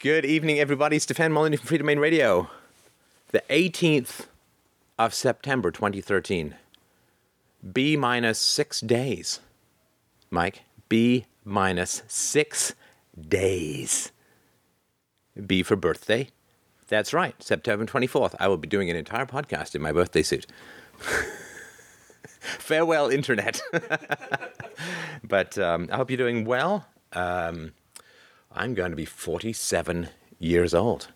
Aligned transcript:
Good 0.00 0.24
evening, 0.24 0.60
everybody. 0.60 1.00
Stefan 1.00 1.32
Molyneux 1.32 1.56
from 1.56 1.76
Freedomain 1.76 1.98
Radio. 1.98 2.48
The 3.32 3.42
18th 3.50 4.26
of 4.96 5.12
September 5.12 5.72
2013. 5.72 6.54
B 7.72 7.96
minus 7.96 8.38
six 8.38 8.80
days. 8.80 9.40
Mike, 10.30 10.62
B 10.88 11.26
minus 11.44 12.04
six 12.06 12.76
days. 13.20 14.12
B 15.44 15.64
for 15.64 15.74
birthday. 15.74 16.28
That's 16.86 17.12
right, 17.12 17.34
September 17.42 17.84
24th. 17.84 18.36
I 18.38 18.46
will 18.46 18.56
be 18.56 18.68
doing 18.68 18.88
an 18.90 18.94
entire 18.94 19.26
podcast 19.26 19.74
in 19.74 19.82
my 19.82 19.90
birthday 19.90 20.22
suit. 20.22 20.46
Farewell, 22.38 23.08
Internet. 23.08 23.60
but 25.24 25.58
um, 25.58 25.88
I 25.90 25.96
hope 25.96 26.08
you're 26.08 26.18
doing 26.18 26.44
well. 26.44 26.86
Um, 27.14 27.72
I'm 28.58 28.74
going 28.74 28.90
to 28.90 28.96
be 28.96 29.04
47 29.04 30.08
years 30.40 30.74
old. 30.74 31.08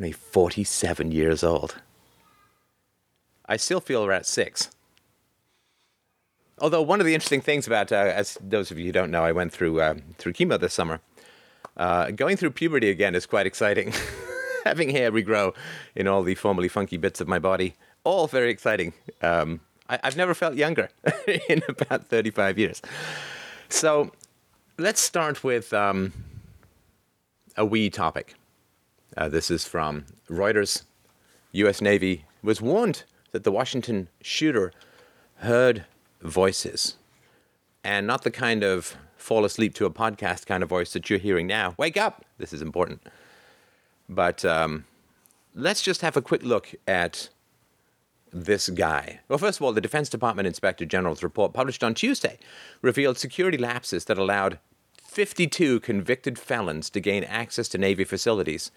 Only 0.00 0.12
47 0.12 1.12
years 1.12 1.44
old. 1.44 1.76
I 3.46 3.58
still 3.58 3.80
feel 3.80 4.02
we're 4.04 4.12
at 4.12 4.24
six. 4.24 4.70
Although 6.58 6.80
one 6.80 7.00
of 7.00 7.06
the 7.06 7.12
interesting 7.12 7.42
things 7.42 7.66
about, 7.66 7.92
uh, 7.92 7.96
as 7.96 8.38
those 8.40 8.70
of 8.70 8.78
you 8.78 8.86
who 8.86 8.92
don't 8.92 9.10
know, 9.10 9.24
I 9.24 9.32
went 9.32 9.52
through 9.52 9.80
uh, 9.80 9.94
through 10.16 10.32
chemo 10.32 10.58
this 10.58 10.72
summer. 10.72 11.00
Uh, 11.76 12.10
going 12.12 12.36
through 12.36 12.50
puberty 12.50 12.88
again 12.88 13.14
is 13.14 13.26
quite 13.26 13.46
exciting. 13.46 13.92
Having 14.64 14.90
hair 14.90 15.12
regrow 15.12 15.54
in 15.94 16.08
all 16.08 16.22
the 16.22 16.34
formerly 16.34 16.68
funky 16.68 16.96
bits 16.96 17.20
of 17.20 17.28
my 17.28 17.38
body, 17.38 17.74
all 18.04 18.26
very 18.26 18.50
exciting. 18.50 18.94
Um, 19.22 19.60
I, 19.88 20.00
have 20.02 20.16
never 20.16 20.34
felt 20.34 20.54
younger 20.54 20.88
in 21.48 21.62
about 21.68 22.06
35 22.06 22.58
years. 22.58 22.82
So 23.68 24.12
let's 24.78 25.00
start 25.00 25.44
with 25.44 25.72
um, 25.72 26.12
a 27.58 27.64
wee 27.64 27.90
topic. 27.90 28.34
Uh, 29.16 29.28
this 29.28 29.50
is 29.50 29.66
from 29.66 30.06
Reuters. 30.30 30.84
U.S. 31.52 31.82
Navy 31.82 32.24
was 32.42 32.62
warned 32.62 33.02
that 33.32 33.42
the 33.44 33.50
Washington 33.50 34.08
shooter 34.22 34.72
heard 35.38 35.84
voices, 36.22 36.96
and 37.82 38.06
not 38.06 38.22
the 38.22 38.30
kind 38.30 38.62
of 38.62 38.96
fall 39.16 39.44
asleep 39.44 39.74
to 39.74 39.86
a 39.86 39.90
podcast 39.90 40.46
kind 40.46 40.62
of 40.62 40.68
voice 40.68 40.92
that 40.92 41.10
you're 41.10 41.18
hearing 41.18 41.46
now. 41.46 41.74
Wake 41.76 41.96
up! 41.96 42.24
This 42.38 42.52
is 42.52 42.62
important. 42.62 43.02
But 44.08 44.44
um, 44.44 44.84
let's 45.54 45.82
just 45.82 46.00
have 46.02 46.16
a 46.16 46.22
quick 46.22 46.44
look 46.44 46.74
at 46.86 47.28
this 48.32 48.68
guy. 48.68 49.20
Well, 49.28 49.38
first 49.38 49.58
of 49.58 49.64
all, 49.64 49.72
the 49.72 49.80
Defense 49.80 50.08
Department 50.08 50.46
Inspector 50.46 50.84
General's 50.86 51.22
report 51.22 51.52
published 51.54 51.82
on 51.82 51.94
Tuesday 51.94 52.38
revealed 52.82 53.18
security 53.18 53.58
lapses 53.58 54.04
that 54.04 54.18
allowed 54.18 54.58
52 55.08 55.80
convicted 55.80 56.38
felons 56.38 56.90
to 56.90 57.00
gain 57.00 57.24
access 57.24 57.66
to 57.70 57.78
Navy 57.78 58.04
facilities 58.04 58.70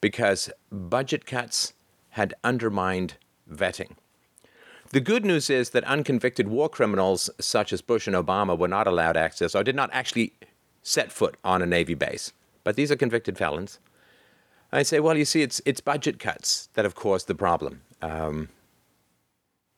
because 0.00 0.50
budget 0.70 1.26
cuts 1.26 1.72
had 2.10 2.34
undermined 2.42 3.14
vetting. 3.50 3.92
The 4.90 5.00
good 5.00 5.24
news 5.24 5.48
is 5.48 5.70
that 5.70 5.84
unconvicted 5.84 6.48
war 6.48 6.68
criminals 6.68 7.30
such 7.40 7.72
as 7.72 7.82
Bush 7.82 8.08
and 8.08 8.16
Obama 8.16 8.58
were 8.58 8.68
not 8.68 8.88
allowed 8.88 9.16
access 9.16 9.54
or 9.54 9.62
did 9.62 9.76
not 9.76 9.90
actually 9.92 10.32
set 10.82 11.12
foot 11.12 11.36
on 11.44 11.62
a 11.62 11.66
Navy 11.66 11.94
base. 11.94 12.32
But 12.64 12.74
these 12.74 12.90
are 12.90 12.96
convicted 12.96 13.38
felons. 13.38 13.78
I 14.72 14.82
say, 14.82 14.98
well, 14.98 15.16
you 15.16 15.24
see, 15.24 15.42
it's, 15.42 15.62
it's 15.64 15.80
budget 15.80 16.18
cuts 16.18 16.68
that 16.74 16.84
have 16.84 16.96
caused 16.96 17.28
the 17.28 17.34
problem. 17.34 17.82
Um, 18.02 18.48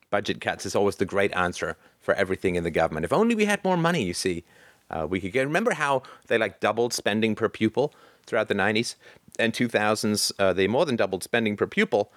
budget 0.09 0.41
cuts 0.41 0.65
is 0.65 0.75
always 0.75 0.95
the 0.95 1.05
great 1.05 1.31
answer 1.33 1.77
for 1.99 2.15
everything 2.15 2.55
in 2.55 2.63
the 2.63 2.71
government. 2.71 3.05
If 3.05 3.13
only 3.13 3.35
we 3.35 3.45
had 3.45 3.63
more 3.63 3.77
money, 3.77 4.03
you 4.03 4.13
see, 4.13 4.43
uh, 4.91 5.07
we 5.09 5.19
could 5.19 5.31
get. 5.31 5.47
Remember 5.47 5.73
how 5.73 6.03
they 6.27 6.37
like 6.37 6.59
doubled 6.59 6.93
spending 6.93 7.33
per 7.33 7.49
pupil 7.49 7.93
throughout 8.27 8.47
the 8.47 8.53
90s 8.53 8.95
and 9.39 9.53
2000s? 9.53 10.31
Uh, 10.37 10.53
they 10.53 10.67
more 10.67 10.85
than 10.85 10.95
doubled 10.95 11.23
spending 11.23 11.57
per 11.57 11.65
pupil 11.65 12.11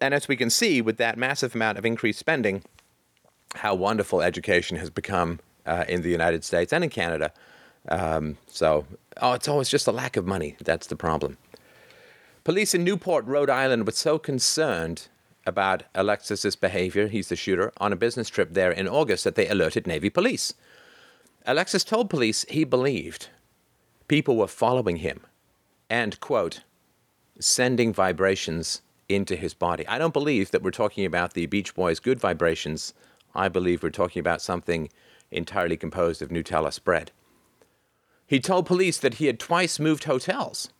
and 0.00 0.14
as 0.14 0.28
we 0.28 0.36
can 0.36 0.50
see 0.50 0.80
with 0.80 0.96
that 0.98 1.16
massive 1.16 1.54
amount 1.54 1.78
of 1.78 1.86
increased 1.86 2.18
spending, 2.18 2.62
how 3.56 3.74
wonderful 3.74 4.22
education 4.22 4.76
has 4.76 4.90
become 4.90 5.40
uh, 5.66 5.84
in 5.88 6.02
the 6.02 6.10
United 6.10 6.44
States 6.44 6.72
and 6.72 6.84
in 6.84 6.90
Canada. 6.90 7.32
Um, 7.88 8.36
so, 8.46 8.86
oh, 9.20 9.32
it's 9.32 9.48
always 9.48 9.68
just 9.68 9.86
a 9.86 9.92
lack 9.92 10.16
of 10.16 10.26
money. 10.26 10.56
That's 10.62 10.86
the 10.86 10.96
problem. 10.96 11.38
Police 12.44 12.74
in 12.74 12.84
Newport, 12.84 13.24
Rhode 13.26 13.50
Island, 13.50 13.86
were 13.86 13.92
so 13.92 14.18
concerned 14.18 15.08
about 15.46 15.84
Alexis's 15.94 16.56
behavior, 16.56 17.08
he's 17.08 17.28
the 17.28 17.36
shooter, 17.36 17.72
on 17.78 17.92
a 17.92 17.96
business 17.96 18.28
trip 18.28 18.52
there 18.52 18.70
in 18.70 18.86
August 18.86 19.24
that 19.24 19.34
they 19.34 19.48
alerted 19.48 19.86
Navy 19.86 20.10
police. 20.10 20.54
Alexis 21.46 21.84
told 21.84 22.10
police 22.10 22.44
he 22.48 22.64
believed 22.64 23.28
people 24.08 24.36
were 24.36 24.46
following 24.46 24.96
him 24.96 25.20
and, 25.88 26.20
quote, 26.20 26.60
sending 27.38 27.92
vibrations 27.92 28.82
into 29.08 29.36
his 29.36 29.54
body. 29.54 29.86
I 29.88 29.98
don't 29.98 30.12
believe 30.12 30.50
that 30.50 30.62
we're 30.62 30.70
talking 30.70 31.04
about 31.04 31.32
the 31.32 31.46
Beach 31.46 31.74
Boys' 31.74 31.98
good 31.98 32.20
vibrations. 32.20 32.92
I 33.34 33.48
believe 33.48 33.82
we're 33.82 33.90
talking 33.90 34.20
about 34.20 34.42
something 34.42 34.90
entirely 35.30 35.76
composed 35.76 36.20
of 36.20 36.28
Nutella 36.28 36.72
spread. 36.72 37.10
He 38.26 38.38
told 38.38 38.66
police 38.66 38.98
that 38.98 39.14
he 39.14 39.26
had 39.26 39.40
twice 39.40 39.80
moved 39.80 40.04
hotels 40.04 40.70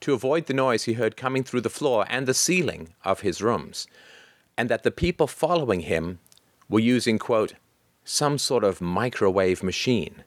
to 0.00 0.12
avoid 0.12 0.46
the 0.46 0.54
noise 0.54 0.84
he 0.84 0.94
heard 0.94 1.16
coming 1.16 1.42
through 1.42 1.62
the 1.62 1.70
floor 1.70 2.04
and 2.08 2.26
the 2.26 2.34
ceiling 2.34 2.94
of 3.04 3.20
his 3.20 3.40
rooms, 3.40 3.86
and 4.58 4.68
that 4.68 4.82
the 4.82 4.90
people 4.90 5.26
following 5.26 5.80
him 5.80 6.18
were 6.68 6.80
using, 6.80 7.18
quote, 7.18 7.54
some 8.04 8.38
sort 8.38 8.64
of 8.64 8.80
microwave 8.80 9.62
machine 9.62 10.24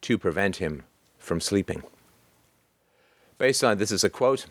to 0.00 0.18
prevent 0.18 0.56
him 0.56 0.82
from 1.18 1.40
sleeping. 1.40 1.82
Based 3.38 3.62
on 3.62 3.78
this 3.78 3.92
is 3.92 4.04
a 4.04 4.10
quote 4.10 4.46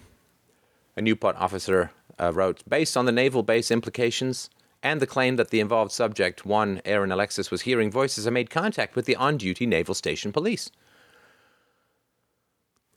a 0.95 1.01
Newport 1.01 1.35
officer 1.37 1.91
uh, 2.19 2.31
wrote, 2.33 2.61
based 2.67 2.97
on 2.97 3.05
the 3.05 3.11
naval 3.11 3.43
base 3.43 3.71
implications 3.71 4.49
and 4.83 4.99
the 4.99 5.07
claim 5.07 5.35
that 5.35 5.49
the 5.49 5.59
involved 5.59 5.91
subject, 5.91 6.45
one 6.45 6.81
Aaron 6.85 7.11
Alexis, 7.11 7.51
was 7.51 7.61
hearing 7.61 7.91
voices, 7.91 8.27
I 8.27 8.31
made 8.31 8.49
contact 8.49 8.95
with 8.95 9.05
the 9.05 9.15
on 9.15 9.37
duty 9.37 9.65
Naval 9.65 9.95
Station 9.95 10.31
Police. 10.31 10.71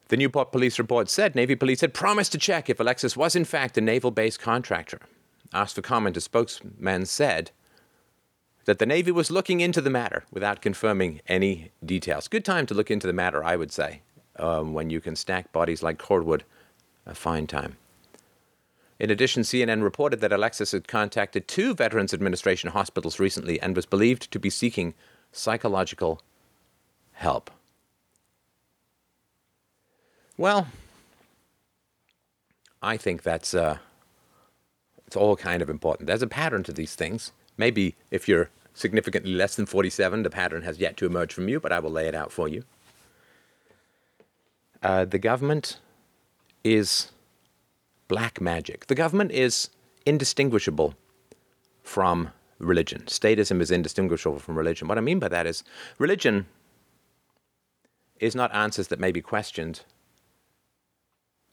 The 0.08 0.16
Newport 0.16 0.52
police 0.52 0.78
report 0.78 1.08
said 1.08 1.34
Navy 1.34 1.54
police 1.54 1.80
had 1.80 1.94
promised 1.94 2.32
to 2.32 2.38
check 2.38 2.68
if 2.68 2.80
Alexis 2.80 3.16
was 3.16 3.34
in 3.34 3.44
fact 3.44 3.78
a 3.78 3.80
naval 3.80 4.10
base 4.10 4.36
contractor. 4.36 5.00
Asked 5.52 5.76
for 5.76 5.82
comment, 5.82 6.16
a 6.16 6.20
spokesman 6.20 7.06
said 7.06 7.50
that 8.64 8.78
the 8.78 8.86
Navy 8.86 9.10
was 9.10 9.30
looking 9.30 9.60
into 9.60 9.80
the 9.80 9.90
matter 9.90 10.24
without 10.30 10.62
confirming 10.62 11.20
any 11.26 11.70
details. 11.84 12.28
Good 12.28 12.44
time 12.44 12.66
to 12.66 12.74
look 12.74 12.90
into 12.90 13.06
the 13.06 13.12
matter, 13.12 13.44
I 13.44 13.56
would 13.56 13.72
say, 13.72 14.00
um, 14.36 14.74
when 14.74 14.90
you 14.90 15.00
can 15.00 15.16
stack 15.16 15.52
bodies 15.52 15.82
like 15.82 15.98
cordwood. 15.98 16.44
A 17.06 17.14
fine 17.14 17.46
time. 17.46 17.76
In 18.98 19.10
addition, 19.10 19.42
CNN 19.42 19.82
reported 19.82 20.20
that 20.20 20.32
Alexis 20.32 20.72
had 20.72 20.88
contacted 20.88 21.46
two 21.46 21.74
Veterans 21.74 22.14
Administration 22.14 22.70
hospitals 22.70 23.18
recently 23.18 23.60
and 23.60 23.76
was 23.76 23.84
believed 23.84 24.30
to 24.30 24.38
be 24.38 24.48
seeking 24.48 24.94
psychological 25.32 26.22
help. 27.12 27.50
Well, 30.38 30.68
I 32.82 32.96
think 32.96 33.22
that's 33.22 33.52
uh, 33.54 33.78
it's 35.06 35.16
all 35.16 35.36
kind 35.36 35.62
of 35.62 35.68
important. 35.68 36.06
There's 36.06 36.22
a 36.22 36.26
pattern 36.26 36.62
to 36.64 36.72
these 36.72 36.94
things. 36.94 37.32
Maybe 37.56 37.94
if 38.10 38.28
you're 38.28 38.50
significantly 38.74 39.34
less 39.34 39.54
than 39.56 39.66
47, 39.66 40.22
the 40.22 40.30
pattern 40.30 40.62
has 40.62 40.78
yet 40.78 40.96
to 40.98 41.06
emerge 41.06 41.32
from 41.32 41.48
you, 41.48 41.60
but 41.60 41.72
I 41.72 41.78
will 41.78 41.90
lay 41.90 42.08
it 42.08 42.14
out 42.14 42.32
for 42.32 42.48
you. 42.48 42.64
Uh, 44.82 45.04
the 45.04 45.18
government 45.18 45.78
is 46.62 47.10
black 48.08 48.40
magic. 48.40 48.86
The 48.86 48.94
government 48.94 49.30
is 49.32 49.70
indistinguishable 50.04 50.94
from 51.82 52.30
religion. 52.58 53.02
Statism 53.06 53.60
is 53.60 53.70
indistinguishable 53.70 54.38
from 54.38 54.56
religion. 54.56 54.88
What 54.88 54.98
I 54.98 55.02
mean 55.02 55.18
by 55.18 55.28
that 55.28 55.46
is 55.46 55.64
religion 55.98 56.46
is 58.20 58.34
not 58.34 58.54
answers 58.54 58.88
that 58.88 59.00
may 59.00 59.12
be 59.12 59.20
questioned, 59.20 59.82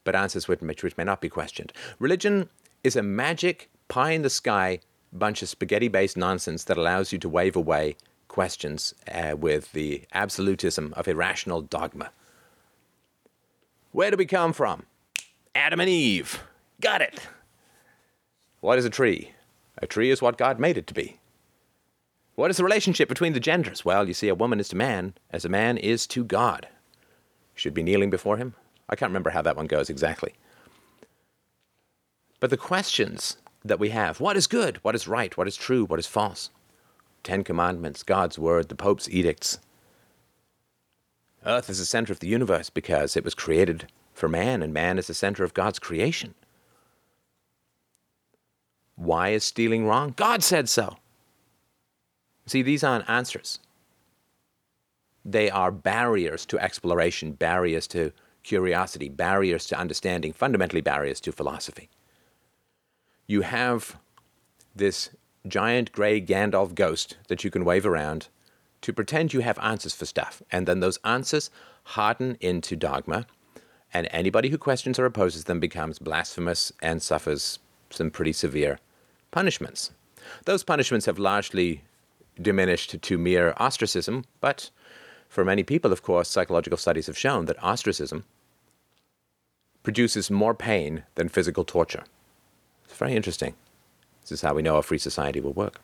but 0.04 0.14
answers 0.14 0.48
which, 0.48 0.60
which 0.60 0.96
may 0.96 1.04
not 1.04 1.20
be 1.20 1.28
questioned. 1.28 1.72
Religion 1.98 2.48
is 2.84 2.96
a 2.96 3.02
magic, 3.02 3.70
pie 3.88 4.12
in 4.12 4.22
the 4.22 4.30
sky 4.30 4.80
bunch 5.12 5.42
of 5.42 5.48
spaghetti 5.48 5.88
based 5.88 6.16
nonsense 6.16 6.64
that 6.64 6.78
allows 6.78 7.12
you 7.12 7.18
to 7.18 7.28
wave 7.28 7.56
away 7.56 7.96
questions 8.28 8.94
uh, 9.12 9.36
with 9.36 9.72
the 9.72 10.04
absolutism 10.14 10.94
of 10.96 11.06
irrational 11.06 11.60
dogma. 11.60 12.10
Where 13.92 14.10
do 14.10 14.16
we 14.16 14.26
come 14.26 14.52
from? 14.52 14.84
Adam 15.54 15.80
and 15.80 15.88
Eve. 15.88 16.42
Got 16.80 17.02
it. 17.02 17.20
What 18.60 18.78
is 18.78 18.84
a 18.84 18.90
tree? 18.90 19.32
A 19.78 19.86
tree 19.86 20.10
is 20.10 20.22
what 20.22 20.38
God 20.38 20.58
made 20.58 20.78
it 20.78 20.86
to 20.86 20.94
be. 20.94 21.18
What 22.34 22.50
is 22.50 22.56
the 22.56 22.64
relationship 22.64 23.08
between 23.08 23.34
the 23.34 23.40
genders? 23.40 23.84
Well, 23.84 24.08
you 24.08 24.14
see, 24.14 24.28
a 24.28 24.34
woman 24.34 24.60
is 24.60 24.68
to 24.68 24.76
man 24.76 25.14
as 25.30 25.44
a 25.44 25.50
man 25.50 25.76
is 25.76 26.06
to 26.08 26.24
God. 26.24 26.68
Should 27.54 27.74
be 27.74 27.82
kneeling 27.82 28.08
before 28.08 28.38
him. 28.38 28.54
I 28.88 28.96
can't 28.96 29.10
remember 29.10 29.30
how 29.30 29.42
that 29.42 29.56
one 29.56 29.66
goes 29.66 29.90
exactly. 29.90 30.32
But 32.40 32.48
the 32.50 32.56
questions 32.56 33.36
that 33.64 33.78
we 33.78 33.90
have 33.90 34.20
what 34.20 34.36
is 34.36 34.46
good? 34.46 34.78
What 34.82 34.94
is 34.94 35.08
right? 35.08 35.36
What 35.36 35.48
is 35.48 35.56
true? 35.56 35.84
What 35.84 35.98
is 35.98 36.06
false? 36.06 36.50
Ten 37.22 37.44
Commandments, 37.44 38.02
God's 38.02 38.38
Word, 38.38 38.68
the 38.68 38.74
Pope's 38.74 39.08
edicts. 39.08 39.58
Earth 41.44 41.70
is 41.70 41.78
the 41.78 41.84
center 41.84 42.12
of 42.12 42.20
the 42.20 42.28
universe 42.28 42.70
because 42.70 43.16
it 43.16 43.24
was 43.24 43.34
created 43.34 43.86
for 44.12 44.28
man, 44.28 44.62
and 44.62 44.72
man 44.72 44.98
is 44.98 45.06
the 45.06 45.14
center 45.14 45.44
of 45.44 45.54
God's 45.54 45.78
creation. 45.78 46.34
Why 48.96 49.30
is 49.30 49.42
stealing 49.42 49.86
wrong? 49.86 50.14
God 50.16 50.42
said 50.42 50.68
so. 50.68 50.96
See, 52.46 52.62
these 52.62 52.84
aren't 52.84 53.08
answers. 53.08 53.58
They 55.24 55.50
are 55.50 55.70
barriers 55.70 56.44
to 56.46 56.58
exploration, 56.58 57.32
barriers 57.32 57.86
to 57.88 58.12
curiosity, 58.42 59.08
barriers 59.08 59.66
to 59.66 59.78
understanding, 59.78 60.32
fundamentally 60.32 60.80
barriers 60.80 61.20
to 61.20 61.32
philosophy. 61.32 61.88
You 63.32 63.40
have 63.40 63.96
this 64.76 65.08
giant 65.48 65.90
gray 65.90 66.20
Gandalf 66.20 66.74
ghost 66.74 67.16
that 67.28 67.42
you 67.42 67.50
can 67.50 67.64
wave 67.64 67.86
around 67.86 68.28
to 68.82 68.92
pretend 68.92 69.32
you 69.32 69.40
have 69.40 69.58
answers 69.60 69.94
for 69.94 70.04
stuff. 70.04 70.42
And 70.52 70.68
then 70.68 70.80
those 70.80 70.98
answers 71.02 71.48
harden 71.96 72.36
into 72.40 72.76
dogma, 72.76 73.24
and 73.94 74.06
anybody 74.10 74.50
who 74.50 74.58
questions 74.58 74.98
or 74.98 75.06
opposes 75.06 75.44
them 75.44 75.60
becomes 75.60 75.98
blasphemous 75.98 76.74
and 76.82 77.00
suffers 77.00 77.58
some 77.88 78.10
pretty 78.10 78.34
severe 78.34 78.78
punishments. 79.30 79.92
Those 80.44 80.62
punishments 80.62 81.06
have 81.06 81.18
largely 81.18 81.84
diminished 82.38 83.00
to 83.00 83.16
mere 83.16 83.54
ostracism, 83.56 84.26
but 84.42 84.68
for 85.30 85.42
many 85.42 85.62
people, 85.62 85.90
of 85.90 86.02
course, 86.02 86.28
psychological 86.28 86.76
studies 86.76 87.06
have 87.06 87.16
shown 87.16 87.46
that 87.46 87.64
ostracism 87.64 88.24
produces 89.82 90.30
more 90.30 90.52
pain 90.54 91.04
than 91.14 91.30
physical 91.30 91.64
torture. 91.64 92.04
It's 92.92 92.98
very 92.98 93.14
interesting. 93.14 93.54
This 94.20 94.32
is 94.32 94.42
how 94.42 94.52
we 94.52 94.60
know 94.60 94.76
a 94.76 94.82
free 94.82 94.98
society 94.98 95.40
will 95.40 95.54
work. 95.54 95.80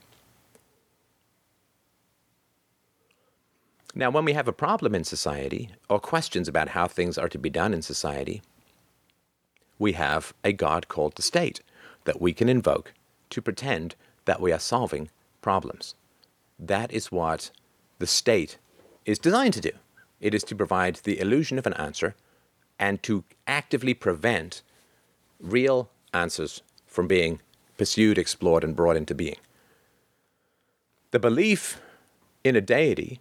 Now, 3.94 4.10
when 4.10 4.26
we 4.26 4.34
have 4.34 4.46
a 4.46 4.52
problem 4.52 4.94
in 4.94 5.04
society 5.04 5.70
or 5.88 6.00
questions 6.00 6.48
about 6.48 6.68
how 6.68 6.86
things 6.86 7.16
are 7.16 7.30
to 7.30 7.38
be 7.38 7.48
done 7.48 7.72
in 7.72 7.80
society, 7.80 8.42
we 9.78 9.92
have 9.92 10.34
a 10.44 10.52
God 10.52 10.88
called 10.88 11.16
the 11.16 11.22
state 11.22 11.62
that 12.04 12.20
we 12.20 12.34
can 12.34 12.46
invoke 12.50 12.92
to 13.30 13.40
pretend 13.40 13.94
that 14.26 14.42
we 14.42 14.52
are 14.52 14.58
solving 14.58 15.08
problems. 15.40 15.94
That 16.58 16.92
is 16.92 17.10
what 17.10 17.50
the 18.00 18.06
state 18.06 18.58
is 19.06 19.18
designed 19.18 19.54
to 19.54 19.62
do. 19.62 19.72
It 20.20 20.34
is 20.34 20.44
to 20.44 20.54
provide 20.54 20.96
the 20.96 21.20
illusion 21.20 21.58
of 21.58 21.66
an 21.66 21.72
answer 21.74 22.14
and 22.78 23.02
to 23.04 23.24
actively 23.46 23.94
prevent 23.94 24.60
real 25.40 25.88
answers 26.12 26.62
from 26.88 27.06
being 27.06 27.40
pursued, 27.76 28.18
explored, 28.18 28.64
and 28.64 28.74
brought 28.74 28.96
into 28.96 29.14
being. 29.14 29.36
The 31.12 31.20
belief 31.20 31.80
in 32.42 32.56
a 32.56 32.60
deity 32.60 33.20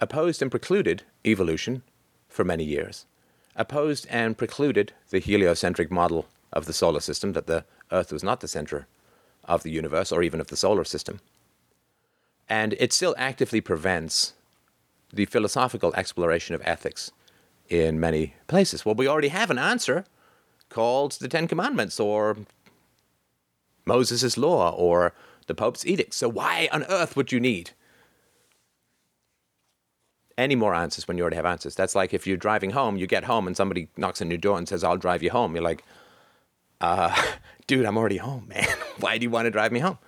opposed 0.00 0.42
and 0.42 0.50
precluded 0.50 1.04
evolution 1.24 1.82
for 2.28 2.44
many 2.44 2.64
years, 2.64 3.06
opposed 3.54 4.06
and 4.10 4.36
precluded 4.36 4.92
the 5.10 5.20
heliocentric 5.20 5.90
model 5.90 6.26
of 6.52 6.66
the 6.66 6.72
solar 6.72 7.00
system, 7.00 7.32
that 7.34 7.46
the 7.46 7.64
Earth 7.92 8.12
was 8.12 8.24
not 8.24 8.40
the 8.40 8.48
center 8.48 8.86
of 9.44 9.62
the 9.62 9.70
universe 9.70 10.10
or 10.10 10.22
even 10.22 10.40
of 10.40 10.48
the 10.48 10.56
solar 10.56 10.84
system. 10.84 11.20
And 12.48 12.74
it 12.74 12.92
still 12.92 13.14
actively 13.16 13.60
prevents 13.60 14.34
the 15.12 15.26
philosophical 15.26 15.94
exploration 15.94 16.54
of 16.54 16.62
ethics 16.64 17.12
in 17.68 18.00
many 18.00 18.34
places. 18.48 18.84
Well, 18.84 18.94
we 18.94 19.08
already 19.08 19.28
have 19.28 19.50
an 19.50 19.58
answer 19.58 20.04
called 20.68 21.12
the 21.12 21.28
Ten 21.28 21.46
Commandments 21.46 22.00
or 22.00 22.36
Moses' 23.86 24.36
law 24.36 24.70
or 24.70 25.12
the 25.46 25.54
Pope's 25.54 25.86
edict. 25.86 26.14
So 26.14 26.28
why 26.28 26.68
on 26.72 26.84
earth 26.84 27.16
would 27.16 27.32
you 27.32 27.40
need 27.40 27.72
any 30.36 30.54
more 30.54 30.74
answers 30.74 31.06
when 31.06 31.16
you 31.16 31.22
already 31.22 31.36
have 31.36 31.46
answers? 31.46 31.74
That's 31.74 31.94
like 31.94 32.14
if 32.14 32.26
you're 32.26 32.36
driving 32.36 32.70
home, 32.70 32.96
you 32.96 33.06
get 33.06 33.24
home 33.24 33.46
and 33.46 33.56
somebody 33.56 33.88
knocks 33.96 34.22
on 34.22 34.30
your 34.30 34.38
door 34.38 34.58
and 34.58 34.68
says, 34.68 34.82
I'll 34.82 34.96
drive 34.96 35.22
you 35.22 35.30
home. 35.30 35.54
You're 35.54 35.64
like, 35.64 35.84
uh, 36.80 37.14
dude, 37.66 37.86
I'm 37.86 37.96
already 37.96 38.18
home, 38.18 38.48
man. 38.48 38.66
why 39.00 39.18
do 39.18 39.24
you 39.24 39.30
want 39.30 39.46
to 39.46 39.50
drive 39.50 39.72
me 39.72 39.80
home? 39.80 39.98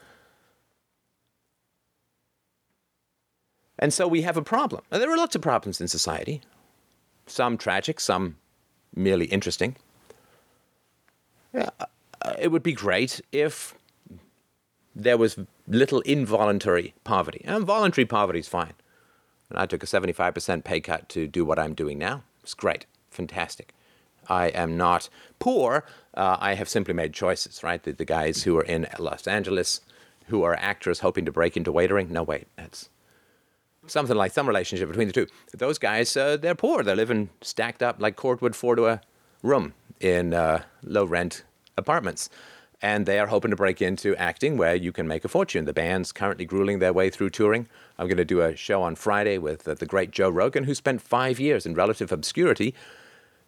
And 3.78 3.92
so 3.92 4.08
we 4.08 4.22
have 4.22 4.38
a 4.38 4.42
problem. 4.42 4.82
Now, 4.90 4.98
there 4.98 5.10
are 5.12 5.16
lots 5.18 5.34
of 5.34 5.42
problems 5.42 5.82
in 5.82 5.88
society, 5.88 6.40
some 7.26 7.58
tragic, 7.58 8.00
some 8.00 8.36
merely 8.94 9.26
interesting. 9.26 9.76
Yeah, 11.52 11.68
it 12.38 12.50
would 12.50 12.62
be 12.62 12.72
great 12.72 13.20
if 13.32 13.74
there 14.94 15.18
was 15.18 15.38
little 15.68 16.00
involuntary 16.00 16.94
poverty. 17.04 17.42
And 17.44 17.64
voluntary 17.64 18.06
poverty 18.06 18.38
is 18.38 18.48
fine. 18.48 18.72
And 19.50 19.58
I 19.58 19.66
took 19.66 19.82
a 19.82 19.86
75% 19.86 20.64
pay 20.64 20.80
cut 20.80 21.08
to 21.10 21.26
do 21.26 21.44
what 21.44 21.58
I'm 21.58 21.74
doing 21.74 21.98
now. 21.98 22.22
It's 22.42 22.54
great, 22.54 22.86
fantastic. 23.10 23.72
I 24.28 24.48
am 24.48 24.76
not 24.76 25.08
poor. 25.38 25.84
Uh, 26.14 26.36
I 26.40 26.54
have 26.54 26.68
simply 26.68 26.94
made 26.94 27.12
choices, 27.12 27.62
right? 27.62 27.82
The, 27.82 27.92
the 27.92 28.04
guys 28.04 28.42
who 28.42 28.56
are 28.56 28.64
in 28.64 28.86
Los 28.98 29.26
Angeles, 29.26 29.82
who 30.26 30.42
are 30.42 30.56
actors 30.56 31.00
hoping 31.00 31.24
to 31.26 31.32
break 31.32 31.56
into 31.56 31.72
waitering. 31.72 32.10
No, 32.10 32.22
wait, 32.22 32.48
that's 32.56 32.88
something 33.86 34.16
like 34.16 34.32
some 34.32 34.48
relationship 34.48 34.88
between 34.88 35.06
the 35.06 35.12
two. 35.12 35.26
Those 35.54 35.78
guys, 35.78 36.16
uh, 36.16 36.36
they're 36.36 36.56
poor. 36.56 36.82
They're 36.82 36.96
living 36.96 37.30
stacked 37.40 37.82
up 37.82 38.00
like 38.00 38.16
cordwood 38.16 38.56
four 38.56 38.74
to 38.74 38.86
a 38.86 39.00
room 39.42 39.74
in 40.00 40.34
uh, 40.34 40.62
low 40.82 41.04
rent 41.04 41.44
apartments. 41.76 42.30
And 42.82 43.06
they 43.06 43.18
are 43.18 43.26
hoping 43.26 43.50
to 43.50 43.56
break 43.56 43.80
into 43.80 44.14
acting 44.16 44.58
where 44.58 44.74
you 44.74 44.92
can 44.92 45.08
make 45.08 45.24
a 45.24 45.28
fortune. 45.28 45.64
The 45.64 45.72
band's 45.72 46.12
currently 46.12 46.44
grueling 46.44 46.78
their 46.78 46.92
way 46.92 47.08
through 47.08 47.30
touring. 47.30 47.68
I'm 47.98 48.06
going 48.06 48.18
to 48.18 48.24
do 48.24 48.42
a 48.42 48.54
show 48.54 48.82
on 48.82 48.96
Friday 48.96 49.38
with 49.38 49.66
uh, 49.66 49.74
the 49.74 49.86
great 49.86 50.10
Joe 50.10 50.28
Rogan, 50.28 50.64
who 50.64 50.74
spent 50.74 51.00
five 51.00 51.40
years 51.40 51.64
in 51.64 51.74
relative 51.74 52.12
obscurity 52.12 52.74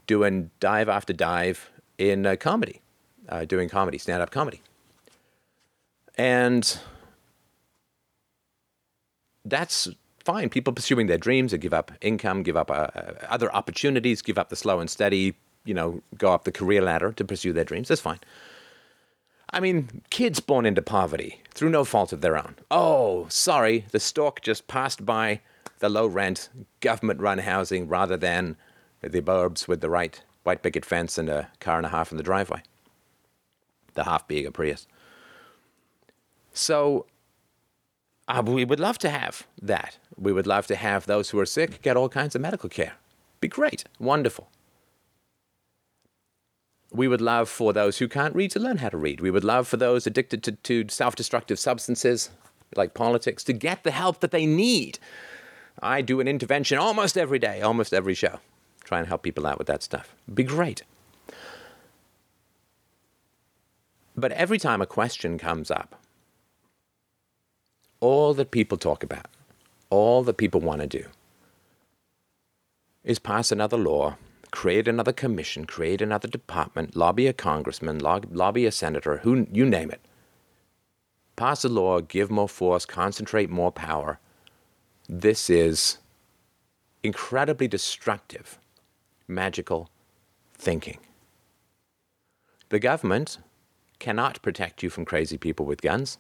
doing 0.07 0.51
dive 0.61 0.89
after 0.89 1.13
dive 1.13 1.71
in 1.99 2.25
uh, 2.25 2.37
comedy, 2.37 2.81
uh, 3.29 3.45
doing 3.45 3.69
comedy, 3.69 3.99
stand 3.99 4.23
up 4.23 4.31
comedy. 4.31 4.63
And 6.17 6.79
that's 9.45 9.89
fine. 10.25 10.49
People 10.49 10.73
pursuing 10.73 11.07
their 11.07 11.19
dreams, 11.19 11.53
they 11.53 11.59
give 11.59 11.75
up 11.75 11.93
income, 12.01 12.43
give 12.43 12.57
up 12.57 12.71
uh, 12.71 12.89
uh, 12.95 13.13
other 13.29 13.55
opportunities, 13.55 14.23
give 14.23 14.39
up 14.39 14.49
the 14.49 14.57
slow 14.57 14.81
and 14.81 14.89
steady, 14.91 15.35
you 15.69 15.75
know, 15.75 16.01
go 16.17 16.33
up 16.33 16.45
the 16.45 16.51
career 16.51 16.81
ladder 16.81 17.13
to 17.13 17.25
pursue 17.25 17.53
their 17.53 17.63
dreams. 17.63 17.89
That's 17.89 18.01
fine. 18.01 18.21
I 19.51 19.61
mean, 19.61 20.03
kids 20.09 20.41
born 20.41 20.65
into 20.65 20.81
poverty 20.81 21.43
through 21.53 21.69
no 21.69 21.85
fault 21.85 22.13
of 22.13 22.23
their 22.23 22.39
own. 22.39 22.57
Oh, 22.71 23.27
sorry, 23.29 23.85
the 23.93 24.01
stork 24.01 24.41
just 24.41 24.67
passed 24.67 25.05
by 25.05 25.41
the 25.79 25.91
low 25.91 26.07
rent, 26.07 26.49
government 26.81 27.21
run 27.21 27.39
housing 27.39 27.87
rather 27.87 28.17
than 28.17 28.57
the 29.03 29.21
burbs 29.21 29.69
with 29.69 29.81
the 29.83 29.91
right 29.91 30.23
white 30.43 30.63
picket 30.63 30.85
fence 30.85 31.19
and 31.19 31.29
a 31.29 31.51
car 31.61 31.77
and 31.77 31.87
a 31.87 31.91
half 31.91 32.11
in 32.11 32.17
the 32.17 32.23
driveway. 32.23 32.63
The 33.93 34.05
half 34.05 34.27
being 34.27 34.47
a 34.47 34.51
Prius. 34.51 34.87
So 36.53 37.05
uh, 38.27 38.43
we 38.45 38.65
would 38.65 38.81
love 38.81 38.97
to 38.99 39.11
have 39.11 39.47
that. 39.61 39.99
We 40.17 40.33
would 40.33 40.47
love 40.47 40.67
to 40.69 40.77
have 40.77 41.05
those 41.05 41.31
who 41.31 41.39
are 41.39 41.47
sick 41.47 41.83
get 41.83 41.97
all 41.97 42.09
kinds 42.09 42.35
of 42.35 42.41
medical 42.41 42.71
care. 42.71 42.95
Be 43.41 43.49
great, 43.49 43.85
wonderful. 43.99 44.51
We 46.91 47.09
would 47.09 47.21
love 47.21 47.49
for 47.49 47.73
those 47.73 47.99
who 47.99 48.09
can't 48.09 48.35
read 48.35 48.51
to 48.53 48.61
learn 48.61 48.79
how 48.79 48.89
to 48.89 48.97
read. 48.97 49.21
We 49.21 49.31
would 49.31 49.45
love 49.45 49.69
for 49.69 49.77
those 49.77 50.07
addicted 50.07 50.43
to, 50.45 50.53
to 50.53 50.87
self 50.89 51.15
destructive 51.15 51.59
substances 51.59 52.31
like 52.77 52.95
politics 52.95 53.45
to 53.45 53.53
get 53.53 53.85
the 53.85 53.91
help 53.91 54.21
that 54.21 54.31
they 54.31 54.47
need. 54.47 54.99
I 55.83 56.03
do 56.03 56.21
an 56.21 56.29
intervention 56.29 56.79
almost 56.79 57.17
every 57.17 57.39
day, 57.39 57.63
almost 57.63 57.95
every 57.95 58.15
show, 58.15 58.41
try 58.85 58.99
and 58.99 59.09
help 59.09 59.23
people 59.23 59.47
out 59.47 59.59
with 59.59 59.67
that 59.69 59.83
stuff. 59.83 60.15
Be 60.33 60.43
great. 60.43 60.83
But 64.17 64.33
every 64.33 64.59
time 64.59 64.83
a 64.83 64.87
question 64.87 65.39
comes 65.39 65.71
up, 65.71 65.95
all 68.01 68.35
that 68.35 68.51
people 68.51 68.77
talk 68.77 69.03
about, 69.05 69.27
all 69.91 70.23
that 70.25 70.37
people 70.37 70.61
want 70.61 70.81
to 70.81 70.87
do, 70.87 71.05
is 73.05 73.19
pass 73.19 73.53
another 73.53 73.77
law, 73.77 74.17
create 74.51 74.89
another 74.89 75.13
commission, 75.13 75.65
create 75.65 76.01
another 76.01 76.29
department, 76.29 76.97
lobby 76.97 77.27
a 77.27 77.33
congressman, 77.33 77.99
lobby 77.99 78.67
a 78.67 78.73
senator, 78.73 79.19
who 79.19 79.47
you 79.53 79.65
name 79.65 79.91
it. 79.91 80.01
Pass 81.37 81.65
a 81.65 81.69
law, 81.69 82.01
give 82.01 82.31
more 82.31 82.49
force, 82.49 82.85
concentrate 82.85 83.51
more 83.51 83.71
power. 83.71 84.19
This 85.09 85.49
is 85.49 85.99
incredibly 87.03 87.69
destructive, 87.69 88.59
magical 89.27 89.91
thinking. 90.55 90.99
The 92.71 92.79
government 92.79 93.39
cannot 93.99 94.43
protect 94.43 94.83
you 94.83 94.91
from 94.91 95.05
crazy 95.05 95.39
people 95.39 95.65
with 95.65 95.81
guns 95.81 96.19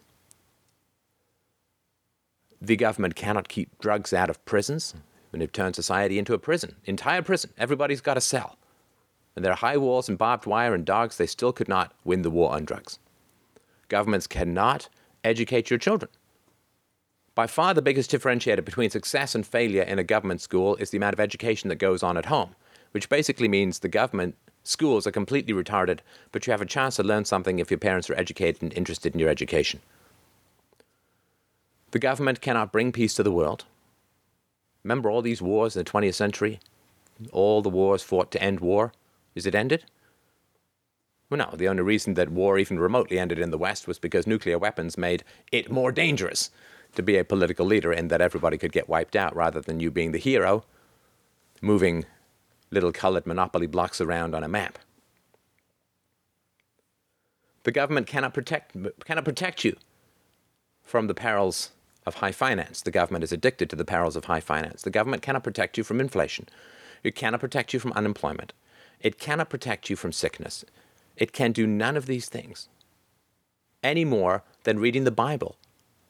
the 2.60 2.76
government 2.76 3.14
cannot 3.14 3.48
keep 3.48 3.78
drugs 3.78 4.12
out 4.12 4.30
of 4.30 4.44
prisons, 4.44 4.94
and 5.32 5.42
it 5.42 5.52
turned 5.52 5.74
society 5.74 6.18
into 6.18 6.34
a 6.34 6.38
prison, 6.38 6.76
entire 6.84 7.22
prison. 7.22 7.50
Everybody's 7.58 8.00
got 8.00 8.16
a 8.16 8.20
cell. 8.20 8.56
And 9.36 9.44
there 9.44 9.52
are 9.52 9.56
high 9.56 9.76
walls 9.76 10.08
and 10.08 10.18
barbed 10.18 10.46
wire 10.46 10.74
and 10.74 10.84
dogs, 10.84 11.16
they 11.16 11.26
still 11.26 11.52
could 11.52 11.68
not 11.68 11.92
win 12.04 12.22
the 12.22 12.30
war 12.30 12.52
on 12.52 12.64
drugs. 12.64 12.98
Governments 13.88 14.26
cannot 14.26 14.88
educate 15.24 15.70
your 15.70 15.78
children. 15.78 16.10
By 17.34 17.46
far, 17.46 17.72
the 17.72 17.82
biggest 17.82 18.10
differentiator 18.10 18.64
between 18.64 18.90
success 18.90 19.34
and 19.34 19.46
failure 19.46 19.82
in 19.82 19.98
a 19.98 20.04
government 20.04 20.40
school 20.40 20.74
is 20.76 20.90
the 20.90 20.96
amount 20.96 21.14
of 21.14 21.20
education 21.20 21.68
that 21.68 21.76
goes 21.76 22.02
on 22.02 22.16
at 22.16 22.26
home, 22.26 22.56
which 22.90 23.08
basically 23.08 23.48
means 23.48 23.78
the 23.78 23.88
government 23.88 24.34
Schools 24.68 25.06
are 25.06 25.10
completely 25.10 25.54
retarded, 25.54 26.00
but 26.30 26.46
you 26.46 26.50
have 26.50 26.60
a 26.60 26.66
chance 26.66 26.96
to 26.96 27.02
learn 27.02 27.24
something 27.24 27.58
if 27.58 27.70
your 27.70 27.78
parents 27.78 28.10
are 28.10 28.14
educated 28.14 28.60
and 28.60 28.70
interested 28.74 29.14
in 29.14 29.18
your 29.18 29.30
education. 29.30 29.80
The 31.92 31.98
government 31.98 32.42
cannot 32.42 32.70
bring 32.70 32.92
peace 32.92 33.14
to 33.14 33.22
the 33.22 33.32
world. 33.32 33.64
Remember 34.88 35.10
all 35.10 35.20
these 35.20 35.42
wars 35.42 35.76
in 35.76 35.84
the 35.84 35.90
20th 35.90 36.14
century? 36.14 36.60
All 37.30 37.60
the 37.60 37.68
wars 37.68 38.02
fought 38.02 38.30
to 38.30 38.42
end 38.42 38.60
war? 38.60 38.94
Is 39.34 39.44
it 39.44 39.54
ended? 39.54 39.84
Well, 41.28 41.36
no, 41.36 41.54
the 41.54 41.68
only 41.68 41.82
reason 41.82 42.14
that 42.14 42.30
war 42.30 42.56
even 42.58 42.80
remotely 42.80 43.18
ended 43.18 43.38
in 43.38 43.50
the 43.50 43.58
West 43.58 43.86
was 43.86 43.98
because 43.98 44.26
nuclear 44.26 44.58
weapons 44.58 44.96
made 44.96 45.24
it 45.52 45.70
more 45.70 45.92
dangerous 45.92 46.50
to 46.94 47.02
be 47.02 47.18
a 47.18 47.24
political 47.24 47.66
leader 47.66 47.92
and 47.92 48.08
that 48.08 48.22
everybody 48.22 48.56
could 48.56 48.72
get 48.72 48.88
wiped 48.88 49.14
out 49.14 49.36
rather 49.36 49.60
than 49.60 49.78
you 49.78 49.90
being 49.90 50.12
the 50.12 50.18
hero 50.18 50.64
moving 51.60 52.06
little 52.70 52.90
colored 52.90 53.26
monopoly 53.26 53.66
blocks 53.66 54.00
around 54.00 54.34
on 54.34 54.42
a 54.42 54.48
map. 54.48 54.78
The 57.64 57.72
government 57.72 58.06
cannot 58.06 58.32
protect, 58.32 58.74
cannot 59.04 59.26
protect 59.26 59.66
you 59.66 59.76
from 60.82 61.08
the 61.08 61.14
perils 61.14 61.72
of 62.08 62.16
high 62.16 62.32
finance. 62.32 62.82
The 62.82 62.90
government 62.90 63.22
is 63.24 63.32
addicted 63.32 63.70
to 63.70 63.76
the 63.76 63.84
perils 63.84 64.16
of 64.16 64.24
high 64.24 64.40
finance. 64.40 64.82
The 64.82 64.90
government 64.90 65.22
cannot 65.22 65.44
protect 65.44 65.78
you 65.78 65.84
from 65.84 66.00
inflation. 66.00 66.48
It 67.04 67.14
cannot 67.14 67.40
protect 67.40 67.72
you 67.72 67.78
from 67.78 67.92
unemployment. 67.92 68.52
It 69.00 69.18
cannot 69.18 69.50
protect 69.50 69.88
you 69.88 69.94
from 69.94 70.12
sickness. 70.12 70.64
It 71.16 71.32
can 71.32 71.52
do 71.52 71.66
none 71.66 71.96
of 71.96 72.06
these 72.06 72.28
things 72.28 72.68
any 73.82 74.04
more 74.04 74.42
than 74.64 74.78
reading 74.78 75.04
the 75.04 75.10
Bible 75.10 75.56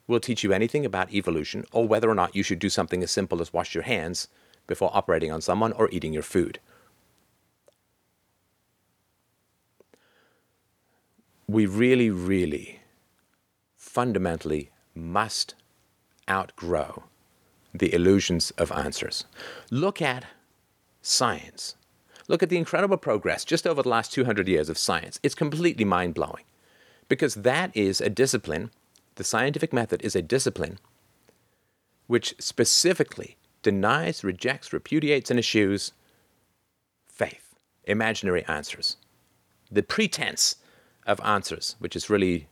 will 0.07 0.21
teach 0.21 0.43
you 0.43 0.53
anything 0.53 0.85
about 0.85 1.13
evolution 1.13 1.65
or 1.73 1.87
whether 1.87 2.09
or 2.09 2.15
not 2.15 2.35
you 2.35 2.43
should 2.43 2.59
do 2.59 2.71
something 2.71 3.03
as 3.03 3.11
simple 3.11 3.41
as 3.41 3.53
wash 3.53 3.75
your 3.75 3.85
hands 3.85 4.29
before 4.67 4.91
operating 4.93 5.31
on 5.31 5.41
someone 5.41 5.73
or 5.73 5.89
eating 5.91 6.13
your 6.13 6.23
food. 6.23 6.61
We 11.47 11.67
really, 11.67 12.11
really 12.11 12.81
fundamentally 13.77 14.71
must 14.95 15.55
outgrow 16.29 17.05
the 17.73 17.93
illusions 17.93 18.51
of 18.53 18.73
answers. 18.73 19.25
Look 19.71 20.01
at 20.03 20.25
science. 21.03 21.77
Look 22.29 22.43
at 22.43 22.49
the 22.49 22.59
incredible 22.59 22.97
progress 22.97 23.45
just 23.45 23.67
over 23.67 23.83
the 23.83 23.89
last 23.89 24.13
200 24.13 24.49
years 24.49 24.69
of 24.69 24.79
science. 24.79 25.19
It's 25.23 25.35
completely 25.35 25.85
mind 25.85 26.15
blowing 26.15 26.45
because 27.09 27.37
that 27.37 27.75
is 27.75 28.01
a 28.01 28.11
discipline, 28.11 28.71
the 29.15 29.25
scientific 29.25 29.73
method 29.73 30.03
is 30.03 30.15
a 30.15 30.23
discipline 30.23 30.79
which 32.07 32.35
specifically 32.39 33.37
denies, 33.63 34.25
rejects, 34.25 34.73
repudiates, 34.73 35.31
and 35.31 35.39
eschews 35.39 35.93
faith, 37.07 37.55
imaginary 37.85 38.45
answers, 38.47 38.97
the 39.71 39.83
pretense 39.83 40.57
of 41.07 41.21
answers, 41.25 41.77
which 41.79 41.97
is 41.97 42.09
really 42.09 42.49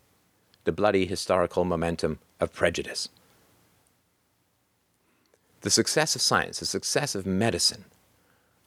the 0.64 0.72
bloody 0.72 1.06
historical 1.06 1.64
momentum 1.64 2.18
of 2.40 2.52
prejudice. 2.52 3.08
The 5.66 5.70
success 5.70 6.14
of 6.14 6.22
science, 6.22 6.60
the 6.60 6.64
success 6.64 7.16
of 7.16 7.26
medicine, 7.26 7.86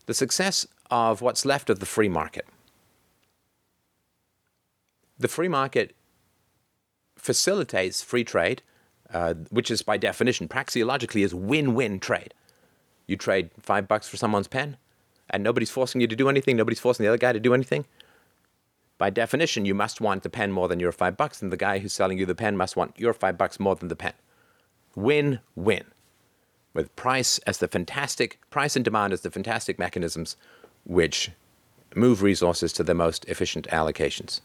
the 0.05 0.13
success 0.13 0.67
of 0.91 1.21
what's 1.21 1.45
left 1.45 1.69
of 1.69 1.79
the 1.79 1.85
free 1.85 2.09
market. 2.09 2.45
The 5.17 5.29
free 5.29 5.47
market 5.47 5.95
facilitates 7.15 8.01
free 8.01 8.25
trade, 8.25 8.63
uh, 9.13 9.35
which 9.49 9.71
is 9.71 9.81
by 9.81 9.95
definition, 9.95 10.49
praxeologically, 10.49 11.23
is 11.23 11.33
win-win 11.33 12.01
trade. 12.01 12.33
You 13.07 13.15
trade 13.15 13.51
five 13.61 13.87
bucks 13.87 14.09
for 14.09 14.17
someone's 14.17 14.49
pen, 14.49 14.75
and 15.29 15.41
nobody's 15.41 15.71
forcing 15.71 16.01
you 16.01 16.07
to 16.07 16.17
do 16.17 16.27
anything. 16.27 16.57
Nobody's 16.57 16.81
forcing 16.81 17.05
the 17.05 17.09
other 17.11 17.17
guy 17.17 17.31
to 17.31 17.39
do 17.39 17.53
anything. 17.53 17.85
By 18.97 19.09
definition, 19.09 19.63
you 19.63 19.73
must 19.73 20.01
want 20.01 20.23
the 20.23 20.29
pen 20.29 20.51
more 20.51 20.67
than 20.67 20.81
your 20.81 20.91
five 20.91 21.15
bucks, 21.15 21.41
and 21.41 21.49
the 21.49 21.55
guy 21.55 21.79
who's 21.79 21.93
selling 21.93 22.17
you 22.17 22.25
the 22.25 22.35
pen 22.35 22.57
must 22.57 22.75
want 22.75 22.99
your 22.99 23.13
five 23.13 23.37
bucks 23.37 23.57
more 23.57 23.77
than 23.77 23.87
the 23.87 23.95
pen. 23.95 24.15
Win-win. 24.97 25.85
With 26.73 26.95
price 26.95 27.39
as 27.39 27.57
the 27.57 27.67
fantastic 27.67 28.39
price 28.49 28.75
and 28.75 28.85
demand 28.85 29.13
as 29.13 29.21
the 29.21 29.31
fantastic 29.31 29.79
mechanisms 29.79 30.35
which 30.85 31.31
move 31.95 32.21
resources 32.21 32.71
to 32.73 32.83
the 32.83 32.93
most 32.93 33.25
efficient 33.25 33.67
allocations. 33.67 34.41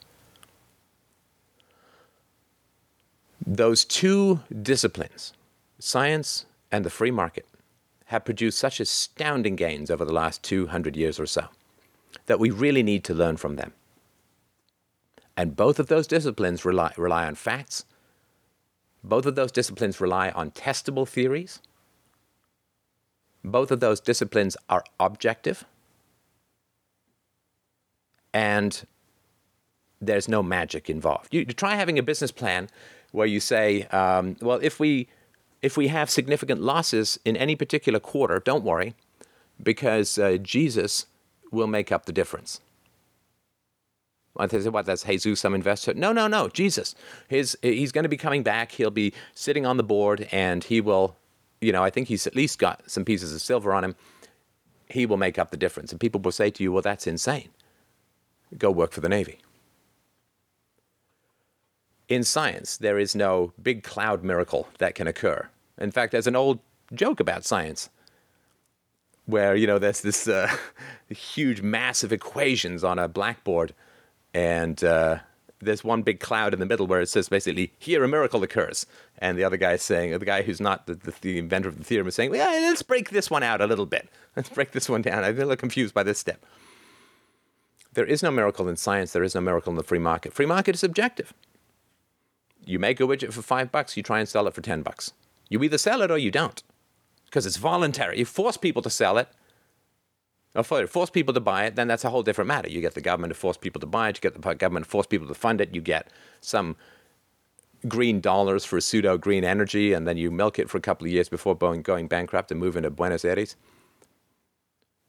Those 3.46 3.84
two 3.84 4.40
disciplines, 4.62 5.34
science 5.78 6.46
and 6.72 6.84
the 6.84 6.90
free 6.90 7.10
market, 7.10 7.46
have 8.06 8.24
produced 8.24 8.58
such 8.58 8.80
astounding 8.80 9.56
gains 9.56 9.90
over 9.90 10.04
the 10.04 10.12
last 10.12 10.42
200 10.42 10.96
years 10.96 11.20
or 11.20 11.26
so 11.26 11.48
that 12.26 12.40
we 12.40 12.50
really 12.50 12.82
need 12.82 13.04
to 13.04 13.14
learn 13.14 13.36
from 13.36 13.56
them. 13.56 13.72
And 15.36 15.56
both 15.56 15.78
of 15.78 15.88
those 15.88 16.06
disciplines 16.06 16.64
rely, 16.64 16.92
rely 16.96 17.26
on 17.26 17.34
facts. 17.34 17.84
Both 19.02 19.26
of 19.26 19.34
those 19.34 19.52
disciplines 19.52 20.00
rely 20.00 20.30
on 20.30 20.52
testable 20.52 21.08
theories. 21.08 21.60
Both 23.44 23.70
of 23.70 23.80
those 23.80 24.00
disciplines 24.00 24.56
are 24.68 24.84
objective. 24.98 25.64
And 28.32 28.84
there's 30.00 30.28
no 30.28 30.42
magic 30.42 30.90
involved. 30.90 31.32
You, 31.32 31.44
try 31.44 31.76
having 31.76 31.98
a 31.98 32.02
business 32.02 32.32
plan 32.32 32.68
where 33.12 33.26
you 33.26 33.40
say, 33.40 33.84
um, 33.84 34.36
well, 34.40 34.58
if 34.62 34.80
we 34.80 35.08
if 35.62 35.78
we 35.78 35.88
have 35.88 36.10
significant 36.10 36.60
losses 36.60 37.18
in 37.24 37.36
any 37.38 37.56
particular 37.56 37.98
quarter, 37.98 38.38
don't 38.38 38.64
worry, 38.64 38.94
because 39.62 40.18
uh, 40.18 40.36
Jesus 40.36 41.06
will 41.50 41.66
make 41.66 41.90
up 41.90 42.04
the 42.04 42.12
difference. 42.12 42.60
I 44.36 44.46
say, 44.48 44.68
what, 44.68 44.84
that's 44.84 45.04
Jesus, 45.04 45.40
some 45.40 45.54
investor? 45.54 45.94
No, 45.94 46.12
no, 46.12 46.26
no, 46.26 46.48
Jesus. 46.48 46.94
His, 47.28 47.56
he's 47.62 47.92
going 47.92 48.02
to 48.02 48.08
be 48.08 48.16
coming 48.16 48.42
back. 48.42 48.72
He'll 48.72 48.90
be 48.90 49.14
sitting 49.32 49.64
on 49.64 49.76
the 49.76 49.82
board 49.84 50.28
and 50.32 50.64
he 50.64 50.80
will, 50.80 51.16
you 51.64 51.72
know, 51.72 51.82
I 51.82 51.90
think 51.90 52.08
he's 52.08 52.26
at 52.26 52.36
least 52.36 52.58
got 52.58 52.88
some 52.90 53.04
pieces 53.04 53.34
of 53.34 53.40
silver 53.40 53.72
on 53.72 53.84
him. 53.84 53.96
He 54.88 55.06
will 55.06 55.16
make 55.16 55.38
up 55.38 55.50
the 55.50 55.56
difference. 55.56 55.90
And 55.90 56.00
people 56.00 56.20
will 56.20 56.32
say 56.32 56.50
to 56.50 56.62
you, 56.62 56.72
well, 56.72 56.82
that's 56.82 57.06
insane. 57.06 57.48
Go 58.56 58.70
work 58.70 58.92
for 58.92 59.00
the 59.00 59.08
Navy. 59.08 59.38
In 62.08 62.22
science, 62.22 62.76
there 62.76 62.98
is 62.98 63.16
no 63.16 63.52
big 63.60 63.82
cloud 63.82 64.22
miracle 64.22 64.68
that 64.78 64.94
can 64.94 65.06
occur. 65.06 65.48
In 65.78 65.90
fact, 65.90 66.12
there's 66.12 66.26
an 66.26 66.36
old 66.36 66.60
joke 66.92 67.18
about 67.18 67.44
science 67.44 67.88
where, 69.26 69.56
you 69.56 69.66
know, 69.66 69.78
there's 69.78 70.02
this 70.02 70.28
uh, 70.28 70.54
huge 71.08 71.62
massive 71.62 72.12
equations 72.12 72.84
on 72.84 72.98
a 72.98 73.08
blackboard, 73.08 73.74
and 74.34 74.84
uh, 74.84 75.18
there's 75.64 75.84
one 75.84 76.02
big 76.02 76.20
cloud 76.20 76.52
in 76.52 76.60
the 76.60 76.66
middle 76.66 76.86
where 76.86 77.00
it 77.00 77.08
says 77.08 77.28
basically, 77.28 77.72
here 77.78 78.04
a 78.04 78.08
miracle 78.08 78.42
occurs. 78.42 78.86
And 79.18 79.38
the 79.38 79.44
other 79.44 79.56
guy 79.56 79.72
is 79.72 79.82
saying, 79.82 80.18
the 80.18 80.24
guy 80.24 80.42
who's 80.42 80.60
not 80.60 80.86
the, 80.86 80.94
the, 80.94 81.14
the 81.20 81.38
inventor 81.38 81.68
of 81.68 81.78
the 81.78 81.84
theorem 81.84 82.08
is 82.08 82.14
saying, 82.14 82.30
well, 82.30 82.38
yeah, 82.38 82.68
let's 82.68 82.82
break 82.82 83.10
this 83.10 83.30
one 83.30 83.42
out 83.42 83.60
a 83.60 83.66
little 83.66 83.86
bit. 83.86 84.08
Let's 84.36 84.48
break 84.48 84.72
this 84.72 84.88
one 84.88 85.00
down. 85.02 85.22
I'm 85.22 85.36
a 85.36 85.38
little 85.38 85.54
confused 85.54 85.94
by 85.94 86.02
this 86.02 86.18
step. 86.18 86.44
There 87.92 88.04
is 88.04 88.20
no 88.20 88.32
miracle 88.32 88.68
in 88.68 88.76
science. 88.76 89.12
There 89.12 89.22
is 89.22 89.36
no 89.36 89.40
miracle 89.40 89.70
in 89.70 89.76
the 89.76 89.84
free 89.84 90.00
market. 90.00 90.32
Free 90.32 90.44
market 90.44 90.74
is 90.74 90.80
subjective. 90.80 91.32
You 92.66 92.80
make 92.80 92.98
a 92.98 93.04
widget 93.04 93.32
for 93.32 93.42
five 93.42 93.70
bucks, 93.70 93.96
you 93.96 94.02
try 94.02 94.18
and 94.18 94.28
sell 94.28 94.48
it 94.48 94.54
for 94.54 94.60
10 94.60 94.82
bucks. 94.82 95.12
You 95.48 95.62
either 95.62 95.78
sell 95.78 96.02
it 96.02 96.10
or 96.10 96.18
you 96.18 96.32
don't 96.32 96.62
because 97.26 97.46
it's 97.46 97.56
voluntary. 97.56 98.18
You 98.18 98.24
force 98.24 98.56
people 98.56 98.82
to 98.82 98.90
sell 98.90 99.18
it, 99.18 99.28
or 100.54 100.62
force 100.62 101.10
people 101.10 101.34
to 101.34 101.40
buy 101.40 101.64
it, 101.64 101.74
then 101.74 101.88
that's 101.88 102.04
a 102.04 102.10
whole 102.10 102.22
different 102.22 102.48
matter. 102.48 102.68
You 102.68 102.80
get 102.80 102.94
the 102.94 103.00
government 103.00 103.32
to 103.32 103.38
force 103.38 103.56
people 103.56 103.80
to 103.80 103.86
buy 103.86 104.08
it, 104.08 104.16
you 104.16 104.20
get 104.20 104.40
the 104.40 104.54
government 104.54 104.84
to 104.84 104.90
force 104.90 105.06
people 105.06 105.26
to 105.26 105.34
fund 105.34 105.60
it, 105.60 105.74
you 105.74 105.80
get 105.80 106.08
some 106.40 106.76
green 107.88 108.20
dollars 108.20 108.64
for 108.64 108.80
pseudo 108.80 109.18
green 109.18 109.44
energy, 109.44 109.92
and 109.92 110.06
then 110.06 110.16
you 110.16 110.30
milk 110.30 110.58
it 110.58 110.70
for 110.70 110.78
a 110.78 110.80
couple 110.80 111.06
of 111.06 111.12
years 111.12 111.28
before 111.28 111.54
going 111.56 112.08
bankrupt 112.08 112.50
and 112.50 112.60
moving 112.60 112.84
to 112.84 112.90
Buenos 112.90 113.24
Aires. 113.24 113.56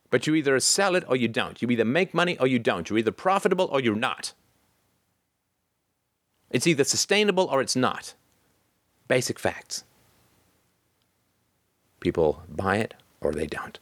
But 0.10 0.28
you 0.28 0.36
either 0.36 0.60
sell 0.60 0.96
it 0.96 1.04
or 1.08 1.16
you 1.16 1.28
don't. 1.28 1.62
You 1.62 1.70
either 1.70 1.86
make 1.86 2.14
money 2.14 2.38
or 2.40 2.48
you 2.48 2.60
don't. 2.60 2.90
You're 2.90 3.00
either 3.00 3.12
profitable 3.12 3.70
or 3.72 3.80
you're 3.80 3.96
not. 3.96 4.34
It's 6.52 6.68
either 6.68 6.84
sustainable 6.84 7.46
or 7.52 7.62
it's 7.62 7.76
not. 7.76 8.14
Basic 9.08 9.40
facts. 9.40 9.84
People 12.00 12.44
buy 12.48 12.78
it 12.78 12.94
or 13.20 13.32
they 13.32 13.48
don't. 13.48 13.80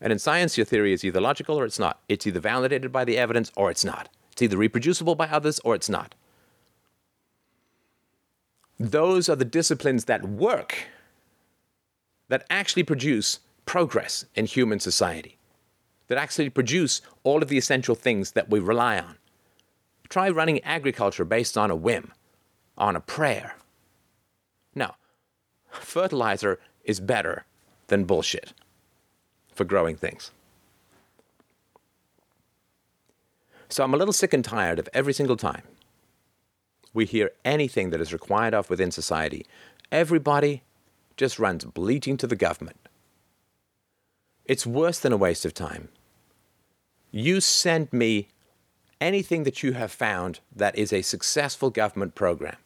And 0.00 0.12
in 0.12 0.18
science, 0.18 0.56
your 0.56 0.64
theory 0.64 0.92
is 0.92 1.04
either 1.04 1.20
logical 1.20 1.58
or 1.58 1.64
it's 1.64 1.78
not. 1.78 2.00
It's 2.08 2.26
either 2.26 2.40
validated 2.40 2.90
by 2.90 3.04
the 3.04 3.18
evidence 3.18 3.52
or 3.54 3.70
it's 3.70 3.84
not. 3.84 4.08
It's 4.32 4.42
either 4.42 4.56
reproducible 4.56 5.14
by 5.14 5.26
others 5.26 5.60
or 5.60 5.74
it's 5.74 5.90
not. 5.90 6.14
Those 8.78 9.28
are 9.28 9.36
the 9.36 9.44
disciplines 9.44 10.06
that 10.06 10.26
work, 10.26 10.86
that 12.28 12.46
actually 12.48 12.84
produce 12.84 13.40
progress 13.66 14.24
in 14.34 14.46
human 14.46 14.80
society, 14.80 15.36
that 16.08 16.16
actually 16.16 16.48
produce 16.48 17.02
all 17.22 17.42
of 17.42 17.48
the 17.48 17.58
essential 17.58 17.94
things 17.94 18.32
that 18.32 18.48
we 18.48 18.58
rely 18.58 18.98
on. 18.98 19.16
Try 20.08 20.30
running 20.30 20.64
agriculture 20.64 21.26
based 21.26 21.58
on 21.58 21.70
a 21.70 21.76
whim, 21.76 22.12
on 22.78 22.96
a 22.96 23.00
prayer. 23.00 23.56
No, 24.74 24.94
fertilizer 25.70 26.58
is 26.82 27.00
better 27.00 27.44
than 27.88 28.04
bullshit 28.04 28.54
for 29.60 29.66
growing 29.66 29.94
things. 29.94 30.30
So 33.68 33.84
I'm 33.84 33.92
a 33.92 33.98
little 33.98 34.14
sick 34.14 34.32
and 34.32 34.42
tired 34.42 34.78
of 34.78 34.88
every 34.94 35.12
single 35.12 35.36
time 35.36 35.64
we 36.94 37.04
hear 37.04 37.32
anything 37.44 37.90
that 37.90 38.00
is 38.00 38.10
required 38.10 38.54
of 38.54 38.70
within 38.70 38.90
society, 38.90 39.44
everybody 39.92 40.62
just 41.18 41.38
runs 41.38 41.66
bleating 41.66 42.16
to 42.16 42.26
the 42.26 42.36
government. 42.36 42.78
It's 44.46 44.66
worse 44.66 44.98
than 44.98 45.12
a 45.12 45.18
waste 45.18 45.44
of 45.44 45.52
time. 45.52 45.90
You 47.10 47.42
send 47.42 47.92
me 47.92 48.28
anything 48.98 49.44
that 49.44 49.62
you 49.62 49.72
have 49.74 49.92
found 49.92 50.40
that 50.56 50.78
is 50.78 50.90
a 50.90 51.02
successful 51.02 51.68
government 51.68 52.14
program. 52.14 52.56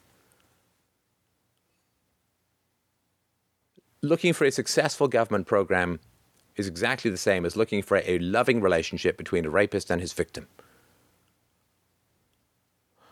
Looking 4.01 4.31
for 4.31 4.45
a 4.45 4.51
successful 4.51 5.09
government 5.09 5.45
program 5.45 5.99
is 6.55 6.67
exactly 6.67 7.11
the 7.11 7.17
same 7.17 7.45
as 7.45 7.55
looking 7.55 7.81
for 7.81 8.01
a 8.05 8.19
loving 8.19 8.61
relationship 8.61 9.17
between 9.17 9.45
a 9.45 9.49
rapist 9.49 9.89
and 9.89 10.01
his 10.01 10.13
victim. 10.13 10.47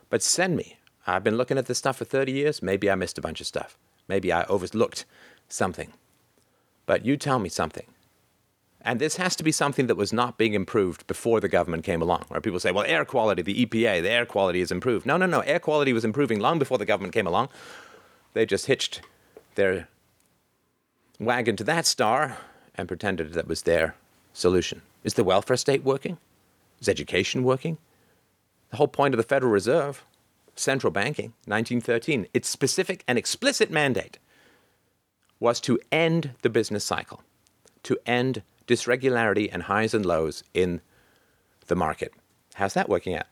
But 0.09 0.23
send 0.23 0.55
me. 0.55 0.77
I've 1.05 1.23
been 1.23 1.37
looking 1.37 1.57
at 1.57 1.65
this 1.65 1.79
stuff 1.79 1.97
for 1.97 2.05
30 2.05 2.31
years. 2.31 2.61
Maybe 2.61 2.89
I 2.89 2.95
missed 2.95 3.17
a 3.17 3.21
bunch 3.21 3.41
of 3.41 3.47
stuff. 3.47 3.77
Maybe 4.07 4.31
I 4.31 4.43
overlooked 4.45 5.05
something. 5.49 5.91
But 6.85 7.05
you 7.05 7.17
tell 7.17 7.39
me 7.39 7.49
something. 7.49 7.87
And 8.85 8.99
this 8.99 9.15
has 9.15 9.35
to 9.37 9.43
be 9.43 9.51
something 9.51 9.87
that 9.87 9.95
was 9.95 10.11
not 10.11 10.37
being 10.37 10.53
improved 10.53 11.07
before 11.07 11.39
the 11.39 11.47
government 11.47 11.85
came 11.85 12.01
along. 12.01 12.25
Where 12.27 12.41
people 12.41 12.59
say, 12.59 12.71
well, 12.71 12.83
air 12.85 13.05
quality, 13.05 13.41
the 13.41 13.65
EPA, 13.65 14.01
the 14.01 14.09
air 14.09 14.25
quality 14.25 14.59
is 14.59 14.71
improved. 14.71 15.05
No, 15.05 15.15
no, 15.15 15.25
no. 15.25 15.39
Air 15.41 15.59
quality 15.59 15.93
was 15.93 16.03
improving 16.03 16.39
long 16.39 16.59
before 16.59 16.77
the 16.77 16.85
government 16.85 17.13
came 17.13 17.27
along. 17.27 17.49
They 18.33 18.45
just 18.45 18.65
hitched 18.65 19.01
their 19.55 19.87
wagon 21.19 21.55
to 21.55 21.63
that 21.63 21.85
star 21.85 22.37
and 22.75 22.87
pretended 22.87 23.33
that 23.33 23.47
was 23.47 23.63
their 23.63 23.95
solution. 24.33 24.81
Is 25.03 25.13
the 25.13 25.23
welfare 25.23 25.57
state 25.57 25.83
working? 25.83 26.17
Is 26.79 26.89
education 26.89 27.43
working? 27.43 27.77
The 28.71 28.77
whole 28.77 28.87
point 28.87 29.13
of 29.13 29.17
the 29.17 29.23
Federal 29.23 29.51
Reserve, 29.51 30.03
central 30.55 30.91
banking, 30.91 31.33
1913, 31.45 32.27
its 32.33 32.49
specific 32.49 33.03
and 33.07 33.17
explicit 33.17 33.69
mandate 33.69 34.17
was 35.39 35.59
to 35.61 35.79
end 35.91 36.31
the 36.41 36.49
business 36.49 36.83
cycle, 36.83 37.21
to 37.83 37.97
end 38.05 38.43
dysregularity 38.67 39.49
and 39.51 39.63
highs 39.63 39.93
and 39.93 40.05
lows 40.05 40.43
in 40.53 40.81
the 41.67 41.75
market. 41.75 42.13
How's 42.55 42.73
that 42.75 42.89
working 42.89 43.15
out? 43.15 43.27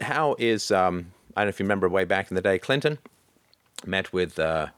How 0.00 0.36
is, 0.38 0.70
um, 0.70 1.12
I 1.36 1.42
don't 1.42 1.46
know 1.46 1.50
if 1.50 1.60
you 1.60 1.64
remember 1.64 1.88
way 1.88 2.04
back 2.04 2.30
in 2.30 2.34
the 2.34 2.40
day, 2.40 2.58
Clinton 2.58 2.98
met 3.84 4.12
with, 4.12 4.38
uh, 4.38 4.68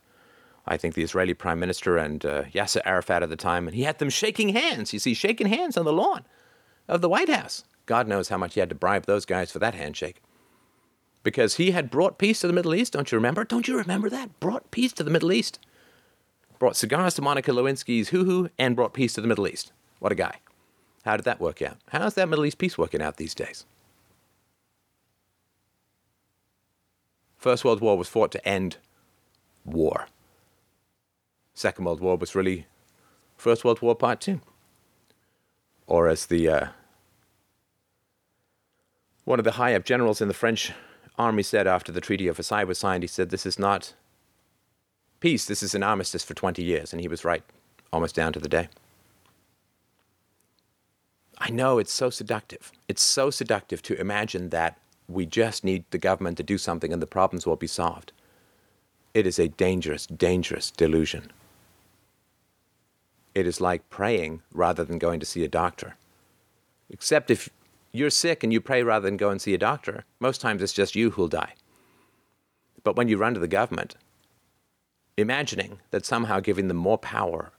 I 0.66 0.76
think, 0.76 0.95
the 0.95 1.02
Israeli 1.02 1.35
prime 1.35 1.59
minister 1.59 1.97
and 1.97 2.25
uh, 2.25 2.45
Yasser 2.45 2.81
Arafat 2.85 3.23
at 3.23 3.28
the 3.28 3.37
time, 3.37 3.66
and 3.66 3.75
he 3.75 3.83
had 3.83 3.99
them 3.99 4.11
shaking 4.11 4.50
hands. 4.50 4.92
You 4.92 4.99
see, 4.99 5.14
shaking 5.14 5.49
hands 5.49 5.76
on 5.76 5.85
the 5.85 5.92
lawn 5.92 6.25
of 6.88 7.00
the 7.00 7.09
White 7.09 7.28
House. 7.28 7.64
God 7.87 8.07
knows 8.07 8.28
how 8.28 8.38
much 8.38 8.54
he 8.54 8.61
had 8.61 8.69
to 8.69 8.75
bribe 8.75 9.07
those 9.07 9.26
guys 9.26 9.50
for 9.50 9.59
that 9.59 9.75
handshake. 9.75 10.23
Because 11.25 11.57
he 11.57 11.71
had 11.71 11.90
brought 11.90 12.19
peace 12.19 12.40
to 12.40 12.47
the 12.47 12.52
Middle 12.52 12.75
East, 12.75 12.92
don't 12.92 13.11
you 13.11 13.19
remember? 13.19 13.45
Don't 13.45 13.69
you 13.69 13.76
remember 13.76 14.09
that? 14.11 14.40
Brought 14.40 14.71
peace 14.71 14.92
to 14.95 15.04
the 15.04 15.11
Middle 15.11 15.33
East 15.33 15.59
brought 16.62 16.76
cigars 16.76 17.14
to 17.14 17.21
Monica 17.21 17.50
Lewinsky's 17.50 18.11
Hoo 18.11 18.23
Hoo, 18.23 18.49
and 18.57 18.76
brought 18.76 18.95
peace 18.95 19.14
to 19.14 19.21
the 19.21 19.26
Middle 19.26 19.49
East. 19.49 19.73
What 19.99 20.12
a 20.12 20.14
guy. 20.14 20.37
How 21.04 21.16
did 21.16 21.25
that 21.25 21.40
work 21.40 21.61
out? 21.61 21.78
How's 21.88 22.14
that 22.14 22.28
Middle 22.28 22.45
East 22.47 22.59
peace 22.59 22.78
working 22.78 23.02
out 23.02 23.16
these 23.16 23.35
days? 23.35 23.66
First 27.37 27.64
World 27.64 27.81
War 27.81 27.99
was 27.99 28.07
fought 28.09 28.31
to 28.31 28.49
end 28.49 28.76
war. 29.64 30.07
Second 31.54 31.85
World 31.85 32.00
War 32.00 32.16
was 32.16 32.35
really 32.35 32.66
First 33.37 33.64
World 33.64 33.82
War 33.82 33.94
Part 33.94 34.21
Two. 34.21 34.40
Or 35.87 36.09
as 36.09 36.26
the 36.26 36.49
uh, 36.49 36.66
one 39.25 39.38
of 39.38 39.44
the 39.44 39.52
high 39.52 39.75
up 39.75 39.85
generals 39.85 40.21
in 40.21 40.28
the 40.28 40.35
French 40.35 40.73
army 41.18 41.42
said 41.42 41.67
after 41.67 41.93
the 41.93 42.00
Treaty 42.00 42.26
of 42.26 42.36
Versailles 42.36 42.65
was 42.65 42.78
signed, 42.78 43.02
he 43.02 43.08
said, 43.08 43.30
This 43.30 43.47
is 43.47 43.58
not 43.58 43.95
peace, 45.21 45.45
this 45.45 45.62
is 45.62 45.75
an 45.75 45.82
armistice 45.82 46.25
for 46.25 46.34
20 46.34 46.62
years. 46.62 46.93
And 46.93 47.00
he 47.00 47.08
was 47.08 47.25
right, 47.25 47.45
almost 47.93 48.15
down 48.15 48.32
to 48.32 48.41
the 48.41 48.49
day. 48.49 48.69
I 51.38 51.50
know 51.50 51.78
it's 51.78 51.93
so 51.93 52.10
seductive. 52.10 52.73
It's 52.88 53.02
so 53.02 53.30
seductive 53.30 53.82
to 53.82 54.00
imagine 54.00 54.50
that 54.50 54.78
we 55.08 55.26
just 55.26 55.65
need 55.65 55.84
the 55.91 55.99
government 55.99 56.36
to 56.38 56.43
do 56.43 56.58
something 56.58 56.93
and 56.93 57.02
the 57.02 57.06
problems 57.06 57.47
will 57.47 57.56
be 57.56 57.67
solved. 57.67 58.12
It 59.15 59.26
is 59.26 59.38
a 59.38 59.49
dangerous, 59.49 60.06
dangerous 60.06 60.71
delusion. 60.71 61.30
It 63.34 63.47
is 63.47 63.60
like 63.60 63.88
praying 63.90 64.42
rather 64.52 64.84
than 64.84 64.99
going 64.99 65.21
to 65.21 65.26
see 65.26 65.45
a 65.45 65.49
doctor. 65.49 65.97
Except 66.90 67.30
if 67.30 67.49
you're 67.92 68.10
sick 68.10 68.42
and 68.42 68.52
you 68.52 68.60
pray 68.60 68.82
rather 68.82 69.06
than 69.06 69.16
go 69.16 69.30
and 69.30 69.40
see 69.40 69.54
a 69.54 69.58
doctor, 69.58 70.04
most 70.21 70.40
times 70.40 70.62
it's 70.62 70.73
just 70.73 70.97
you 70.97 71.10
who'll 71.10 71.28
die. 71.28 71.54
But 72.84 72.97
when 72.97 73.08
you 73.08 73.16
run 73.16 73.34
to 73.34 73.40
the 73.40 73.49
government, 73.49 73.97
imagining 75.16 75.78
that 75.90 76.04
somehow 76.04 76.40
giving 76.40 76.68
them 76.68 76.76
more 76.76 76.99
power 76.99 77.52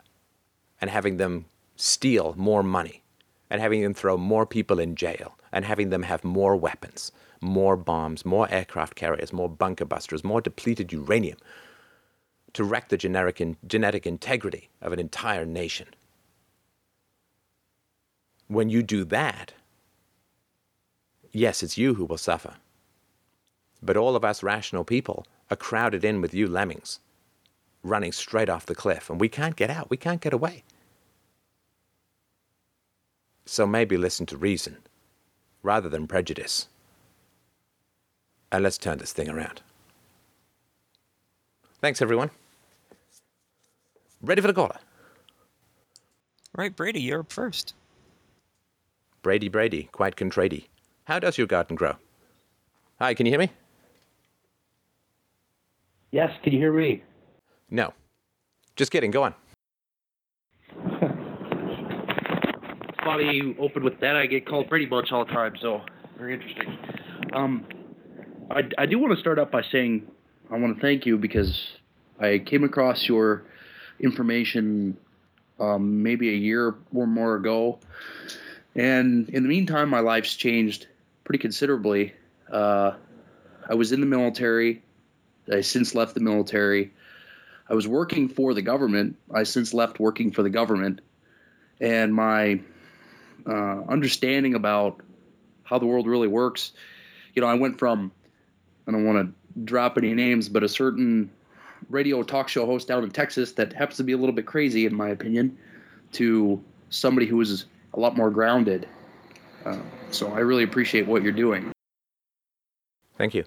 and 0.82 0.90
having 0.90 1.18
them 1.18 1.46
steal 1.76 2.36
more 2.38 2.64
money 2.64 3.04
and 3.50 3.62
having 3.62 3.82
them 3.82 3.94
throw 3.94 4.18
more 4.18 4.46
people 4.46 4.80
in 4.80 4.96
jail 4.96 5.38
and 5.52 5.66
having 5.66 5.90
them 5.90 6.04
have 6.04 6.24
more 6.24 6.56
weapons, 6.56 7.12
more 7.42 7.78
bombs, 7.78 8.26
more 8.26 8.50
aircraft 8.52 8.96
carriers, 8.96 9.34
more 9.34 9.50
bunker 9.50 9.86
busters, 9.86 10.24
more 10.24 10.42
depleted 10.42 10.92
uranium 10.92 11.38
to 12.54 12.64
wreck 12.64 12.90
the 12.90 12.98
generic 12.98 13.42
in, 13.42 13.58
genetic 13.66 14.06
integrity 14.06 14.70
of 14.82 14.94
an 14.94 15.00
entire 15.00 15.46
nation. 15.46 15.88
When 18.48 18.70
you 18.70 18.84
do 18.84 19.04
that, 19.06 19.54
yes, 21.32 21.64
it's 21.64 21.78
you 21.78 21.96
who 21.96 22.06
will 22.06 22.18
suffer. 22.18 22.56
But 23.82 23.98
all 23.98 24.16
of 24.16 24.24
us 24.24 24.44
rational 24.44 24.84
people 24.84 25.26
are 25.50 25.58
crowded 25.58 26.06
in 26.06 26.22
with 26.22 26.34
you 26.34 26.48
lemmings 26.48 27.00
running 27.84 28.12
straight 28.12 28.50
off 28.50 28.66
the 28.66 28.76
cliff, 28.76 29.10
and 29.10 29.20
we 29.20 29.30
can't 29.30 29.56
get 29.56 29.70
out. 29.70 29.90
We 29.90 29.98
can't 29.98 30.22
get 30.22 30.34
away. 30.34 30.64
So 33.46 33.68
maybe 33.68 33.98
listen 33.98 34.26
to 34.28 34.38
reason 34.38 34.78
rather 35.62 35.90
than 35.90 36.08
prejudice. 36.08 36.68
And 38.52 38.64
let's 38.64 38.78
turn 38.78 39.00
this 39.00 39.12
thing 39.12 39.30
around. 39.30 39.62
Thanks, 41.82 42.02
everyone. 42.02 42.32
Ready 44.24 44.42
for 44.42 44.48
the 44.48 44.54
caller? 44.54 44.78
Right, 46.56 46.74
Brady, 46.74 47.02
you're 47.02 47.20
up 47.20 47.32
first. 47.32 47.74
Brady, 49.22 49.50
Brady, 49.50 49.90
quite 49.92 50.16
contrady. 50.16 50.70
How 51.04 51.20
does 51.20 51.38
your 51.38 51.46
garden 51.46 51.76
grow? 51.76 51.96
Hi, 53.00 53.14
can 53.16 53.26
you 53.26 53.34
hear 53.34 53.40
me? 53.40 53.52
Yes, 56.12 56.32
can 56.42 56.54
you 56.54 56.60
hear 56.60 56.72
me? 56.72 57.04
No. 57.70 57.94
Just 58.78 58.92
kidding. 58.92 59.12
Go 59.12 59.24
on. 59.24 59.34
Funny 63.04 63.36
you 63.36 63.56
open 63.60 63.84
with 63.84 64.00
that. 64.00 64.16
I 64.16 64.26
get 64.28 64.48
called 64.48 64.70
pretty 64.70 64.86
much 64.86 65.12
all 65.12 65.26
the 65.26 65.32
time, 65.34 65.56
so 65.62 65.82
very 66.18 66.36
interesting. 66.36 66.78
Um, 67.34 67.66
I, 68.50 68.62
I 68.78 68.86
do 68.86 69.00
want 69.00 69.14
to 69.14 69.20
start 69.20 69.38
out 69.38 69.52
by 69.52 69.64
saying 69.70 70.08
I 70.50 70.58
want 70.58 70.78
to 70.78 70.82
thank 70.82 71.06
you 71.06 71.18
because 71.18 71.62
I 72.22 72.40
came 72.46 72.64
across 72.64 73.10
your 73.10 73.44
information 74.00 74.98
um, 75.60 76.04
maybe 76.04 76.30
a 76.30 76.38
year 76.38 76.76
or 76.94 77.08
more 77.08 77.36
ago, 77.36 77.80
and 78.76 79.30
in 79.30 79.44
the 79.44 79.50
meantime, 79.50 79.90
my 79.90 80.00
life's 80.00 80.36
changed 80.36 80.88
pretty 81.24 81.40
considerably. 81.40 82.14
Uh, 82.52 82.94
I 83.68 83.76
was 83.76 83.92
in 83.92 84.00
the 84.00 84.06
military. 84.06 84.82
I 85.52 85.62
since 85.62 85.96
left 85.96 86.16
the 86.16 86.22
military. 86.22 86.94
I 87.70 87.76
was 87.76 87.88
working 87.88 88.30
for 88.30 88.54
the 88.54 88.62
government. 88.62 89.18
I 89.34 89.44
since 89.44 89.74
left 89.74 90.00
working 90.00 90.32
for 90.32 90.44
the 90.44 90.50
government, 90.50 91.02
and 91.80 92.14
my 92.14 92.62
uh, 93.48 93.82
understanding 93.88 94.56
about 94.56 95.02
how 95.64 95.80
the 95.80 95.86
world 95.86 96.08
really 96.08 96.28
works. 96.28 96.72
You 97.34 97.42
know, 97.42 97.48
I 97.48 97.56
went 97.56 97.80
from 97.80 98.12
I 98.88 98.92
don't 98.92 99.06
want 99.06 99.28
to 99.28 99.62
drop 99.64 99.98
any 99.98 100.14
names, 100.14 100.50
but 100.50 100.64
a 100.64 100.70
certain 100.70 101.32
radio 101.90 102.24
talk 102.24 102.48
show 102.48 102.66
host 102.66 102.88
down 102.88 103.04
in 103.04 103.12
Texas 103.12 103.54
that 103.54 103.74
happens 103.74 103.98
to 103.98 104.04
be 104.04 104.14
a 104.14 104.18
little 104.18 104.36
bit 104.36 104.46
crazy, 104.46 104.86
in 104.86 104.96
my 104.96 105.10
opinion, 105.10 105.58
to 106.14 106.64
somebody 106.90 107.26
who 107.26 107.40
is 107.42 107.66
a 107.94 108.00
lot 108.00 108.16
more 108.16 108.30
grounded. 108.30 108.88
Uh, 109.66 109.78
so 110.12 110.32
I 110.34 110.40
really 110.40 110.64
appreciate 110.64 111.08
what 111.08 111.24
you're 111.24 111.32
doing. 111.32 111.72
Thank 113.18 113.34
you. 113.34 113.46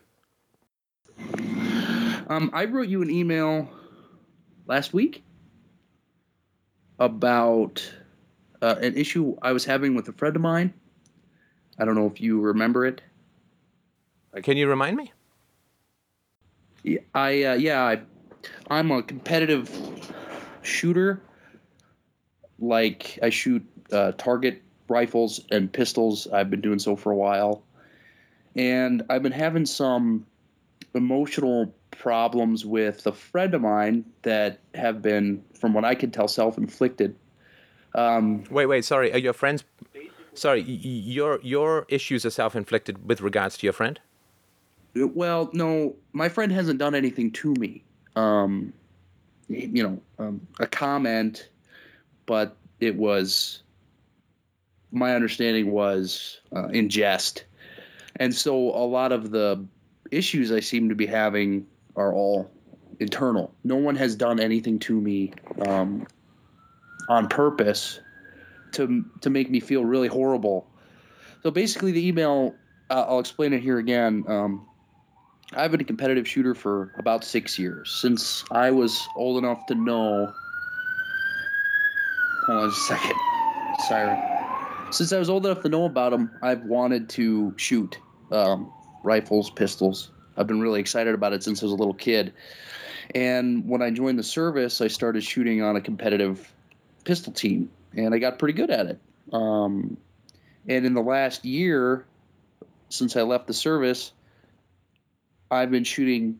Um, 2.29 2.51
I 2.53 2.65
wrote 2.65 2.89
you 2.89 3.03
an 3.03 3.11
email 3.11 3.69
last 4.67 4.93
week 4.93 5.23
about 6.99 7.89
uh, 8.63 8.77
an 8.81 8.97
issue 8.97 9.37
I 9.43 9.53
was 9.53 9.65
having 9.65 9.95
with 9.95 10.09
a 10.09 10.13
friend 10.13 10.35
of 10.35 10.43
mine. 10.43 10.73
I 11.79 11.85
don't 11.85 11.95
know 11.95 12.07
if 12.07 12.21
you 12.21 12.41
remember 12.41 12.87
it. 12.87 13.03
Can 14.43 14.57
you 14.57 14.69
remind 14.69 14.97
me? 14.97 15.13
I 17.15 17.43
uh, 17.43 17.55
yeah, 17.55 17.83
I, 17.83 18.01
I'm 18.69 18.91
a 18.91 19.03
competitive 19.03 19.71
shooter. 20.63 21.21
Like 22.59 23.19
I 23.23 23.31
shoot 23.31 23.65
uh, 23.93 24.13
target 24.13 24.63
rifles 24.89 25.41
and 25.51 25.73
pistols. 25.73 26.27
I've 26.27 26.51
been 26.51 26.61
doing 26.61 26.79
so 26.79 26.97
for 26.97 27.13
a 27.13 27.17
while. 27.17 27.63
And 28.55 29.03
I've 29.11 29.23
been 29.23 29.33
having 29.33 29.67
some 29.67 30.27
emotional 30.95 31.75
problems 31.91 32.65
with 32.65 33.07
a 33.07 33.13
friend 33.13 33.55
of 33.55 33.61
mine 33.61 34.05
that 34.23 34.61
have 34.75 35.03
been, 35.03 35.45
from 35.59 35.75
what 35.75 35.85
I 35.85 35.95
can 35.95 36.11
tell, 36.11 36.29
self 36.29 36.57
inflicted. 36.57 37.17
Um, 37.95 38.45
wait, 38.51 38.67
wait, 38.67 38.85
sorry. 38.85 39.13
Are 39.13 39.19
your 39.19 39.33
friends. 39.33 39.65
Sorry, 40.35 40.61
your 40.61 41.41
your 41.43 41.87
issues 41.89 42.27
are 42.27 42.31
self-inflicted 42.31 43.09
with 43.09 43.23
regards 43.23 43.57
to 43.59 43.67
your 43.67 43.73
friend. 43.73 43.99
Well, 44.95 45.49
no, 45.55 45.97
my 46.13 46.29
friend 46.29 46.53
hasn't 46.53 46.79
done 46.79 46.95
anything 46.95 47.31
to 47.33 47.55
me. 47.55 47.85
Um, 48.17 48.73
you 49.49 49.83
know, 49.83 50.01
um, 50.19 50.47
a 50.59 50.67
comment, 50.67 51.49
but 52.25 52.57
it 52.81 52.97
was 52.97 53.63
my 54.91 55.15
understanding 55.15 55.71
was 55.71 56.41
uh, 56.55 56.69
in 56.69 56.89
jest, 56.89 57.45
and 58.17 58.35
so 58.35 58.57
a 58.57 58.87
lot 58.87 59.13
of 59.13 59.31
the 59.31 59.65
issues 60.11 60.51
I 60.51 60.61
seem 60.61 60.89
to 60.89 60.95
be 60.95 61.07
having 61.07 61.67
are 61.95 62.13
all 62.13 62.51
internal. 62.99 63.55
No 63.63 63.77
one 63.77 63.97
has 63.97 64.17
done 64.17 64.41
anything 64.41 64.79
to 64.81 65.01
me 65.01 65.33
um, 65.67 66.07
on 67.09 67.29
purpose 67.29 68.01
to 68.73 69.05
to 69.21 69.31
make 69.31 69.51
me 69.51 69.61
feel 69.61 69.85
really 69.85 70.09
horrible. 70.09 70.69
So 71.43 71.51
basically, 71.51 71.93
the 71.93 72.07
email 72.07 72.55
uh, 72.91 73.05
I'll 73.09 73.21
explain 73.21 73.53
it 73.53 73.63
here 73.63 73.79
again. 73.79 74.25
Um, 74.29 74.67
I've 75.55 75.71
been 75.71 75.81
a 75.81 75.85
competitive 75.85 76.27
shooter 76.27 76.55
for 76.55 76.93
about 76.99 77.25
six 77.25 77.59
years 77.59 77.91
since 77.91 78.45
I 78.51 78.71
was 78.71 79.07
old 79.17 79.43
enough 79.43 79.67
to 79.67 79.75
know. 79.75 80.33
Hold 82.47 82.63
on 82.63 82.69
a 82.69 82.73
second, 82.73 83.17
siren. 83.87 84.23
Since 84.91 85.13
I 85.13 85.19
was 85.19 85.31
old 85.31 85.47
enough 85.47 85.63
to 85.63 85.69
know 85.69 85.85
about 85.85 86.11
them, 86.11 86.31
I've 86.43 86.63
wanted 86.65 87.09
to 87.11 87.55
shoot 87.57 87.99
um, 88.31 88.73
rifles, 89.03 89.51
pistols. 89.51 90.11
I've 90.37 90.47
been 90.47 90.61
really 90.61 90.81
excited 90.81 91.15
about 91.15 91.33
it 91.33 91.43
since 91.43 91.63
I 91.63 91.67
was 91.67 91.73
a 91.73 91.77
little 91.77 91.95
kid. 91.95 92.33
And 93.15 93.69
when 93.69 93.83
I 93.83 93.91
joined 93.91 94.19
the 94.19 94.25
service, 94.25 94.81
I 94.81 94.89
started 94.89 95.23
shooting 95.23 95.63
on 95.63 95.77
a 95.77 95.81
competitive 95.81 96.53
pistol 97.05 97.33
team 97.33 97.71
and 97.97 98.15
I 98.15 98.19
got 98.19 98.39
pretty 98.39 98.53
good 98.53 98.71
at 98.71 98.87
it. 98.87 99.01
Um, 99.33 99.97
and 100.69 100.85
in 100.85 100.95
the 100.95 101.03
last 101.03 101.45
year, 101.45 102.05
since 102.89 103.17
I 103.17 103.23
left 103.23 103.47
the 103.47 103.55
service, 103.55 104.13
I've 105.51 105.71
been 105.71 105.85
shooting 105.85 106.39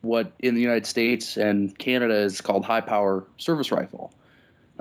what 0.00 0.32
in 0.38 0.54
the 0.54 0.60
United 0.60 0.86
States 0.86 1.36
and 1.36 1.76
Canada 1.78 2.14
is 2.14 2.40
called 2.40 2.64
high 2.64 2.80
power 2.80 3.26
service 3.36 3.72
rifle. 3.72 4.12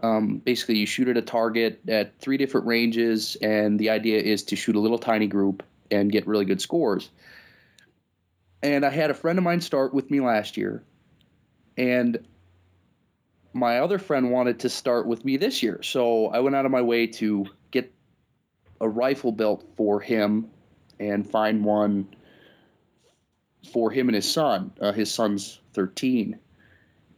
Um, 0.04 0.38
basically, 0.38 0.78
you 0.78 0.86
shoot 0.86 1.08
at 1.08 1.18
a 1.18 1.22
target 1.22 1.82
at 1.88 2.20
three 2.20 2.38
different 2.38 2.68
ranges, 2.68 3.36
and 3.42 3.80
the 3.80 3.90
idea 3.90 4.20
is 4.20 4.44
to 4.44 4.56
shoot 4.56 4.76
a 4.76 4.80
little 4.80 5.00
tiny 5.00 5.28
group 5.28 5.64
and 5.90 6.12
get 6.12 6.28
really 6.28 6.46
good 6.46 6.62
scores. 6.62 7.10
And 8.62 8.86
I 8.86 8.90
had 8.90 9.10
a 9.10 9.16
friend 9.16 9.38
of 9.40 9.44
mine 9.44 9.62
start 9.62 9.94
with 9.94 10.12
me 10.12 10.20
last 10.20 10.56
year, 10.56 10.84
and 11.78 12.20
my 13.54 13.80
other 13.80 13.98
friend 13.98 14.32
wanted 14.32 14.60
to 14.60 14.70
start 14.70 15.08
with 15.08 15.26
me 15.26 15.38
this 15.38 15.64
year. 15.64 15.82
So 15.82 16.28
I 16.28 16.40
went 16.42 16.56
out 16.56 16.66
of 16.66 16.72
my 16.72 16.82
way 16.82 17.08
to 17.08 17.48
get 17.72 17.92
a 18.80 18.88
rifle 18.88 19.32
built 19.32 19.66
for 19.76 20.00
him 20.00 20.52
and 21.00 21.28
find 21.28 21.66
one 21.66 22.08
for 23.68 23.92
him 23.92 24.08
and 24.08 24.16
his 24.16 24.30
son. 24.30 24.72
Uh, 24.80 24.92
his 24.92 25.12
son's 25.12 25.60
13. 25.74 26.40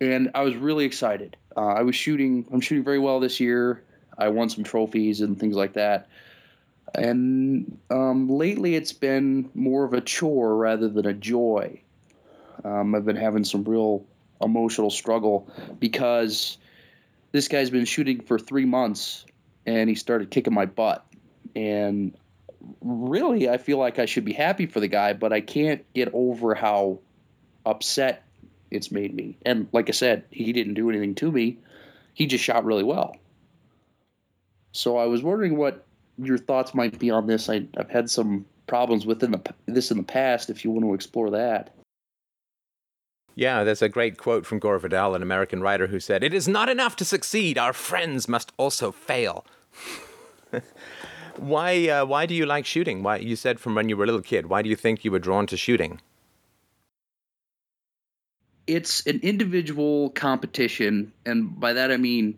And 0.02 0.32
I 0.34 0.44
was 0.44 0.56
really 0.56 0.86
excited. 0.86 1.36
Uh, 1.56 1.68
I 1.68 1.82
was 1.82 1.96
shooting, 1.96 2.46
I'm 2.52 2.62
shooting 2.62 2.84
very 2.84 3.00
well 3.00 3.20
this 3.20 3.40
year. 3.40 3.84
I 4.18 4.30
won 4.30 4.50
some 4.50 4.64
trophies 4.64 5.22
and 5.22 5.40
things 5.40 5.56
like 5.56 5.74
that. 5.74 6.08
And 6.96 7.78
um, 7.90 8.30
lately 8.30 8.76
it's 8.76 8.94
been 8.94 9.50
more 9.54 9.84
of 9.84 9.94
a 9.94 10.02
chore 10.02 10.56
rather 10.56 10.88
than 10.88 11.06
a 11.06 11.14
joy. 11.14 11.82
Um, 12.64 12.96
I've 12.96 13.06
been 13.06 13.16
having 13.16 13.44
some 13.44 13.64
real 13.64 14.04
emotional 14.42 14.90
struggle 14.90 15.48
because 15.80 16.58
this 17.32 17.48
guy's 17.48 17.70
been 17.70 17.86
shooting 17.86 18.22
for 18.22 18.40
three 18.40 18.66
months 18.66 19.26
and 19.66 19.90
he 19.90 19.96
started 19.96 20.32
kicking 20.32 20.54
my 20.54 20.66
butt. 20.66 21.06
And 21.56 22.16
really, 22.82 23.50
I 23.50 23.58
feel 23.58 23.78
like 23.78 24.00
I 24.00 24.06
should 24.06 24.26
be 24.26 24.34
happy 24.34 24.66
for 24.66 24.80
the 24.80 24.88
guy, 24.88 25.14
but 25.14 25.34
I 25.34 25.42
can't 25.42 25.86
get 25.94 26.10
over 26.14 26.56
how 26.56 27.00
upset 27.66 28.24
it's 28.72 28.92
made 28.92 29.14
me. 29.14 29.38
And 29.46 29.68
like 29.72 29.90
I 29.90 29.94
said, 29.94 30.24
he 30.32 30.52
didn't 30.54 30.74
do 30.76 30.90
anything 30.90 31.16
to 31.16 31.32
me, 31.32 31.58
he 32.14 32.26
just 32.26 32.44
shot 32.44 32.66
really 32.66 32.84
well. 32.84 33.16
So 34.72 34.98
I 34.98 35.06
was 35.06 35.24
wondering 35.24 35.58
what 35.58 35.86
your 36.18 36.38
thoughts 36.38 36.76
might 36.76 37.00
be 37.00 37.10
on 37.10 37.28
this. 37.28 37.50
I, 37.50 37.66
have 37.78 37.90
had 37.90 38.10
some 38.10 38.46
problems 38.68 39.06
within 39.06 39.32
the, 39.32 39.42
this 39.66 39.90
in 39.90 39.98
the 39.98 40.04
past. 40.04 40.50
If 40.50 40.64
you 40.64 40.72
want 40.72 40.86
to 40.86 40.94
explore 40.94 41.30
that. 41.32 41.74
Yeah, 43.36 43.64
there's 43.64 43.82
a 43.82 43.90
great 43.90 44.18
quote 44.18 44.46
from 44.46 44.60
Gore 44.60 44.80
Vidal, 44.80 45.16
an 45.16 45.22
American 45.22 45.62
writer, 45.62 45.88
who 45.88 46.00
said, 46.00 46.24
It 46.24 46.34
is 46.34 46.48
not 46.48 46.68
enough 46.68 46.96
to 46.98 47.06
succeed, 47.06 47.58
our 47.58 47.74
friends 47.74 48.28
must 48.28 48.52
also 48.58 48.92
fail. 48.92 49.46
why, 51.38 51.88
uh, 51.88 52.06
why 52.06 52.26
do 52.26 52.34
you 52.36 52.46
like 52.46 52.66
shooting? 52.66 53.04
Why, 53.04 53.18
you 53.18 53.36
said 53.36 53.60
from 53.60 53.76
when 53.76 53.90
you 53.90 53.98
were 53.98 54.04
a 54.04 54.08
little 54.08 54.22
kid, 54.22 54.48
why 54.48 54.62
do 54.62 54.70
you 54.70 54.76
think 54.76 55.04
you 55.04 55.12
were 55.12 55.20
drawn 55.20 55.48
to 55.48 55.58
shooting? 55.58 56.02
It's 58.68 59.06
an 59.08 59.22
individual 59.24 60.12
competition, 60.12 61.12
and 61.26 61.60
by 61.60 61.74
that 61.74 61.92
I 61.92 61.98
mean 61.98 62.38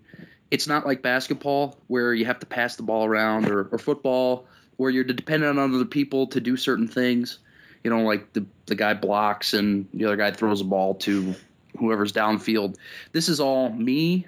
it's 0.50 0.68
not 0.68 0.86
like 0.86 1.02
basketball 1.02 1.78
where 1.88 2.14
you 2.14 2.26
have 2.26 2.40
to 2.40 2.46
pass 2.46 2.76
the 2.76 2.84
ball 2.84 3.06
around 3.06 3.50
or, 3.50 3.70
or 3.72 3.78
football 3.78 4.46
where 4.78 4.90
you're 4.90 5.04
dependent 5.04 5.58
on 5.58 5.74
other 5.74 5.86
people 5.86 6.28
to 6.28 6.42
do 6.42 6.58
certain 6.58 6.88
things 6.88 7.40
you 7.84 7.90
know, 7.90 8.02
like 8.02 8.34
the 8.34 8.46
the 8.68 8.76
guy 8.76 8.94
blocks 8.94 9.54
and 9.54 9.88
the 9.94 10.06
other 10.06 10.16
guy 10.16 10.32
throws 10.32 10.62
a 10.62 10.66
ball 10.66 10.96
to 10.96 11.36
whoever's 11.78 12.14
downfield. 12.14 12.76
This 13.12 13.30
is 13.30 13.40
all 13.40 13.70
me 13.70 14.28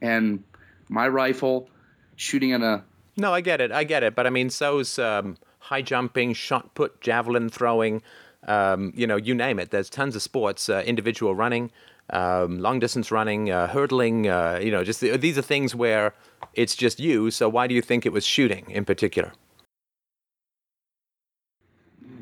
and 0.00 0.42
my 0.88 1.08
rifle 1.08 1.68
shooting 2.16 2.54
on 2.54 2.62
a. 2.62 2.84
No, 3.16 3.32
I 3.32 3.40
get 3.40 3.60
it. 3.60 3.72
I 3.72 3.84
get 3.84 4.02
it. 4.02 4.14
But 4.14 4.26
I 4.26 4.30
mean, 4.30 4.50
so's 4.50 4.98
um, 4.98 5.36
high 5.58 5.82
jumping, 5.82 6.34
shot 6.34 6.74
put, 6.74 7.00
javelin 7.00 7.48
throwing. 7.48 8.02
Um, 8.46 8.92
you 8.94 9.06
know, 9.06 9.16
you 9.16 9.34
name 9.34 9.58
it. 9.58 9.70
There's 9.70 9.90
tons 9.90 10.14
of 10.14 10.22
sports, 10.22 10.68
uh, 10.68 10.82
individual 10.86 11.34
running, 11.34 11.70
um, 12.10 12.60
long 12.60 12.78
distance 12.78 13.10
running, 13.10 13.50
uh, 13.50 13.66
hurdling. 13.68 14.28
Uh, 14.28 14.60
you 14.62 14.70
know, 14.70 14.84
just 14.84 15.00
the, 15.00 15.16
these 15.16 15.36
are 15.38 15.42
things 15.42 15.74
where 15.74 16.14
it's 16.54 16.76
just 16.76 17.00
you. 17.00 17.30
So 17.30 17.48
why 17.48 17.66
do 17.66 17.74
you 17.74 17.82
think 17.82 18.06
it 18.06 18.12
was 18.12 18.24
shooting 18.24 18.70
in 18.70 18.84
particular? 18.84 19.32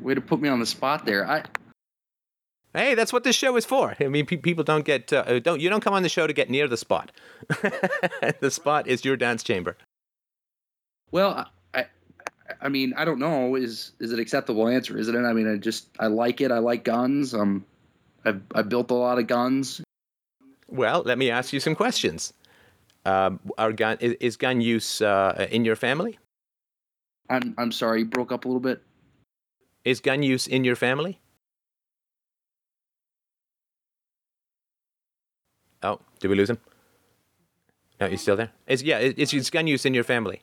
way 0.05 0.13
to 0.13 0.21
put 0.21 0.39
me 0.39 0.47
on 0.47 0.59
the 0.59 0.65
spot 0.65 1.05
there. 1.05 1.27
I. 1.29 1.43
Hey, 2.73 2.93
that's 2.93 3.11
what 3.11 3.23
this 3.23 3.35
show 3.35 3.55
is 3.55 3.65
for. 3.65 3.95
I 3.99 4.07
mean, 4.07 4.25
pe- 4.25 4.37
people 4.37 4.63
don't 4.63 4.85
get 4.85 5.11
uh 5.11 5.39
don't 5.39 5.59
you 5.59 5.69
don't 5.69 5.81
come 5.81 5.93
on 5.93 6.03
the 6.03 6.09
show 6.09 6.27
to 6.27 6.33
get 6.33 6.49
near 6.49 6.67
the 6.67 6.77
spot. 6.77 7.11
the 8.39 8.51
spot 8.51 8.87
is 8.87 9.03
your 9.03 9.17
dance 9.17 9.43
chamber. 9.43 9.75
Well, 11.15 11.49
I, 11.73 11.85
I 12.59 12.67
mean, 12.67 12.93
I 12.97 13.05
don't 13.05 13.19
know. 13.19 13.55
Is 13.55 13.93
is 14.01 14.11
it 14.11 14.19
acceptable 14.19 14.67
answer? 14.67 14.97
Isn't 14.97 15.15
it? 15.15 15.25
I 15.25 15.31
mean, 15.31 15.47
I 15.47 15.55
just 15.55 15.87
I 15.97 16.07
like 16.07 16.41
it. 16.41 16.51
I 16.51 16.57
like 16.57 16.83
guns. 16.83 17.33
Um, 17.33 17.63
I've 18.25 18.41
I 18.53 18.63
built 18.63 18.91
a 18.91 18.95
lot 18.95 19.17
of 19.17 19.25
guns. 19.25 19.81
Well, 20.67 21.03
let 21.05 21.17
me 21.17 21.31
ask 21.31 21.53
you 21.53 21.61
some 21.61 21.73
questions. 21.73 22.33
Um, 23.05 23.39
are 23.57 23.71
gun 23.71 23.95
is, 24.01 24.17
is 24.19 24.35
gun 24.35 24.59
use 24.59 24.99
uh, 24.99 25.47
in 25.51 25.63
your 25.63 25.77
family? 25.77 26.19
I'm 27.29 27.55
I'm 27.57 27.71
sorry, 27.71 27.99
you 27.99 28.07
broke 28.07 28.33
up 28.33 28.43
a 28.43 28.49
little 28.49 28.59
bit. 28.59 28.83
Is 29.85 30.01
gun 30.01 30.21
use 30.21 30.47
in 30.47 30.65
your 30.65 30.75
family? 30.75 31.21
Oh, 35.81 36.01
did 36.19 36.27
we 36.27 36.35
lose 36.35 36.49
him? 36.49 36.59
No, 38.01 38.09
he's 38.09 38.21
still 38.21 38.35
there. 38.35 38.51
Is 38.67 38.83
yeah, 38.83 38.99
is, 38.99 39.33
is 39.33 39.49
gun 39.49 39.65
use 39.65 39.85
in 39.85 39.93
your 39.93 40.03
family? 40.03 40.41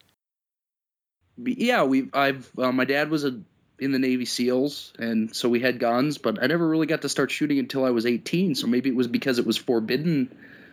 Yeah, 1.39 1.85
we 1.85 2.09
I've 2.13 2.51
uh, 2.59 2.73
my 2.73 2.85
dad 2.85 3.11
was 3.11 3.25
a 3.25 3.41
in 3.79 3.91
the 3.91 3.99
Navy 3.99 4.25
SEALs, 4.25 4.93
and 4.99 5.35
so 5.35 5.49
we 5.49 5.59
had 5.59 5.81
guns, 5.81 6.19
but 6.19 6.43
I 6.43 6.47
never 6.47 6.69
really 6.69 6.87
got 6.87 7.03
to 7.03 7.09
start 7.09 7.31
shooting 7.31 7.59
until 7.59 7.85
I 7.85 7.91
was 7.91 8.07
18. 8.07 8.55
So 8.55 8.69
maybe 8.69 8.89
it 8.89 8.95
was 8.95 9.09
because 9.09 9.41
it 9.41 9.47
was 9.47 9.57
forbidden. 9.57 10.33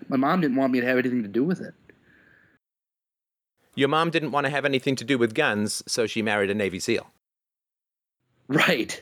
My 0.10 0.18
mom 0.18 0.42
didn't 0.42 0.58
want 0.58 0.72
me 0.72 0.82
to 0.82 0.86
have 0.86 1.00
anything 1.00 1.24
to 1.24 1.30
do 1.30 1.44
with 1.44 1.60
it. 1.62 1.74
Your 3.76 3.90
mom 3.90 4.12
didn't 4.12 4.32
want 4.32 4.46
to 4.46 4.52
have 4.52 4.66
anything 4.66 4.96
to 4.98 5.04
do 5.04 5.18
with 5.18 5.34
guns, 5.34 5.82
so 5.88 6.06
she 6.06 6.22
married 6.22 6.50
a 6.50 6.54
Navy 6.54 6.80
SEAL. 6.80 7.10
Right. 8.48 9.02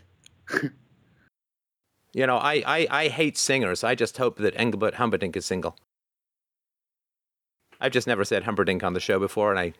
you 2.14 2.28
know, 2.28 2.38
I, 2.38 2.64
I, 2.66 2.88
I 2.90 3.08
hate 3.08 3.38
singers. 3.38 3.84
I 3.84 3.96
just 3.96 4.18
hope 4.18 4.38
that 4.38 4.54
Engelbert 4.56 4.96
Humperdinck 4.96 5.36
is 5.36 5.46
single. 5.46 5.78
I've 7.80 7.92
just 7.92 8.08
never 8.08 8.24
said 8.24 8.44
Humperdinck 8.44 8.84
on 8.84 8.94
the 8.94 9.00
show 9.00 9.20
before, 9.20 9.52
and 9.52 9.60
I 9.60 9.74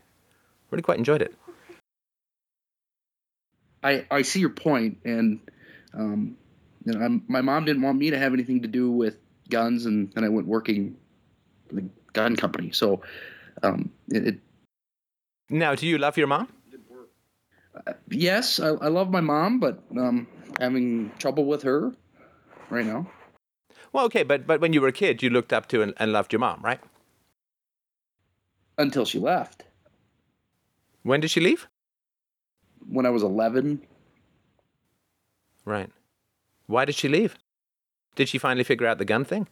really 0.72 0.84
quite 0.84 0.98
enjoyed 0.98 1.22
it. 1.22 1.36
I, 3.84 4.06
I 4.10 4.22
see 4.24 4.40
your 4.40 4.50
point, 4.50 5.00
and 5.06 5.40
um, 5.94 6.38
you 6.86 6.94
know, 6.94 7.06
I'm, 7.06 7.24
my 7.28 7.42
mom 7.42 7.66
didn't 7.66 7.82
want 7.82 7.98
me 7.98 8.12
to 8.12 8.18
have 8.18 8.34
anything 8.34 8.62
to 8.62 8.68
do 8.68 8.92
with 8.92 9.18
guns, 9.50 9.86
and 9.86 10.12
then 10.14 10.24
I 10.24 10.30
went 10.30 10.48
working 10.48 10.98
for 11.68 11.76
the 11.76 11.86
gun 12.14 12.36
company. 12.36 12.72
So 12.72 13.02
um, 13.64 13.92
it, 14.10 14.28
it 14.28 14.40
Now, 15.50 15.76
do 15.76 15.88
you 15.88 15.98
love 15.98 16.18
your 16.18 16.28
mom? 16.28 16.50
Yes, 18.10 18.60
I, 18.60 18.70
I 18.70 18.88
love 18.88 19.12
my 19.12 19.22
mom, 19.22 19.60
but 19.60 19.84
um, 19.92 20.28
having 20.60 21.12
trouble 21.20 21.46
with 21.46 21.64
her 21.64 21.94
right 22.70 22.86
now. 22.86 23.08
Well, 23.94 24.06
okay, 24.06 24.24
but 24.24 24.48
but 24.48 24.60
when 24.60 24.74
you 24.74 24.82
were 24.82 24.88
a 24.88 24.94
kid, 24.94 25.22
you 25.22 25.30
looked 25.30 25.54
up 25.54 25.68
to 25.70 25.82
and, 25.82 25.94
and 25.98 26.12
loved 26.12 26.34
your 26.34 26.40
mom, 26.40 26.62
right? 26.64 26.80
Until 28.78 29.06
she 29.06 29.20
left. 29.20 29.64
When 31.04 31.20
did 31.20 31.32
she 31.32 31.40
leave? 31.40 31.68
When 32.90 33.06
I 33.06 33.10
was 33.10 33.24
11. 33.24 33.82
Right. 35.66 35.90
Why 36.68 36.86
did 36.86 36.96
she 36.96 37.08
leave? 37.08 37.36
Did 38.16 38.30
she 38.30 38.38
finally 38.38 38.64
figure 38.64 38.88
out 38.88 38.98
the 38.98 39.06
gun 39.06 39.26
thing? 39.26 39.48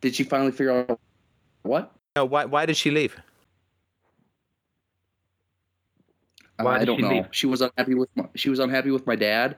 Did 0.00 0.14
she 0.14 0.24
finally 0.24 0.52
figure 0.52 0.72
out 0.72 1.00
what? 1.62 1.92
No. 2.16 2.24
Why? 2.24 2.44
Why 2.44 2.66
did 2.66 2.76
she 2.76 2.90
leave? 2.90 3.16
Uh, 6.58 6.64
Why 6.64 6.80
I 6.80 6.84
don't 6.84 6.96
she 6.98 7.02
know. 7.02 7.08
leave? 7.08 7.26
She 7.30 7.46
was 7.46 7.60
unhappy 7.62 7.94
with 7.94 8.08
my, 8.16 8.26
she 8.34 8.50
was 8.50 8.58
unhappy 8.58 8.90
with 8.90 9.06
my 9.06 9.16
dad. 9.16 9.56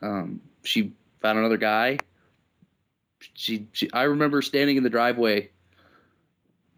Um, 0.00 0.40
she 0.62 0.92
found 1.20 1.38
another 1.38 1.56
guy. 1.56 1.98
She, 3.34 3.68
she 3.72 3.92
I 3.92 4.04
remember 4.04 4.42
standing 4.42 4.76
in 4.76 4.82
the 4.82 4.90
driveway 4.90 5.50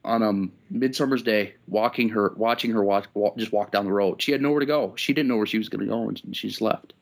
on 0.04 0.22
um 0.22 0.52
midsummer's 0.70 1.22
day, 1.22 1.54
walking 1.66 2.10
her, 2.10 2.32
watching 2.36 2.70
her 2.72 2.84
walk, 2.84 3.08
walk, 3.14 3.36
just 3.36 3.52
walk 3.52 3.72
down 3.72 3.84
the 3.84 3.92
road. 3.92 4.20
She 4.20 4.32
had 4.32 4.42
nowhere 4.42 4.60
to 4.60 4.66
go. 4.66 4.94
She 4.96 5.12
didn't 5.12 5.28
know 5.28 5.36
where 5.36 5.46
she 5.46 5.58
was 5.58 5.68
going 5.68 5.80
to 5.80 5.86
go, 5.86 6.08
and 6.08 6.36
she 6.36 6.48
just 6.48 6.60
left. 6.60 6.92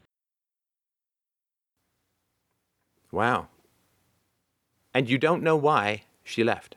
Wow. 3.11 3.49
And 4.95 5.09
you 5.09 5.19
don't 5.19 5.43
know 5.43 5.57
why 5.57 6.05
she 6.25 6.45
left. 6.45 6.77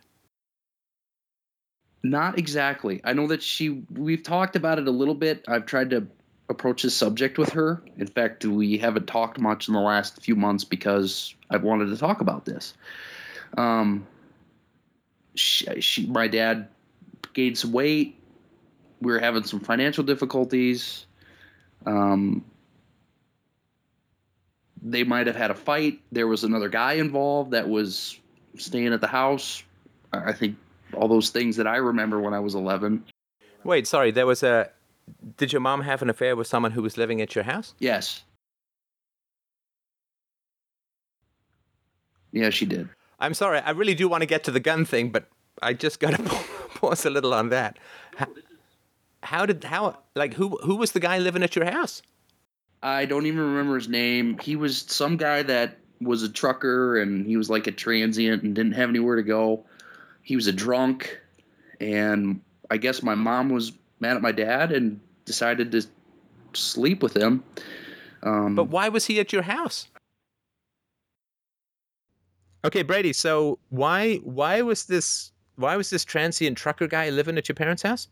Not 2.03 2.37
exactly. 2.37 3.01
I 3.03 3.13
know 3.13 3.27
that 3.27 3.41
she. 3.41 3.83
We've 3.91 4.21
talked 4.21 4.55
about 4.55 4.79
it 4.79 4.87
a 4.87 4.91
little 4.91 5.15
bit. 5.15 5.43
I've 5.47 5.65
tried 5.65 5.89
to 5.89 6.07
approach 6.49 6.83
this 6.83 6.95
subject 6.95 7.37
with 7.37 7.49
her. 7.53 7.81
In 7.97 8.07
fact, 8.07 8.45
we 8.45 8.77
haven't 8.77 9.07
talked 9.07 9.39
much 9.39 9.67
in 9.67 9.73
the 9.73 9.79
last 9.79 10.21
few 10.21 10.35
months 10.35 10.63
because 10.63 11.33
I've 11.49 11.63
wanted 11.63 11.87
to 11.87 11.97
talk 11.97 12.21
about 12.21 12.45
this. 12.45 12.75
Um, 13.57 14.05
she, 15.35 15.81
she 15.81 16.07
my 16.07 16.27
dad 16.27 16.69
gained 17.33 17.57
some 17.57 17.71
weight. 17.71 18.19
We 19.01 19.11
were 19.11 19.19
having 19.19 19.43
some 19.43 19.59
financial 19.59 20.03
difficulties. 20.03 21.05
Um, 21.85 22.45
they 24.81 25.03
might 25.03 25.27
have 25.27 25.35
had 25.35 25.51
a 25.51 25.55
fight. 25.55 25.99
There 26.11 26.27
was 26.27 26.43
another 26.43 26.69
guy 26.69 26.93
involved 26.93 27.51
that 27.51 27.67
was 27.67 28.19
staying 28.57 28.93
at 28.93 29.01
the 29.01 29.07
house. 29.07 29.63
I 30.13 30.29
I 30.29 30.33
think 30.33 30.57
all 30.93 31.07
those 31.07 31.29
things 31.29 31.57
that 31.57 31.67
I 31.67 31.77
remember 31.77 32.19
when 32.19 32.33
I 32.33 32.39
was 32.39 32.55
11. 32.55 33.03
Wait, 33.63 33.87
sorry. 33.87 34.11
There 34.11 34.25
was 34.27 34.43
a. 34.43 34.69
Did 35.37 35.51
your 35.53 35.59
mom 35.59 35.81
have 35.81 36.01
an 36.01 36.09
affair 36.09 36.35
with 36.35 36.47
someone 36.47 36.71
who 36.71 36.81
was 36.81 36.97
living 36.97 37.21
at 37.21 37.35
your 37.35 37.43
house? 37.43 37.75
Yes. 37.79 38.23
Yeah, 42.31 42.49
she 42.49 42.65
did. 42.65 42.89
I'm 43.19 43.33
sorry. 43.33 43.59
I 43.59 43.71
really 43.71 43.93
do 43.95 44.07
want 44.07 44.21
to 44.21 44.27
get 44.27 44.43
to 44.45 44.51
the 44.51 44.59
gun 44.59 44.85
thing, 44.85 45.09
but 45.09 45.27
I 45.61 45.73
just 45.73 45.99
got 45.99 46.15
to 46.15 46.23
pause 46.75 47.05
a 47.05 47.09
little 47.09 47.33
on 47.33 47.49
that. 47.49 47.77
How, 48.15 48.27
how 49.23 49.45
did 49.45 49.63
how 49.63 49.99
like 50.15 50.33
who 50.33 50.57
who 50.63 50.75
was 50.75 50.91
the 50.91 50.99
guy 50.99 51.17
living 51.17 51.43
at 51.43 51.55
your 51.55 51.65
house? 51.65 52.01
I 52.83 53.05
don't 53.05 53.25
even 53.25 53.39
remember 53.39 53.75
his 53.75 53.87
name. 53.89 54.37
He 54.39 54.55
was 54.55 54.77
some 54.87 55.17
guy 55.17 55.43
that 55.43 55.79
was 56.01 56.23
a 56.23 56.29
trucker 56.29 56.99
and 56.99 57.25
he 57.25 57.37
was 57.37 57.49
like 57.49 57.67
a 57.67 57.71
transient 57.71 58.43
and 58.43 58.53
didn't 58.53 58.73
have 58.73 58.89
anywhere 58.89 59.15
to 59.15 59.23
go. 59.23 59.65
He 60.21 60.35
was 60.35 60.47
a 60.47 60.53
drunk 60.53 61.19
and 61.79 62.41
I 62.69 62.77
guess 62.77 63.01
my 63.01 63.15
mom 63.15 63.49
was 63.49 63.71
mad 63.99 64.15
at 64.15 64.21
my 64.21 64.31
dad 64.31 64.71
and 64.71 64.99
decided 65.23 65.71
to 65.71 65.81
sleep 66.53 67.01
with 67.01 67.15
him. 67.15 67.43
Um, 68.21 68.55
But 68.55 68.65
why 68.65 68.89
was 68.89 69.05
he 69.05 69.19
at 69.19 69.33
your 69.33 69.43
house? 69.43 69.87
Okay, 72.65 72.81
Brady. 72.81 73.13
So 73.13 73.59
why 73.69 74.15
why 74.17 74.61
was 74.63 74.85
this 74.85 75.31
why 75.55 75.77
was 75.77 75.91
this 75.91 76.03
transient 76.03 76.57
trucker 76.57 76.87
guy 76.87 77.09
living 77.11 77.37
at 77.37 77.47
your 77.47 77.55
parents' 77.55 77.83
house? 77.83 78.07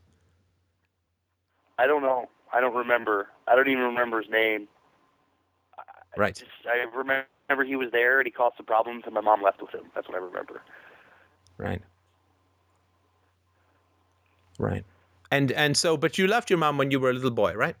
I 1.76 1.88
don't 1.88 2.02
know. 2.02 2.26
I 2.52 2.60
don't 2.60 2.74
remember. 2.74 3.28
I 3.48 3.56
don't 3.56 3.68
even 3.68 3.82
remember 3.82 4.22
his 4.22 4.30
name. 4.30 4.68
Right. 6.16 6.36
Just, 6.36 6.50
I 6.66 6.86
remember 6.96 7.64
he 7.66 7.74
was 7.74 7.90
there 7.90 8.20
and 8.20 8.26
he 8.26 8.30
caused 8.30 8.56
some 8.56 8.66
problems 8.66 9.02
and 9.06 9.14
my 9.14 9.20
mom 9.20 9.42
left 9.42 9.60
with 9.60 9.72
him. 9.72 9.90
That's 9.92 10.08
what 10.08 10.14
I 10.14 10.20
remember. 10.20 10.62
Right. 11.58 11.82
Right. 14.58 14.84
And 15.32 15.50
and 15.50 15.76
so, 15.76 15.96
but 15.96 16.16
you 16.16 16.28
left 16.28 16.48
your 16.48 16.60
mom 16.60 16.78
when 16.78 16.92
you 16.92 17.00
were 17.00 17.10
a 17.10 17.12
little 17.12 17.32
boy, 17.32 17.54
right? 17.54 17.74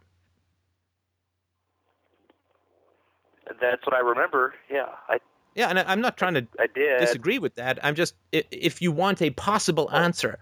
That's 3.60 3.86
what 3.86 3.94
I 3.94 4.00
remember. 4.00 4.54
Yeah, 4.68 4.86
I 5.08 5.18
Yeah, 5.54 5.68
and 5.68 5.78
I, 5.78 5.84
I'm 5.86 6.00
not 6.00 6.16
trying 6.16 6.34
to 6.34 6.46
I 6.58 6.66
did. 6.66 7.00
disagree 7.00 7.38
with 7.38 7.54
that. 7.56 7.78
I'm 7.84 7.94
just 7.94 8.14
if 8.32 8.82
you 8.82 8.90
want 8.92 9.22
a 9.22 9.30
possible 9.30 9.90
answer 9.92 10.38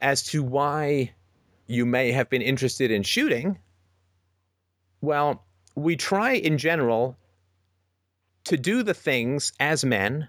as 0.00 0.22
to 0.24 0.42
why 0.42 1.12
you 1.66 1.86
may 1.86 2.12
have 2.12 2.28
been 2.28 2.42
interested 2.42 2.90
in 2.90 3.02
shooting, 3.02 3.58
well, 5.00 5.44
we 5.74 5.96
try 5.96 6.32
in 6.32 6.58
general 6.58 7.16
to 8.44 8.56
do 8.56 8.82
the 8.82 8.94
things 8.94 9.52
as 9.58 9.84
men 9.84 10.28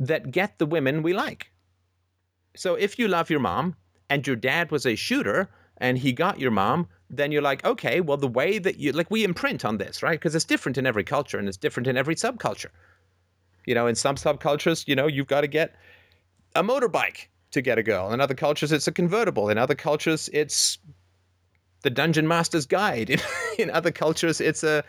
that 0.00 0.32
get 0.32 0.58
the 0.58 0.66
women 0.66 1.02
we 1.02 1.12
like. 1.12 1.52
So 2.56 2.74
if 2.74 2.98
you 2.98 3.08
love 3.08 3.30
your 3.30 3.40
mom 3.40 3.76
and 4.10 4.26
your 4.26 4.36
dad 4.36 4.70
was 4.70 4.86
a 4.86 4.96
shooter 4.96 5.48
and 5.78 5.98
he 5.98 6.12
got 6.12 6.40
your 6.40 6.50
mom, 6.50 6.88
then 7.10 7.32
you're 7.32 7.42
like, 7.42 7.64
okay, 7.64 8.00
well, 8.00 8.16
the 8.16 8.28
way 8.28 8.58
that 8.58 8.78
you 8.78 8.92
like, 8.92 9.10
we 9.10 9.24
imprint 9.24 9.64
on 9.64 9.78
this, 9.78 10.02
right? 10.02 10.18
Because 10.18 10.34
it's 10.34 10.44
different 10.44 10.78
in 10.78 10.86
every 10.86 11.04
culture 11.04 11.38
and 11.38 11.48
it's 11.48 11.56
different 11.56 11.86
in 11.86 11.96
every 11.96 12.14
subculture. 12.14 12.70
You 13.66 13.74
know, 13.74 13.86
in 13.86 13.94
some 13.94 14.16
subcultures, 14.16 14.86
you 14.86 14.94
know, 14.94 15.06
you've 15.06 15.26
got 15.26 15.42
to 15.42 15.46
get 15.46 15.74
a 16.54 16.62
motorbike 16.62 17.28
to 17.52 17.62
get 17.62 17.78
a 17.78 17.82
girl. 17.82 18.12
In 18.12 18.20
other 18.20 18.34
cultures, 18.34 18.72
it's 18.72 18.88
a 18.88 18.92
convertible. 18.92 19.48
In 19.48 19.58
other 19.58 19.74
cultures, 19.74 20.28
it's 20.32 20.78
the 21.82 21.90
Dungeon 21.90 22.28
Master's 22.28 22.66
Guide. 22.66 23.10
In, 23.10 23.20
in 23.58 23.70
other 23.70 23.90
cultures, 23.90 24.40
it's 24.40 24.62
a 24.62 24.84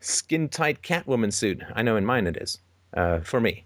skin 0.00 0.48
tight 0.48 0.82
Catwoman 0.82 1.32
suit. 1.32 1.62
I 1.74 1.82
know 1.82 1.96
in 1.96 2.04
mine 2.04 2.26
it 2.26 2.36
is, 2.36 2.58
uh, 2.96 3.20
for 3.20 3.40
me. 3.40 3.64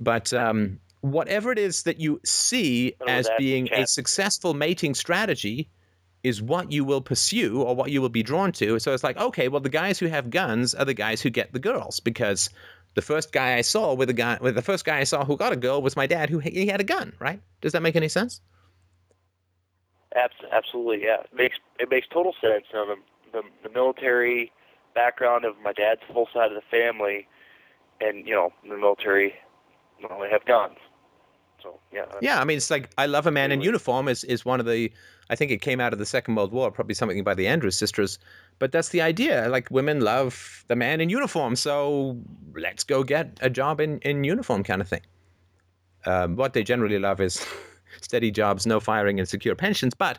But 0.00 0.32
um, 0.32 0.78
whatever 1.00 1.50
it 1.50 1.58
is 1.58 1.84
that 1.84 1.98
you 1.98 2.20
see 2.24 2.94
Oh, 3.00 3.06
as 3.06 3.28
being 3.38 3.72
a 3.72 3.86
successful 3.86 4.54
mating 4.54 4.94
strategy 4.94 5.68
is 6.24 6.42
what 6.42 6.72
you 6.72 6.84
will 6.84 7.00
pursue 7.00 7.62
or 7.62 7.74
what 7.74 7.90
you 7.90 8.00
will 8.00 8.08
be 8.08 8.22
drawn 8.22 8.52
to. 8.52 8.78
So 8.78 8.92
it's 8.92 9.04
like, 9.04 9.16
okay, 9.16 9.48
well, 9.48 9.60
the 9.60 9.68
guys 9.68 9.98
who 9.98 10.06
have 10.06 10.30
guns 10.30 10.74
are 10.74 10.84
the 10.84 10.94
guys 10.94 11.22
who 11.22 11.30
get 11.30 11.52
the 11.52 11.58
girls 11.58 12.00
because 12.00 12.50
the 12.94 13.02
first 13.02 13.32
guy 13.32 13.54
I 13.54 13.60
saw 13.60 13.94
with 13.94 14.10
a 14.10 14.14
guy, 14.14 14.38
with 14.40 14.54
the 14.54 14.62
first 14.62 14.84
guy 14.84 14.98
I 14.98 15.04
saw 15.04 15.24
who 15.24 15.36
got 15.36 15.52
a 15.52 15.56
girl 15.56 15.80
was 15.80 15.96
my 15.96 16.06
dad, 16.06 16.30
who 16.30 16.38
he 16.38 16.66
had 16.66 16.80
a 16.80 16.84
gun. 16.84 17.12
Right? 17.18 17.40
Does 17.60 17.72
that 17.72 17.82
make 17.82 17.96
any 17.96 18.08
sense? 18.08 18.40
Absolutely, 20.16 21.04
yeah. 21.04 21.20
It 21.20 21.34
makes 21.34 21.56
it 21.78 21.90
makes 21.90 22.08
total 22.08 22.34
sense. 22.40 22.64
You 22.72 22.78
know, 22.78 22.94
the, 23.32 23.40
the 23.40 23.68
the 23.68 23.74
military 23.74 24.50
background 24.94 25.44
of 25.44 25.54
my 25.62 25.72
dad's 25.72 26.00
whole 26.10 26.28
side 26.32 26.50
of 26.50 26.54
the 26.54 26.68
family, 26.70 27.28
and 28.00 28.26
you 28.26 28.34
know, 28.34 28.52
the 28.68 28.76
military, 28.76 29.34
you 30.00 30.08
know, 30.08 30.18
they 30.20 30.30
have 30.30 30.44
guns. 30.46 30.78
So 31.62 31.78
yeah. 31.92 32.06
Yeah, 32.20 32.40
I 32.40 32.44
mean, 32.44 32.56
it's 32.56 32.70
like 32.70 32.90
I 32.98 33.06
love 33.06 33.26
a 33.26 33.30
man 33.30 33.52
in 33.52 33.60
uniform 33.60 34.08
is 34.08 34.24
is 34.24 34.44
one 34.44 34.60
of 34.60 34.66
the. 34.66 34.90
I 35.30 35.36
think 35.36 35.50
it 35.50 35.60
came 35.60 35.80
out 35.80 35.92
of 35.92 35.98
the 35.98 36.06
Second 36.06 36.36
World 36.36 36.52
War, 36.52 36.70
probably 36.70 36.94
something 36.94 37.22
by 37.22 37.34
the 37.34 37.46
Andrews 37.46 37.76
sisters. 37.76 38.18
But 38.58 38.72
that's 38.72 38.88
the 38.88 39.02
idea. 39.02 39.48
Like 39.48 39.70
women 39.70 40.00
love 40.00 40.64
the 40.68 40.76
man 40.76 41.00
in 41.00 41.10
uniform, 41.10 41.56
so 41.56 42.18
let's 42.54 42.84
go 42.84 43.02
get 43.04 43.38
a 43.40 43.50
job 43.50 43.80
in 43.80 43.98
in 44.00 44.24
uniform, 44.24 44.64
kind 44.64 44.80
of 44.80 44.88
thing. 44.88 45.02
Um, 46.06 46.36
what 46.36 46.52
they 46.54 46.62
generally 46.62 46.98
love 46.98 47.20
is 47.20 47.44
steady 48.00 48.30
jobs, 48.30 48.66
no 48.66 48.80
firing, 48.80 49.18
and 49.18 49.28
secure 49.28 49.54
pensions. 49.54 49.94
But 49.94 50.18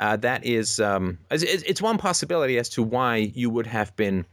uh, 0.00 0.16
that 0.16 0.44
is 0.44 0.80
um, 0.80 1.18
it's, 1.30 1.82
one 1.82 1.98
possibility 1.98 2.58
as 2.58 2.68
to 2.70 2.82
why 2.82 3.16
you 3.16 3.50
would 3.50 3.66
have 3.66 3.94
been 3.96 4.26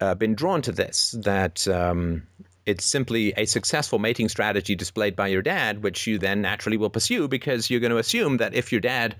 uh, 0.00 0.14
been 0.14 0.34
drawn 0.34 0.62
to 0.62 0.72
this. 0.72 1.14
That 1.18 1.68
um, 1.68 2.26
it's 2.70 2.84
simply 2.84 3.32
a 3.36 3.44
successful 3.46 3.98
mating 3.98 4.28
strategy 4.28 4.74
displayed 4.74 5.16
by 5.16 5.26
your 5.26 5.42
dad, 5.42 5.82
which 5.82 6.06
you 6.06 6.18
then 6.18 6.40
naturally 6.40 6.76
will 6.76 6.90
pursue 6.90 7.26
because 7.28 7.68
you're 7.68 7.80
going 7.80 7.90
to 7.90 7.98
assume 7.98 8.36
that 8.36 8.54
if 8.54 8.70
your 8.70 8.80
dad 8.80 9.16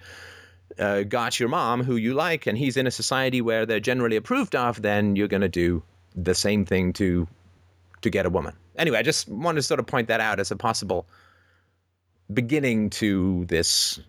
uh, 0.78 1.02
got 1.02 1.40
your 1.40 1.48
mom, 1.48 1.82
who 1.82 1.96
you 1.96 2.14
like, 2.14 2.46
and 2.46 2.56
he's 2.56 2.76
in 2.76 2.86
a 2.86 2.90
society 2.90 3.40
where 3.40 3.66
they're 3.66 3.80
generally 3.80 4.16
approved 4.16 4.54
of, 4.54 4.82
then 4.82 5.16
you're 5.16 5.28
going 5.28 5.40
to 5.40 5.48
do 5.48 5.82
the 6.14 6.34
same 6.34 6.64
thing 6.64 6.92
to 6.92 7.26
to 8.02 8.08
get 8.08 8.24
a 8.24 8.30
woman. 8.30 8.54
Anyway, 8.78 8.98
I 8.98 9.02
just 9.02 9.28
wanted 9.28 9.56
to 9.56 9.62
sort 9.62 9.80
of 9.80 9.86
point 9.86 10.08
that 10.08 10.20
out 10.20 10.40
as 10.40 10.50
a 10.50 10.56
possible 10.56 11.06
beginning 12.32 12.88
to 12.90 13.44
this 13.46 14.00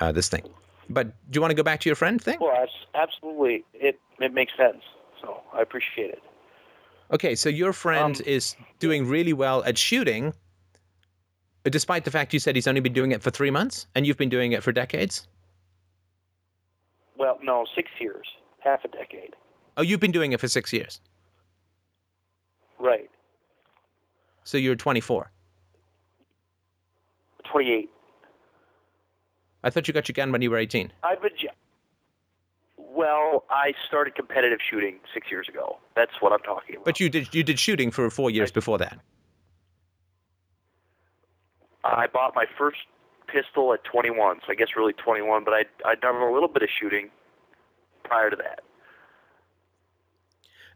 uh, 0.00 0.12
this 0.12 0.28
thing. 0.28 0.42
But 0.90 1.06
do 1.30 1.36
you 1.36 1.40
want 1.40 1.52
to 1.52 1.54
go 1.54 1.62
back 1.62 1.80
to 1.80 1.88
your 1.88 1.96
friend 1.96 2.20
thing? 2.20 2.38
Well, 2.40 2.66
absolutely, 2.94 3.64
it 3.74 3.98
it 4.18 4.34
makes 4.34 4.52
sense. 4.56 4.82
So 5.22 5.40
I 5.54 5.62
appreciate 5.62 6.10
it. 6.10 6.22
Okay, 7.12 7.34
so 7.34 7.48
your 7.48 7.72
friend 7.72 8.16
Um, 8.16 8.22
is 8.26 8.56
doing 8.78 9.06
really 9.06 9.32
well 9.32 9.64
at 9.64 9.76
shooting, 9.76 10.32
despite 11.64 12.04
the 12.04 12.10
fact 12.10 12.32
you 12.32 12.38
said 12.38 12.54
he's 12.54 12.68
only 12.68 12.80
been 12.80 12.92
doing 12.92 13.10
it 13.12 13.22
for 13.22 13.30
three 13.30 13.50
months 13.50 13.86
and 13.94 14.06
you've 14.06 14.16
been 14.16 14.28
doing 14.28 14.52
it 14.52 14.62
for 14.62 14.72
decades. 14.72 15.26
Well, 17.16 17.38
no, 17.42 17.66
six 17.74 17.90
years, 18.00 18.26
half 18.60 18.84
a 18.84 18.88
decade. 18.88 19.34
Oh, 19.76 19.82
you've 19.82 20.00
been 20.00 20.12
doing 20.12 20.32
it 20.32 20.40
for 20.40 20.48
six 20.48 20.72
years. 20.72 21.00
Right. 22.78 23.10
So 24.44 24.56
you're 24.56 24.76
24. 24.76 25.30
28. 27.50 27.90
I 29.62 29.70
thought 29.70 29.86
you 29.88 29.92
got 29.92 30.08
your 30.08 30.14
gun 30.14 30.32
when 30.32 30.40
you 30.42 30.50
were 30.50 30.56
18. 30.56 30.92
I've 31.02 31.20
been. 31.20 31.30
Well, 33.00 33.44
I 33.48 33.72
started 33.88 34.14
competitive 34.14 34.58
shooting 34.60 34.96
six 35.14 35.30
years 35.30 35.48
ago. 35.48 35.78
That's 35.96 36.20
what 36.20 36.34
I'm 36.34 36.40
talking 36.40 36.74
about. 36.76 36.84
But 36.84 37.00
you 37.00 37.08
did 37.08 37.34
you 37.34 37.42
did 37.42 37.58
shooting 37.58 37.90
for 37.90 38.10
four 38.10 38.30
years 38.30 38.52
before 38.52 38.76
that. 38.76 39.00
I 41.82 42.08
bought 42.08 42.34
my 42.34 42.44
first 42.58 42.80
pistol 43.26 43.72
at 43.72 43.84
21, 43.84 44.40
so 44.44 44.52
I 44.52 44.54
guess 44.54 44.68
really 44.76 44.92
21. 44.92 45.44
But 45.44 45.54
I 45.54 45.64
I'd 45.86 46.02
done 46.02 46.16
a 46.16 46.30
little 46.30 46.46
bit 46.46 46.62
of 46.62 46.68
shooting 46.68 47.08
prior 48.04 48.28
to 48.28 48.36
that. 48.36 48.60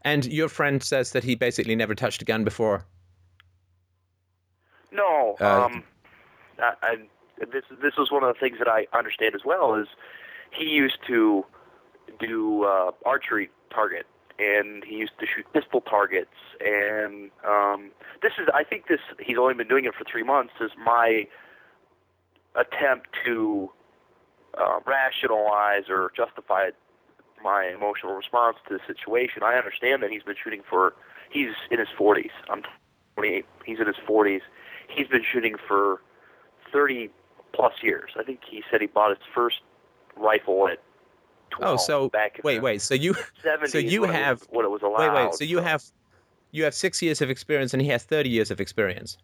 And 0.01 0.25
your 0.25 0.49
friend 0.49 0.81
says 0.81 1.11
that 1.11 1.23
he 1.23 1.35
basically 1.35 1.75
never 1.75 1.93
touched 1.93 2.23
a 2.23 2.25
gun 2.25 2.43
before. 2.43 2.87
No, 4.91 5.35
Uh, 5.39 5.65
um, 5.65 5.83
I, 6.57 6.73
I, 6.81 6.95
this 7.51 7.65
this 7.83 7.97
was 7.99 8.09
one 8.09 8.23
of 8.23 8.33
the 8.33 8.39
things 8.39 8.57
that 8.57 8.67
I 8.67 8.87
understand 8.97 9.35
as 9.35 9.41
well 9.45 9.75
is 9.75 9.85
he 10.49 10.65
used 10.65 10.97
to 11.05 11.45
do 12.19 12.63
uh, 12.63 12.91
archery 13.05 13.49
target 13.73 14.05
and 14.37 14.83
he 14.83 14.95
used 14.95 15.13
to 15.19 15.25
shoot 15.25 15.45
pistol 15.53 15.81
targets 15.81 16.35
and 16.59 17.31
um, 17.47 17.91
this 18.21 18.33
is 18.39 18.47
I 18.53 18.63
think 18.63 18.87
this 18.87 18.99
he's 19.19 19.37
only 19.37 19.53
been 19.53 19.67
doing 19.67 19.85
it 19.85 19.93
for 19.95 20.03
three 20.03 20.23
months 20.23 20.53
is 20.59 20.71
my 20.83 21.27
attempt 22.55 23.07
to 23.25 23.69
uh, 24.57 24.79
rationalize 24.85 25.89
or 25.89 26.11
justify 26.15 26.69
my 27.43 27.65
emotional 27.65 28.13
response 28.15 28.57
to 28.67 28.73
the 28.75 28.79
situation. 28.87 29.43
I 29.43 29.55
understand 29.55 30.01
that 30.03 30.09
he's 30.09 30.23
been 30.23 30.35
shooting 30.41 30.61
for 30.67 30.95
he's 31.29 31.51
in 31.69 31.79
his 31.79 31.89
40s. 31.97 32.31
I'm 32.49 32.63
28. 33.15 33.45
He's 33.65 33.79
in 33.79 33.87
his 33.87 33.95
40s. 34.07 34.41
He's 34.89 35.07
been 35.07 35.23
shooting 35.23 35.55
for 35.67 36.01
30 36.71 37.09
plus 37.53 37.73
years. 37.81 38.11
I 38.17 38.23
think 38.23 38.41
he 38.49 38.63
said 38.69 38.81
he 38.81 38.87
bought 38.87 39.11
his 39.11 39.25
first 39.33 39.61
rifle 40.17 40.67
at 40.67 40.79
12 40.79 40.84
Oh, 41.61 41.77
so 41.77 42.09
back 42.09 42.37
in 42.37 42.41
wait, 42.43 42.59
wait. 42.61 42.81
So 42.81 42.93
you 42.95 43.13
70s 43.43 43.67
so 43.69 43.77
you 43.77 44.01
when 44.01 44.09
it 44.11 44.13
have- 44.15 44.39
was, 44.41 44.47
when 44.51 44.65
it 44.65 44.69
was 44.69 44.81
allowed. 44.81 45.13
wait, 45.13 45.25
wait. 45.25 45.33
So 45.35 45.43
you 45.43 45.59
have 45.59 45.83
you 46.51 46.63
have 46.63 46.73
six 46.73 47.01
years 47.01 47.21
of 47.21 47.29
experience, 47.29 47.73
and 47.73 47.81
he 47.81 47.89
has 47.89 48.03
30 48.03 48.29
years 48.29 48.49
of 48.51 48.59
experience. 48.61 49.17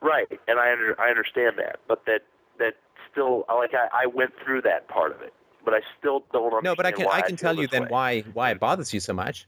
right, 0.00 0.26
and 0.48 0.58
I 0.58 0.72
under, 0.72 0.98
I 1.00 1.10
understand 1.10 1.56
that, 1.58 1.80
but 1.88 2.04
that 2.06 2.22
that 2.58 2.74
still 3.10 3.44
like 3.48 3.74
I, 3.74 4.04
I 4.04 4.06
went 4.06 4.32
through 4.44 4.62
that 4.62 4.88
part 4.88 5.12
of 5.12 5.20
it, 5.22 5.32
but 5.64 5.74
I 5.74 5.80
still 5.98 6.24
don't 6.32 6.44
understand. 6.54 6.64
No, 6.64 6.74
but 6.76 6.86
I 6.86 6.92
can 6.92 7.06
I 7.08 7.20
can 7.22 7.36
feel 7.36 7.52
tell 7.54 7.58
you 7.60 7.66
then 7.68 7.82
way. 7.82 7.88
why 7.90 8.20
why 8.32 8.50
it 8.50 8.60
bothers 8.60 8.92
you 8.94 9.00
so 9.00 9.12
much, 9.12 9.46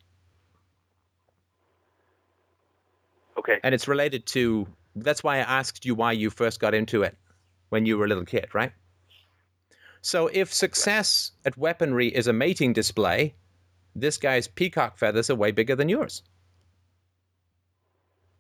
Okay. 3.39 3.61
and 3.63 3.75
it's 3.75 3.89
related 3.89 4.27
to. 4.27 4.67
That's 4.97 5.23
why 5.23 5.37
I 5.37 5.41
asked 5.41 5.85
you 5.87 5.95
why 5.95 6.13
you 6.13 6.31
first 6.31 6.59
got 6.61 6.75
into 6.75 7.03
it 7.05 7.17
when 7.69 7.87
you 7.87 7.97
were 7.97 8.05
a 8.05 8.09
little 8.09 8.25
kid, 8.25 8.49
right? 8.55 8.73
So 10.03 10.29
if 10.33 10.53
success 10.53 11.33
at 11.45 11.59
weaponry 11.59 12.09
is 12.09 12.27
a 12.27 12.33
mating 12.33 12.73
display, 12.73 13.35
this 13.95 14.17
guy's 14.17 14.49
peacock 14.49 14.99
feathers 14.99 15.31
are 15.31 15.35
way 15.35 15.51
bigger 15.51 15.77
than 15.77 15.89
yours. 15.89 16.23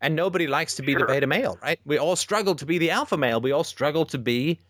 And 0.01 0.16
nobody 0.16 0.46
likes 0.46 0.75
to 0.77 0.83
be 0.83 0.94
the 0.94 1.05
beta 1.05 1.27
male, 1.27 1.59
right? 1.62 1.79
We 1.85 1.99
all 1.99 2.16
struggle 2.16 2.55
to 2.55 2.64
be 2.64 2.79
the 2.79 2.90
alpha 2.90 3.18
male. 3.18 3.40
We 3.40 3.53
all 3.53 3.64
struggle 3.64 4.07
to 4.07 4.16
be 4.16 4.61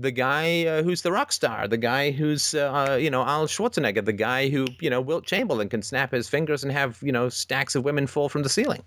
the 0.00 0.10
guy 0.10 0.64
uh, 0.64 0.82
who's 0.82 1.02
the 1.02 1.12
rock 1.12 1.30
star, 1.30 1.68
the 1.68 1.76
guy 1.76 2.10
who's, 2.10 2.54
uh, 2.54 2.98
you 3.00 3.10
know, 3.10 3.20
Arnold 3.20 3.50
Schwarzenegger, 3.50 4.04
the 4.04 4.12
guy 4.12 4.48
who, 4.48 4.66
you 4.80 4.90
know, 4.90 5.00
Wilt 5.00 5.24
Chamberlain 5.24 5.68
can 5.68 5.82
snap 5.82 6.10
his 6.10 6.28
fingers 6.28 6.64
and 6.64 6.72
have, 6.72 6.98
you 7.02 7.12
know, 7.12 7.28
stacks 7.28 7.76
of 7.76 7.84
women 7.84 8.08
fall 8.08 8.28
from 8.28 8.42
the 8.42 8.48
ceiling. 8.48 8.82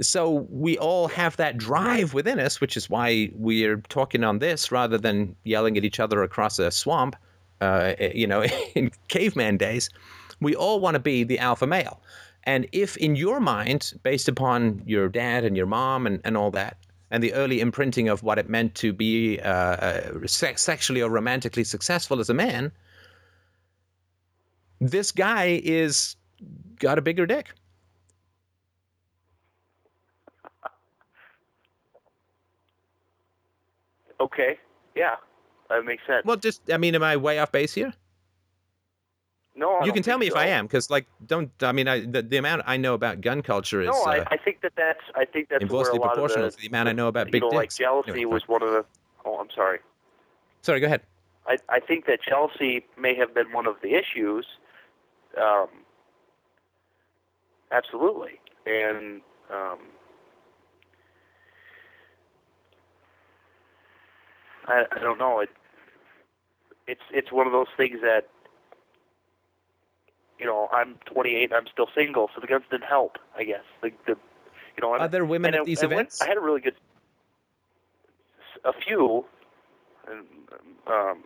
So 0.00 0.46
we 0.50 0.76
all 0.78 1.08
have 1.08 1.36
that 1.36 1.56
drive 1.56 2.12
within 2.12 2.38
us, 2.38 2.60
which 2.60 2.76
is 2.76 2.90
why 2.90 3.30
we're 3.34 3.78
talking 3.88 4.24
on 4.24 4.38
this 4.40 4.70
rather 4.70 4.98
than 4.98 5.34
yelling 5.44 5.76
at 5.78 5.84
each 5.84 6.00
other 6.00 6.22
across 6.22 6.58
a 6.58 6.70
swamp, 6.70 7.16
uh, 7.60 7.94
you 8.14 8.26
know, 8.26 8.42
in 8.74 8.90
caveman 9.08 9.56
days. 9.56 9.88
We 10.40 10.54
all 10.54 10.80
want 10.80 10.94
to 10.94 11.00
be 11.00 11.24
the 11.24 11.38
alpha 11.38 11.66
male. 11.66 12.00
And 12.44 12.68
if 12.72 12.96
in 12.98 13.16
your 13.16 13.40
mind, 13.40 13.94
based 14.02 14.28
upon 14.28 14.82
your 14.86 15.08
dad 15.08 15.44
and 15.44 15.56
your 15.56 15.66
mom 15.66 16.06
and, 16.06 16.20
and 16.24 16.36
all 16.36 16.50
that, 16.52 16.76
and 17.10 17.22
the 17.22 17.32
early 17.34 17.60
imprinting 17.60 18.08
of 18.08 18.22
what 18.22 18.38
it 18.38 18.48
meant 18.48 18.74
to 18.76 18.92
be 18.92 19.40
uh, 19.40 19.50
uh, 19.50 20.26
sex- 20.26 20.62
sexually 20.62 21.02
or 21.02 21.08
romantically 21.08 21.64
successful 21.64 22.20
as 22.20 22.28
a 22.28 22.34
man, 22.34 22.70
this 24.80 25.12
guy 25.12 25.60
is 25.64 26.16
got 26.78 26.98
a 26.98 27.02
bigger 27.02 27.26
dick. 27.26 27.52
Okay. 34.20 34.58
Yeah. 34.94 35.16
That 35.68 35.84
makes 35.84 36.06
sense. 36.06 36.24
Well, 36.24 36.36
just 36.36 36.70
I 36.70 36.76
mean, 36.76 36.94
am 36.94 37.02
I 37.02 37.16
way 37.16 37.38
off 37.38 37.52
base 37.52 37.74
here? 37.74 37.92
no, 39.56 39.76
I 39.76 39.86
you 39.86 39.92
can 39.92 40.02
tell 40.02 40.18
me 40.18 40.26
if. 40.26 40.36
I 40.36 40.46
am, 40.46 40.66
because 40.66 40.90
like, 40.90 41.06
don't 41.26 41.50
I 41.62 41.72
mean, 41.72 41.88
I, 41.88 42.00
the, 42.00 42.22
the 42.22 42.36
amount 42.36 42.62
I 42.66 42.76
know 42.76 42.94
about 42.94 43.20
gun 43.20 43.42
culture 43.42 43.80
is 43.80 43.88
No, 43.88 44.02
I, 44.02 44.18
uh, 44.18 44.24
I 44.30 44.36
think 44.36 44.60
that 44.60 44.72
that's 44.76 45.00
I 45.14 45.24
think 45.24 45.48
that's 45.48 45.62
where 45.62 45.80
inversely 45.80 45.98
a 45.98 46.00
lot 46.00 46.12
proportional 46.12 46.46
of 46.46 46.52
to 46.52 46.56
the, 46.56 46.62
the 46.62 46.68
amount 46.68 46.88
I 46.88 46.92
know 46.92 47.08
about 47.08 47.30
big 47.30 47.42
know, 47.42 47.48
like 47.48 47.70
dicks. 47.70 47.78
jealousy 47.78 48.10
Anyway, 48.10 48.34
was 48.34 48.46
one 48.46 48.62
of 48.62 48.70
the. 48.70 48.84
Oh, 49.24 49.38
I'm 49.38 49.48
sorry. 49.54 49.78
Sorry, 50.62 50.80
go 50.80 50.86
ahead. 50.86 51.02
I 51.46 51.56
I 51.68 51.80
think 51.80 52.06
that 52.06 52.20
jealousy 52.22 52.84
may 52.98 53.14
have 53.16 53.34
been 53.34 53.52
one 53.52 53.66
of 53.66 53.76
the 53.82 53.94
issues. 53.94 54.46
Um, 55.40 55.68
absolutely, 57.72 58.40
and 58.66 59.22
um, 59.50 59.78
I 64.68 64.84
I 64.92 64.98
don't 65.00 65.18
know. 65.18 65.40
It 65.40 65.50
it's 66.86 67.00
it's 67.12 67.32
one 67.32 67.46
of 67.46 67.52
those 67.52 67.66
things 67.76 68.00
that 68.02 68.28
you 70.38 70.46
know 70.46 70.68
I'm 70.72 70.94
28 71.06 71.44
and 71.44 71.52
I'm 71.54 71.66
still 71.72 71.88
single, 71.94 72.30
so 72.34 72.40
the 72.40 72.46
guns 72.46 72.64
didn't 72.70 72.84
help. 72.88 73.16
I 73.36 73.44
guess 73.44 73.62
the 73.82 73.90
the 74.06 74.16
you 74.76 74.82
know 74.82 74.92
Are 74.92 75.08
there 75.08 75.24
women 75.24 75.54
at 75.54 75.60
I- 75.62 75.64
these 75.64 75.82
I 75.82 75.86
went- 75.86 75.92
events? 76.00 76.20
I 76.22 76.28
had 76.28 76.36
a 76.36 76.40
really 76.40 76.60
good, 76.60 76.74
a 78.64 78.72
few, 78.72 79.24
and, 80.08 80.26
um, 80.86 81.24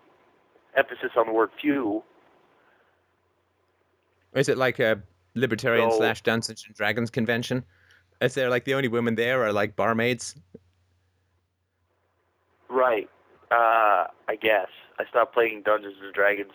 emphasis 0.77 1.11
on 1.17 1.27
the 1.27 1.33
word 1.33 1.51
few. 1.61 2.03
Is 4.35 4.49
it 4.49 4.57
like 4.57 4.79
a 4.79 5.03
libertarian 5.35 5.91
So- 5.91 5.99
slash 5.99 6.23
Dungeons 6.23 6.65
and 6.67 6.75
Dragons 6.77 7.11
convention? 7.11 7.65
Is 8.21 8.35
there 8.35 8.49
like 8.51 8.65
the 8.65 8.75
only 8.75 8.87
women 8.89 9.15
there 9.17 9.43
are 9.45 9.53
like 9.53 9.75
barmaids? 9.75 10.37
Right. 12.69 13.09
Uh, 13.51 14.07
I 14.29 14.37
guess 14.41 14.69
I 14.99 15.05
stopped 15.09 15.35
playing 15.35 15.63
Dungeons 15.65 15.97
and 16.03 16.13
Dragons 16.15 16.53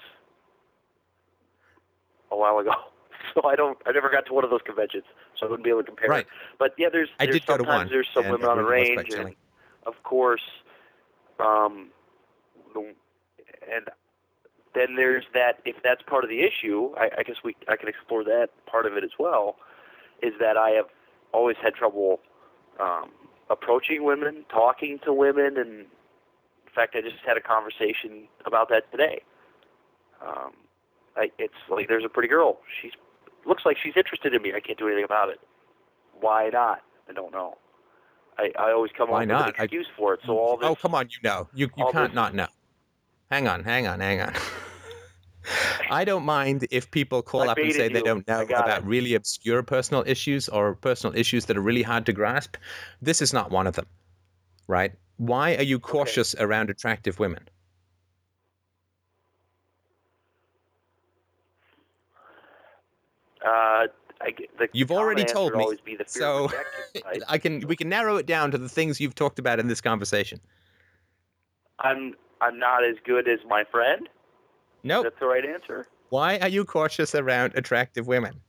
a 2.32 2.38
while 2.38 2.58
ago, 2.60 2.72
so 3.34 3.48
I 3.48 3.56
don't. 3.56 3.78
I 3.86 3.92
never 3.92 4.10
got 4.10 4.26
to 4.28 4.34
one 4.34 4.44
of 4.44 4.50
those 4.50 4.62
conventions, 4.66 5.04
so 5.38 5.46
I 5.46 5.50
wouldn't 5.50 5.66
be 5.66 5.70
able 5.70 5.82
to 5.82 5.88
compare. 5.88 6.10
Right. 6.10 6.28
But 6.58 6.74
yeah, 6.78 6.88
there's. 6.92 7.10
I 7.20 7.26
there's 7.26 7.40
did 7.40 7.48
go 7.48 7.58
to 7.58 7.64
sometimes 7.64 7.78
one, 7.80 7.90
There's 7.90 8.08
some 8.14 8.30
women 8.30 8.48
on 8.48 8.58
the 8.58 8.64
really 8.64 8.96
was 8.96 9.06
quite 9.06 9.18
range, 9.18 9.28
and 9.28 9.36
of 9.86 10.04
course, 10.04 10.44
um, 11.40 11.90
the, 12.74 12.94
and 13.72 13.90
then 14.74 14.96
there's 14.96 15.26
that. 15.34 15.60
If 15.66 15.76
that's 15.84 16.02
part 16.04 16.24
of 16.24 16.30
the 16.30 16.42
issue, 16.42 16.92
I, 16.98 17.10
I 17.18 17.24
guess 17.24 17.38
we 17.44 17.58
I 17.68 17.76
can 17.76 17.90
explore 17.90 18.24
that 18.24 18.50
part 18.68 18.86
of 18.86 18.94
it 18.94 19.04
as 19.04 19.12
well. 19.20 19.58
Is 20.24 20.34
that 20.40 20.56
I 20.56 20.70
have 20.72 20.88
always 21.34 21.58
had 21.62 21.74
trouble 21.74 22.22
um, 22.80 23.12
approaching 23.50 24.06
women, 24.06 24.46
talking 24.50 25.00
to 25.04 25.12
women, 25.12 25.58
and 25.58 25.88
fact, 26.76 26.96
I 26.96 27.02
just 27.02 27.16
had 27.26 27.38
a 27.38 27.42
conversation 27.42 28.28
about 28.46 28.70
that 28.70 28.90
today. 28.92 29.22
Um, 30.26 30.52
I, 31.16 31.32
it's 31.40 31.54
like 31.70 31.88
there's 31.88 32.04
a 32.06 32.10
pretty 32.10 32.30
girl. 32.30 32.60
She's 32.82 32.92
looks 33.46 33.66
like 33.66 33.78
she's 33.82 33.94
interested 33.96 34.34
in 34.34 34.42
me. 34.42 34.54
I 34.56 34.60
can't 34.60 34.78
do 34.78 34.88
anything 34.88 35.04
about 35.06 35.30
it. 35.30 35.40
Why 36.20 36.50
not? 36.50 36.82
I 37.10 37.14
don't 37.14 37.32
know. 37.32 37.58
I, 38.38 38.52
I 38.60 38.72
always 38.72 38.92
come 38.98 39.10
Why 39.12 39.22
up 39.24 39.28
not? 39.30 39.46
with 39.48 39.56
I- 39.56 39.60
an 39.60 39.66
excuse 39.66 39.88
for 39.98 40.14
it. 40.16 40.20
So 40.26 40.38
all 40.38 40.58
this. 40.58 40.68
oh, 40.68 40.76
come 40.76 40.94
on, 40.96 41.06
you 41.10 41.18
know. 41.24 41.48
You 41.54 41.70
you 41.78 41.86
can't 41.92 42.10
this- 42.12 42.16
not 42.16 42.34
know. 42.36 42.48
Hang 43.32 43.48
on, 43.48 43.64
hang 43.64 43.88
on, 43.88 44.00
hang 44.02 44.22
on. 44.22 44.34
I 45.92 46.06
don't 46.06 46.26
mind 46.26 46.66
if 46.72 46.90
people 46.90 47.22
call 47.22 47.44
I 47.44 47.48
up 47.54 47.58
and 47.58 47.72
say 47.72 47.78
baited 47.90 47.96
they 47.96 48.02
don't 48.02 48.28
know 48.28 48.42
about 48.42 48.80
it. 48.80 48.84
really 48.84 49.14
obscure 49.14 49.62
personal 49.64 50.04
issues 50.08 50.50
or 50.50 50.76
personal 50.76 51.16
issues 51.16 51.46
that 51.46 51.56
are 51.58 51.62
really 51.62 51.84
hard 51.84 52.06
to 52.08 52.14
grasp. 52.14 52.56
This 53.02 53.22
is 53.22 53.32
not 53.34 53.52
one 53.52 53.68
of 53.68 53.76
them, 53.76 53.86
right? 54.68 54.94
Why 55.18 55.56
are 55.56 55.64
you 55.64 55.80
cautious 55.80 56.36
around 56.36 56.70
attractive 56.70 57.20
women? 57.20 57.48
Uh, 63.46 63.88
I 64.22 64.34
the 64.58 64.70
You've 64.74 64.92
already 64.92 65.24
told 65.24 65.54
me, 65.56 65.64
Always 65.64 65.82
be 65.82 65.96
the 65.96 66.06
fear 66.06 66.22
so 66.22 66.46
of 66.46 66.52
rejection, 66.52 67.02
right? 67.06 67.22
I 67.28 67.38
can 67.38 67.68
we 67.68 67.76
can 67.76 67.90
narrow 67.90 68.18
it 68.18 68.26
down 68.26 68.52
to 68.52 68.58
the 68.58 68.70
things 68.70 69.00
you've 69.00 69.16
talked 69.16 69.40
about 69.40 69.60
in 69.60 69.68
this 69.68 69.82
conversation. 69.82 70.40
I'm 71.80 72.16
I'm 72.42 72.58
not 72.58 72.84
as 72.84 72.96
good 73.06 73.28
as 73.28 73.40
my 73.48 73.64
friend. 73.72 74.10
Nope. 74.84 75.04
That's 75.04 75.20
the 75.20 75.28
right 75.28 75.46
answer. 75.46 75.88
Why 76.10 76.38
are 76.40 76.48
you 76.48 76.66
cautious 76.66 77.16
around 77.16 77.54
attractive 77.56 78.08
women? 78.08 78.42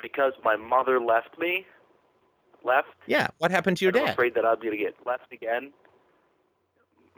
Because 0.00 0.32
my 0.44 0.56
mother 0.56 1.00
left 1.00 1.38
me. 1.38 1.64
Left. 2.64 2.88
Yeah. 3.06 3.28
What 3.38 3.50
happened 3.50 3.76
to 3.78 3.84
your 3.84 3.90
and 3.90 3.98
I'm 4.00 4.06
dad? 4.06 4.12
afraid 4.12 4.34
that 4.34 4.44
I'm 4.44 4.56
going 4.56 4.70
to 4.70 4.76
get 4.76 4.94
left 5.04 5.32
again. 5.32 5.72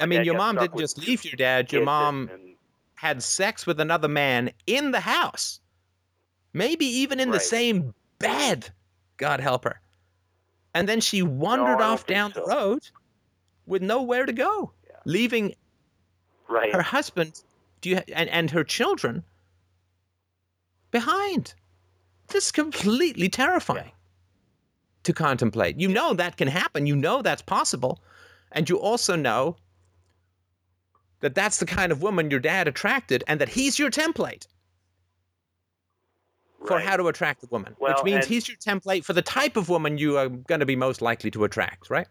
I 0.01 0.07
mean, 0.07 0.25
your 0.25 0.37
mom 0.37 0.57
didn't 0.57 0.79
just 0.79 0.99
leave 0.99 1.25
your 1.25 1.37
dad. 1.37 1.73
Your 1.73 1.85
mom 1.85 2.29
and- 2.33 2.55
had 2.97 3.23
sex 3.23 3.67
with 3.67 3.79
another 3.81 4.09
man 4.09 4.51
in 4.67 4.91
the 4.91 5.01
house, 5.01 5.61
maybe 6.53 6.87
even 6.87 7.21
in 7.21 7.31
the 7.31 7.41
same 7.41 7.95
bed. 8.19 8.71
God 9.17 9.41
help 9.41 9.65
her. 9.65 9.81
And 10.75 10.89
then 10.89 11.01
she 11.01 11.23
wandered 11.23 11.79
don't 11.79 11.83
off 11.83 12.07
down 12.07 12.33
the 12.35 12.43
road 12.45 12.89
with 13.67 13.83
nowhere 13.83 14.27
to 14.27 14.33
go, 14.33 14.73
Yeah. 14.89 14.97
leaving 15.05 15.55
right. 16.49 16.73
her 16.75 16.83
husband 16.83 17.43
do 17.81 17.91
you, 17.91 18.01
and, 18.13 18.29
and 18.31 18.51
her 18.51 18.65
children 18.65 19.23
behind. 20.91 21.55
This 22.29 22.47
is 22.47 22.53
completely 22.53 23.29
terrifying 23.29 23.93
to 25.05 25.13
contemplate. 25.13 25.79
You 25.79 25.89
know 25.89 26.15
that 26.15 26.37
can 26.37 26.49
happen. 26.49 26.87
You 26.87 26.97
know 26.97 27.23
that's 27.23 27.43
possible. 27.43 28.03
And 28.53 28.69
you 28.69 28.79
also 28.79 29.17
know 29.17 29.57
that 31.21 31.35
that's 31.35 31.59
the 31.59 31.67
kind 31.67 31.91
of 31.93 32.03
woman 32.03 32.31
your 32.31 32.41
dad 32.41 32.69
attracted 32.69 33.25
and 33.27 33.41
that 33.41 33.49
he's 33.49 33.79
your 33.79 33.91
template 33.91 34.47
for 36.67 36.77
right. 36.77 36.85
how 36.85 36.97
to 36.97 37.09
attract 37.09 37.43
a 37.43 37.47
woman, 37.51 37.75
which 37.79 38.03
means 38.05 38.27
he's 38.27 38.49
your 38.49 38.57
template 38.57 39.05
for 39.05 39.13
the 39.13 39.23
type 39.23 39.57
of 39.57 39.69
woman 39.69 39.99
you 39.99 40.17
are 40.17 40.29
going 40.29 40.61
to 40.61 40.67
be 40.67 40.77
most 40.77 41.03
likely 41.03 41.31
to 41.31 41.45
attract, 41.45 41.91
right? 41.91 42.09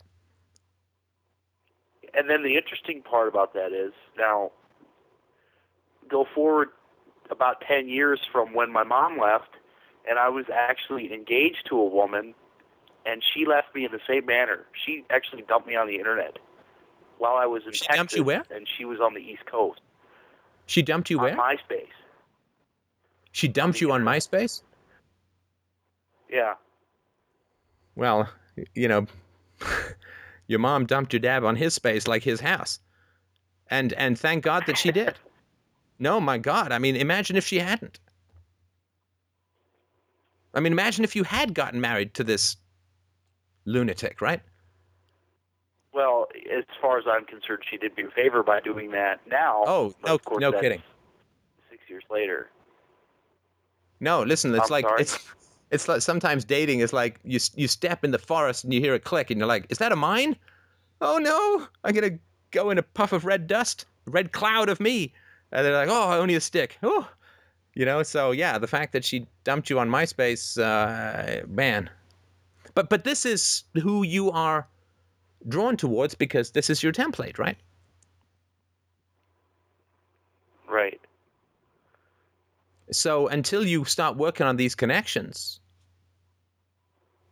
And 2.14 2.30
then 2.30 2.44
the 2.44 2.56
interesting 2.56 3.02
part 3.02 3.28
about 3.28 3.54
that 3.56 3.72
is 3.72 3.94
now 4.18 4.52
go 6.10 6.26
forward 6.36 6.70
about 7.32 7.62
10 7.68 7.88
years 7.88 8.20
from 8.32 8.54
when 8.54 8.72
my 8.72 8.84
mom 8.84 9.18
left 9.20 9.50
and 10.08 10.20
I 10.20 10.30
was 10.30 10.46
actually 10.54 11.14
engaged 11.14 11.66
to 11.70 11.78
a 11.78 11.86
woman 11.86 12.36
and 13.06 13.22
she 13.34 13.45
left 13.45 13.74
me 13.76 13.86
in 13.86 13.91
the 13.91 13.99
same 14.08 14.26
manner. 14.26 14.66
She 14.86 15.04
actually 15.10 15.43
dumped 15.43 15.68
me 15.68 15.76
on 15.76 15.88
the 15.88 15.95
internet 15.95 16.38
while 17.18 17.36
I 17.36 17.45
was 17.45 17.64
in 17.66 17.74
She 17.74 17.80
Texas 17.86 17.95
dumped 17.97 18.14
you 18.14 18.24
where? 18.24 18.43
and 18.54 18.68
she 18.78 18.86
was 18.86 18.99
on 18.99 19.14
the 19.14 19.20
East 19.22 19.45
Coast 19.45 19.82
She 20.66 20.82
dumped 20.82 21.10
you 21.10 21.20
where? 21.20 21.36
MySpace. 21.36 21.88
She 23.32 23.47
dumped 23.47 23.82
you 23.82 23.91
on. 23.91 24.04
MySpace? 24.04 24.62
Yeah. 26.30 26.54
Well, 27.95 28.30
you 28.76 28.88
know, 28.88 29.08
your 30.47 30.60
mom 30.60 30.86
dumped 30.86 31.14
your 31.14 31.20
dad 31.20 31.43
on 31.43 31.56
his 31.56 31.74
space 31.74 32.08
like 32.08 32.24
his 32.24 32.39
house. 32.39 32.80
And 33.70 33.93
and 33.93 34.18
thank 34.20 34.43
God 34.43 34.64
that 34.68 34.78
she 34.78 34.91
did. 34.91 35.16
No, 35.99 36.20
my 36.20 36.38
God. 36.39 36.72
I 36.74 36.80
mean, 36.80 36.95
imagine 36.97 37.38
if 37.38 37.45
she 37.45 37.60
hadn't. 37.60 37.99
I 40.54 40.60
mean, 40.60 40.74
imagine 40.74 41.04
if 41.06 41.16
you 41.16 41.24
had 41.24 41.54
gotten 41.54 41.80
married 41.80 42.16
to 42.16 42.24
this 42.24 42.58
lunatic, 43.66 44.22
right? 44.22 44.41
Well, 45.93 46.28
as 46.51 46.64
far 46.82 46.97
as 46.97 47.05
I'm 47.07 47.26
concerned, 47.26 47.64
she 47.70 47.78
did 47.78 47.95
me 47.95 48.03
a 48.03 48.09
favor 48.09 48.41
by 48.41 48.59
doing 48.59 48.91
that 48.91 49.22
now. 49.28 49.64
Oh, 49.68 49.93
no- 50.05 50.20
no 50.39 50.51
kidding. 50.51 50.82
Six 51.70 51.84
years 51.88 52.03
later. 52.09 52.49
No, 53.99 54.24
listen, 54.24 54.53
it's 54.55 54.66
I'm 54.66 54.72
like 54.72 54.86
sorry? 54.86 55.01
it's 55.01 55.20
it's 55.72 55.88
like 55.88 56.01
sometimes 56.01 56.43
dating 56.43 56.80
is 56.80 56.93
like 56.93 57.20
you 57.24 57.39
you 57.55 57.68
step 57.68 58.03
in 58.03 58.11
the 58.11 58.20
forest 58.20 58.64
and 58.64 58.74
you 58.74 58.82
hear 58.82 58.95
a 58.95 58.99
click 58.99 59.32
and 59.32 59.39
you're 59.39 59.47
like, 59.47 59.66
"Is 59.70 59.78
that 59.78 59.91
a 59.91 59.95
mine?" 59.95 60.36
Oh 60.99 61.20
no, 61.20 61.68
I'm 61.84 61.93
to 62.11 62.20
go 62.51 62.70
in 62.70 62.78
a 62.78 62.84
puff 62.84 63.14
of 63.14 63.24
red 63.24 63.47
dust, 63.47 63.86
red 64.05 64.32
cloud 64.32 64.68
of 64.68 64.80
me. 64.80 65.14
And 65.51 65.66
they're 65.66 65.74
like, 65.74 65.89
"Oh, 65.89 66.20
only 66.20 66.36
a 66.36 66.41
stick." 66.41 66.78
Oh. 66.84 67.07
You 67.76 67.86
know, 67.86 68.03
so 68.03 68.32
yeah, 68.32 68.57
the 68.59 68.68
fact 68.68 68.93
that 68.93 69.03
she 69.03 69.26
dumped 69.43 69.70
you 69.70 69.80
on 69.80 69.89
MySpace, 69.89 70.59
uh, 70.61 71.45
man. 71.47 71.89
But 72.76 72.90
but 72.90 73.04
this 73.04 73.26
is 73.26 73.64
who 73.82 74.04
you 74.04 74.32
are 74.32 74.68
drawn 75.48 75.78
towards 75.78 76.16
because 76.16 76.52
this 76.52 76.70
is 76.70 76.82
your 76.82 76.94
template, 76.94 77.38
right? 77.38 77.58
Right. 80.68 81.00
So 82.92 83.28
until 83.28 83.66
you 83.66 83.86
start 83.86 84.18
working 84.18 84.46
on 84.46 84.58
these 84.58 84.76
connections, 84.76 85.60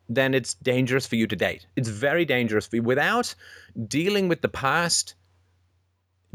then 0.09 0.33
it's 0.33 0.55
dangerous 0.55 1.07
for 1.07 1.15
you 1.15 1.27
to 1.27 1.35
date. 1.35 1.65
It's 1.75 1.89
very 1.89 2.25
dangerous 2.25 2.67
for 2.67 2.77
you. 2.77 2.83
Without 2.83 3.33
dealing 3.87 4.27
with 4.27 4.41
the 4.41 4.49
past, 4.49 5.15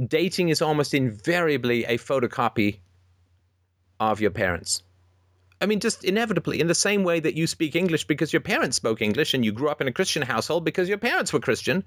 dating 0.07 0.49
is 0.49 0.63
almost 0.63 0.95
invariably 0.95 1.85
a 1.85 1.99
photocopy 1.99 2.79
of 4.01 4.21
your 4.21 4.31
parents. 4.31 4.83
I 5.61 5.67
mean, 5.67 5.81
just 5.81 6.05
inevitably, 6.05 6.61
in 6.61 6.67
the 6.67 6.75
same 6.75 7.03
way 7.03 7.19
that 7.21 7.35
you 7.35 7.47
speak 7.47 7.75
English 7.75 8.05
because 8.07 8.33
your 8.33 8.41
parents 8.43 8.77
spoke 8.77 9.01
English 9.01 9.33
and 9.33 9.45
you 9.45 9.53
grew 9.53 9.69
up 9.69 9.81
in 9.81 9.89
a 9.89 9.93
Christian 9.93 10.23
household 10.23 10.65
because 10.65 10.89
your 10.89 10.99
parents 10.99 11.33
were 11.33 11.41
Christian, 11.41 11.83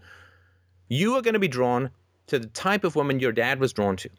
you 0.87 1.15
are 1.15 1.21
going 1.21 1.33
to 1.35 1.39
be 1.39 1.47
drawn 1.47 1.91
to 2.27 2.39
the 2.39 2.47
type 2.47 2.83
of 2.83 2.95
woman 2.95 3.19
your 3.19 3.31
dad 3.31 3.59
was 3.59 3.71
drawn 3.73 3.95
to. 3.97 4.09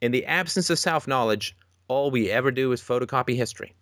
In 0.00 0.12
the 0.12 0.24
absence 0.26 0.70
of 0.70 0.78
self 0.78 1.06
knowledge, 1.06 1.56
all 1.88 2.10
we 2.10 2.30
ever 2.30 2.50
do 2.50 2.72
is 2.72 2.80
photocopy 2.80 3.36
history. 3.36 3.74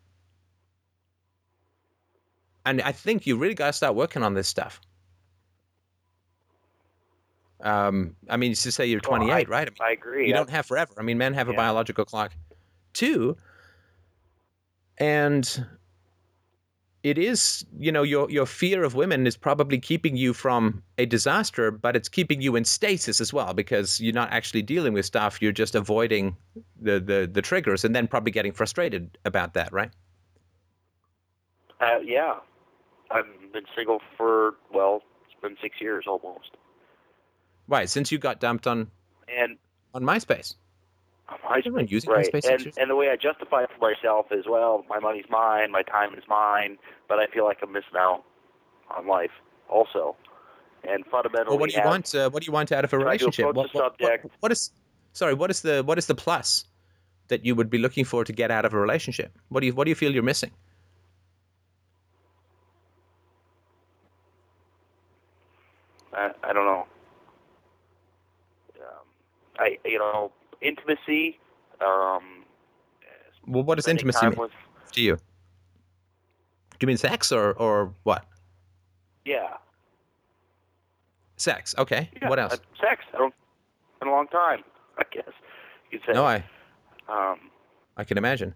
And 2.65 2.83
I 2.83 2.91
think 2.91 3.27
you 3.27 3.37
really 3.37 3.55
got 3.55 3.69
to 3.69 3.73
start 3.73 3.95
working 3.95 4.25
on 4.25 4.35
this 4.35 4.49
stuff. 4.49 4.81
Um, 7.61 8.17
I 8.29 8.37
mean, 8.37 8.55
to 8.55 8.73
say 8.73 8.87
you're 8.87 9.01
Well, 9.09 9.19
28, 9.19 9.49
right? 9.49 9.69
I 9.69 9.71
mean, 9.71 9.77
I 9.81 9.93
agree. 9.93 10.27
you 10.29 10.35
I- 10.35 10.37
don't 10.39 10.51
have 10.51 10.67
forever. 10.67 10.93
I 10.99 11.03
mean, 11.03 11.19
men 11.19 11.35
have 11.35 11.49
a 11.49 11.53
Yeah. 11.53 11.57
biological 11.57 12.05
clock 12.05 12.33
too. 12.93 13.37
And 14.99 15.67
it 17.03 17.19
is, 17.19 17.65
you 17.79 17.93
know, 17.93 18.03
your 18.03 18.31
your 18.31 18.47
fear 18.47 18.83
of 18.83 18.95
women 18.95 19.27
is 19.27 19.37
probably 19.37 19.79
keeping 19.79 20.17
you 20.17 20.33
from 20.33 20.83
a 20.99 21.07
disaster, 21.07 21.71
but 21.71 21.95
it's 21.95 22.09
keeping 22.09 22.41
you 22.41 22.57
in 22.57 22.65
stasis 22.65 23.21
as 23.21 23.33
well 23.33 23.55
because 23.55 24.01
you're 24.01 24.15
not 24.15 24.33
actually 24.33 24.63
dealing 24.63 24.93
with 24.93 25.05
stuff. 25.05 25.41
You're 25.41 25.53
just 25.53 25.75
avoiding 25.75 26.37
the 26.81 26.99
the, 26.99 27.31
the 27.33 27.43
triggers 27.43 27.85
and 27.85 27.95
then 27.95 28.09
probably 28.09 28.33
getting 28.33 28.53
frustrated 28.53 29.19
about 29.25 29.55
that, 29.55 29.73
right? 29.73 29.91
Uh, 31.81 31.99
yeah, 32.03 32.37
I've 33.11 33.27
been 33.53 33.67
single 33.77 34.01
for 34.17 34.55
well, 34.73 35.03
it's 35.27 35.41
been 35.41 35.57
six 35.63 35.81
years 35.81 36.07
almost, 36.09 36.57
Right. 37.69 37.89
Since 37.89 38.13
you 38.13 38.19
got 38.19 38.41
dumped 38.41 38.67
on 38.67 38.91
and 39.29 39.59
on 39.95 40.03
MySpace. 40.03 40.55
I, 41.29 41.61
You've 41.65 41.75
been 41.75 41.89
using 41.89 42.11
right, 42.11 42.27
MySpace 42.33 42.49
and 42.49 42.73
and 42.79 42.89
the 42.91 42.95
way 42.95 43.09
I 43.11 43.17
justify 43.17 43.65
it 43.65 43.71
for 43.77 43.91
myself 43.91 44.27
is 44.31 44.45
well, 44.49 44.85
my 44.89 45.01
money's 45.01 45.25
mine, 45.29 45.73
my 45.73 45.83
time 45.83 46.15
is 46.15 46.23
mine, 46.29 46.79
but 47.09 47.19
I 47.19 47.27
feel 47.27 47.45
like 47.45 47.59
I'm 47.63 47.73
missing 47.73 47.97
out 47.97 48.23
on 48.97 49.09
life 49.09 49.33
also, 49.69 50.15
and 50.89 51.05
fundamentally, 51.07 51.51
Well, 51.51 51.59
what 51.59 51.71
do 51.71 51.75
you 51.77 51.83
have- 51.83 51.91
want? 51.91 52.15
Uh, 52.15 52.31
what 52.31 52.43
do 52.43 52.47
you 52.47 52.53
want 52.53 52.71
out 52.71 52.85
of 52.85 52.93
a 52.93 52.99
relationship? 52.99 53.47
What, 53.47 53.75
what- 53.75 53.99
what- 54.01 54.21
what 54.41 54.53
is? 54.53 54.71
Sorry, 55.15 55.35
what 55.35 55.51
is 55.51 55.63
the 55.63 55.83
what 55.83 55.99
is 55.99 56.07
the 56.07 56.15
plus 56.15 56.65
that 57.29 57.45
you 57.45 57.57
would 57.57 57.71
be 57.71 57.79
looking 57.79 58.05
for 58.05 58.23
to 58.25 58.33
get 58.33 58.53
out 58.53 58.65
of 58.65 58.73
a 58.73 58.79
relationship? 58.79 59.33
What 59.49 59.61
do 59.61 59.67
you 59.67 59.75
what 59.75 59.85
do 59.85 59.91
you 59.91 59.97
feel 59.97 60.13
you're 60.15 60.23
missing? 60.23 60.53
I, 66.13 66.31
I 66.43 66.53
don't 66.53 66.65
know. 66.67 66.87
Um, 68.81 69.05
I 69.59 69.79
you 69.85 69.99
know 69.99 70.33
intimacy. 70.61 71.39
Um, 71.81 72.45
Well, 73.47 73.63
what 73.65 73.77
does 73.77 73.89
intimacy 73.89 74.27
mean 74.27 74.49
to 74.93 75.01
you? 75.01 75.17
Do 75.17 76.85
you 76.85 76.87
mean 76.89 76.97
sex 76.97 77.33
or 77.33 77.53
or 77.53 77.93
what? 78.03 78.25
yeah. 79.25 79.57
Sex. 81.39 81.75
Okay. 81.77 82.09
yeah 82.23 82.29
what 82.31 82.39
else? 82.39 82.55
uh, 82.55 82.57
sex. 82.81 83.05
I 83.15 83.19
don't. 83.19 83.35
In 84.01 84.09
a 84.09 84.11
long 84.11 84.27
time, 84.29 84.63
I 84.99 85.03
guess 85.13 85.29
you'd 85.91 86.01
say. 86.07 86.13
no, 86.15 86.25
I 86.25 86.37
Um, 87.09 87.51
I 87.97 88.05
can 88.05 88.17
imagine. 88.19 88.55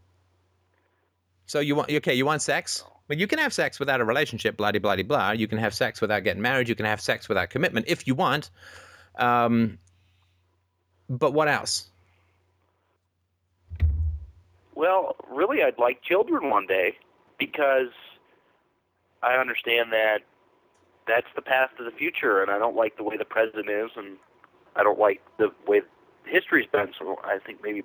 So 1.47 1.61
you 1.61 1.75
want 1.75 1.91
okay? 1.91 2.15
You 2.15 2.25
want 2.27 2.41
sex? 2.43 2.85
But 3.09 3.19
you 3.19 3.27
can 3.27 3.39
have 3.41 3.53
sex 3.53 3.79
without 3.81 4.01
a 4.01 4.05
relationship. 4.05 4.57
Blah 4.57 4.73
blah 4.73 4.81
blah 4.81 5.03
blah. 5.03 5.31
You 5.33 5.47
can 5.49 5.59
have 5.59 5.75
sex 5.75 6.01
without 6.01 6.25
getting 6.25 6.41
married. 6.43 6.69
You 6.69 6.75
can 6.75 6.87
have 6.87 7.01
sex 7.01 7.29
without 7.29 7.51
commitment 7.51 7.87
if 7.89 8.07
you 8.07 8.15
want. 8.15 8.51
Um, 9.19 9.79
but 11.09 11.33
what 11.33 11.49
else? 11.49 11.90
Well, 14.81 15.15
really, 15.31 15.63
I'd 15.63 15.79
like 15.79 16.01
children 16.01 16.49
one 16.49 16.67
day 16.67 16.97
because 17.39 17.91
I 19.23 19.35
understand 19.35 19.93
that 19.93 20.21
that's 21.07 21.27
the 21.37 21.43
path 21.43 21.69
to 21.77 21.85
the 21.85 21.91
future, 21.91 22.41
and 22.41 22.51
I 22.51 22.59
don't 22.59 22.75
like 22.75 22.97
the 22.97 23.05
way 23.05 23.19
the 23.19 23.27
present 23.27 23.69
is, 23.69 23.91
and 23.95 24.17
I 24.75 24.83
don't 24.83 24.99
like 24.99 25.21
the 25.37 25.51
way 25.67 25.83
history's 26.25 26.67
been. 26.67 26.93
So 26.99 27.21
I 27.23 27.41
think 27.45 27.63
maybe 27.63 27.83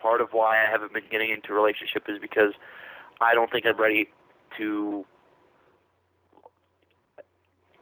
part 0.00 0.22
of 0.22 0.32
why 0.32 0.56
I 0.56 0.70
haven't 0.70 0.94
been 0.94 1.04
getting 1.10 1.28
into 1.28 1.52
a 1.52 1.54
relationship 1.54 2.04
is 2.08 2.18
because 2.18 2.54
I 3.20 3.34
don't 3.34 3.52
think 3.52 3.66
I'm 3.66 3.76
ready 3.76 4.08
to 4.56 5.04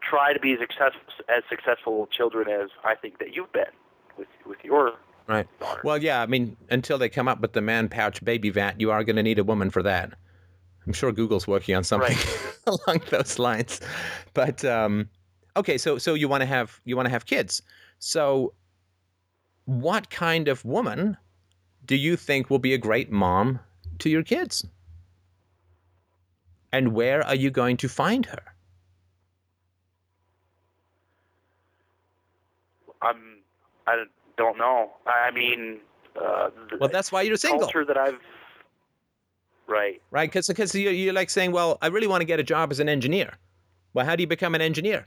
try 0.02 0.32
to 0.32 0.40
be 0.40 0.54
as 0.54 0.58
successful 0.58 1.02
as 1.28 1.44
successful 1.48 2.08
children 2.08 2.48
as 2.48 2.70
I 2.82 2.96
think 2.96 3.20
that 3.20 3.32
you've 3.32 3.52
been 3.52 3.70
with 4.18 4.26
with 4.44 4.58
your 4.64 4.94
Right. 5.30 5.46
Well, 5.84 6.02
yeah. 6.02 6.22
I 6.22 6.26
mean, 6.26 6.56
until 6.70 6.98
they 6.98 7.08
come 7.08 7.28
up 7.28 7.40
with 7.40 7.52
the 7.52 7.60
man 7.60 7.88
pouch 7.88 8.24
baby 8.24 8.50
vat, 8.50 8.80
you 8.80 8.90
are 8.90 9.04
going 9.04 9.16
to 9.16 9.22
need 9.22 9.38
a 9.38 9.44
woman 9.44 9.70
for 9.70 9.82
that. 9.82 10.12
I'm 10.86 10.92
sure 10.92 11.12
Google's 11.12 11.46
working 11.46 11.74
on 11.74 11.84
something 11.84 12.16
along 12.66 13.02
those 13.10 13.38
lines. 13.38 13.80
But 14.34 14.64
um, 14.64 15.08
okay, 15.56 15.78
so 15.78 15.98
so 15.98 16.14
you 16.14 16.28
want 16.28 16.40
to 16.40 16.46
have 16.46 16.80
you 16.84 16.96
want 16.96 17.06
to 17.06 17.10
have 17.10 17.26
kids. 17.26 17.62
So, 17.98 18.54
what 19.66 20.10
kind 20.10 20.48
of 20.48 20.64
woman 20.64 21.16
do 21.84 21.96
you 21.96 22.16
think 22.16 22.50
will 22.50 22.58
be 22.58 22.74
a 22.74 22.78
great 22.78 23.10
mom 23.10 23.60
to 23.98 24.08
your 24.08 24.22
kids? 24.22 24.66
And 26.72 26.94
where 26.94 27.26
are 27.26 27.34
you 27.34 27.50
going 27.50 27.76
to 27.78 27.88
find 27.88 28.26
her? 28.26 28.42
I'm 33.02 33.38
I 33.86 33.96
don't 33.96 34.10
know. 34.58 34.90
I 35.06 35.30
mean, 35.30 35.80
uh, 36.20 36.50
Well, 36.78 36.88
that's 36.90 37.10
why 37.12 37.22
you're 37.22 37.36
single. 37.36 37.60
culture 37.60 37.84
that 37.84 37.96
I've 37.96 38.18
right. 39.66 40.00
right? 40.10 40.28
Because 40.28 40.48
because 40.48 40.74
you, 40.74 40.90
you're 40.90 41.12
like 41.12 41.30
saying, 41.30 41.52
well, 41.52 41.78
I 41.82 41.86
really 41.88 42.06
want 42.06 42.20
to 42.20 42.24
get 42.24 42.40
a 42.40 42.42
job 42.42 42.70
as 42.70 42.80
an 42.80 42.88
engineer. 42.88 43.34
Well, 43.94 44.06
how 44.06 44.16
do 44.16 44.22
you 44.22 44.26
become 44.26 44.54
an 44.54 44.60
engineer? 44.60 45.06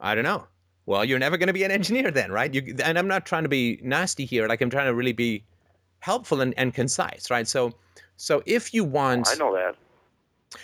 I 0.00 0.14
don't 0.14 0.24
know. 0.24 0.46
Well, 0.86 1.04
you're 1.04 1.18
never 1.18 1.36
going 1.36 1.46
to 1.46 1.52
be 1.54 1.64
an 1.64 1.70
engineer 1.70 2.10
then, 2.10 2.30
right? 2.30 2.52
You, 2.52 2.74
and 2.84 2.98
I'm 2.98 3.08
not 3.08 3.24
trying 3.24 3.44
to 3.44 3.48
be 3.48 3.78
nasty 3.82 4.24
here. 4.26 4.46
Like 4.48 4.60
I'm 4.60 4.70
trying 4.70 4.86
to 4.86 4.94
really 4.94 5.12
be 5.12 5.42
helpful 6.00 6.40
and, 6.42 6.52
and 6.58 6.74
concise, 6.74 7.30
right? 7.30 7.48
So, 7.48 7.72
so 8.16 8.42
if 8.44 8.74
you 8.74 8.84
want, 8.84 9.28
I 9.30 9.34
know 9.36 9.54
that. 9.54 9.76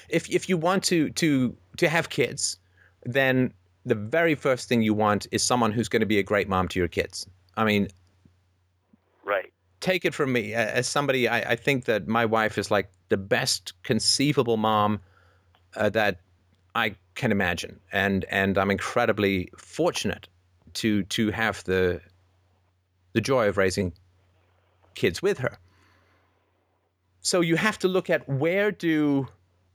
if 0.09 0.29
if 0.31 0.49
you 0.49 0.57
want 0.59 0.85
to 0.85 1.11
to 1.11 1.57
to 1.79 1.89
have 1.89 2.11
kids, 2.11 2.59
then 3.05 3.53
the 3.87 3.95
very 3.95 4.35
first 4.35 4.68
thing 4.68 4.83
you 4.83 4.93
want 4.93 5.27
is 5.33 5.43
someone 5.43 5.73
who's 5.73 5.89
going 5.89 6.01
to 6.01 6.07
be 6.07 6.18
a 6.18 6.23
great 6.23 6.49
mom 6.49 6.68
to 6.68 6.79
your 6.79 6.89
kids. 6.89 7.27
I 7.57 7.64
mean. 7.64 7.89
Take 9.81 10.05
it 10.05 10.14
from 10.14 10.33
me 10.33 10.55
as 10.55 10.87
somebody 10.87 11.28
I, 11.28 11.53
I 11.53 11.57
think 11.57 11.87
that 11.87 12.07
my 12.07 12.24
wife 12.24 12.59
is 12.59 12.70
like 12.70 12.91
the 13.09 13.16
best 13.16 13.72
conceivable 13.83 14.57
mom 14.57 15.01
uh, 15.74 15.89
that 15.91 16.20
I 16.74 16.95
can 17.14 17.33
imagine. 17.33 17.81
And 17.93 18.24
and 18.31 18.59
I'm 18.59 18.70
incredibly 18.70 19.51
fortunate 19.57 20.28
to 20.74 21.03
to 21.05 21.31
have 21.31 21.64
the 21.64 22.01
the 23.12 23.20
joy 23.20 23.49
of 23.49 23.57
raising 23.57 23.93
kids 24.95 25.22
with 25.22 25.39
her. 25.39 25.59
So 27.22 27.41
you 27.41 27.57
have 27.57 27.78
to 27.81 27.89
look 27.89 28.09
at 28.09 28.28
where 28.28 28.70
do 28.70 29.28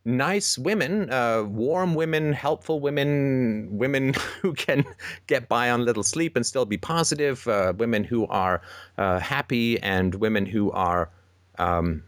nice 0.05 0.57
women 0.57 1.11
uh, 1.11 1.43
warm 1.43 1.95
women 1.95 2.31
helpful 2.31 2.79
women 2.79 3.67
women 3.71 4.13
who 4.41 4.53
can 4.53 4.85
get 5.27 5.49
by 5.49 5.69
on 5.69 5.83
little 5.83 6.03
sleep 6.03 6.35
and 6.35 6.45
still 6.45 6.65
be 6.65 6.77
positive 6.77 7.47
uh, 7.47 7.73
women 7.77 8.03
who 8.03 8.27
are 8.27 8.61
uh, 8.97 9.19
happy 9.19 9.79
and 9.81 10.15
women 10.15 10.45
who 10.45 10.71
are 10.71 11.09
um, 11.57 12.03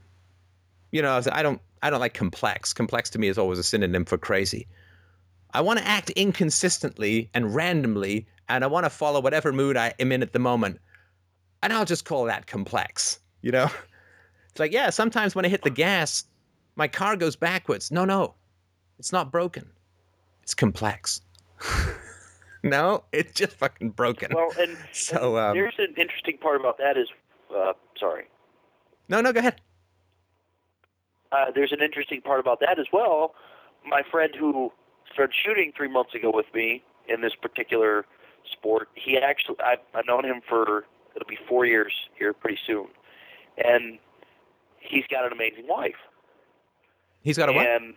you 0.92 1.02
know 1.02 1.20
i 1.32 1.42
don't 1.42 1.60
i 1.82 1.90
don't 1.90 2.00
like 2.00 2.14
complex. 2.14 2.74
Complex 2.74 3.10
to 3.12 3.20
me 3.20 3.28
is 3.28 3.38
always 3.38 3.60
a 3.60 3.64
synonym 3.64 4.06
for 4.06 4.18
crazy. 4.18 4.68
I 5.54 5.62
want 5.62 5.80
to 5.80 5.88
act 5.88 6.10
inconsistently 6.12 7.30
and 7.34 7.56
randomly 7.56 8.28
and 8.50 8.64
i 8.64 8.68
want 8.68 8.86
to 8.86 8.90
follow 8.90 9.20
whatever 9.20 9.52
mood 9.52 9.78
i 9.78 9.94
am 10.00 10.12
in 10.12 10.22
at 10.22 10.34
the 10.34 10.40
moment 10.40 10.80
and 11.64 11.74
i'll 11.74 11.86
just 11.86 12.06
call 12.06 12.26
that 12.26 12.48
complex 12.48 13.20
you 13.42 13.52
know? 13.52 13.70
It's 14.50 14.60
like 14.60 14.72
yeah 14.72 14.90
sometimes 14.90 15.36
when 15.36 15.46
i 15.46 15.50
hit 15.50 15.62
the 15.62 15.70
gas 15.70 16.24
my 16.78 16.88
car 16.88 17.18
goes 17.18 17.36
backwards. 17.36 17.92
No 17.92 18.06
no. 18.06 18.36
It's 19.00 19.12
not 19.12 19.32
broken. 19.32 19.70
It's 20.44 20.54
complex. 20.54 21.22
No 22.64 23.04
it's 23.12 23.34
just 23.34 23.54
fucking 23.54 23.92
broken. 23.92 24.32
Well, 24.34 24.50
and, 24.60 24.78
So, 24.92 25.38
um, 25.38 25.56
there's 25.56 25.76
an 25.78 25.94
interesting 25.98 26.38
part 26.38 26.60
about 26.60 26.78
that 26.80 26.98
is, 26.98 27.08
uh, 27.56 27.74
sorry. 28.00 28.26
no 29.08 29.22
no 29.22 29.32
go 29.32 29.40
ahead. 29.40 29.62
Uh, 31.32 31.52
there's 31.54 31.72
an 31.72 31.82
interesting 31.82 32.22
part 32.22 32.40
about 32.40 32.60
that 32.62 32.80
as 32.80 32.88
well. 32.92 33.36
My 33.86 34.02
friend 34.10 34.34
who 34.36 34.72
started 35.14 35.36
shooting 35.36 35.72
three 35.76 35.88
months 35.90 36.14
ago 36.16 36.32
with 36.34 36.48
me 36.54 36.84
in 37.08 37.22
this 37.22 37.36
particular 37.36 38.06
sport, 38.52 38.90
he 38.96 39.18
actually 39.18 39.58
I've, 39.64 39.80
I've 39.94 40.06
known 40.06 40.26
him 40.26 40.42
for 40.48 40.86
it'll 41.16 41.28
be 41.28 41.38
four 41.48 41.66
years 41.66 41.94
here 42.18 42.34
pretty 42.34 42.60
soon, 42.66 42.88
and 43.64 44.00
he's 44.80 45.06
got 45.08 45.26
an 45.26 45.32
amazing 45.32 45.68
wife 45.68 45.96
he's 47.24 47.38
got 47.38 47.50
a 47.50 47.54
what 47.54 47.66
and 47.68 47.96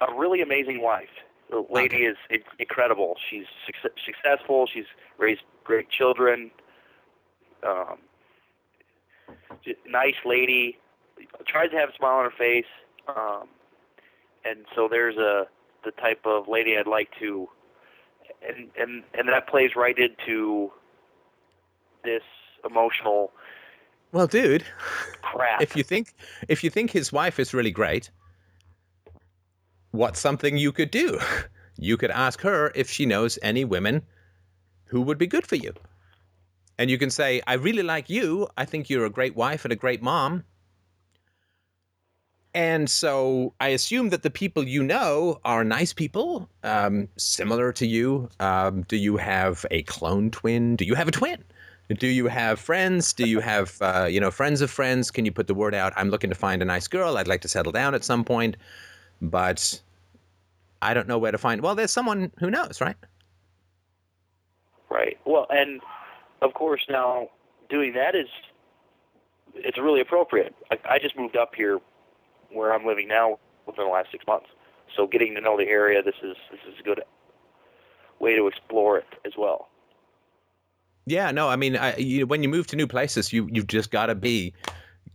a 0.00 0.14
really 0.14 0.40
amazing 0.40 0.80
wife. 0.80 1.08
The 1.50 1.64
lady 1.70 2.06
Okay. 2.06 2.16
is 2.36 2.42
incredible. 2.58 3.16
She's 3.30 3.46
suc- 3.66 3.92
successful. 4.04 4.66
She's 4.66 4.84
raised 5.16 5.42
great 5.64 5.88
children. 5.88 6.50
Um, 7.66 7.98
nice 9.88 10.14
lady. 10.24 10.78
Tries 11.46 11.70
to 11.70 11.76
have 11.76 11.88
a 11.88 11.94
smile 11.96 12.18
on 12.18 12.24
her 12.24 12.30
face. 12.30 12.66
Um, 13.08 13.48
and 14.44 14.66
so 14.74 14.88
there's 14.88 15.16
a 15.16 15.48
the 15.84 15.90
type 15.92 16.20
of 16.26 16.48
lady 16.48 16.76
I'd 16.76 16.86
like 16.86 17.10
to, 17.20 17.48
and 18.46 18.68
and 18.78 19.02
and 19.14 19.28
that 19.28 19.48
plays 19.48 19.74
right 19.74 19.98
into 19.98 20.70
this 22.04 22.22
emotional 22.68 23.32
well 24.12 24.26
dude 24.26 24.64
crap. 25.22 25.60
if 25.60 25.76
you 25.76 25.82
think 25.82 26.14
if 26.48 26.64
you 26.64 26.70
think 26.70 26.90
his 26.90 27.12
wife 27.12 27.38
is 27.38 27.52
really 27.54 27.70
great 27.70 28.10
what's 29.90 30.20
something 30.20 30.56
you 30.56 30.72
could 30.72 30.90
do? 30.90 31.18
You 31.80 31.96
could 31.96 32.10
ask 32.10 32.40
her 32.40 32.72
if 32.74 32.90
she 32.90 33.06
knows 33.06 33.38
any 33.40 33.64
women 33.64 34.02
who 34.86 35.00
would 35.02 35.18
be 35.18 35.26
good 35.26 35.46
for 35.46 35.56
you. 35.56 35.74
And 36.76 36.90
you 36.90 36.98
can 36.98 37.10
say 37.10 37.40
i 37.46 37.54
really 37.54 37.82
like 37.82 38.10
you. 38.10 38.48
I 38.56 38.64
think 38.64 38.90
you're 38.90 39.04
a 39.04 39.10
great 39.10 39.36
wife 39.36 39.64
and 39.64 39.72
a 39.72 39.76
great 39.76 40.02
mom. 40.02 40.44
And 42.54 42.90
so 42.90 43.54
i 43.60 43.68
assume 43.68 44.08
that 44.10 44.22
the 44.22 44.30
people 44.30 44.66
you 44.66 44.82
know 44.82 45.38
are 45.44 45.62
nice 45.62 45.92
people 45.92 46.48
um, 46.64 47.08
similar 47.16 47.72
to 47.72 47.86
you. 47.86 48.28
Um, 48.40 48.82
do 48.82 48.96
you 48.96 49.16
have 49.16 49.64
a 49.70 49.82
clone 49.84 50.30
twin? 50.30 50.76
Do 50.76 50.84
you 50.84 50.94
have 50.94 51.08
a 51.08 51.12
twin 51.12 51.44
do 51.88 52.06
you 52.06 52.26
have 52.26 52.60
friends? 52.60 53.12
Do 53.12 53.26
you 53.26 53.40
have, 53.40 53.76
uh, 53.80 54.06
you 54.10 54.20
know, 54.20 54.30
friends 54.30 54.60
of 54.60 54.70
friends? 54.70 55.10
Can 55.10 55.24
you 55.24 55.32
put 55.32 55.46
the 55.46 55.54
word 55.54 55.74
out? 55.74 55.92
I'm 55.96 56.10
looking 56.10 56.30
to 56.30 56.36
find 56.36 56.60
a 56.60 56.64
nice 56.64 56.86
girl. 56.86 57.16
I'd 57.16 57.28
like 57.28 57.40
to 57.42 57.48
settle 57.48 57.72
down 57.72 57.94
at 57.94 58.04
some 58.04 58.24
point, 58.24 58.56
but 59.22 59.80
I 60.82 60.92
don't 60.94 61.08
know 61.08 61.18
where 61.18 61.32
to 61.32 61.38
find. 61.38 61.62
Well, 61.62 61.74
there's 61.74 61.90
someone 61.90 62.30
who 62.38 62.50
knows, 62.50 62.80
right? 62.80 62.96
Right. 64.90 65.18
Well, 65.24 65.46
and 65.50 65.80
of 66.42 66.54
course 66.54 66.82
now 66.88 67.28
doing 67.68 67.94
that 67.94 68.14
is 68.14 68.28
it's 69.54 69.78
really 69.78 70.00
appropriate. 70.00 70.54
I, 70.70 70.78
I 70.88 70.98
just 70.98 71.16
moved 71.16 71.36
up 71.36 71.54
here 71.54 71.78
where 72.50 72.72
I'm 72.72 72.86
living 72.86 73.08
now 73.08 73.38
within 73.66 73.84
the 73.84 73.90
last 73.90 74.10
six 74.10 74.26
months, 74.26 74.46
so 74.96 75.06
getting 75.06 75.34
to 75.34 75.40
know 75.40 75.56
the 75.56 75.68
area 75.68 76.02
this 76.02 76.14
is 76.22 76.36
this 76.50 76.60
is 76.68 76.80
a 76.80 76.82
good 76.82 77.02
way 78.20 78.36
to 78.36 78.46
explore 78.46 78.98
it 78.98 79.06
as 79.26 79.32
well. 79.36 79.68
Yeah, 81.08 81.30
no, 81.30 81.48
I 81.48 81.56
mean, 81.56 81.76
I, 81.76 81.96
you, 81.96 82.26
when 82.26 82.42
you 82.42 82.48
move 82.50 82.66
to 82.68 82.76
new 82.76 82.86
places, 82.86 83.32
you 83.32 83.48
you've 83.50 83.66
just 83.66 83.90
got 83.90 84.06
to 84.06 84.14
be, 84.14 84.52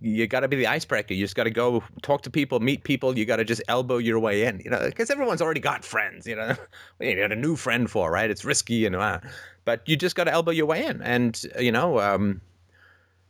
you 0.01 0.25
got 0.25 0.39
to 0.39 0.47
be 0.47 0.55
the 0.55 0.65
icebreaker. 0.65 1.13
You 1.13 1.23
just 1.23 1.35
got 1.35 1.43
to 1.43 1.51
go 1.51 1.83
talk 2.01 2.23
to 2.23 2.31
people, 2.31 2.59
meet 2.59 2.83
people. 2.83 3.17
You 3.17 3.25
got 3.25 3.35
to 3.35 3.45
just 3.45 3.61
elbow 3.67 3.97
your 3.97 4.19
way 4.19 4.43
in, 4.45 4.59
you 4.65 4.71
know, 4.71 4.79
because 4.85 5.11
everyone's 5.11 5.41
already 5.41 5.59
got 5.59 5.85
friends, 5.85 6.25
you 6.25 6.35
know. 6.35 6.55
You 6.99 7.15
got 7.15 7.31
a 7.31 7.35
new 7.35 7.55
friend 7.55 7.89
for, 7.89 8.09
right? 8.09 8.29
It's 8.29 8.43
risky 8.43 8.85
and 8.85 8.95
uh, 8.95 9.19
but 9.65 9.87
you 9.87 9.95
just 9.95 10.15
got 10.15 10.23
to 10.23 10.31
elbow 10.31 10.51
your 10.51 10.65
way 10.65 10.85
in, 10.85 11.01
and 11.01 11.41
you 11.59 11.71
know, 11.71 11.99
um, 11.99 12.41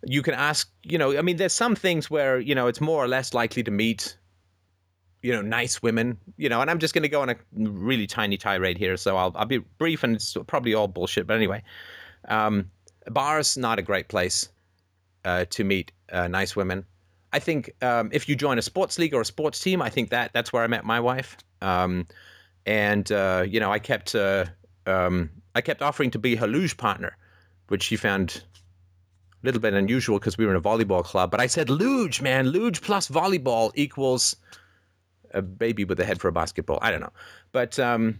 you 0.05 0.21
can 0.21 0.33
ask, 0.33 0.69
you 0.83 0.97
know, 0.97 1.17
I 1.17 1.21
mean, 1.21 1.37
there's 1.37 1.53
some 1.53 1.75
things 1.75 2.09
where 2.09 2.39
you 2.39 2.55
know 2.55 2.67
it's 2.67 2.81
more 2.81 3.03
or 3.03 3.07
less 3.07 3.33
likely 3.33 3.63
to 3.63 3.71
meet. 3.71 4.17
You 5.21 5.31
know, 5.31 5.41
nice 5.41 5.81
women. 5.81 6.17
You 6.37 6.49
know, 6.49 6.61
and 6.61 6.69
I'm 6.69 6.79
just 6.79 6.93
going 6.93 7.03
to 7.03 7.09
go 7.09 7.21
on 7.21 7.29
a 7.29 7.35
really 7.55 8.07
tiny 8.07 8.37
tirade 8.37 8.77
here, 8.77 8.95
so 8.97 9.17
I'll 9.17 9.31
I'll 9.35 9.45
be 9.45 9.57
brief, 9.57 10.03
and 10.03 10.15
it's 10.15 10.37
probably 10.47 10.73
all 10.73 10.87
bullshit. 10.87 11.27
But 11.27 11.35
anyway, 11.35 11.63
um, 12.27 12.69
bars 13.07 13.57
not 13.57 13.79
a 13.79 13.81
great 13.81 14.07
place 14.07 14.49
uh, 15.25 15.45
to 15.49 15.63
meet 15.63 15.91
uh, 16.11 16.27
nice 16.27 16.55
women. 16.55 16.85
I 17.31 17.39
think 17.39 17.71
um, 17.81 18.09
if 18.13 18.29
you 18.29 18.35
join 18.35 18.59
a 18.59 18.61
sports 18.61 18.99
league 18.99 19.13
or 19.13 19.21
a 19.21 19.25
sports 19.25 19.59
team, 19.59 19.81
I 19.81 19.89
think 19.89 20.11
that 20.11 20.31
that's 20.33 20.53
where 20.53 20.63
I 20.63 20.67
met 20.67 20.85
my 20.85 20.99
wife. 20.99 21.37
Um, 21.61 22.05
and 22.65 23.11
uh, 23.11 23.45
you 23.47 23.59
know, 23.59 23.71
I 23.71 23.79
kept 23.79 24.15
uh, 24.15 24.45
um, 24.85 25.29
I 25.55 25.61
kept 25.61 25.81
offering 25.81 26.11
to 26.11 26.19
be 26.19 26.35
her 26.35 26.47
luge 26.47 26.77
partner, 26.77 27.17
which 27.67 27.83
she 27.83 27.95
found 27.95 28.43
a 29.41 29.45
little 29.45 29.61
bit 29.61 29.73
unusual 29.73 30.19
because 30.19 30.37
we 30.37 30.45
were 30.45 30.51
in 30.51 30.57
a 30.57 30.61
volleyball 30.61 31.03
club. 31.03 31.31
But 31.31 31.39
I 31.39 31.47
said, 31.47 31.69
luge, 31.69 32.21
man, 32.21 32.47
luge 32.47 32.81
plus 32.81 33.09
volleyball 33.09 33.71
equals 33.75 34.35
a 35.31 35.41
baby 35.41 35.83
with 35.83 35.99
a 35.99 36.05
head 36.05 36.21
for 36.21 36.27
a 36.27 36.31
basketball. 36.31 36.79
I 36.81 36.91
don't 36.91 37.01
know, 37.01 37.13
but 37.51 37.79
um, 37.79 38.19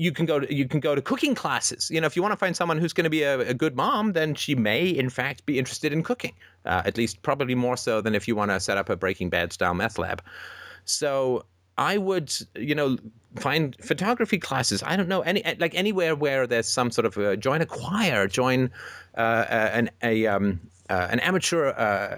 you 0.00 0.12
can 0.12 0.24
go 0.24 0.40
to 0.40 0.52
you 0.52 0.66
can 0.66 0.80
go 0.80 0.94
to 0.94 1.02
cooking 1.02 1.34
classes. 1.34 1.90
You 1.90 2.00
know, 2.00 2.06
if 2.06 2.16
you 2.16 2.22
want 2.22 2.32
to 2.32 2.36
find 2.38 2.56
someone 2.56 2.78
who's 2.78 2.94
going 2.94 3.04
to 3.04 3.10
be 3.10 3.22
a, 3.22 3.40
a 3.40 3.52
good 3.52 3.76
mom, 3.76 4.14
then 4.14 4.34
she 4.34 4.54
may 4.54 4.88
in 4.88 5.10
fact 5.10 5.44
be 5.44 5.58
interested 5.58 5.92
in 5.92 6.02
cooking. 6.02 6.32
Uh, 6.64 6.80
at 6.86 6.96
least 6.96 7.20
probably 7.20 7.54
more 7.54 7.76
so 7.76 8.00
than 8.00 8.14
if 8.14 8.26
you 8.26 8.34
want 8.34 8.50
to 8.50 8.58
set 8.58 8.78
up 8.78 8.88
a 8.88 8.96
Breaking 8.96 9.28
Bad 9.28 9.52
style 9.52 9.74
meth 9.74 9.98
lab. 9.98 10.22
So 10.86 11.44
I 11.76 11.98
would, 11.98 12.32
you 12.54 12.74
know, 12.74 12.96
find 13.36 13.76
photography 13.82 14.38
classes. 14.38 14.82
I 14.82 14.96
don't 14.96 15.08
know 15.08 15.20
any 15.20 15.42
like 15.58 15.74
anywhere 15.74 16.16
where 16.16 16.46
there's 16.46 16.66
some 16.66 16.90
sort 16.90 17.04
of 17.04 17.18
a, 17.18 17.36
join 17.36 17.60
a 17.60 17.66
choir, 17.66 18.26
join 18.26 18.70
uh, 19.18 19.44
an 19.50 19.90
a 20.02 20.26
um, 20.26 20.60
uh, 20.88 21.08
an 21.10 21.20
amateur 21.20 21.74
uh, 21.76 22.16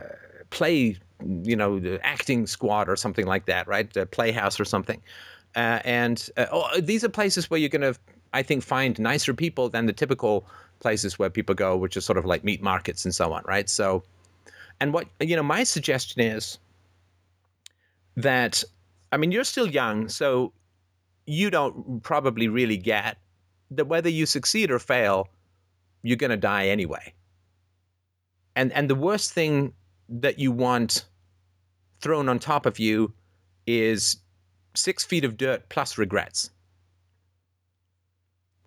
play, 0.50 0.96
you 1.42 1.56
know, 1.56 1.98
acting 2.04 2.46
squad 2.46 2.88
or 2.88 2.94
something 2.94 3.26
like 3.26 3.46
that, 3.46 3.66
right? 3.66 3.96
A 3.96 4.06
playhouse 4.06 4.60
or 4.60 4.64
something. 4.64 5.02
Uh, 5.54 5.80
and 5.84 6.30
uh, 6.36 6.46
oh, 6.50 6.80
these 6.80 7.04
are 7.04 7.08
places 7.08 7.50
where 7.50 7.60
you're 7.60 7.68
going 7.68 7.92
to, 7.92 7.98
I 8.32 8.42
think, 8.42 8.62
find 8.62 8.98
nicer 8.98 9.34
people 9.34 9.68
than 9.68 9.86
the 9.86 9.92
typical 9.92 10.46
places 10.80 11.18
where 11.18 11.30
people 11.30 11.54
go, 11.54 11.76
which 11.76 11.96
is 11.96 12.04
sort 12.04 12.18
of 12.18 12.24
like 12.24 12.44
meat 12.44 12.62
markets 12.62 13.04
and 13.04 13.14
so 13.14 13.32
on, 13.32 13.42
right? 13.46 13.68
So, 13.68 14.02
and 14.80 14.92
what 14.92 15.06
you 15.20 15.36
know, 15.36 15.42
my 15.42 15.64
suggestion 15.64 16.22
is 16.22 16.58
that, 18.16 18.64
I 19.12 19.16
mean, 19.16 19.30
you're 19.30 19.44
still 19.44 19.68
young, 19.68 20.08
so 20.08 20.52
you 21.26 21.50
don't 21.50 22.02
probably 22.02 22.48
really 22.48 22.76
get 22.76 23.18
that 23.70 23.86
whether 23.86 24.08
you 24.08 24.26
succeed 24.26 24.70
or 24.70 24.78
fail, 24.78 25.28
you're 26.02 26.16
going 26.16 26.30
to 26.30 26.36
die 26.36 26.68
anyway. 26.68 27.12
And 28.56 28.72
and 28.72 28.90
the 28.90 28.94
worst 28.94 29.32
thing 29.32 29.72
that 30.08 30.38
you 30.38 30.52
want 30.52 31.04
thrown 32.00 32.28
on 32.28 32.38
top 32.38 32.66
of 32.66 32.78
you 32.78 33.12
is 33.66 34.16
six 34.74 35.04
feet 35.04 35.24
of 35.24 35.36
dirt 35.36 35.68
plus 35.68 35.98
regrets. 35.98 36.50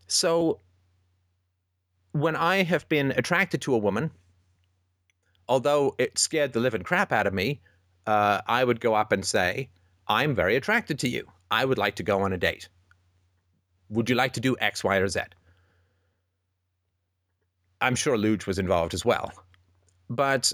So 0.07 0.59
when 2.11 2.35
I 2.35 2.63
have 2.63 2.87
been 2.89 3.11
attracted 3.11 3.61
to 3.61 3.73
a 3.73 3.79
woman, 3.79 4.11
although 5.47 5.95
it 5.97 6.17
scared 6.17 6.53
the 6.53 6.59
living 6.59 6.83
crap 6.83 7.11
out 7.11 7.27
of 7.27 7.33
me, 7.33 7.61
uh, 8.07 8.41
I 8.47 8.63
would 8.63 8.79
go 8.79 8.93
up 8.93 9.11
and 9.11 9.25
say, 9.25 9.69
I'm 10.07 10.35
very 10.35 10.55
attracted 10.55 10.99
to 10.99 11.09
you. 11.09 11.27
I 11.49 11.65
would 11.65 11.77
like 11.77 11.95
to 11.95 12.03
go 12.03 12.21
on 12.21 12.33
a 12.33 12.37
date. 12.37 12.69
Would 13.89 14.09
you 14.09 14.15
like 14.15 14.33
to 14.33 14.39
do 14.39 14.55
X, 14.59 14.83
Y, 14.83 14.97
or 14.97 15.07
Z? 15.07 15.21
I'm 17.81 17.95
sure 17.95 18.17
Luge 18.17 18.47
was 18.47 18.59
involved 18.59 18.93
as 18.93 19.03
well. 19.03 19.31
But 20.09 20.53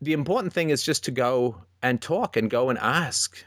the 0.00 0.12
important 0.12 0.52
thing 0.52 0.70
is 0.70 0.82
just 0.82 1.04
to 1.04 1.10
go 1.10 1.56
and 1.82 2.00
talk 2.00 2.36
and 2.36 2.50
go 2.50 2.70
and 2.70 2.78
ask 2.78 3.44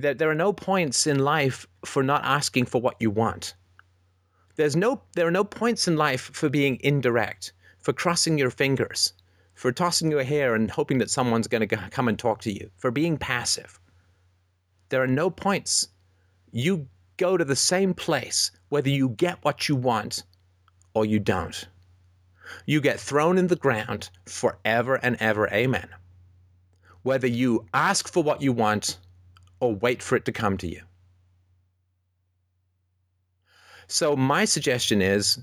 that 0.00 0.18
there 0.18 0.30
are 0.30 0.34
no 0.34 0.52
points 0.52 1.06
in 1.06 1.18
life 1.18 1.66
for 1.84 2.02
not 2.02 2.24
asking 2.24 2.66
for 2.66 2.80
what 2.80 2.96
you 3.00 3.10
want. 3.10 3.54
There's 4.56 4.76
no, 4.76 5.02
there 5.14 5.26
are 5.26 5.32
no 5.32 5.44
points 5.44 5.88
in 5.88 5.96
life 5.96 6.30
for 6.32 6.48
being 6.48 6.78
indirect, 6.82 7.52
for 7.78 7.92
crossing 7.92 8.38
your 8.38 8.50
fingers, 8.50 9.12
for 9.54 9.72
tossing 9.72 10.10
your 10.10 10.22
hair 10.22 10.54
and 10.54 10.70
hoping 10.70 10.98
that 10.98 11.10
someone's 11.10 11.48
going 11.48 11.66
to 11.68 11.76
come 11.76 12.08
and 12.08 12.18
talk 12.18 12.40
to 12.42 12.52
you, 12.52 12.70
for 12.76 12.90
being 12.90 13.18
passive. 13.18 13.80
There 14.88 15.02
are 15.02 15.08
no 15.08 15.30
points. 15.30 15.88
You 16.52 16.88
go 17.16 17.36
to 17.36 17.44
the 17.44 17.56
same 17.56 17.94
place 17.94 18.50
whether 18.68 18.90
you 18.90 19.10
get 19.10 19.38
what 19.42 19.68
you 19.68 19.76
want 19.76 20.22
or 20.94 21.04
you 21.04 21.18
don't. 21.18 21.66
You 22.66 22.80
get 22.80 23.00
thrown 23.00 23.38
in 23.38 23.48
the 23.48 23.56
ground 23.56 24.10
forever 24.26 24.96
and 24.96 25.16
ever. 25.18 25.48
Amen. 25.48 25.88
Whether 27.02 27.26
you 27.26 27.66
ask 27.74 28.08
for 28.08 28.22
what 28.22 28.42
you 28.42 28.52
want 28.52 28.98
or 29.64 29.74
wait 29.76 30.02
for 30.02 30.14
it 30.14 30.26
to 30.26 30.32
come 30.32 30.58
to 30.58 30.68
you. 30.68 30.82
So, 33.86 34.14
my 34.14 34.44
suggestion 34.44 35.00
is 35.00 35.38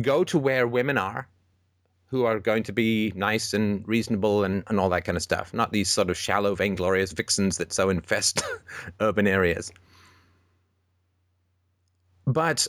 go 0.00 0.22
to 0.24 0.38
where 0.38 0.68
women 0.68 0.96
are 0.96 1.28
who 2.06 2.24
are 2.24 2.38
going 2.38 2.62
to 2.62 2.72
be 2.72 3.12
nice 3.16 3.52
and 3.52 3.86
reasonable 3.88 4.44
and, 4.44 4.62
and 4.68 4.78
all 4.78 4.88
that 4.90 5.04
kind 5.04 5.16
of 5.16 5.22
stuff, 5.22 5.52
not 5.52 5.72
these 5.72 5.90
sort 5.90 6.08
of 6.08 6.16
shallow, 6.16 6.54
vainglorious 6.54 7.12
vixens 7.12 7.56
that 7.56 7.72
so 7.72 7.90
infest 7.90 8.42
urban 9.00 9.26
areas. 9.26 9.72
But 12.26 12.68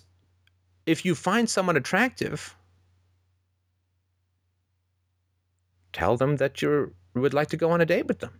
if 0.87 1.05
you 1.05 1.13
find 1.13 1.47
someone 1.47 1.77
attractive, 1.77 2.55
tell 5.93 6.17
them 6.17 6.37
that 6.37 6.63
you 6.63 6.93
would 7.13 7.35
like 7.35 7.49
to 7.49 7.57
go 7.57 7.69
on 7.69 7.81
a 7.81 7.85
date 7.85 8.07
with 8.07 8.19
them 8.19 8.39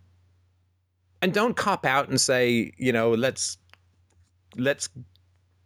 and 1.22 1.32
don't 1.32 1.56
cop 1.56 1.84
out 1.84 2.08
and 2.08 2.20
say, 2.20 2.72
you 2.76 2.92
know, 2.92 3.10
let's 3.10 3.58
let's 4.56 4.88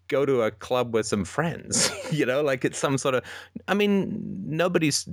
go 0.09 0.27
to 0.27 0.43
a 0.43 0.51
club 0.51 0.95
with 0.95 1.07
some 1.07 1.25
friends. 1.25 1.91
you 2.11 2.27
know, 2.27 2.43
like 2.43 2.65
it's 2.65 2.79
some 2.79 2.99
sort 2.99 3.15
of. 3.15 3.25
I 3.69 3.75
mean, 3.75 4.23
nobody's. 4.47 5.09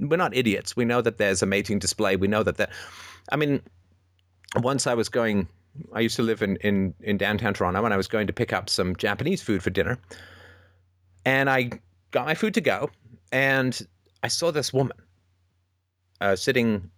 We're 0.00 0.16
not 0.16 0.34
idiots. 0.34 0.76
We 0.76 0.84
know 0.84 1.00
that 1.02 1.18
there's 1.18 1.42
a 1.42 1.46
mating 1.46 1.78
display. 1.78 2.16
We 2.16 2.28
know 2.28 2.42
that 2.42 2.56
that. 2.56 2.70
I 3.30 3.36
mean, 3.36 3.62
once 4.56 4.86
I 4.86 4.94
was 4.94 5.08
going. 5.08 5.48
I 5.92 5.98
used 5.98 6.14
to 6.14 6.22
live 6.22 6.40
in, 6.40 6.54
in, 6.58 6.94
in 7.00 7.18
downtown 7.18 7.52
Toronto, 7.52 7.84
and 7.84 7.92
I 7.92 7.96
was 7.96 8.06
going 8.06 8.28
to 8.28 8.32
pick 8.32 8.52
up 8.52 8.70
some 8.70 8.94
Japanese 8.94 9.42
food 9.42 9.60
for 9.60 9.70
dinner. 9.70 9.98
And 11.24 11.50
I 11.50 11.70
got 12.12 12.26
my 12.26 12.34
food 12.36 12.54
to 12.54 12.60
go, 12.60 12.90
and 13.32 13.76
I 14.22 14.28
saw 14.28 14.52
this 14.52 14.72
woman 14.72 14.96
uh, 16.20 16.36
sitting 16.36 16.90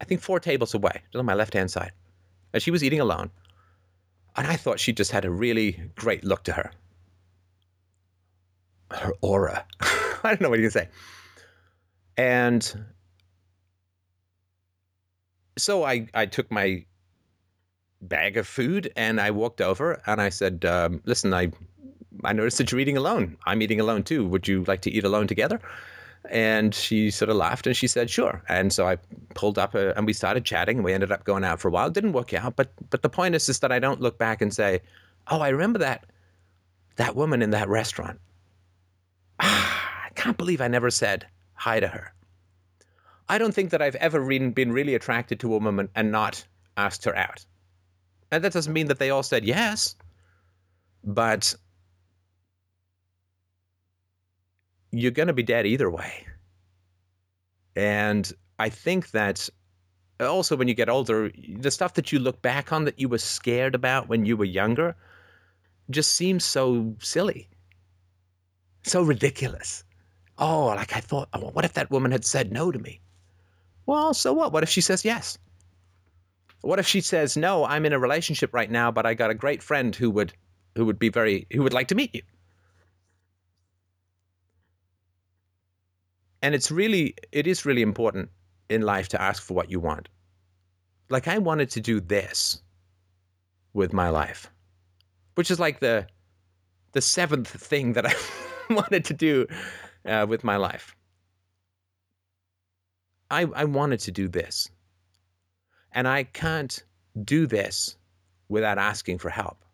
I 0.00 0.04
think 0.04 0.20
four 0.20 0.40
tables 0.40 0.74
away, 0.74 1.02
just 1.12 1.16
on 1.16 1.24
my 1.24 1.34
left 1.34 1.54
hand 1.54 1.70
side. 1.70 1.92
And 2.52 2.62
she 2.62 2.70
was 2.70 2.84
eating 2.84 3.00
alone. 3.00 3.30
And 4.36 4.46
I 4.46 4.56
thought 4.56 4.78
she 4.78 4.92
just 4.92 5.10
had 5.10 5.24
a 5.24 5.30
really 5.30 5.90
great 5.94 6.24
look 6.24 6.44
to 6.44 6.52
her. 6.52 6.72
Her 8.90 9.12
aura. 9.20 9.64
I 9.80 10.18
don't 10.24 10.40
know 10.40 10.50
what 10.50 10.58
you 10.58 10.64
can 10.64 10.70
say. 10.70 10.88
And 12.16 12.86
so 15.58 15.84
I, 15.84 16.06
I 16.14 16.26
took 16.26 16.50
my 16.50 16.84
bag 18.02 18.36
of 18.36 18.46
food 18.46 18.92
and 18.96 19.20
I 19.20 19.30
walked 19.30 19.60
over 19.60 20.02
and 20.06 20.20
I 20.20 20.28
said, 20.28 20.64
um, 20.64 21.00
Listen, 21.06 21.32
I, 21.32 21.50
I 22.24 22.32
noticed 22.32 22.58
that 22.58 22.70
you're 22.70 22.80
eating 22.80 22.96
alone. 22.96 23.36
I'm 23.46 23.62
eating 23.62 23.80
alone 23.80 24.02
too. 24.02 24.26
Would 24.26 24.46
you 24.46 24.64
like 24.64 24.82
to 24.82 24.90
eat 24.90 25.04
alone 25.04 25.26
together? 25.26 25.60
And 26.30 26.74
she 26.74 27.10
sort 27.10 27.28
of 27.28 27.36
laughed 27.36 27.66
and 27.66 27.76
she 27.76 27.86
said, 27.86 28.10
sure. 28.10 28.42
And 28.48 28.72
so 28.72 28.88
I 28.88 28.96
pulled 29.34 29.58
up 29.58 29.74
a, 29.74 29.96
and 29.96 30.06
we 30.06 30.12
started 30.12 30.44
chatting 30.44 30.78
and 30.78 30.84
we 30.84 30.92
ended 30.92 31.12
up 31.12 31.24
going 31.24 31.44
out 31.44 31.60
for 31.60 31.68
a 31.68 31.70
while. 31.70 31.88
It 31.88 31.94
didn't 31.94 32.12
work 32.12 32.34
out. 32.34 32.56
But, 32.56 32.72
but 32.90 33.02
the 33.02 33.08
point 33.08 33.34
is, 33.34 33.48
is 33.48 33.60
that 33.60 33.72
I 33.72 33.78
don't 33.78 34.00
look 34.00 34.18
back 34.18 34.42
and 34.42 34.52
say, 34.52 34.80
oh, 35.28 35.40
I 35.40 35.48
remember 35.48 35.78
that, 35.80 36.04
that 36.96 37.16
woman 37.16 37.42
in 37.42 37.50
that 37.50 37.68
restaurant. 37.68 38.20
Ah, 39.40 40.06
I 40.06 40.10
can't 40.10 40.38
believe 40.38 40.60
I 40.60 40.68
never 40.68 40.90
said 40.90 41.26
hi 41.54 41.80
to 41.80 41.88
her. 41.88 42.12
I 43.28 43.38
don't 43.38 43.54
think 43.54 43.70
that 43.70 43.82
I've 43.82 43.96
ever 43.96 44.24
been 44.50 44.72
really 44.72 44.94
attracted 44.94 45.40
to 45.40 45.54
a 45.54 45.58
woman 45.58 45.88
and 45.94 46.12
not 46.12 46.44
asked 46.76 47.04
her 47.04 47.16
out. 47.16 47.44
And 48.30 48.42
that 48.44 48.52
doesn't 48.52 48.72
mean 48.72 48.88
that 48.88 48.98
they 48.98 49.10
all 49.10 49.22
said 49.22 49.44
yes, 49.44 49.94
but 51.04 51.54
you're 54.98 55.10
going 55.10 55.28
to 55.28 55.32
be 55.32 55.42
dead 55.42 55.66
either 55.66 55.90
way. 55.90 56.26
And 57.74 58.30
I 58.58 58.68
think 58.68 59.10
that 59.10 59.48
also 60.20 60.56
when 60.56 60.68
you 60.68 60.74
get 60.74 60.88
older, 60.88 61.30
the 61.58 61.70
stuff 61.70 61.94
that 61.94 62.12
you 62.12 62.18
look 62.18 62.40
back 62.42 62.72
on 62.72 62.84
that 62.84 62.98
you 62.98 63.08
were 63.08 63.18
scared 63.18 63.74
about 63.74 64.08
when 64.08 64.24
you 64.24 64.36
were 64.36 64.44
younger 64.44 64.96
just 65.90 66.14
seems 66.14 66.44
so 66.44 66.94
silly, 67.00 67.48
so 68.82 69.02
ridiculous. 69.02 69.84
Oh, 70.38 70.66
like 70.66 70.94
I 70.96 71.00
thought, 71.00 71.28
oh, 71.32 71.50
what 71.50 71.64
if 71.64 71.74
that 71.74 71.90
woman 71.90 72.12
had 72.12 72.24
said 72.24 72.52
no 72.52 72.70
to 72.72 72.78
me? 72.78 73.00
Well, 73.86 74.14
so 74.14 74.32
what? 74.32 74.52
What 74.52 74.62
if 74.62 74.68
she 74.68 74.80
says 74.80 75.04
yes? 75.04 75.38
What 76.62 76.78
if 76.78 76.86
she 76.86 77.00
says 77.00 77.36
no? 77.36 77.64
I'm 77.64 77.86
in 77.86 77.92
a 77.92 77.98
relationship 77.98 78.52
right 78.52 78.70
now, 78.70 78.90
but 78.90 79.06
I 79.06 79.14
got 79.14 79.30
a 79.30 79.34
great 79.34 79.62
friend 79.62 79.94
who 79.94 80.10
would 80.10 80.32
who 80.74 80.84
would 80.84 80.98
be 80.98 81.08
very 81.08 81.46
who 81.52 81.62
would 81.62 81.72
like 81.72 81.88
to 81.88 81.94
meet 81.94 82.14
you. 82.14 82.22
And 86.46 86.54
it's 86.54 86.70
really 86.70 87.12
it 87.32 87.48
is 87.48 87.66
really 87.66 87.82
important 87.82 88.30
in 88.68 88.82
life 88.82 89.08
to 89.08 89.20
ask 89.20 89.42
for 89.42 89.54
what 89.54 89.68
you 89.68 89.80
want. 89.80 90.08
Like 91.10 91.26
i 91.26 91.38
wanted 91.38 91.70
to 91.70 91.80
do 91.80 92.00
this 92.00 92.62
with 93.72 93.92
my 93.92 94.08
life 94.10 94.48
which 95.34 95.50
is 95.50 95.58
like 95.58 95.80
the 95.80 96.06
the 96.92 97.00
seventh 97.00 97.48
thing 97.48 97.94
that 97.94 98.06
i 98.12 98.14
wanted 98.70 99.04
to 99.06 99.14
do 99.14 99.46
uh, 100.04 100.24
with 100.28 100.44
my 100.44 100.56
life. 100.56 100.94
I, 103.28 103.42
I 103.62 103.64
wanted 103.64 103.98
to 104.06 104.12
do 104.12 104.28
this. 104.28 104.70
And 105.90 106.06
i 106.06 106.22
can't 106.22 106.84
do 107.24 107.46
this 107.48 107.96
without 108.48 108.78
asking 108.78 109.18
for 109.18 109.30
help. 109.30 109.64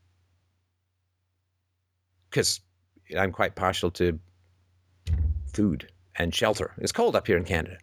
Because 2.30 2.60
i'm 3.18 3.32
quite 3.32 3.54
partial 3.56 3.90
to 3.90 4.18
food 5.52 5.92
and 6.16 6.34
shelter. 6.34 6.72
It's 6.78 6.92
cold 6.92 7.16
up 7.16 7.26
here 7.26 7.36
in 7.36 7.44
Canada. 7.44 7.78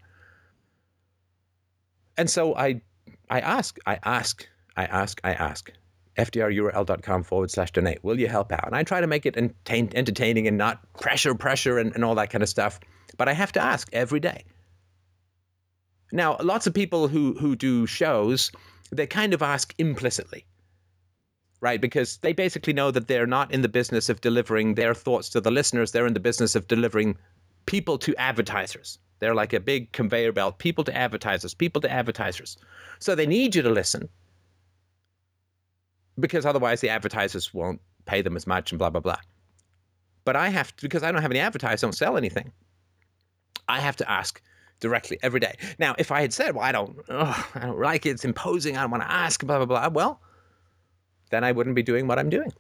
And 2.17 2.30
so 2.30 2.55
I 2.55 2.82
I 3.30 3.39
ask, 3.39 3.77
I 3.86 3.99
ask, 4.03 4.47
I 4.75 4.86
ask, 4.86 5.21
I 5.23 5.34
ask. 5.34 5.71
fdrurl.com 6.17 7.23
forward 7.23 7.51
slash 7.51 7.71
donate. 7.71 8.03
Will 8.03 8.19
you 8.19 8.27
help 8.27 8.51
out? 8.51 8.65
And 8.65 8.75
I 8.75 8.84
try 8.84 9.01
to 9.01 9.07
make 9.07 9.25
it 9.25 9.38
entertain, 9.38 9.91
entertaining 9.93 10.47
and 10.47 10.57
not 10.57 10.82
pressure, 10.93 11.36
pressure, 11.36 11.77
and, 11.77 11.93
and 11.93 12.03
all 12.03 12.15
that 12.15 12.30
kind 12.30 12.43
of 12.43 12.49
stuff. 12.49 12.80
But 13.17 13.30
I 13.30 13.34
have 13.34 13.51
to 13.53 13.61
ask 13.61 13.88
every 13.93 14.19
day. 14.19 14.43
Now, 16.11 16.38
lots 16.41 16.65
of 16.65 16.73
people 16.73 17.07
who, 17.07 17.36
who 17.39 17.55
do 17.55 17.86
shows, 17.86 18.51
they 18.91 19.05
kind 19.05 19.34
of 19.34 19.41
ask 19.43 19.73
implicitly, 19.77 20.45
right? 21.61 21.80
Because 21.80 22.17
they 22.17 22.34
basically 22.34 22.73
know 22.73 22.89
that 22.91 23.07
they're 23.07 23.27
not 23.27 23.53
in 23.53 23.61
the 23.61 23.69
business 23.69 24.09
of 24.09 24.21
delivering 24.21 24.73
their 24.73 24.95
thoughts 24.95 25.30
to 25.30 25.41
the 25.41 25.51
listeners, 25.51 25.91
they're 25.91 26.07
in 26.07 26.15
the 26.15 26.19
business 26.19 26.55
of 26.55 26.67
delivering 26.67 27.15
people 27.70 27.99
to 27.99 28.15
advertisers. 28.15 28.97
They're 29.20 29.36
like 29.36 29.53
a 29.53 29.59
big 29.59 29.91
conveyor 29.91 30.32
belt 30.32 30.57
people 30.57 30.84
to 30.86 30.97
advertisers, 30.97 31.53
people 31.53 31.80
to 31.82 31.91
advertisers. 31.91 32.57
So 32.97 33.13
they 33.13 33.28
need 33.28 33.53
you 33.53 33.61
to 33.61 33.70
listen 33.70 34.09
because 36.20 36.47
otherwise 36.47 36.82
the 36.82 36.89
advertisers 36.89 37.53
won't 37.53 37.80
pay 38.07 38.24
them 38.24 38.36
as 38.36 38.47
much 38.47 38.72
and 38.72 38.80
blah, 38.80 38.89
blah, 38.89 39.01
blah. 39.01 39.20
But 40.26 40.36
I 40.36 40.49
have 40.49 40.76
to, 40.78 40.82
because 40.82 41.03
I 41.03 41.11
don't 41.11 41.22
have 41.22 41.30
any 41.30 41.39
advertisers, 41.41 41.82
don't 41.82 41.93
sell 41.93 42.17
anything. 42.17 42.51
I 43.67 43.80
have 43.80 43.97
to 43.97 44.09
ask 44.09 44.41
directly 44.80 45.20
every 45.22 45.39
day. 45.39 45.53
Now, 45.78 45.93
if 45.99 46.11
I 46.11 46.22
had 46.22 46.34
said, 46.34 46.55
well, 46.55 46.65
I 46.65 46.72
don't, 46.72 46.97
I 47.07 47.59
don't 47.61 47.80
like 47.80 48.07
it, 48.07 48.11
it's 48.11 48.26
imposing, 48.26 48.78
I 48.78 48.82
don't 48.82 48.91
want 48.91 49.03
to 49.03 49.11
ask, 49.11 49.45
blah, 49.45 49.63
blah, 49.63 49.67
blah, 49.67 49.89
well, 49.89 50.22
then 51.30 51.43
I 51.43 51.51
wouldn't 51.51 51.76
be 51.76 51.84
doing 51.84 52.07
what 52.07 52.17
I'm 52.17 52.32
doing. 52.32 52.51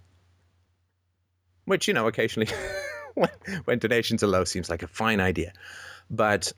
Which, 1.65 1.87
you 1.87 1.95
know, 1.95 2.05
occasionally 2.05 2.49
when, 3.65 3.79
donations 3.79 4.23
are 4.23 4.27
low 4.27 4.43
seems 4.43 4.69
like 4.69 4.83
a 4.83 4.87
fine 4.87 5.19
idea. 5.19 5.53
But 6.09 6.51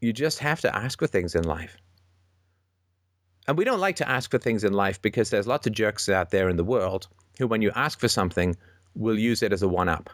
you 0.00 0.12
just 0.12 0.38
have 0.40 0.60
to 0.60 0.74
ask 0.74 0.98
for 0.98 1.06
things 1.06 1.34
in 1.34 1.44
life. 1.44 1.76
And 3.48 3.56
we 3.56 3.64
don't 3.64 3.80
like 3.80 3.96
to 3.96 4.08
ask 4.08 4.30
for 4.30 4.38
things 4.38 4.64
in 4.64 4.72
life 4.72 5.00
because 5.00 5.30
there's 5.30 5.46
lots 5.46 5.66
of 5.66 5.72
jerks 5.72 6.08
out 6.08 6.30
there 6.30 6.48
in 6.48 6.56
the 6.56 6.64
world 6.64 7.08
who, 7.38 7.46
when 7.46 7.62
you 7.62 7.70
ask 7.74 8.00
for 8.00 8.08
something, 8.08 8.56
will 8.94 9.18
use 9.18 9.42
it 9.42 9.52
as 9.52 9.62
a 9.62 9.68
one 9.68 9.88
up. 9.88 10.10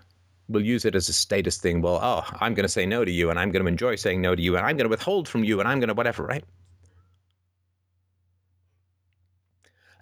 Will 0.48 0.62
use 0.62 0.84
it 0.84 0.94
as 0.94 1.08
a 1.08 1.12
status 1.12 1.56
thing. 1.56 1.80
Well, 1.80 1.98
oh, 2.02 2.24
I'm 2.40 2.52
going 2.54 2.64
to 2.64 2.68
say 2.68 2.84
no 2.84 3.04
to 3.04 3.10
you, 3.10 3.30
and 3.30 3.38
I'm 3.38 3.50
going 3.50 3.64
to 3.64 3.68
enjoy 3.68 3.96
saying 3.96 4.20
no 4.20 4.34
to 4.34 4.42
you, 4.42 4.56
and 4.56 4.66
I'm 4.66 4.76
going 4.76 4.84
to 4.84 4.90
withhold 4.90 5.28
from 5.28 5.44
you, 5.44 5.60
and 5.60 5.68
I'm 5.68 5.80
going 5.80 5.88
to 5.88 5.94
whatever, 5.94 6.24
right? 6.24 6.44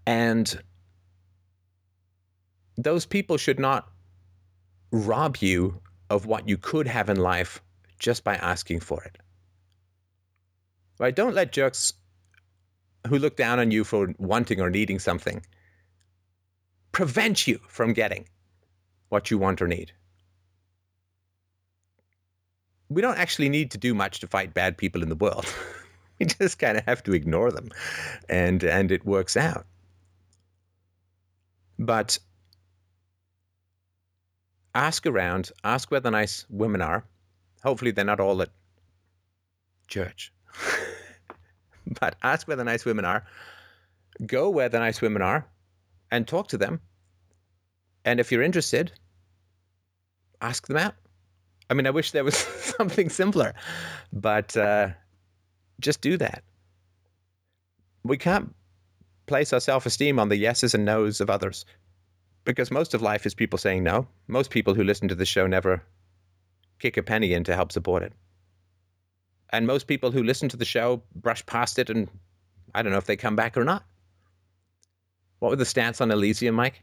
And 0.07 0.61
those 2.77 3.07
people 3.07 3.37
should 3.37 3.61
not 3.61 3.89
rob 4.91 5.37
you 5.39 5.81
of 6.09 6.27
what 6.27 6.49
you 6.49 6.57
could 6.57 6.87
have 6.87 7.09
in 7.09 7.17
life 7.17 7.63
just 7.99 8.25
by 8.25 8.35
asking 8.37 8.81
for 8.81 9.03
it. 9.05 9.19
Right? 10.99 11.15
Don't 11.15 11.35
let 11.35 11.53
jerks 11.53 11.95
who 13.07 13.19
look 13.19 13.37
down 13.37 13.59
on 13.59 13.71
you 13.71 13.85
for 13.85 14.15
wanting 14.19 14.61
or 14.61 14.71
needing 14.71 14.99
something 14.99 15.45
prevent 16.93 17.47
you 17.47 17.61
from 17.69 17.93
getting 17.93 18.27
what 19.09 19.31
you 19.31 19.39
want 19.39 19.63
or 19.63 19.69
need. 19.69 19.93
We 22.89 23.01
don't 23.01 23.19
actually 23.19 23.49
need 23.49 23.71
to 23.71 23.79
do 23.79 23.95
much 23.95 24.21
to 24.21 24.27
fight 24.27 24.53
bad 24.53 24.77
people 24.77 25.03
in 25.03 25.09
the 25.09 25.15
world. 25.15 25.47
we 26.19 26.27
just 26.27 26.59
kind 26.59 26.77
of 26.77 26.85
have 26.85 27.03
to 27.05 27.15
ignore 27.15 27.51
them 27.53 27.71
and 28.29 28.65
and 28.65 28.91
it 28.91 29.05
works 29.05 29.37
out. 29.37 29.67
But 31.79 32.19
ask 34.75 35.07
around, 35.07 35.51
ask 35.65 35.91
where 35.91 36.01
the 36.01 36.11
nice 36.11 36.47
women 36.49 36.83
are. 36.83 37.05
Hopefully 37.63 37.91
they're 37.91 38.05
not 38.05 38.21
all 38.21 38.43
at 38.43 38.51
church. 39.89 40.33
but 42.01 42.17
ask 42.23 42.47
where 42.47 42.57
the 42.57 42.65
nice 42.65 42.85
women 42.85 43.05
are, 43.05 43.25
go 44.27 44.49
where 44.51 44.69
the 44.69 44.79
nice 44.79 45.01
women 45.01 45.23
are, 45.23 45.47
and 46.11 46.27
talk 46.27 46.49
to 46.49 46.59
them. 46.59 46.81
And 48.05 48.21
if 48.21 48.33
you're 48.33 48.43
interested, 48.43 48.93
ask 50.41 50.67
them 50.67 50.77
out. 50.77 50.95
I 51.69 51.75
mean, 51.75 51.87
I 51.87 51.91
wish 51.91 52.13
there 52.13 52.25
was 52.25 52.37
something 52.79 53.09
simpler, 53.09 53.55
but 54.13 54.57
uh, 54.57 54.91
just 55.81 56.01
do 56.01 56.17
that. 56.17 56.43
We 58.03 58.17
can't 58.17 58.55
place 59.27 59.53
our 59.53 59.61
self 59.61 59.87
esteem 59.87 60.19
on 60.19 60.29
the 60.29 60.37
yeses 60.37 60.75
and 60.75 60.85
nos 60.85 61.21
of 61.21 61.31
others 61.31 61.65
because 62.51 62.73
most 62.73 62.95
of 62.95 63.03
life 63.03 63.27
is 63.27 63.35
people 63.35 63.59
saying 63.59 63.85
no. 63.85 64.09
Most 64.27 64.51
people 64.51 64.75
who 64.75 64.83
listen 64.83 65.07
to 65.09 65.15
the 65.15 65.25
show 65.25 65.47
never 65.47 65.85
kick 66.81 66.97
a 66.97 67.03
penny 67.03 67.33
in 67.33 67.45
to 67.45 67.55
help 67.55 67.71
support 67.71 68.03
it. 68.03 68.13
And 69.51 69.69
most 69.69 69.87
people 69.87 70.11
who 70.11 70.25
listen 70.25 70.49
to 70.49 70.57
the 70.57 70.65
show 70.65 71.03
brush 71.15 71.47
past 71.47 71.79
it, 71.79 71.91
and 71.91 72.09
I 72.75 72.83
don't 72.83 72.91
know 72.91 72.99
if 72.99 73.07
they 73.07 73.17
come 73.17 73.37
back 73.37 73.57
or 73.57 73.65
not. 73.65 73.85
What 75.39 75.51
were 75.51 75.57
the 75.57 75.65
stats 75.65 76.01
on 76.01 76.11
Elysium, 76.11 76.57
Mike? 76.57 76.83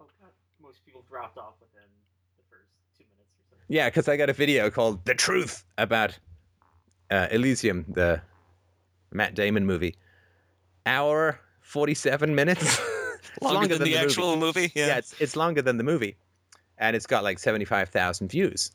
Oh, 0.00 0.06
God. 0.20 0.30
Most 0.62 0.84
people 0.86 1.04
dropped 1.08 1.36
off 1.36 1.54
within 1.60 1.88
the 2.36 2.44
first 2.50 2.70
two 2.96 3.04
minutes 3.10 3.34
or 3.36 3.56
so. 3.56 3.56
Yeah, 3.68 3.88
because 3.88 4.08
I 4.08 4.16
got 4.16 4.30
a 4.30 4.32
video 4.32 4.70
called 4.70 5.04
"The 5.04 5.14
Truth" 5.14 5.64
about 5.76 6.16
uh, 7.10 7.26
Elysium, 7.32 7.84
the 7.88 8.22
Matt 9.12 9.34
Damon 9.34 9.66
movie. 9.66 9.96
Hour 10.86 11.40
forty-seven 11.60 12.34
minutes. 12.34 12.80
It's 13.36 13.42
Longer, 13.42 13.68
than, 13.68 13.78
the, 13.78 13.84
movie. 13.90 13.96
actual 13.96 14.36
movie. 14.36 14.72
Yeah. 14.74 14.86
Yeah, 14.88 14.98
it's, 14.98 15.14
it's 15.20 15.36
longer 15.36 15.62
than 15.62 15.76
the 15.76 15.84
movie, 15.84 16.16
and 16.78 16.94
it's 16.96 17.06
got 17.06 17.22
like 17.24 17.38
seventy-five 17.38 17.88
thousand 17.88 18.28
views. 18.28 18.72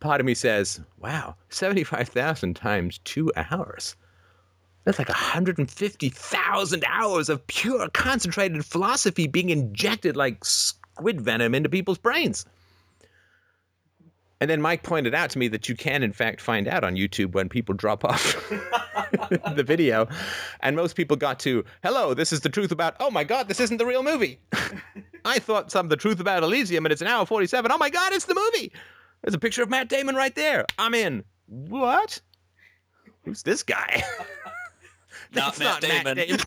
Part 0.00 0.20
of 0.20 0.26
me 0.26 0.34
says, 0.34 0.80
"Wow, 0.98 1.36
seventy-five 1.50 2.08
thousand 2.08 2.54
times 2.54 2.98
two 3.04 3.30
hours." 3.36 3.96
That's 4.84 4.98
like 4.98 5.08
150,000 5.10 6.84
hours 6.86 7.28
of 7.28 7.46
pure 7.46 7.88
concentrated 7.90 8.64
philosophy 8.64 9.26
being 9.26 9.50
injected 9.50 10.16
like 10.16 10.42
squid 10.46 11.20
venom 11.20 11.54
into 11.54 11.68
people's 11.68 11.98
brains. 11.98 12.46
And 14.40 14.48
then 14.48 14.62
Mike 14.62 14.84
pointed 14.84 15.14
out 15.14 15.30
to 15.30 15.38
me 15.38 15.48
that 15.48 15.68
you 15.68 15.74
can, 15.74 16.02
in 16.02 16.12
fact, 16.12 16.40
find 16.40 16.68
out 16.68 16.84
on 16.84 16.94
YouTube 16.94 17.32
when 17.32 17.48
people 17.48 17.74
drop 17.74 18.04
off 18.04 18.34
the 19.56 19.64
video. 19.66 20.06
And 20.60 20.76
most 20.76 20.94
people 20.94 21.16
got 21.16 21.40
to, 21.40 21.64
hello, 21.82 22.14
this 22.14 22.32
is 22.32 22.40
the 22.40 22.48
truth 22.48 22.70
about, 22.70 22.94
oh 23.00 23.10
my 23.10 23.24
God, 23.24 23.48
this 23.48 23.58
isn't 23.58 23.78
the 23.78 23.86
real 23.86 24.04
movie. 24.04 24.38
I 25.24 25.40
thought 25.40 25.72
some 25.72 25.86
of 25.86 25.90
the 25.90 25.96
truth 25.96 26.20
about 26.20 26.44
Elysium 26.44 26.86
and 26.86 26.92
it's 26.92 27.02
an 27.02 27.08
hour 27.08 27.26
47. 27.26 27.72
Oh 27.72 27.78
my 27.78 27.90
God, 27.90 28.12
it's 28.12 28.26
the 28.26 28.34
movie. 28.34 28.72
There's 29.22 29.34
a 29.34 29.38
picture 29.38 29.62
of 29.62 29.70
Matt 29.70 29.88
Damon 29.88 30.14
right 30.14 30.34
there. 30.34 30.64
I'm 30.78 30.94
in. 30.94 31.24
What? 31.46 32.20
Who's 33.24 33.42
this 33.42 33.64
guy? 33.64 34.02
Not 35.34 35.56
That's 35.56 35.82
Matt 35.82 36.04
Damon. 36.04 36.38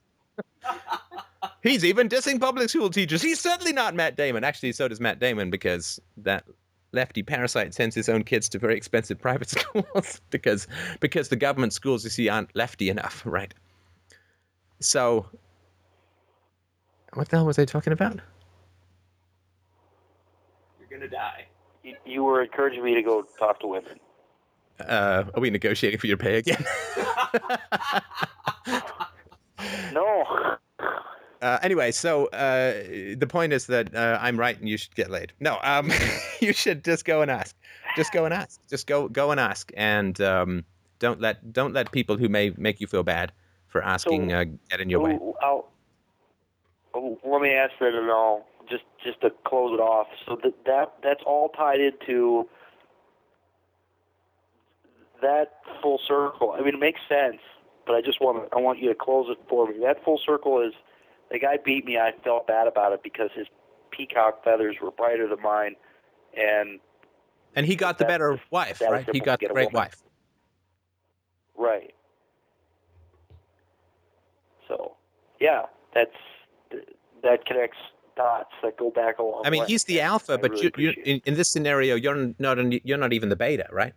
He's 1.61 1.85
even 1.85 2.07
dissing 2.09 2.39
public 2.39 2.69
school 2.69 2.89
teachers. 2.89 3.21
He's 3.21 3.39
certainly 3.39 3.73
not 3.73 3.93
Matt 3.93 4.15
Damon. 4.15 4.43
Actually, 4.43 4.71
so 4.71 4.87
does 4.87 4.99
Matt 4.99 5.19
Damon 5.19 5.51
because 5.51 5.99
that 6.17 6.43
lefty 6.93 7.23
parasite 7.23 7.73
sends 7.73 7.95
his 7.95 8.09
own 8.09 8.23
kids 8.23 8.49
to 8.49 8.59
very 8.59 8.75
expensive 8.75 9.19
private 9.19 9.49
schools 9.57 10.21
because 10.29 10.67
because 10.99 11.29
the 11.29 11.35
government 11.35 11.73
schools 11.73 12.03
you 12.03 12.09
see 12.09 12.29
aren't 12.29 12.55
lefty 12.55 12.89
enough, 12.89 13.21
right? 13.25 13.53
So, 14.79 15.27
what 17.13 17.29
the 17.29 17.37
hell 17.37 17.45
was 17.45 17.59
I 17.59 17.65
talking 17.65 17.93
about? 17.93 18.19
You're 20.79 20.99
gonna 20.99 21.09
die. 21.09 21.45
You, 21.83 21.95
you 22.05 22.23
were 22.23 22.41
encouraging 22.41 22.83
me 22.83 22.95
to 22.95 23.01
go 23.01 23.25
talk 23.39 23.59
to 23.61 23.67
women. 23.67 23.99
Uh, 24.79 25.25
are 25.33 25.41
we 25.41 25.49
negotiating 25.49 25.99
for 25.99 26.07
your 26.07 26.17
pay 26.17 26.37
again? 26.37 26.63
No. 29.93 30.57
Uh, 31.41 31.57
anyway, 31.63 31.91
so 31.91 32.27
uh, 32.27 32.73
the 33.17 33.27
point 33.27 33.51
is 33.51 33.65
that 33.65 33.95
uh, 33.95 34.19
I'm 34.21 34.39
right 34.39 34.59
and 34.59 34.69
you 34.69 34.77
should 34.77 34.93
get 34.95 35.09
laid. 35.09 35.33
No, 35.39 35.57
um, 35.63 35.91
you 36.39 36.53
should 36.53 36.83
just 36.83 37.03
go 37.03 37.21
and 37.21 37.31
ask. 37.31 37.55
Just 37.95 38.13
go 38.13 38.25
and 38.25 38.33
ask. 38.33 38.59
Just 38.69 38.85
go 38.87 39.07
go 39.09 39.31
and 39.31 39.39
ask, 39.39 39.71
and 39.75 40.19
um, 40.21 40.63
don't 40.99 41.19
let 41.19 41.51
don't 41.51 41.73
let 41.73 41.91
people 41.91 42.15
who 42.15 42.29
may 42.29 42.51
make 42.57 42.79
you 42.79 42.87
feel 42.87 43.03
bad 43.03 43.31
for 43.67 43.83
asking 43.83 44.29
So- 44.29 44.35
uh, 44.35 44.45
get 44.69 44.81
in 44.81 44.89
your 44.89 44.99
way. 45.01 45.19
I'll- 45.41 45.67
let 46.93 47.41
me 47.41 47.49
ask 47.53 47.71
that 47.79 47.93
and 47.95 48.09
all 48.11 48.45
just 48.69 48.83
just 49.03 49.21
to 49.21 49.31
close 49.45 49.73
it 49.73 49.81
off. 49.81 50.07
So 50.25 50.37
that 50.43 50.53
that 50.65 50.93
that's 51.01 51.23
all 51.25 51.49
tied 51.49 51.79
into 51.79 52.47
that 55.21 55.53
full 55.81 55.99
circle. 56.07 56.51
I 56.57 56.61
mean, 56.61 56.75
it 56.75 56.79
makes 56.79 56.99
sense, 57.07 57.37
but 57.85 57.95
I 57.95 58.01
just 58.01 58.19
want 58.21 58.49
to, 58.49 58.55
I 58.55 58.59
want 58.59 58.79
you 58.79 58.89
to 58.89 58.95
close 58.95 59.27
it 59.29 59.37
for 59.49 59.67
me. 59.67 59.75
That 59.83 60.03
full 60.03 60.19
circle 60.25 60.61
is 60.61 60.73
the 61.31 61.39
guy 61.39 61.57
beat 61.63 61.85
me. 61.85 61.97
I 61.97 62.13
felt 62.23 62.47
bad 62.47 62.67
about 62.67 62.93
it 62.93 63.01
because 63.03 63.29
his 63.33 63.47
peacock 63.91 64.43
feathers 64.43 64.75
were 64.81 64.91
brighter 64.91 65.27
than 65.27 65.41
mine, 65.41 65.75
and 66.37 66.79
And 67.55 67.65
he 67.65 67.75
got 67.75 67.97
the 67.97 68.05
better 68.05 68.39
wife, 68.51 68.81
right? 68.81 69.07
He 69.11 69.19
got 69.19 69.39
the 69.39 69.47
great 69.47 69.71
woman. 69.73 69.73
wife. 69.73 70.03
Right. 71.57 71.93
So, 74.67 74.95
yeah, 75.39 75.65
that's 75.93 76.15
that 77.23 77.45
connects 77.45 77.77
dots 78.15 78.51
that 78.63 78.77
go 78.77 78.89
back 78.89 79.19
a 79.19 79.23
long 79.23 79.43
I 79.45 79.49
mean, 79.49 79.61
way. 79.61 79.67
he's 79.67 79.83
the 79.83 80.01
alpha, 80.01 80.33
I 80.33 80.37
but 80.37 80.51
really 80.51 80.71
you, 80.77 80.89
you 80.89 81.03
in, 81.05 81.21
in 81.25 81.33
this 81.35 81.49
scenario, 81.49 81.95
you're 81.95 82.33
not 82.39 82.57
an, 82.59 82.79
you're 82.83 82.97
not 82.97 83.13
even 83.13 83.29
the 83.29 83.35
beta, 83.35 83.67
right? 83.71 83.93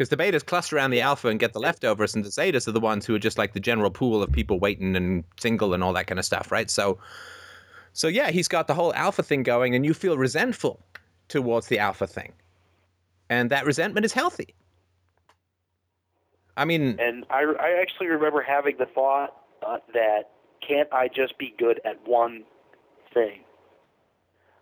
Because 0.00 0.08
the 0.08 0.16
betas 0.16 0.46
cluster 0.46 0.76
around 0.76 0.92
the 0.92 1.02
alpha 1.02 1.28
and 1.28 1.38
get 1.38 1.52
the 1.52 1.60
leftovers, 1.60 2.14
and 2.14 2.24
the 2.24 2.30
zetas 2.30 2.66
are 2.66 2.72
the 2.72 2.80
ones 2.80 3.04
who 3.04 3.14
are 3.14 3.18
just 3.18 3.36
like 3.36 3.52
the 3.52 3.60
general 3.60 3.90
pool 3.90 4.22
of 4.22 4.32
people 4.32 4.58
waiting 4.58 4.96
and 4.96 5.24
single 5.38 5.74
and 5.74 5.84
all 5.84 5.92
that 5.92 6.06
kind 6.06 6.18
of 6.18 6.24
stuff, 6.24 6.50
right? 6.50 6.70
So, 6.70 6.96
so 7.92 8.08
yeah, 8.08 8.30
he's 8.30 8.48
got 8.48 8.66
the 8.66 8.72
whole 8.72 8.94
alpha 8.94 9.22
thing 9.22 9.42
going, 9.42 9.74
and 9.74 9.84
you 9.84 9.92
feel 9.92 10.16
resentful 10.16 10.80
towards 11.28 11.66
the 11.66 11.78
alpha 11.78 12.06
thing, 12.06 12.32
and 13.28 13.50
that 13.50 13.66
resentment 13.66 14.06
is 14.06 14.14
healthy. 14.14 14.54
I 16.56 16.64
mean, 16.64 16.98
And 16.98 17.26
I, 17.28 17.42
I 17.60 17.78
actually 17.78 18.06
remember 18.06 18.40
having 18.40 18.78
the 18.78 18.86
thought 18.86 19.36
uh, 19.66 19.80
that 19.92 20.30
can't 20.66 20.90
I 20.94 21.08
just 21.08 21.36
be 21.36 21.54
good 21.58 21.78
at 21.84 21.98
one 22.08 22.44
thing? 23.12 23.40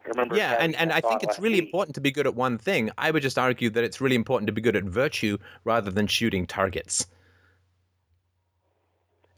Remember. 0.09 0.37
yeah, 0.37 0.57
and, 0.59 0.75
and 0.77 0.93
I 0.93 1.01
think 1.01 1.23
it's 1.23 1.39
really 1.39 1.57
week. 1.61 1.65
important 1.67 1.95
to 1.95 2.01
be 2.01 2.11
good 2.11 2.27
at 2.27 2.35
one 2.35 2.59
thing. 2.59 2.91
I 2.99 3.11
would 3.11 3.23
just 3.23 3.39
argue 3.39 3.71
that 3.71 3.85
it's 3.85 4.01
really 4.01 4.17
important 4.17 4.47
to 4.47 4.53
be 4.53 4.61
good 4.61 4.77
at 4.77 4.85
virtue 4.85 5.39
rather 5.65 5.91
than 5.91 6.07
shooting 6.07 6.47
targets. 6.47 7.07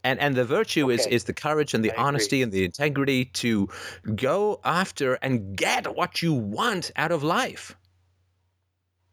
And 0.03 0.19
and 0.19 0.35
the 0.35 0.45
virtue 0.45 0.91
is 0.91 1.03
Okay. 1.07 1.15
is 1.15 1.25
the 1.25 1.35
courage 1.35 1.75
and 1.75 1.85
the 1.85 1.91
I 1.91 1.95
agree. 1.95 2.05
honesty 2.05 2.43
and 2.43 2.51
the 2.53 2.65
integrity 2.65 3.27
to 3.27 3.69
go 4.15 4.61
after 4.65 5.15
and 5.17 5.55
get 5.57 5.95
what 5.95 6.23
you 6.23 6.33
want 6.33 6.91
out 6.97 7.13
of 7.13 7.23
life. 7.23 7.77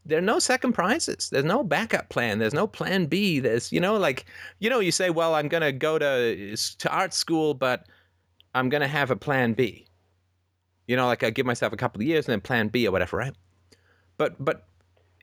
There 0.05 0.17
are 0.17 0.21
no 0.21 0.39
second 0.39 0.71
prizes. 0.71 1.29
There's 1.29 1.43
no 1.43 1.65
backup 1.65 2.07
plan. 2.07 2.39
There's 2.39 2.53
no 2.53 2.67
plan 2.67 3.07
B. 3.07 3.39
There's 3.41 3.69
you 3.73 3.81
know 3.81 3.97
like 3.97 4.25
you 4.59 4.69
know 4.69 4.79
you 4.79 4.93
say, 4.93 5.09
well, 5.09 5.35
I'm 5.35 5.49
going 5.49 5.63
to 5.63 5.73
go 5.73 5.99
to 5.99 6.55
to 6.55 6.89
art 6.89 7.13
school, 7.13 7.53
but 7.53 7.87
I'm 8.55 8.69
going 8.69 8.81
to 8.81 8.87
have 8.87 9.11
a 9.11 9.17
plan 9.17 9.53
B. 9.53 9.85
You 10.87 10.95
know, 10.95 11.05
like 11.05 11.23
I 11.23 11.29
give 11.29 11.45
myself 11.45 11.73
a 11.73 11.77
couple 11.77 12.01
of 12.01 12.07
years 12.07 12.25
and 12.25 12.31
then 12.33 12.41
plan 12.41 12.69
B 12.69 12.87
or 12.87 12.91
whatever, 12.91 13.17
right? 13.17 13.35
But 14.17 14.43
but 14.43 14.65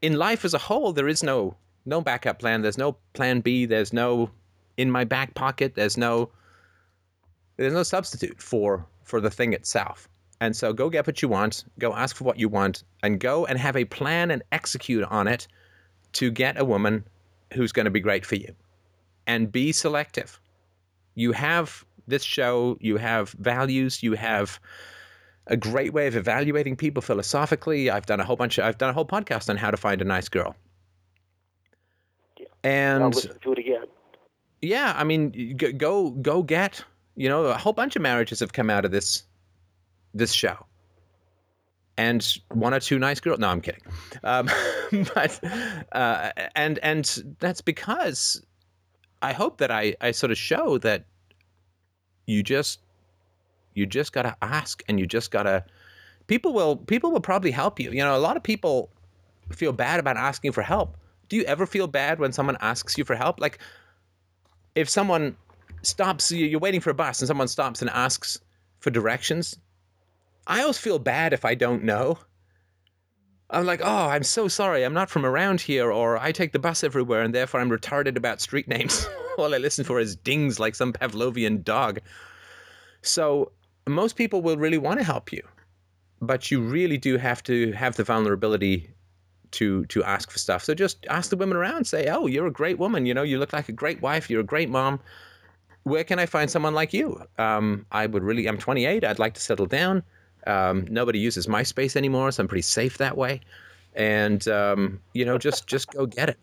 in 0.03 0.15
life 0.19 0.45
as 0.45 0.55
a 0.55 0.59
whole, 0.59 0.93
there 0.93 1.09
is 1.09 1.23
no 1.23 1.57
no 1.87 2.01
backup 2.01 2.39
plan. 2.39 2.63
There's 2.63 2.79
no 2.79 2.97
plan 3.15 3.41
B. 3.41 3.67
There's 3.67 3.93
no 3.93 4.31
in 4.77 4.91
my 4.91 5.05
back 5.05 5.35
pocket. 5.35 5.75
There's 5.75 5.97
no 5.97 6.31
there's 7.57 7.73
no 7.73 7.83
substitute 7.83 8.41
for 8.41 8.87
for 9.03 9.21
the 9.21 9.31
thing 9.31 9.53
itself. 9.53 10.09
And 10.41 10.55
so 10.55 10.73
go 10.73 10.91
get 10.91 11.07
what 11.07 11.23
you 11.23 11.29
want, 11.29 11.65
go 11.79 11.95
ask 11.95 12.17
for 12.17 12.25
what 12.25 12.39
you 12.39 12.49
want, 12.49 12.85
and 13.03 13.21
go 13.21 13.47
and 13.47 13.59
have 13.59 13.77
a 13.77 13.85
plan 13.85 14.31
and 14.31 14.43
execute 14.53 15.05
on 15.05 15.29
it 15.29 15.47
to 16.15 16.31
get 16.31 16.59
a 16.59 16.65
woman 16.65 17.05
who's 17.53 17.73
going 17.73 17.85
to 17.85 17.91
be 17.91 18.01
great 18.01 18.27
for 18.27 18.35
you. 18.35 18.55
And 19.27 19.51
be 19.51 19.73
selective. 19.73 20.39
You 21.15 21.33
have 21.33 21.85
this 22.07 22.23
show, 22.23 22.77
you 22.81 22.97
have 22.97 23.31
values, 23.31 24.03
you 24.03 24.13
have 24.15 24.61
a 25.47 25.57
great 25.57 25.93
way 25.93 26.07
of 26.07 26.17
evaluating 26.17 26.77
people 26.77 27.03
philosophically. 27.03 27.91
I've 27.91 28.07
done 28.07 28.21
a 28.21 28.25
whole 28.25 28.37
bunch 28.37 28.59
of, 28.59 28.65
I've 28.65 28.79
done 28.79 28.91
a 28.91 28.93
whole 28.93 29.07
podcast 29.07 29.49
on 29.51 29.57
how 29.57 29.71
to 29.71 29.77
find 29.77 30.01
a 30.01 30.05
nice 30.05 30.29
girl. 30.29 30.57
Yeah. 32.39 32.47
And 32.63 33.03
I'll 33.03 33.11
listen 33.11 33.39
to 33.39 33.53
it 33.53 33.59
again. 33.59 33.85
yeah, 34.63 34.95
I 34.97 35.05
mean, 35.05 35.57
go 35.57 36.11
go 36.11 36.43
get. 36.43 36.85
You 37.17 37.29
know, 37.29 37.45
a 37.45 37.57
whole 37.57 37.73
bunch 37.73 37.95
of 37.95 38.03
marriages 38.03 38.41
have 38.41 38.53
come 38.53 38.71
out 38.71 38.85
of 38.85 38.91
this 38.91 39.23
this 40.15 40.33
show, 40.33 40.67
and 41.97 42.27
one 42.51 42.75
or 42.75 42.81
two 42.81 42.99
nice 42.99 43.21
girls. 43.21 43.39
No, 43.39 43.49
I'm 43.49 43.61
kidding. 43.61 43.83
Um, 44.25 44.49
but 45.15 45.41
uh, 45.93 46.33
and 46.57 46.79
and 46.79 47.37
that's 47.39 47.61
because 47.61 48.43
I 49.23 49.33
hope 49.33 49.59
that 49.59 49.71
I 49.71 49.95
I 50.01 50.11
sort 50.11 50.33
of 50.33 50.39
show 50.39 50.79
that 50.79 51.05
you 52.27 52.43
just 52.43 52.81
you 53.75 53.87
just 53.87 54.13
gotta 54.13 54.37
ask 54.43 54.83
and 54.89 54.99
you 54.99 55.07
just 55.07 55.31
gotta 55.31 55.65
people 56.27 56.53
will 56.53 56.77
people 56.77 57.11
will 57.11 57.21
probably 57.21 57.51
help 57.51 57.79
you. 57.79 57.91
You 57.91 58.03
know, 58.03 58.17
a 58.17 58.19
lot 58.19 58.37
of 58.37 58.43
people 58.43 58.91
feel 59.53 59.73
bad 59.73 60.01
about 60.01 60.17
asking 60.17 60.53
for 60.53 60.63
help. 60.63 60.97
Do 61.29 61.37
you 61.37 61.45
ever 61.45 61.67
feel 61.67 61.87
bad 61.87 62.19
when 62.19 62.33
someone 62.33 62.57
asks 62.61 62.97
you 62.97 63.05
for 63.05 63.15
help? 63.15 63.41
Like 63.41 63.59
if 64.75 64.89
someone 64.89 65.37
stops 65.83 66.31
you 66.33 66.47
you're 66.47 66.61
waiting 66.61 66.81
for 66.81 66.91
a 66.91 66.95
bus 66.95 67.21
and 67.21 67.29
someone 67.29 67.49
stops 67.49 67.81
and 67.81 67.91
asks 67.91 68.39
for 68.81 68.91
directions 68.91 69.59
i 70.47 70.61
always 70.61 70.79
feel 70.79 70.99
bad 70.99 71.33
if 71.33 71.45
i 71.45 71.55
don't 71.55 71.85
know 71.85 72.19
i'm 73.51 73.67
like 73.67 73.81
oh 73.83 74.09
i'm 74.09 74.23
so 74.23 74.49
sorry 74.49 74.85
i'm 74.85 74.95
not 74.95 75.11
from 75.11 75.27
around 75.27 75.61
here 75.61 75.93
or 75.93 76.17
i 76.19 76.33
take 76.33 76.53
the 76.53 76.59
bus 76.59 76.83
everywhere 76.83 77.23
and 77.23 77.35
therefore 77.35 77.61
i'm 77.61 77.71
retarded 77.71 78.17
about 78.17 78.41
street 78.41 78.69
names 78.69 79.07
all 79.39 79.55
i 79.55 79.59
listen 79.59 79.85
for 79.85 80.01
is 80.01 80.17
dings 80.17 80.59
like 80.59 80.75
some 80.75 80.93
pavlovian 80.93 81.63
dog 81.63 82.01
so 83.03 83.53
most 83.87 84.17
people 84.17 84.43
will 84.43 84.57
really 84.57 84.79
want 84.79 84.99
to 84.99 85.05
help 85.05 85.33
you 85.33 85.43
but 86.27 86.51
you 86.51 86.61
really 86.61 86.99
do 86.99 87.17
have 87.17 87.43
to 87.45 87.73
have 87.73 87.97
the 87.97 88.05
vulnerability 88.05 88.89
to 89.53 89.85
to 89.87 90.03
ask 90.05 90.31
for 90.31 90.39
stuff. 90.39 90.65
So 90.65 90.75
just 90.75 91.07
ask 91.09 91.31
the 91.31 91.37
women 91.37 91.57
around. 91.57 91.87
Say, 91.87 92.09
"Oh, 92.09 92.27
you're 92.27 92.47
a 92.47 92.53
great 92.53 92.79
woman. 92.79 93.07
You 93.07 93.15
know, 93.15 93.23
you 93.23 93.39
look 93.39 93.53
like 93.53 93.69
a 93.69 93.73
great 93.73 94.03
wife. 94.03 94.29
You're 94.29 94.41
a 94.41 94.45
great 94.45 94.69
mom. 94.69 95.01
Where 95.85 96.05
can 96.05 96.19
I 96.19 96.27
find 96.27 96.51
someone 96.51 96.75
like 96.75 96.93
you? 96.93 97.23
Um, 97.39 97.87
I 97.93 98.07
would 98.07 98.23
really. 98.25 98.49
I'm 98.49 98.59
28. 98.59 99.05
I'd 99.05 99.19
like 99.19 99.35
to 99.35 99.41
settle 99.41 99.67
down. 99.67 100.03
Um, 100.47 100.87
nobody 100.91 101.19
uses 101.19 101.47
MySpace 101.47 101.97
anymore, 101.97 102.31
so 102.33 102.43
I'm 102.43 102.49
pretty 102.49 102.63
safe 102.63 102.99
that 102.99 103.17
way. 103.17 103.41
And 103.95 104.47
um, 104.49 105.01
you 105.13 105.25
know, 105.25 105.39
just 105.39 105.67
just 105.67 105.91
go 105.93 106.07
get 106.07 106.29
it. 106.29 106.39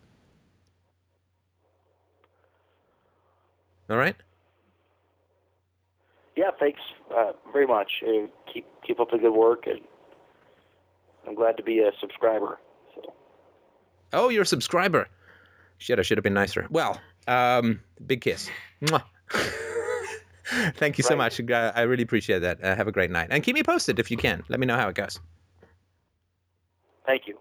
All 3.89 3.97
right. 3.97 4.15
Yeah, 6.37 6.51
thanks 6.57 6.79
uh, 7.15 7.33
very 7.51 7.67
much. 7.67 8.03
Uh, 8.05 8.27
keep 8.51 8.65
keep 8.85 8.99
up 8.99 9.11
the 9.11 9.17
good 9.17 9.33
work, 9.33 9.65
and 9.67 9.79
I'm 11.27 11.35
glad 11.35 11.57
to 11.57 11.63
be 11.63 11.79
a 11.79 11.91
subscriber. 11.99 12.59
So 12.95 13.13
Oh, 14.13 14.29
you're 14.29 14.43
a 14.43 14.45
subscriber. 14.45 15.07
Shit, 15.77 15.99
I 15.99 16.01
should 16.03 16.17
have 16.17 16.23
been 16.23 16.33
nicer. 16.33 16.67
Well, 16.69 16.99
um, 17.27 17.81
big 18.05 18.21
kiss. 18.21 18.49
Thank 20.75 20.97
you 20.97 21.03
so 21.03 21.11
Right. 21.15 21.17
much. 21.17 21.39
Uh, 21.49 21.71
I 21.75 21.81
really 21.83 22.03
appreciate 22.03 22.39
that. 22.39 22.63
Uh, 22.63 22.75
have 22.75 22.87
a 22.87 22.91
great 22.91 23.09
night. 23.09 23.27
And 23.31 23.41
keep 23.43 23.55
me 23.55 23.63
posted 23.63 23.99
if 23.99 24.11
you 24.11 24.17
can. 24.17 24.43
Let 24.49 24.59
me 24.59 24.65
know 24.65 24.75
how 24.75 24.89
it 24.89 24.95
goes. 24.95 25.19
thank 27.05 27.25
you. 27.27 27.39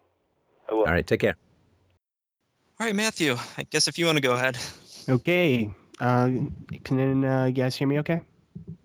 I 0.70 0.74
will. 0.74 0.80
All 0.84 0.92
right, 0.92 1.06
take 1.06 1.20
care. 1.20 1.34
All 2.78 2.86
right, 2.86 2.94
Matthew. 2.94 3.36
I 3.58 3.64
guess 3.64 3.88
if 3.88 3.98
you 3.98 4.06
want 4.06 4.16
to 4.16 4.22
go 4.22 4.32
ahead. 4.32 4.56
Okay. 5.08 5.70
Uh, 5.98 6.30
can 6.84 7.24
uh, 7.24 7.44
you 7.46 7.52
guys 7.52 7.76
hear 7.76 7.86
me 7.88 7.98
okay? 7.98 8.22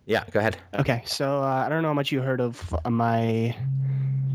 Yeah, 0.06 0.24
go 0.32 0.39
ahead. 0.39 0.58
Okay. 0.74 1.01
So 1.06 1.39
uh, 1.39 1.64
I 1.66 1.70
don't 1.70 1.82
know 1.82 1.89
how 1.89 1.93
much 1.93 2.12
you 2.12 2.22
heard 2.22 2.41
of 2.41 2.76
uh, 2.86 2.89
my. 2.89 3.56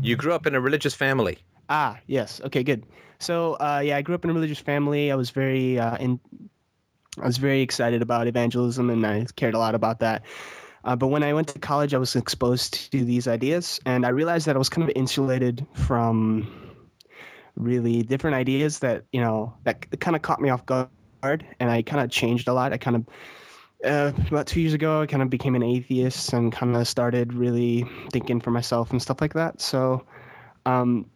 You 0.01 0.15
grew 0.15 0.33
up 0.33 0.45
in 0.45 0.55
a 0.55 0.61
religious 0.61 0.93
family. 0.93 1.37
Ah, 1.69 1.99
yes. 2.07 2.41
Okay, 2.41 2.63
good. 2.63 2.85
So 3.19 3.53
uh, 3.53 3.81
yeah, 3.83 3.97
I 3.97 4.01
grew 4.01 4.15
up 4.15 4.23
in 4.25 4.31
a 4.31 4.33
religious 4.33 4.59
family. 4.59 5.11
I 5.11 5.15
was 5.15 5.29
very 5.29 5.79
uh, 5.79 5.97
in. 5.97 6.19
I 7.21 7.25
was 7.25 7.37
very 7.37 7.61
excited 7.61 8.01
about 8.01 8.27
evangelism, 8.27 8.89
and 8.89 9.05
I 9.05 9.25
cared 9.35 9.53
a 9.53 9.59
lot 9.59 9.75
about 9.75 9.99
that. 9.99 10.23
Uh, 10.83 10.95
but 10.95 11.07
when 11.07 11.23
I 11.23 11.33
went 11.33 11.47
to 11.49 11.59
college, 11.59 11.93
I 11.93 11.97
was 11.97 12.15
exposed 12.15 12.91
to 12.91 13.05
these 13.05 13.27
ideas, 13.27 13.79
and 13.85 14.05
I 14.05 14.09
realized 14.09 14.47
that 14.47 14.55
I 14.55 14.59
was 14.59 14.69
kind 14.69 14.87
of 14.87 14.93
insulated 14.95 15.65
from 15.73 16.51
really 17.55 18.01
different 18.01 18.35
ideas 18.35 18.79
that 18.79 19.03
you 19.11 19.21
know 19.21 19.53
that 19.63 19.99
kind 19.99 20.15
of 20.15 20.21
caught 20.21 20.41
me 20.41 20.49
off 20.49 20.65
guard, 20.65 20.89
and 21.59 21.69
I 21.69 21.81
kind 21.83 22.03
of 22.03 22.09
changed 22.09 22.47
a 22.47 22.53
lot. 22.53 22.73
I 22.73 22.77
kind 22.77 22.95
of 22.95 23.05
uh, 23.83 24.11
about 24.27 24.47
two 24.47 24.61
years 24.61 24.73
ago, 24.73 25.01
I 25.01 25.05
kind 25.05 25.23
of 25.23 25.29
became 25.29 25.55
an 25.55 25.63
atheist 25.63 26.33
and 26.33 26.51
kind 26.51 26.75
of 26.75 26.87
started 26.87 27.33
really 27.33 27.85
thinking 28.11 28.39
for 28.39 28.51
myself 28.51 28.91
and 28.91 29.01
stuff 29.01 29.21
like 29.21 29.33
that. 29.33 29.61
So, 29.61 30.05
um, 30.65 31.09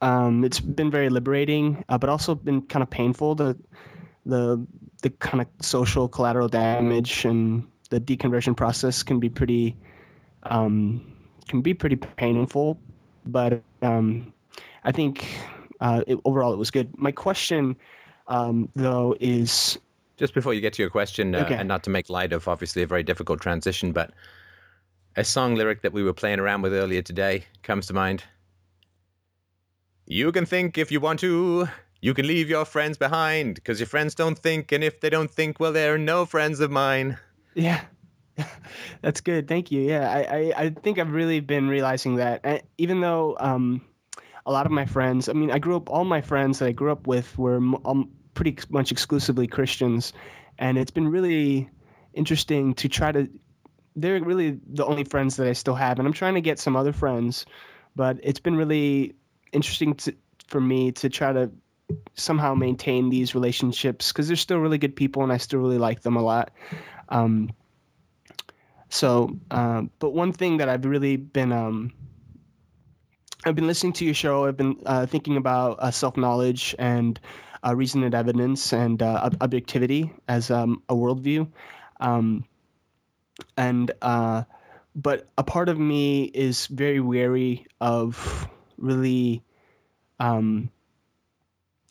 um, 0.00 0.44
it's 0.44 0.60
been 0.60 0.90
very 0.90 1.08
liberating, 1.08 1.84
uh, 1.88 1.98
but 1.98 2.08
also 2.08 2.34
been 2.34 2.62
kind 2.62 2.82
of 2.82 2.90
painful. 2.90 3.34
The 3.34 3.56
the 4.26 4.66
the 5.02 5.10
kind 5.10 5.40
of 5.40 5.48
social 5.60 6.08
collateral 6.08 6.48
damage 6.48 7.24
and 7.24 7.66
the 7.90 8.00
deconversion 8.00 8.56
process 8.56 9.02
can 9.02 9.20
be 9.20 9.28
pretty 9.28 9.76
um, 10.44 11.04
can 11.48 11.60
be 11.60 11.74
pretty 11.74 11.96
painful. 11.96 12.78
But 13.26 13.62
um, 13.82 14.32
I 14.84 14.92
think 14.92 15.26
uh, 15.80 16.02
it, 16.06 16.18
overall 16.24 16.52
it 16.52 16.58
was 16.58 16.70
good. 16.70 16.96
My 16.98 17.12
question, 17.12 17.76
um, 18.28 18.68
though, 18.74 19.16
is 19.20 19.78
Just 20.20 20.34
before 20.34 20.52
you 20.52 20.60
get 20.60 20.74
to 20.74 20.82
your 20.82 20.90
question, 20.90 21.34
uh, 21.34 21.38
Okay. 21.38 21.54
and 21.56 21.66
not 21.66 21.82
to 21.84 21.90
make 21.90 22.10
light 22.10 22.34
of 22.34 22.46
obviously 22.46 22.82
a 22.82 22.86
very 22.86 23.02
difficult 23.02 23.40
transition, 23.40 23.90
but 23.92 24.12
a 25.16 25.24
song 25.24 25.54
lyric 25.54 25.80
that 25.80 25.94
we 25.94 26.02
were 26.02 26.12
playing 26.12 26.38
around 26.38 26.60
with 26.60 26.74
earlier 26.74 27.00
today 27.00 27.46
comes 27.62 27.86
to 27.86 27.94
mind. 27.94 28.22
You 30.06 30.30
can 30.30 30.44
think 30.44 30.76
if 30.76 30.92
you 30.92 31.00
want 31.00 31.20
to. 31.20 31.68
You 32.02 32.12
can 32.12 32.26
leave 32.26 32.50
your 32.50 32.66
friends 32.66 32.98
behind 32.98 33.54
because 33.54 33.80
your 33.80 33.86
friends 33.86 34.14
don't 34.14 34.38
think, 34.38 34.72
and 34.72 34.84
if 34.84 35.00
they 35.00 35.08
don't 35.08 35.30
think, 35.30 35.58
well, 35.58 35.72
they're 35.72 35.96
no 35.96 36.26
friends 36.26 36.60
of 36.60 36.70
mine. 36.70 37.16
Yeah, 37.54 37.80
that's 39.02 39.22
good. 39.22 39.48
Thank 39.48 39.70
you. 39.72 39.80
Yeah, 39.80 40.10
I, 40.10 40.20
I, 40.22 40.52
I 40.64 40.70
think 40.70 40.98
I've 40.98 41.12
really 41.12 41.40
been 41.40 41.66
realizing 41.68 42.16
that. 42.16 42.40
And 42.44 42.62
even 42.76 43.00
though 43.00 43.36
um, 43.40 43.80
a 44.44 44.52
lot 44.52 44.66
of 44.66 44.72
my 44.72 44.84
friends, 44.84 45.30
I 45.30 45.32
mean, 45.32 45.50
I 45.50 45.58
grew 45.58 45.76
up, 45.76 45.88
all 45.90 46.04
my 46.04 46.20
friends 46.20 46.58
that 46.58 46.66
I 46.68 46.72
grew 46.72 46.92
up 46.92 47.06
with 47.06 47.36
were 47.38 47.56
m- 47.56 47.76
um, 47.86 48.10
pretty 48.34 48.56
much 48.70 48.92
exclusively 48.92 49.46
Christians. 49.46 50.12
And 50.58 50.78
it's 50.78 50.90
been 50.90 51.08
really 51.08 51.68
interesting 52.14 52.74
to 52.74 52.88
try 52.88 53.12
to, 53.12 53.28
they're 53.96 54.22
really 54.22 54.58
the 54.66 54.84
only 54.84 55.04
friends 55.04 55.36
that 55.36 55.46
I 55.46 55.52
still 55.52 55.74
have. 55.74 55.98
And 55.98 56.06
I'm 56.06 56.14
trying 56.14 56.34
to 56.34 56.40
get 56.40 56.58
some 56.58 56.76
other 56.76 56.92
friends, 56.92 57.46
but 57.96 58.18
it's 58.22 58.40
been 58.40 58.56
really 58.56 59.14
interesting 59.52 59.94
to, 59.94 60.14
for 60.46 60.60
me 60.60 60.92
to 60.92 61.08
try 61.08 61.32
to 61.32 61.50
somehow 62.14 62.54
maintain 62.54 63.10
these 63.10 63.34
relationships 63.34 64.12
because 64.12 64.28
they're 64.28 64.36
still 64.36 64.58
really 64.58 64.78
good 64.78 64.94
people 64.94 65.22
and 65.22 65.32
I 65.32 65.38
still 65.38 65.60
really 65.60 65.78
like 65.78 66.02
them 66.02 66.16
a 66.16 66.22
lot. 66.22 66.52
Um, 67.08 67.50
so, 68.88 69.36
um, 69.50 69.90
but 69.98 70.10
one 70.10 70.32
thing 70.32 70.58
that 70.58 70.68
I've 70.68 70.84
really 70.84 71.16
been 71.16 71.52
um, 71.52 71.92
I've 73.44 73.54
been 73.54 73.66
listening 73.66 73.94
to 73.94 74.04
your 74.04 74.14
show. 74.14 74.44
I've 74.46 74.56
been 74.56 74.76
uh, 74.84 75.06
thinking 75.06 75.36
about 75.36 75.78
uh, 75.78 75.90
self 75.90 76.16
knowledge 76.16 76.74
and 76.78 77.18
uh, 77.66 77.74
reason 77.74 78.02
and 78.02 78.14
evidence 78.14 78.72
and 78.72 79.02
uh, 79.02 79.20
ob- 79.24 79.36
objectivity 79.40 80.12
as 80.28 80.50
um, 80.50 80.82
a 80.88 80.94
worldview. 80.94 81.48
Um, 82.00 82.44
and 83.56 83.90
uh, 84.02 84.44
but 84.94 85.28
a 85.38 85.42
part 85.42 85.68
of 85.68 85.78
me 85.78 86.24
is 86.24 86.66
very 86.66 87.00
wary 87.00 87.66
of 87.80 88.48
really. 88.78 89.42
Um, 90.18 90.70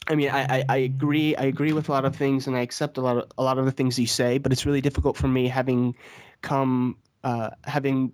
I 0.08 0.16
mean, 0.16 0.30
I, 0.30 0.58
I, 0.58 0.66
I 0.70 0.78
agree. 0.78 1.36
I 1.36 1.44
agree 1.44 1.72
with 1.72 1.90
a 1.90 1.92
lot 1.92 2.04
of 2.06 2.16
things, 2.16 2.48
and 2.48 2.56
I 2.56 2.62
accept 2.62 2.98
a 2.98 3.02
lot 3.02 3.18
of 3.18 3.32
a 3.38 3.44
lot 3.44 3.58
of 3.58 3.66
the 3.66 3.72
things 3.72 3.98
you 4.00 4.08
say. 4.08 4.38
But 4.38 4.52
it's 4.52 4.66
really 4.66 4.82
difficult 4.82 5.18
for 5.18 5.28
me 5.28 5.48
having 5.48 5.96
come 6.42 6.98
uh, 7.24 7.52
having 7.64 8.12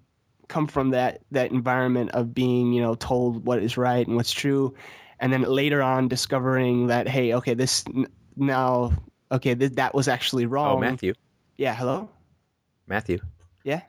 come 0.47 0.67
from 0.67 0.91
that 0.91 1.21
that 1.31 1.51
environment 1.51 2.11
of 2.11 2.33
being 2.33 2.73
you 2.73 2.81
know 2.81 2.95
told 2.95 3.45
what 3.45 3.59
is 3.59 3.77
right 3.77 4.05
and 4.05 4.15
what's 4.15 4.31
true, 4.31 4.73
and 5.19 5.31
then 5.31 5.43
later 5.43 5.81
on 5.81 6.07
discovering 6.07 6.87
that 6.87 7.07
hey, 7.07 7.33
okay, 7.33 7.53
this 7.53 7.83
n- 7.95 8.07
now 8.35 8.91
okay, 9.31 9.55
th- 9.55 9.73
that 9.73 9.93
was 9.93 10.07
actually 10.07 10.45
wrong. 10.45 10.77
Oh, 10.77 10.79
Matthew. 10.79 11.13
Yeah. 11.57 11.73
Hello. 11.75 12.09
Matthew. 12.87 13.19
Yeah. 13.63 13.81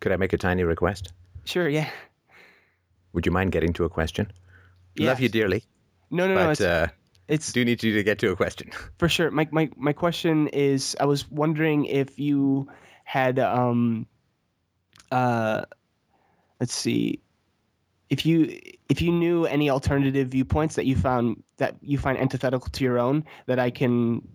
Could 0.00 0.12
I 0.12 0.16
make 0.16 0.32
a 0.32 0.38
tiny 0.38 0.64
request? 0.64 1.12
Sure. 1.44 1.68
Yeah. 1.68 1.88
Would 3.12 3.24
you 3.26 3.32
mind 3.32 3.52
getting 3.52 3.72
to 3.74 3.84
a 3.84 3.88
question? 3.88 4.30
Love 4.98 5.20
you 5.20 5.28
dearly, 5.28 5.62
No, 6.10 6.26
no, 6.26 6.34
no. 6.34 6.44
but 6.44 6.50
It's, 6.52 6.60
uh, 6.60 6.88
it's 7.28 7.52
do 7.52 7.64
need 7.64 7.82
you 7.82 7.92
to 7.94 8.02
get 8.02 8.18
to 8.20 8.30
a 8.30 8.36
question. 8.36 8.70
For 8.98 9.08
sure. 9.08 9.30
My, 9.30 9.46
my 9.50 9.70
my 9.76 9.92
question 9.92 10.48
is 10.48 10.96
I 11.00 11.04
was 11.04 11.30
wondering 11.30 11.84
if 11.84 12.18
you 12.18 12.68
had 13.04 13.38
um 13.38 14.06
uh 15.12 15.64
let's 16.60 16.74
see 16.74 17.20
if 18.10 18.24
you 18.26 18.58
if 18.88 19.02
you 19.02 19.10
knew 19.12 19.46
any 19.46 19.68
alternative 19.70 20.28
viewpoints 20.28 20.76
that 20.76 20.86
you 20.86 20.94
found 20.96 21.42
that 21.56 21.76
you 21.80 21.98
find 21.98 22.18
antithetical 22.18 22.68
to 22.70 22.84
your 22.84 22.98
own 22.98 23.24
that 23.46 23.58
I 23.58 23.70
can 23.70 24.26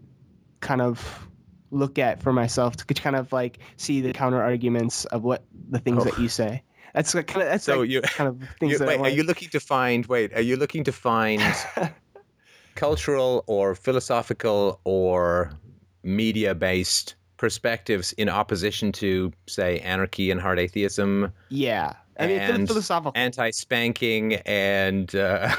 kind 0.60 0.82
of 0.82 1.28
look 1.72 1.98
at 1.98 2.22
for 2.22 2.34
myself 2.34 2.76
to 2.78 2.94
kind 2.94 3.16
of 3.16 3.32
like 3.32 3.60
see 3.78 4.02
the 4.02 4.12
counter 4.14 4.42
arguments 4.42 5.06
of 5.06 5.24
what 5.24 5.44
the 5.70 5.80
things 5.80 6.02
Oh. 6.02 6.06
that 6.06 6.18
you 6.18 6.26
oh. 6.26 6.28
say. 6.28 6.64
That's 6.94 7.16
like 7.16 7.28
kind 7.28 7.44
of 7.44 7.48
that's 7.50 7.64
So 7.64 7.80
like 7.80 7.90
you- 7.90 8.02
kind 8.02 8.28
of 8.28 8.42
things 8.60 8.74
You- 8.74 8.78
that 8.80 8.90
I 8.90 8.98
wait, 8.98 9.00
are 9.00 9.16
you 9.16 9.24
looking 9.24 9.48
to 9.50 9.60
find? 9.62 10.06
Wait, 10.08 10.34
are 10.34 10.42
you 10.42 10.58
looking 10.58 10.84
to 10.84 10.92
find 10.92 11.42
cultural 12.76 13.44
or 13.48 13.76
philosophical 13.76 14.80
or 14.84 15.52
media-based 16.04 17.16
perspectives 17.38 18.14
in 18.14 18.30
opposition 18.30 18.92
to, 18.92 19.32
say, 19.48 19.80
anarchy 19.80 20.30
and 20.32 20.40
hard 20.42 20.60
atheism, 20.60 21.32
yeah. 21.50 21.94
I 22.20 22.28
mean 22.28 22.40
and 22.40 22.68
philosophical 22.68 23.14
anti-spanking, 23.16 24.36
and 24.46 25.14
uh, 25.16 25.56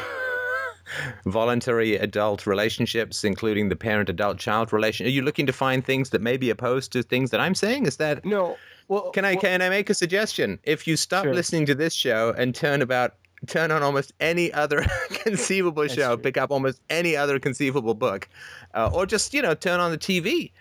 voluntary 1.26 1.96
adult 1.96 2.46
relationships, 2.46 3.24
including 3.24 3.68
the 3.68 3.76
parent-adult-child 3.76 4.72
relation? 4.72 5.06
Are 5.06 5.10
you 5.10 5.22
looking 5.22 5.46
to 5.46 5.52
find 5.52 5.84
things 5.84 6.10
that 6.10 6.20
may 6.20 6.36
be 6.36 6.50
opposed 6.50 6.92
to 6.92 7.02
things 7.02 7.30
that 7.30 7.40
I'm 7.40 7.54
saying? 7.54 7.86
Is 7.86 7.96
that 7.96 8.24
No. 8.24 8.56
Well, 8.88 9.10
can 9.12 9.24
I 9.24 9.32
well, 9.32 9.40
can 9.42 9.62
I 9.62 9.68
make 9.68 9.88
a 9.90 9.94
suggestion? 9.94 10.58
If 10.64 10.86
you 10.86 10.96
stop 10.96 11.24
Sure. 11.24 11.34
listening 11.34 11.66
to 11.66 11.74
this 11.74 11.94
show 11.94 12.34
and 12.36 12.54
turn 12.54 12.82
about 12.82 13.14
turn 13.46 13.70
on 13.70 13.82
almost 13.82 14.12
any 14.20 14.52
other 14.52 14.84
conceivable 15.10 15.86
show, 15.88 16.14
true. 16.14 16.22
pick 16.22 16.36
up 16.36 16.50
almost 16.50 16.80
any 16.90 17.16
other 17.16 17.38
conceivable 17.38 17.94
book, 17.94 18.28
uh, 18.74 18.90
or 18.92 19.06
just 19.06 19.32
you 19.34 19.40
know 19.40 19.54
turn 19.54 19.80
on 19.80 19.92
the 19.92 19.98
TV, 19.98 20.52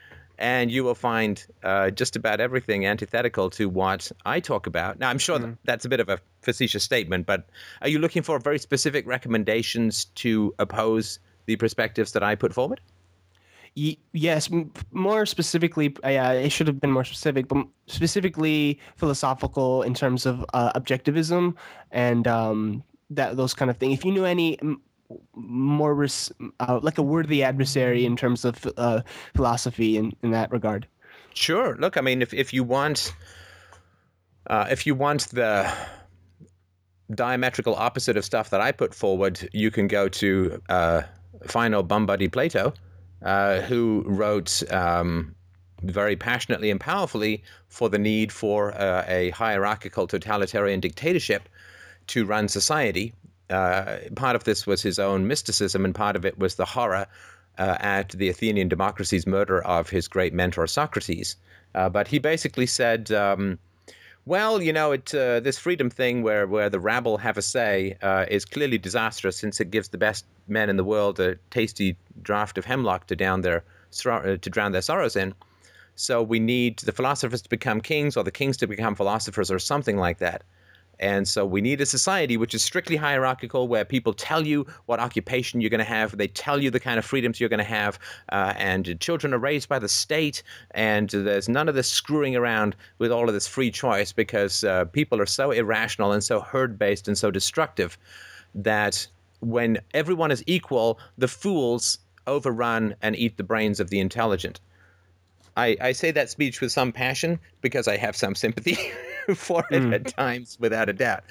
and 0.41 0.71
you 0.71 0.83
will 0.83 0.95
find 0.95 1.45
uh, 1.63 1.91
just 1.91 2.15
about 2.15 2.41
everything 2.41 2.85
antithetical 2.85 3.49
to 3.51 3.69
what 3.69 4.11
I 4.25 4.39
talk 4.39 4.65
about. 4.67 4.99
Now 4.99 5.09
I'm 5.09 5.19
sure 5.19 5.37
Mm. 5.37 5.41
that 5.41 5.57
that's 5.63 5.85
a 5.85 5.89
bit 5.89 5.99
of 5.99 6.09
a 6.09 6.17
facetious 6.41 6.83
statement, 6.83 7.27
but 7.27 7.47
are 7.81 7.87
you 7.87 7.99
looking 7.99 8.23
for 8.23 8.39
very 8.39 8.57
specific 8.59 9.05
recommendations 9.07 10.05
to 10.23 10.53
oppose 10.57 11.19
the 11.45 11.55
perspectives 11.55 12.11
that 12.13 12.23
I 12.23 12.35
put 12.35 12.53
forward? 12.53 12.81
Yes, 13.73 14.49
more 14.91 15.25
specifically, 15.25 15.95
yeah, 16.03 16.31
it 16.33 16.51
should 16.51 16.67
have 16.67 16.81
been 16.81 16.91
more 16.91 17.05
specific, 17.05 17.47
but 17.47 17.65
specifically 17.87 18.79
philosophical 18.97 19.83
in 19.83 19.93
terms 19.93 20.25
of 20.25 20.43
uh, 20.53 20.73
objectivism 20.73 21.55
and 21.91 22.27
um, 22.27 22.83
that 23.11 23.37
those 23.37 23.53
kind 23.53 23.71
of 23.71 23.77
things. 23.77 23.93
If 23.97 24.03
you 24.03 24.11
knew 24.11 24.25
any 24.25 24.57
more 25.33 25.93
res- 25.95 26.31
uh, 26.59 26.79
like 26.81 26.97
a 26.97 27.03
worthy 27.03 27.43
adversary 27.43 28.05
in 28.05 28.15
terms 28.15 28.45
of 28.45 28.67
uh, 28.77 29.01
philosophy 29.35 29.97
in, 29.97 30.13
in 30.23 30.31
that 30.31 30.51
regard. 30.51 30.87
Sure. 31.33 31.75
Look, 31.79 31.97
I 31.97 32.01
mean, 32.01 32.21
if 32.21 32.33
if 32.33 32.53
you 32.53 32.63
want, 32.63 33.13
uh, 34.47 34.67
if 34.69 34.85
you 34.85 34.95
want 34.95 35.29
the 35.29 35.71
diametrical 37.15 37.75
opposite 37.75 38.17
of 38.17 38.25
stuff 38.25 38.49
that 38.49 38.61
I 38.61 38.71
put 38.71 38.93
forward, 38.93 39.49
you 39.53 39.71
can 39.71 39.87
go 39.87 40.09
to 40.09 40.61
uh, 40.69 41.01
fine 41.47 41.73
old 41.73 41.87
bum 41.87 42.05
buddy 42.05 42.27
Plato, 42.27 42.73
uh, 43.23 43.61
who 43.61 44.03
wrote 44.05 44.63
um, 44.71 45.35
very 45.83 46.15
passionately 46.15 46.69
and 46.69 46.79
powerfully 46.79 47.43
for 47.67 47.89
the 47.89 47.97
need 47.97 48.31
for 48.31 48.73
uh, 48.73 49.05
a 49.07 49.29
hierarchical 49.31 50.07
totalitarian 50.07 50.79
dictatorship 50.79 51.49
to 52.07 52.25
run 52.25 52.47
society. 52.47 53.13
Uh, 53.51 53.99
part 54.15 54.35
of 54.35 54.43
this 54.45 54.65
was 54.65 54.81
his 54.81 54.97
own 54.97 55.27
mysticism, 55.27 55.85
and 55.85 55.93
part 55.93 56.15
of 56.15 56.25
it 56.25 56.39
was 56.39 56.55
the 56.55 56.65
horror 56.65 57.05
uh, 57.57 57.77
at 57.79 58.09
the 58.09 58.29
Athenian 58.29 58.69
democracy's 58.69 59.27
murder 59.27 59.61
of 59.63 59.89
his 59.89 60.07
great 60.07 60.33
mentor 60.33 60.67
Socrates. 60.67 61.35
Uh, 61.75 61.89
but 61.89 62.07
he 62.07 62.19
basically 62.19 62.65
said, 62.65 63.11
um, 63.11 63.59
"Well, 64.25 64.61
you 64.61 64.73
know, 64.73 64.91
it 64.93 65.13
uh, 65.13 65.39
this 65.41 65.57
freedom 65.57 65.89
thing 65.89 66.23
where 66.23 66.47
where 66.47 66.69
the 66.69 66.79
rabble 66.79 67.17
have 67.17 67.37
a 67.37 67.41
say 67.41 67.97
uh, 68.01 68.25
is 68.29 68.45
clearly 68.45 68.77
disastrous, 68.77 69.37
since 69.37 69.59
it 69.59 69.71
gives 69.71 69.89
the 69.89 69.97
best 69.97 70.25
men 70.47 70.69
in 70.69 70.77
the 70.77 70.83
world 70.83 71.19
a 71.19 71.35
tasty 71.49 71.97
draught 72.21 72.57
of 72.57 72.65
hemlock 72.65 73.07
to 73.07 73.15
down 73.15 73.41
their 73.41 73.63
uh, 74.05 74.37
to 74.37 74.49
drown 74.49 74.71
their 74.71 74.81
sorrows 74.81 75.15
in." 75.15 75.33
So 75.95 76.23
we 76.23 76.39
need 76.39 76.79
the 76.79 76.93
philosophers 76.93 77.41
to 77.41 77.49
become 77.49 77.81
kings, 77.81 78.17
or 78.17 78.23
the 78.23 78.31
kings 78.31 78.57
to 78.57 78.67
become 78.67 78.95
philosophers, 78.95 79.51
or 79.51 79.59
something 79.59 79.97
like 79.97 80.19
that. 80.19 80.43
And 81.01 81.27
so 81.27 81.45
we 81.45 81.61
need 81.61 81.81
a 81.81 81.85
society 81.85 82.37
which 82.37 82.53
is 82.53 82.63
strictly 82.63 82.95
hierarchical, 82.95 83.67
where 83.67 83.83
people 83.83 84.13
tell 84.13 84.45
you 84.45 84.67
what 84.85 84.99
occupation 84.99 85.59
you're 85.59 85.71
going 85.71 85.79
to 85.79 85.83
have, 85.83 86.15
they 86.15 86.27
tell 86.27 86.61
you 86.61 86.69
the 86.69 86.79
kind 86.79 86.99
of 86.99 87.05
freedoms 87.05 87.39
you're 87.39 87.49
going 87.49 87.57
to 87.57 87.63
have, 87.63 87.97
uh, 88.31 88.53
and 88.55 88.99
children 88.99 89.33
are 89.33 89.39
raised 89.39 89.67
by 89.67 89.79
the 89.79 89.89
state, 89.89 90.43
and 90.71 91.09
there's 91.09 91.49
none 91.49 91.67
of 91.67 91.73
this 91.73 91.89
screwing 91.89 92.35
around 92.35 92.75
with 92.99 93.11
all 93.11 93.27
of 93.27 93.33
this 93.33 93.47
free 93.47 93.71
choice 93.71 94.13
because 94.13 94.63
uh, 94.63 94.85
people 94.85 95.19
are 95.19 95.25
so 95.25 95.49
irrational 95.49 96.11
and 96.11 96.23
so 96.23 96.39
herd 96.39 96.77
based 96.77 97.07
and 97.07 97.17
so 97.17 97.31
destructive 97.31 97.97
that 98.53 99.07
when 99.39 99.79
everyone 99.95 100.29
is 100.29 100.43
equal, 100.45 100.99
the 101.17 101.27
fools 101.27 101.97
overrun 102.27 102.95
and 103.01 103.15
eat 103.15 103.37
the 103.37 103.43
brains 103.43 103.79
of 103.79 103.89
the 103.89 103.99
intelligent. 103.99 104.59
I, 105.57 105.75
I 105.81 105.91
say 105.93 106.11
that 106.11 106.29
speech 106.29 106.61
with 106.61 106.71
some 106.71 106.91
passion 106.91 107.39
because 107.61 107.87
I 107.87 107.97
have 107.97 108.15
some 108.15 108.35
sympathy 108.35 108.77
for 109.35 109.63
it 109.71 109.93
at 109.93 110.07
times, 110.07 110.57
without 110.59 110.89
a 110.89 110.93
doubt. 110.93 111.23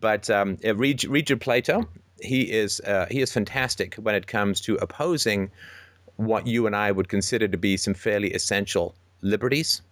But 0.00 0.30
um, 0.30 0.58
read, 0.62 1.04
read 1.04 1.28
your 1.28 1.38
Plato. 1.38 1.88
He 2.20 2.52
is 2.52 2.80
uh, 2.80 3.06
he 3.10 3.20
is 3.20 3.32
fantastic 3.32 3.96
when 3.96 4.14
it 4.14 4.26
comes 4.26 4.60
to 4.62 4.76
opposing 4.76 5.50
what 6.16 6.46
you 6.46 6.66
and 6.66 6.76
I 6.76 6.92
would 6.92 7.08
consider 7.08 7.48
to 7.48 7.58
be 7.58 7.76
some 7.76 7.94
fairly 7.94 8.32
essential 8.32 8.94
liberties. 9.20 9.82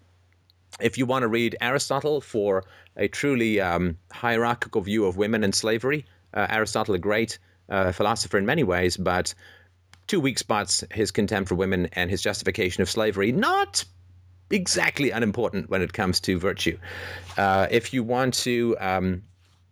If 0.81 0.97
you 0.97 1.05
want 1.05 1.23
to 1.23 1.29
read 1.29 1.57
Aristotle 1.61 2.21
for 2.21 2.65
a 2.97 3.09
truly 3.09 3.61
um, 3.61 3.99
hierarchical 4.11 4.81
view 4.81 5.05
of 5.05 5.17
women 5.17 5.45
and 5.45 5.55
slavery, 5.55 6.07
uh, 6.35 6.47
Aristotle, 6.49 6.95
a 6.95 6.99
great 6.99 7.39
uh, 7.69 7.93
philosopher 7.93 8.39
in 8.39 8.47
many 8.47 8.63
ways, 8.63 8.97
but 8.97 9.35
two 10.07 10.21
weak 10.21 10.39
spots 10.39 10.85
his 10.93 11.11
contempt 11.11 11.49
for 11.49 11.55
women 11.55 11.89
and 11.93 12.11
his 12.11 12.23
justification 12.23 12.83
of 12.83 12.91
slavery. 12.91 13.33
Not 13.33 13.85
exactly 14.53 15.11
unimportant 15.11 15.69
when 15.71 15.83
it 15.83 15.93
comes 15.93 16.21
to 16.21 16.39
virtue. 16.39 16.79
Uh, 17.37 17.67
if 17.71 17.93
you 17.93 18.05
want 18.05 18.35
to, 18.35 18.77
um, 18.79 19.23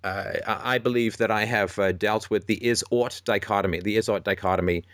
uh, 0.03 0.33
I 0.47 0.79
believe 0.79 1.19
that 1.19 1.31
I 1.31 1.45
have 1.45 1.79
uh, 1.79 1.93
dealt 1.93 2.31
with 2.31 2.47
the 2.47 2.65
is 2.67 2.83
ought 2.91 3.21
dichotomy. 3.25 3.81
The 3.81 3.97
is 3.97 4.09
ought 4.09 4.25
dichotomy. 4.25 4.85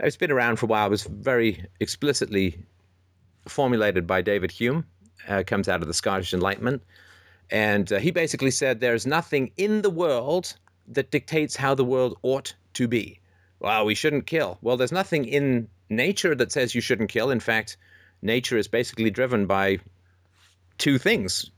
It's 0.00 0.16
been 0.16 0.30
around 0.30 0.56
for 0.56 0.66
a 0.66 0.68
while. 0.68 0.86
It 0.86 0.90
was 0.90 1.02
very 1.02 1.66
explicitly 1.80 2.64
formulated 3.46 4.06
by 4.06 4.22
David 4.22 4.50
Hume. 4.50 4.86
Uh, 5.28 5.42
comes 5.46 5.68
out 5.68 5.82
of 5.82 5.88
the 5.88 5.94
Scottish 5.94 6.32
Enlightenment. 6.32 6.82
And 7.50 7.92
uh, 7.92 7.98
he 7.98 8.10
basically 8.10 8.50
said 8.50 8.80
there's 8.80 9.06
nothing 9.06 9.50
in 9.56 9.82
the 9.82 9.90
world 9.90 10.56
that 10.86 11.10
dictates 11.10 11.56
how 11.56 11.74
the 11.74 11.84
world 11.84 12.16
ought 12.22 12.54
to 12.74 12.88
be. 12.88 13.20
Well, 13.60 13.84
we 13.84 13.94
shouldn't 13.94 14.26
kill. 14.26 14.58
Well, 14.62 14.76
there's 14.76 14.92
nothing 14.92 15.24
in 15.24 15.68
nature 15.90 16.34
that 16.34 16.52
says 16.52 16.74
you 16.74 16.80
shouldn't 16.80 17.10
kill. 17.10 17.30
In 17.30 17.40
fact, 17.40 17.76
nature 18.22 18.56
is 18.56 18.68
basically 18.68 19.10
driven 19.10 19.46
by 19.46 19.78
two 20.78 20.98
things 20.98 21.50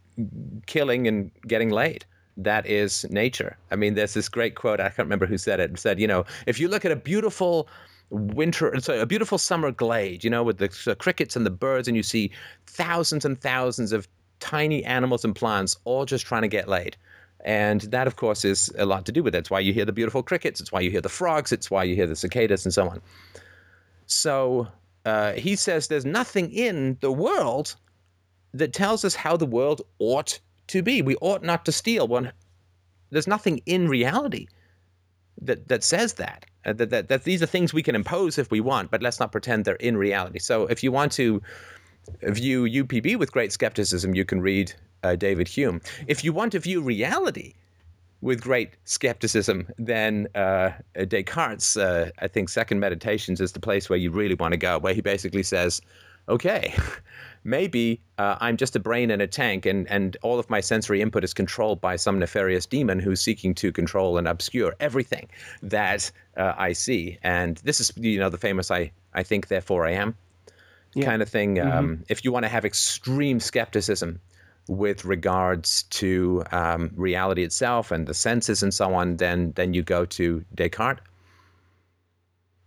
killing 0.66 1.06
and 1.06 1.30
getting 1.46 1.70
laid. 1.70 2.04
That 2.36 2.66
is 2.66 3.04
nature. 3.10 3.56
I 3.70 3.76
mean, 3.76 3.94
there's 3.94 4.14
this 4.14 4.28
great 4.28 4.54
quote, 4.54 4.80
I 4.80 4.84
can't 4.84 5.06
remember 5.06 5.26
who 5.26 5.38
said 5.38 5.60
it, 5.60 5.78
said, 5.78 6.00
you 6.00 6.06
know, 6.06 6.24
if 6.46 6.58
you 6.58 6.68
look 6.68 6.84
at 6.84 6.92
a 6.92 6.96
beautiful 6.96 7.68
winter, 8.10 8.78
so 8.80 9.00
a 9.00 9.06
beautiful 9.06 9.38
summer 9.38 9.70
glade, 9.70 10.24
you 10.24 10.30
know, 10.30 10.42
with 10.42 10.58
the, 10.58 10.68
the 10.84 10.96
crickets 10.96 11.36
and 11.36 11.44
the 11.44 11.50
birds, 11.50 11.86
and 11.86 11.96
you 11.96 12.02
see 12.02 12.30
thousands 12.66 13.24
and 13.24 13.40
thousands 13.40 13.92
of 13.92 14.08
tiny 14.40 14.84
animals 14.84 15.24
and 15.24 15.36
plants 15.36 15.76
all 15.84 16.04
just 16.04 16.26
trying 16.26 16.42
to 16.42 16.48
get 16.48 16.68
laid. 16.68 16.96
And 17.44 17.82
that, 17.82 18.06
of 18.06 18.16
course, 18.16 18.44
is 18.44 18.70
a 18.76 18.84
lot 18.84 19.06
to 19.06 19.12
do 19.12 19.22
with 19.22 19.34
it. 19.34 19.38
It's 19.38 19.50
why 19.50 19.60
you 19.60 19.72
hear 19.72 19.84
the 19.84 19.92
beautiful 19.92 20.22
crickets. 20.22 20.60
It's 20.60 20.72
why 20.72 20.80
you 20.80 20.90
hear 20.90 21.00
the 21.00 21.08
frogs. 21.08 21.52
It's 21.52 21.70
why 21.70 21.84
you 21.84 21.94
hear 21.94 22.06
the 22.06 22.16
cicadas 22.16 22.66
and 22.66 22.74
so 22.74 22.88
on. 22.88 23.00
So 24.06 24.68
uh, 25.04 25.32
he 25.32 25.56
says 25.56 25.88
there's 25.88 26.04
nothing 26.04 26.52
in 26.52 26.98
the 27.00 27.12
world 27.12 27.76
that 28.52 28.72
tells 28.72 29.04
us 29.04 29.14
how 29.14 29.36
the 29.36 29.46
world 29.46 29.82
ought 29.98 30.38
to 30.68 30.82
be. 30.82 31.02
We 31.02 31.16
ought 31.16 31.42
not 31.42 31.64
to 31.66 31.72
steal. 31.72 32.06
One, 32.08 32.32
there's 33.10 33.26
nothing 33.26 33.60
in 33.66 33.88
reality 33.88 34.46
that 35.42 35.68
that 35.68 35.84
says 35.84 36.14
that. 36.14 36.46
Uh, 36.64 36.74
that, 36.74 36.90
that 36.90 37.08
that 37.08 37.24
these 37.24 37.42
are 37.42 37.46
things 37.46 37.72
we 37.72 37.82
can 37.82 37.94
impose 37.94 38.38
if 38.38 38.50
we 38.50 38.60
want, 38.60 38.90
but 38.90 39.02
let's 39.02 39.20
not 39.20 39.32
pretend 39.32 39.64
they're 39.64 39.74
in 39.76 39.96
reality. 39.96 40.38
So 40.38 40.66
if 40.66 40.82
you 40.82 40.92
want 40.92 41.12
to 41.12 41.40
view 42.22 42.64
UPB 42.64 43.16
with 43.18 43.32
great 43.32 43.52
skepticism, 43.52 44.14
you 44.14 44.24
can 44.24 44.40
read 44.40 44.72
uh, 45.02 45.16
David 45.16 45.48
Hume. 45.48 45.80
If 46.06 46.24
you 46.24 46.32
want 46.32 46.52
to 46.52 46.58
view 46.58 46.82
reality 46.82 47.54
with 48.22 48.40
great 48.40 48.70
skepticism, 48.84 49.68
then 49.78 50.28
uh, 50.34 50.70
Descartes, 51.08 51.76
uh, 51.76 52.10
I 52.18 52.28
think, 52.28 52.48
Second 52.48 52.80
Meditations 52.80 53.40
is 53.40 53.52
the 53.52 53.60
place 53.60 53.88
where 53.88 53.98
you 53.98 54.10
really 54.10 54.34
want 54.34 54.52
to 54.52 54.58
go, 54.58 54.78
where 54.78 54.94
he 54.94 55.00
basically 55.00 55.42
says, 55.42 55.80
okay, 56.28 56.74
maybe 57.44 58.00
uh, 58.18 58.36
I'm 58.40 58.56
just 58.56 58.76
a 58.76 58.80
brain 58.80 59.10
in 59.10 59.20
a 59.20 59.26
tank 59.26 59.64
and, 59.64 59.88
and 59.90 60.16
all 60.22 60.38
of 60.38 60.50
my 60.50 60.60
sensory 60.60 61.00
input 61.00 61.24
is 61.24 61.32
controlled 61.32 61.80
by 61.80 61.96
some 61.96 62.18
nefarious 62.18 62.66
demon 62.66 62.98
who's 62.98 63.20
seeking 63.20 63.54
to 63.54 63.72
control 63.72 64.18
and 64.18 64.28
obscure 64.28 64.74
everything 64.80 65.28
that 65.62 66.10
uh, 66.36 66.52
I 66.58 66.74
see. 66.74 67.18
And 67.22 67.56
this 67.58 67.80
is, 67.80 67.92
you 67.96 68.18
know, 68.18 68.28
the 68.28 68.38
famous 68.38 68.70
I, 68.70 68.92
I 69.14 69.22
think, 69.22 69.48
therefore 69.48 69.86
I 69.86 69.92
am 69.92 70.14
yeah. 70.94 71.06
kind 71.06 71.22
of 71.22 71.28
thing. 71.28 71.56
Mm-hmm. 71.56 71.70
Um, 71.70 72.04
if 72.08 72.24
you 72.24 72.32
want 72.32 72.44
to 72.44 72.48
have 72.48 72.64
extreme 72.64 73.40
skepticism 73.40 74.20
with 74.70 75.04
regards 75.04 75.82
to 75.82 76.44
um, 76.52 76.92
reality 76.94 77.42
itself 77.42 77.90
and 77.90 78.06
the 78.06 78.14
senses 78.14 78.62
and 78.62 78.72
so 78.72 78.94
on, 78.94 79.16
then 79.16 79.52
then 79.56 79.74
you 79.74 79.82
go 79.82 80.04
to 80.06 80.44
Descartes. 80.54 81.00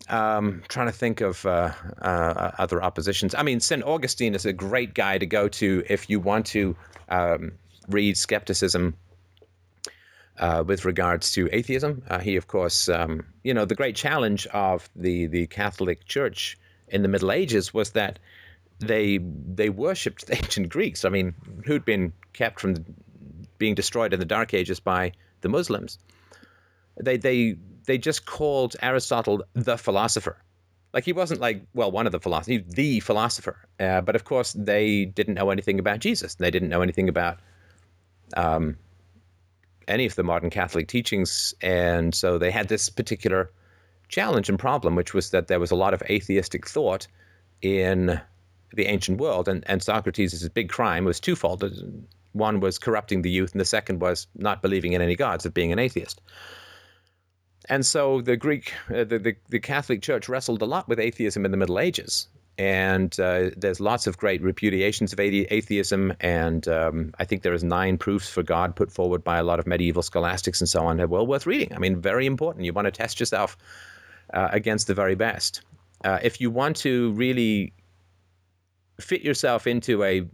Um, 0.09 0.61
trying 0.67 0.87
to 0.87 0.91
think 0.91 1.21
of 1.21 1.45
uh, 1.45 1.71
uh, 2.01 2.51
other 2.57 2.83
oppositions. 2.83 3.33
I 3.33 3.41
mean, 3.41 3.61
St. 3.61 3.81
Augustine 3.83 4.35
is 4.35 4.45
a 4.45 4.51
great 4.51 4.93
guy 4.93 5.17
to 5.17 5.25
go 5.25 5.47
to 5.47 5.81
if 5.87 6.09
you 6.09 6.19
want 6.19 6.45
to 6.47 6.75
um, 7.07 7.53
read 7.87 8.17
skepticism 8.17 8.97
uh, 10.39 10.61
with 10.67 10.83
regards 10.83 11.31
to 11.31 11.47
atheism. 11.53 12.03
Uh, 12.09 12.19
he, 12.19 12.35
of 12.35 12.47
course, 12.47 12.89
um, 12.89 13.25
you 13.45 13.53
know, 13.53 13.63
the 13.63 13.75
great 13.75 13.95
challenge 13.95 14.45
of 14.47 14.89
the, 14.93 15.27
the 15.27 15.47
Catholic 15.47 16.03
Church 16.03 16.57
in 16.89 17.01
the 17.01 17.07
Middle 17.07 17.31
Ages 17.31 17.73
was 17.73 17.91
that 17.91 18.19
they 18.79 19.17
they 19.17 19.69
worshipped 19.69 20.27
the 20.27 20.35
ancient 20.35 20.69
Greeks. 20.69 21.05
I 21.05 21.09
mean, 21.09 21.33
who'd 21.65 21.85
been 21.85 22.13
kept 22.33 22.59
from 22.59 22.85
being 23.57 23.75
destroyed 23.75 24.13
in 24.13 24.19
the 24.19 24.25
Dark 24.25 24.53
Ages 24.53 24.79
by 24.79 25.11
the 25.41 25.49
Muslims. 25.49 25.97
They 27.01 27.17
they 27.17 27.57
they 27.85 27.97
just 27.97 28.25
called 28.25 28.75
Aristotle 28.81 29.43
the 29.53 29.77
philosopher. 29.77 30.37
Like 30.93 31.05
he 31.05 31.13
wasn't 31.13 31.41
like 31.41 31.63
well 31.73 31.91
one 31.91 32.05
of 32.05 32.11
the 32.11 32.19
philosophers, 32.19 32.73
the 32.73 32.99
philosopher. 32.99 33.57
Uh, 33.79 34.01
but 34.01 34.15
of 34.15 34.25
course 34.25 34.53
they 34.53 35.05
didn't 35.05 35.35
know 35.35 35.49
anything 35.49 35.79
about 35.79 35.99
Jesus. 35.99 36.35
They 36.35 36.51
didn't 36.51 36.69
know 36.69 36.81
anything 36.81 37.09
about 37.09 37.39
um, 38.35 38.77
any 39.87 40.05
of 40.05 40.15
the 40.15 40.23
modern 40.23 40.49
Catholic 40.49 40.87
teachings, 40.87 41.53
and 41.61 42.13
so 42.13 42.37
they 42.37 42.51
had 42.51 42.67
this 42.67 42.89
particular 42.89 43.51
challenge 44.07 44.49
and 44.49 44.59
problem, 44.59 44.95
which 44.95 45.13
was 45.13 45.31
that 45.31 45.47
there 45.47 45.59
was 45.59 45.71
a 45.71 45.75
lot 45.75 45.93
of 45.93 46.03
atheistic 46.03 46.67
thought 46.67 47.07
in 47.61 48.21
the 48.73 48.85
ancient 48.85 49.19
world, 49.19 49.47
and, 49.47 49.63
and 49.67 49.81
Socrates' 49.81 50.47
big 50.49 50.69
crime 50.69 51.05
was 51.05 51.19
twofold. 51.19 51.63
One 52.33 52.59
was 52.59 52.79
corrupting 52.79 53.21
the 53.21 53.29
youth, 53.29 53.51
and 53.51 53.61
the 53.61 53.65
second 53.65 54.01
was 54.01 54.27
not 54.35 54.61
believing 54.61 54.93
in 54.93 55.01
any 55.01 55.15
gods, 55.15 55.45
of 55.45 55.53
being 55.53 55.71
an 55.71 55.79
atheist. 55.79 56.21
And 57.69 57.85
so 57.85 58.21
the 58.21 58.35
Greek, 58.35 58.73
uh, 58.89 59.03
the, 59.03 59.19
the, 59.19 59.35
the, 59.49 59.59
Catholic 59.59 60.01
Church 60.01 60.27
wrestled 60.27 60.61
a 60.61 60.65
lot 60.65 60.87
with 60.87 60.99
atheism 60.99 61.45
in 61.45 61.51
the 61.51 61.57
Middle 61.57 61.79
Ages. 61.79 62.27
And 62.57 63.17
uh, 63.19 63.49
there's 63.57 63.79
lots 63.79 64.05
of 64.05 64.17
great 64.17 64.43
repudiations 64.43 65.11
of 65.13 65.19
atheism. 65.19 66.13
And 66.19 66.67
um, 66.67 67.13
I 67.19 67.25
think 67.25 67.41
there 67.41 67.53
is 67.53 67.63
nine 67.63 67.97
proofs 67.97 68.29
for 68.29 68.43
God 68.43 68.75
put 68.75 68.91
forward 68.91 69.23
by 69.23 69.37
a 69.37 69.43
lot 69.43 69.59
of 69.59 69.65
medieval 69.65 70.03
scholastics 70.03 70.59
and 70.59 70.69
so 70.69 70.85
on. 70.85 70.97
They're 70.97 71.07
well 71.07 71.25
worth 71.25 71.47
reading. 71.47 71.73
I 71.73 71.79
mean, 71.79 71.99
very 71.99 72.25
important. 72.25 72.65
You 72.65 72.73
want 72.73 72.85
to 72.85 72.91
test 72.91 73.19
yourself 73.19 73.57
uh, 74.33 74.49
against 74.51 74.87
the 74.87 74.93
very 74.93 75.15
best. 75.15 75.61
Uh, 76.03 76.19
if 76.21 76.41
you 76.41 76.51
want 76.51 76.75
to 76.77 77.11
really 77.13 77.73
fit 78.99 79.21
yourself 79.21 79.67
into 79.67 80.03
a 80.03 80.25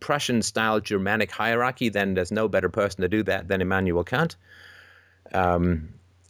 Prussian 0.00 0.42
style 0.42 0.80
Germanic 0.80 1.30
hierarchy, 1.30 1.88
then 1.88 2.14
there's 2.14 2.32
no 2.32 2.48
better 2.48 2.68
person 2.68 3.02
to 3.02 3.08
do 3.08 3.22
that 3.24 3.48
than 3.48 3.60
Immanuel 3.60 4.04
Kant. 4.04 4.36
Um, 5.32 5.88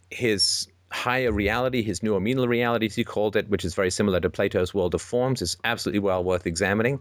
his 0.09 0.67
higher 0.91 1.31
reality, 1.31 1.83
his 1.83 2.01
noumenal 2.01 2.47
reality, 2.47 2.87
as 2.87 2.95
he 2.95 3.03
called 3.03 3.35
it, 3.35 3.49
which 3.49 3.63
is 3.63 3.75
very 3.75 3.91
similar 3.91 4.19
to 4.19 4.29
Plato's 4.29 4.73
world 4.73 4.95
of 4.95 5.01
forms, 5.01 5.41
is 5.41 5.57
absolutely 5.63 5.99
well 5.99 6.23
worth 6.23 6.47
examining. 6.47 6.99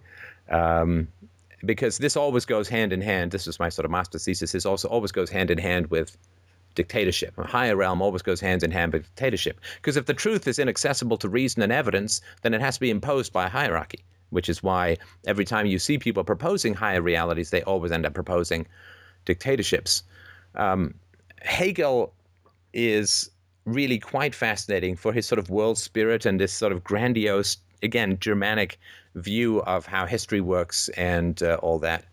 Um, 0.50 1.08
because 1.64 1.98
this 1.98 2.16
always 2.16 2.44
goes 2.44 2.68
hand 2.68 2.92
in 2.92 3.00
hand. 3.00 3.32
This 3.32 3.46
is 3.46 3.58
my 3.58 3.68
sort 3.68 3.84
of 3.84 3.90
master 3.90 4.18
thesis. 4.18 4.52
This 4.52 4.66
also 4.66 4.88
always 4.88 5.12
goes 5.12 5.30
hand 5.30 5.50
in 5.50 5.58
hand 5.58 5.88
with 5.88 6.16
dictatorship. 6.74 7.36
A 7.38 7.46
higher 7.46 7.74
realm 7.74 8.00
always 8.00 8.22
goes 8.22 8.40
hand 8.40 8.62
in 8.62 8.70
hand 8.70 8.92
with 8.92 9.02
dictatorship. 9.02 9.60
Because 9.76 9.96
if 9.96 10.06
the 10.06 10.14
truth 10.14 10.46
is 10.46 10.58
inaccessible 10.58 11.16
to 11.18 11.28
reason 11.28 11.62
and 11.62 11.72
evidence, 11.72 12.20
then 12.42 12.54
it 12.54 12.60
has 12.60 12.74
to 12.74 12.80
be 12.80 12.90
imposed 12.90 13.32
by 13.32 13.46
a 13.46 13.50
hierarchy, 13.50 14.04
which 14.30 14.48
is 14.48 14.62
why 14.62 14.96
every 15.26 15.44
time 15.44 15.66
you 15.66 15.78
see 15.78 15.98
people 15.98 16.24
proposing 16.24 16.74
higher 16.74 17.02
realities, 17.02 17.50
they 17.50 17.62
always 17.62 17.92
end 17.92 18.06
up 18.06 18.14
proposing 18.14 18.66
dictatorships. 19.24 20.02
Um, 20.54 20.94
Hegel 21.42 22.12
is 22.72 23.30
really 23.64 23.98
quite 23.98 24.34
fascinating 24.34 24.96
for 24.96 25.12
his 25.12 25.26
sort 25.26 25.38
of 25.38 25.50
world 25.50 25.78
spirit 25.78 26.26
and 26.26 26.40
this 26.40 26.52
sort 26.52 26.72
of 26.72 26.82
grandiose, 26.82 27.58
again, 27.82 28.18
Germanic 28.18 28.78
view 29.14 29.60
of 29.62 29.86
how 29.86 30.06
history 30.06 30.40
works 30.40 30.88
and 30.90 31.42
uh, 31.42 31.58
all 31.62 31.78
that. 31.78 32.04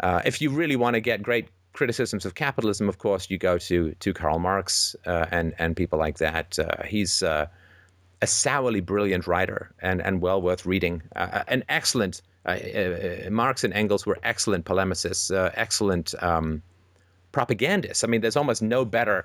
Uh, 0.00 0.22
if 0.24 0.40
you 0.40 0.50
really 0.50 0.76
want 0.76 0.94
to 0.94 1.00
get 1.00 1.22
great 1.22 1.48
criticisms 1.72 2.24
of 2.24 2.34
capitalism, 2.34 2.88
of 2.88 2.98
course, 2.98 3.30
you 3.30 3.38
go 3.38 3.58
to 3.58 3.94
to 4.00 4.12
Karl 4.12 4.38
Marx 4.38 4.96
uh, 5.06 5.26
and 5.30 5.54
and 5.58 5.76
people 5.76 5.98
like 5.98 6.18
that. 6.18 6.58
Uh, 6.58 6.82
he's 6.84 7.22
uh, 7.22 7.46
a 8.22 8.26
sourly 8.26 8.80
brilliant 8.80 9.26
writer 9.26 9.70
and 9.80 10.02
and 10.02 10.20
well 10.20 10.40
worth 10.42 10.66
reading. 10.66 11.02
Uh, 11.16 11.42
an 11.48 11.64
excellent 11.68 12.22
Marx 13.30 13.64
and 13.64 13.74
Engels 13.74 14.06
were 14.06 14.18
excellent 14.22 14.64
polemicists, 14.64 15.30
excellent 15.54 16.14
um, 16.22 16.62
propagandists. 17.32 18.02
I 18.02 18.06
mean, 18.06 18.20
there's 18.20 18.36
almost 18.36 18.62
no 18.62 18.84
better 18.84 19.24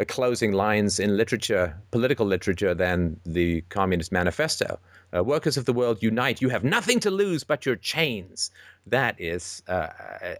uh, 0.00 0.04
closing 0.06 0.52
lines 0.52 0.98
in 0.98 1.16
literature, 1.16 1.76
political 1.90 2.24
literature, 2.24 2.74
than 2.74 3.20
the 3.26 3.60
Communist 3.68 4.10
Manifesto. 4.10 4.78
Uh, 5.14 5.22
workers 5.22 5.58
of 5.58 5.66
the 5.66 5.72
world 5.74 6.02
unite. 6.02 6.40
You 6.40 6.48
have 6.48 6.64
nothing 6.64 6.98
to 7.00 7.10
lose 7.10 7.44
but 7.44 7.66
your 7.66 7.76
chains. 7.76 8.50
That 8.86 9.14
is 9.20 9.62
uh, 9.68 9.88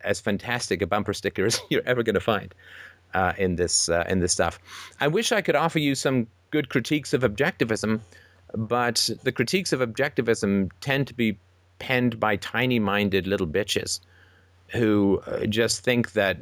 as 0.03 0.21
fantastic 0.21 0.81
a 0.81 0.87
bumper 0.87 1.13
sticker 1.13 1.45
as 1.47 1.61
you're 1.69 1.83
ever 1.85 2.03
going 2.03 2.15
to 2.15 2.21
find 2.21 2.55
uh, 3.13 3.35
in 3.37 3.57
this 3.57 3.91
uh, 3.91 4.05
in 4.09 4.21
this 4.21 4.33
stuff. 4.33 4.59
I 5.01 5.09
wish 5.09 5.33
I 5.33 5.43
could 5.43 5.57
offer 5.57 5.79
you 5.79 5.95
some 5.95 6.27
good 6.53 6.69
critiques 6.69 7.13
of 7.13 7.23
objectivism, 7.23 8.01
but 8.55 9.11
the 9.25 9.33
critiques 9.33 9.73
of 9.73 9.81
objectivism 9.81 10.71
tend 10.81 11.09
to 11.09 11.15
be 11.15 11.37
penned 11.81 12.21
by 12.21 12.37
tiny-minded 12.37 13.27
little 13.27 13.47
bitches 13.49 13.99
who 14.69 15.21
uh, 15.27 15.45
just 15.47 15.83
think 15.83 16.13
that 16.13 16.39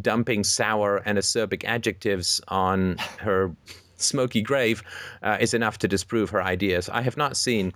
dumping 0.00 0.44
sour 0.44 0.98
and 1.04 1.18
acerbic 1.18 1.64
adjectives 1.64 2.40
on 2.48 2.96
her 3.18 3.50
smoky 3.96 4.42
grave 4.42 4.82
uh, 5.22 5.36
is 5.40 5.54
enough 5.54 5.78
to 5.78 5.88
disprove 5.88 6.30
her 6.30 6.42
ideas. 6.42 6.88
I 6.88 7.02
have 7.02 7.16
not 7.16 7.36
seen 7.36 7.72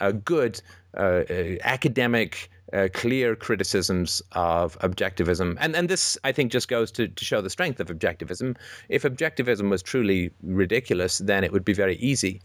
a 0.00 0.12
good 0.12 0.60
uh, 0.96 1.22
uh, 1.30 1.56
academic, 1.62 2.50
uh, 2.72 2.88
clear 2.92 3.36
criticisms 3.36 4.22
of 4.32 4.78
objectivism. 4.80 5.56
And, 5.60 5.76
and 5.76 5.88
this, 5.88 6.18
I 6.24 6.32
think, 6.32 6.52
just 6.52 6.68
goes 6.68 6.90
to, 6.92 7.08
to 7.08 7.24
show 7.24 7.40
the 7.40 7.50
strength 7.50 7.80
of 7.80 7.88
objectivism. 7.88 8.56
If 8.88 9.02
objectivism 9.02 9.70
was 9.70 9.82
truly 9.82 10.30
ridiculous, 10.42 11.18
then 11.18 11.44
it 11.44 11.52
would 11.52 11.64
be 11.64 11.74
very 11.74 11.96
easy 11.96 12.40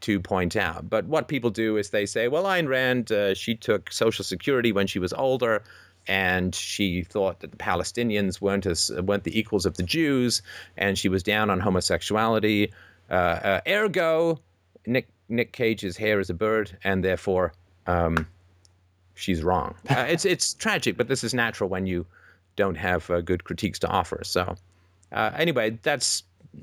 to 0.00 0.20
point 0.20 0.56
out. 0.56 0.88
But 0.88 1.06
what 1.06 1.28
people 1.28 1.50
do 1.50 1.76
is 1.76 1.90
they 1.90 2.06
say, 2.06 2.28
well, 2.28 2.44
Ayn 2.44 2.68
Rand, 2.68 3.10
uh, 3.12 3.34
she 3.34 3.54
took 3.54 3.92
Social 3.92 4.24
Security 4.24 4.72
when 4.72 4.86
she 4.86 4.98
was 4.98 5.12
older 5.12 5.62
and 6.08 6.54
she 6.54 7.02
thought 7.02 7.40
that 7.40 7.50
the 7.50 7.56
Palestinians 7.56 8.40
weren't 8.40 8.66
as 8.66 8.90
weren't 9.02 9.24
the 9.24 9.38
equals 9.38 9.66
of 9.66 9.76
the 9.76 9.82
Jews, 9.82 10.42
and 10.76 10.98
she 10.98 11.08
was 11.08 11.22
down 11.22 11.50
on 11.50 11.60
homosexuality. 11.60 12.72
Uh, 13.10 13.14
uh, 13.14 13.60
ergo, 13.68 14.40
Nick 14.86 15.08
Nick 15.28 15.52
Cage's 15.52 15.98
hair 15.98 16.18
is 16.18 16.30
a 16.30 16.34
bird, 16.34 16.76
and 16.82 17.04
therefore 17.04 17.52
um, 17.86 18.26
she's 19.18 19.42
wrong. 19.42 19.74
Uh, 19.90 20.06
it's 20.08 20.24
it's 20.24 20.54
tragic, 20.54 20.96
but 20.96 21.08
this 21.08 21.24
is 21.24 21.34
natural 21.34 21.68
when 21.68 21.86
you 21.86 22.06
don't 22.56 22.76
have 22.76 23.10
uh, 23.10 23.20
good 23.20 23.44
critiques 23.44 23.78
to 23.78 23.88
offer. 23.88 24.20
So 24.24 24.56
uh, 25.12 25.30
anyway, 25.34 25.78
that's 25.82 26.22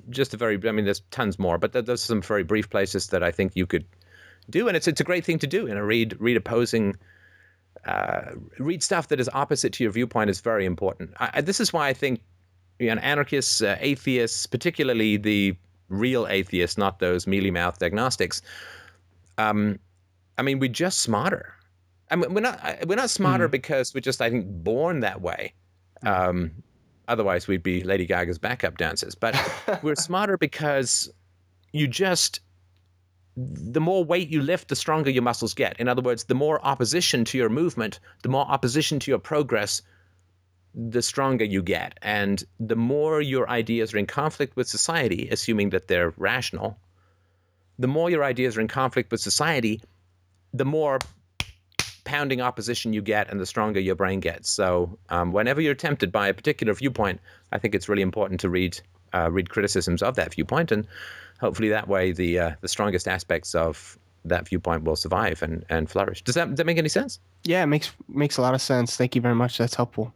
just 0.09 0.33
a 0.33 0.37
very. 0.37 0.59
I 0.67 0.71
mean, 0.71 0.85
there's 0.85 1.01
tons 1.11 1.37
more, 1.37 1.57
but 1.57 1.73
there's 1.73 2.03
some 2.03 2.21
very 2.21 2.43
brief 2.43 2.69
places 2.69 3.07
that 3.07 3.23
I 3.23 3.31
think 3.31 3.55
you 3.55 3.65
could 3.65 3.85
do, 4.49 4.67
and 4.67 4.77
it's 4.77 4.87
it's 4.87 5.01
a 5.01 5.03
great 5.03 5.25
thing 5.25 5.39
to 5.39 5.47
do. 5.47 5.67
You 5.67 5.75
know, 5.75 5.81
read 5.81 6.15
read 6.19 6.37
opposing. 6.37 6.95
Uh, 7.85 8.31
read 8.57 8.81
stuff 8.81 9.09
that 9.09 9.19
is 9.19 9.29
opposite 9.33 9.71
to 9.71 9.83
your 9.83 9.91
viewpoint 9.91 10.27
is 10.27 10.41
very 10.41 10.65
important. 10.65 11.13
I, 11.19 11.41
this 11.41 11.59
is 11.59 11.71
why 11.71 11.87
I 11.87 11.93
think 11.93 12.19
you 12.79 12.93
know, 12.93 12.99
anarchists, 13.01 13.61
uh, 13.61 13.77
atheists, 13.79 14.47
particularly 14.47 15.17
the 15.17 15.55
real 15.89 16.25
atheists, 16.27 16.77
not 16.77 16.97
those 16.99 17.27
mealy 17.27 17.51
mouthed 17.51 17.83
agnostics. 17.83 18.41
Um, 19.37 19.79
I 20.37 20.41
mean, 20.41 20.59
we're 20.59 20.69
just 20.69 21.01
smarter. 21.01 21.54
I 22.15 22.17
mean, 22.17 22.33
we're 22.33 22.39
not 22.39 22.87
we're 22.87 22.95
not 22.95 23.09
smarter 23.09 23.49
mm. 23.49 23.51
because 23.51 23.93
we're 23.93 23.99
just 23.99 24.21
I 24.21 24.29
think 24.29 24.45
born 24.47 25.01
that 25.01 25.19
way. 25.21 25.53
Um, 26.03 26.63
otherwise, 27.09 27.45
we'd 27.45 27.61
be 27.61 27.83
Lady 27.83 28.05
Gaga's 28.05 28.39
backup 28.39 28.77
dancers. 28.77 29.15
But 29.15 29.35
we're 29.83 29.95
smarter 29.95 30.37
because 30.37 31.11
you 31.73 31.87
just 31.87 32.39
the 33.35 33.81
more 33.81 34.05
weight 34.05 34.29
you 34.29 34.41
lift, 34.41 34.69
the 34.69 34.77
stronger 34.77 35.09
your 35.09 35.23
muscles 35.23 35.53
get. 35.53 35.77
In 35.77 35.89
other 35.89 36.01
words, 36.01 36.23
the 36.23 36.35
more 36.35 36.65
opposition 36.65 37.25
to 37.25 37.37
your 37.37 37.49
movement, 37.49 37.99
the 38.23 38.29
more 38.29 38.45
opposition 38.45 38.97
to 38.99 39.11
your 39.11 39.19
progress, 39.19 39.81
the 40.73 41.01
stronger 41.01 41.43
you 41.43 41.61
get. 41.61 41.97
And 42.01 42.41
the 42.61 42.77
more 42.77 43.21
your 43.21 43.49
ideas 43.49 43.93
are 43.93 43.97
in 43.97 44.07
conflict 44.07 44.55
with 44.55 44.69
society, 44.69 45.27
assuming 45.29 45.71
that 45.71 45.89
they're 45.89 46.13
rational, 46.15 46.79
the 47.77 47.89
more 47.89 48.09
your 48.09 48.23
ideas 48.23 48.55
are 48.55 48.61
in 48.61 48.69
conflict 48.69 49.11
with 49.11 49.19
society, 49.19 49.81
the 50.53 50.63
more 50.63 50.99
pounding 52.05 52.39
opposition 52.39 52.93
you 52.93 53.01
get 53.01 53.29
and 53.29 53.39
the 53.39 53.45
stronger 53.45 53.79
your 53.79 53.95
brain 53.95 54.21
gets. 54.21 54.49
So 54.49 54.97
um, 55.09 55.33
whenever 55.33 55.59
you're 55.59 55.75
tempted 55.75 56.11
by 56.11 56.29
a 56.29 56.33
particular 56.33 56.73
viewpoint, 56.73 57.19
I 57.51 57.57
think 57.57 57.75
it's 57.75 57.89
really 57.89 58.01
important 58.01 58.39
to 58.41 58.49
read 58.49 58.79
uh, 59.13 59.29
read 59.31 59.49
criticisms 59.49 60.01
of 60.01 60.15
that 60.15 60.33
viewpoint, 60.33 60.71
and 60.71 60.87
hopefully 61.39 61.69
that 61.69 61.87
way 61.87 62.11
the 62.11 62.39
uh, 62.39 62.51
the 62.61 62.67
strongest 62.67 63.07
aspects 63.07 63.55
of 63.55 63.97
that 64.25 64.47
viewpoint 64.47 64.83
will 64.83 64.95
survive 64.95 65.43
and, 65.43 65.63
and 65.69 65.89
flourish. 65.89 66.23
Does 66.23 66.35
that, 66.35 66.49
does 66.49 66.57
that 66.57 66.65
make 66.65 66.79
any 66.79 66.89
sense? 66.89 67.19
Yeah, 67.43 67.63
it 67.63 67.67
makes 67.67 67.91
makes 68.07 68.37
a 68.37 68.41
lot 68.41 68.53
of 68.53 68.61
sense. 68.61 68.97
Thank 68.97 69.15
you 69.15 69.21
very 69.21 69.35
much. 69.35 69.57
That's 69.57 69.75
helpful. 69.75 70.13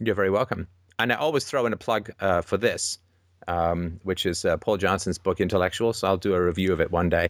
You're 0.00 0.14
very 0.14 0.30
welcome. 0.30 0.66
And 0.98 1.12
I 1.12 1.16
always 1.16 1.44
throw 1.44 1.66
in 1.66 1.72
a 1.72 1.76
plug 1.76 2.12
uh, 2.20 2.42
for 2.42 2.56
this, 2.56 2.98
um, 3.48 3.98
which 4.02 4.26
is 4.26 4.44
uh, 4.44 4.56
Paul 4.56 4.76
Johnson's 4.76 5.18
book 5.18 5.40
Intellectual. 5.40 5.92
So 5.92 6.06
I'll 6.06 6.16
do 6.16 6.34
a 6.34 6.42
review 6.42 6.72
of 6.72 6.80
it 6.80 6.90
one 6.90 7.08
day. 7.08 7.28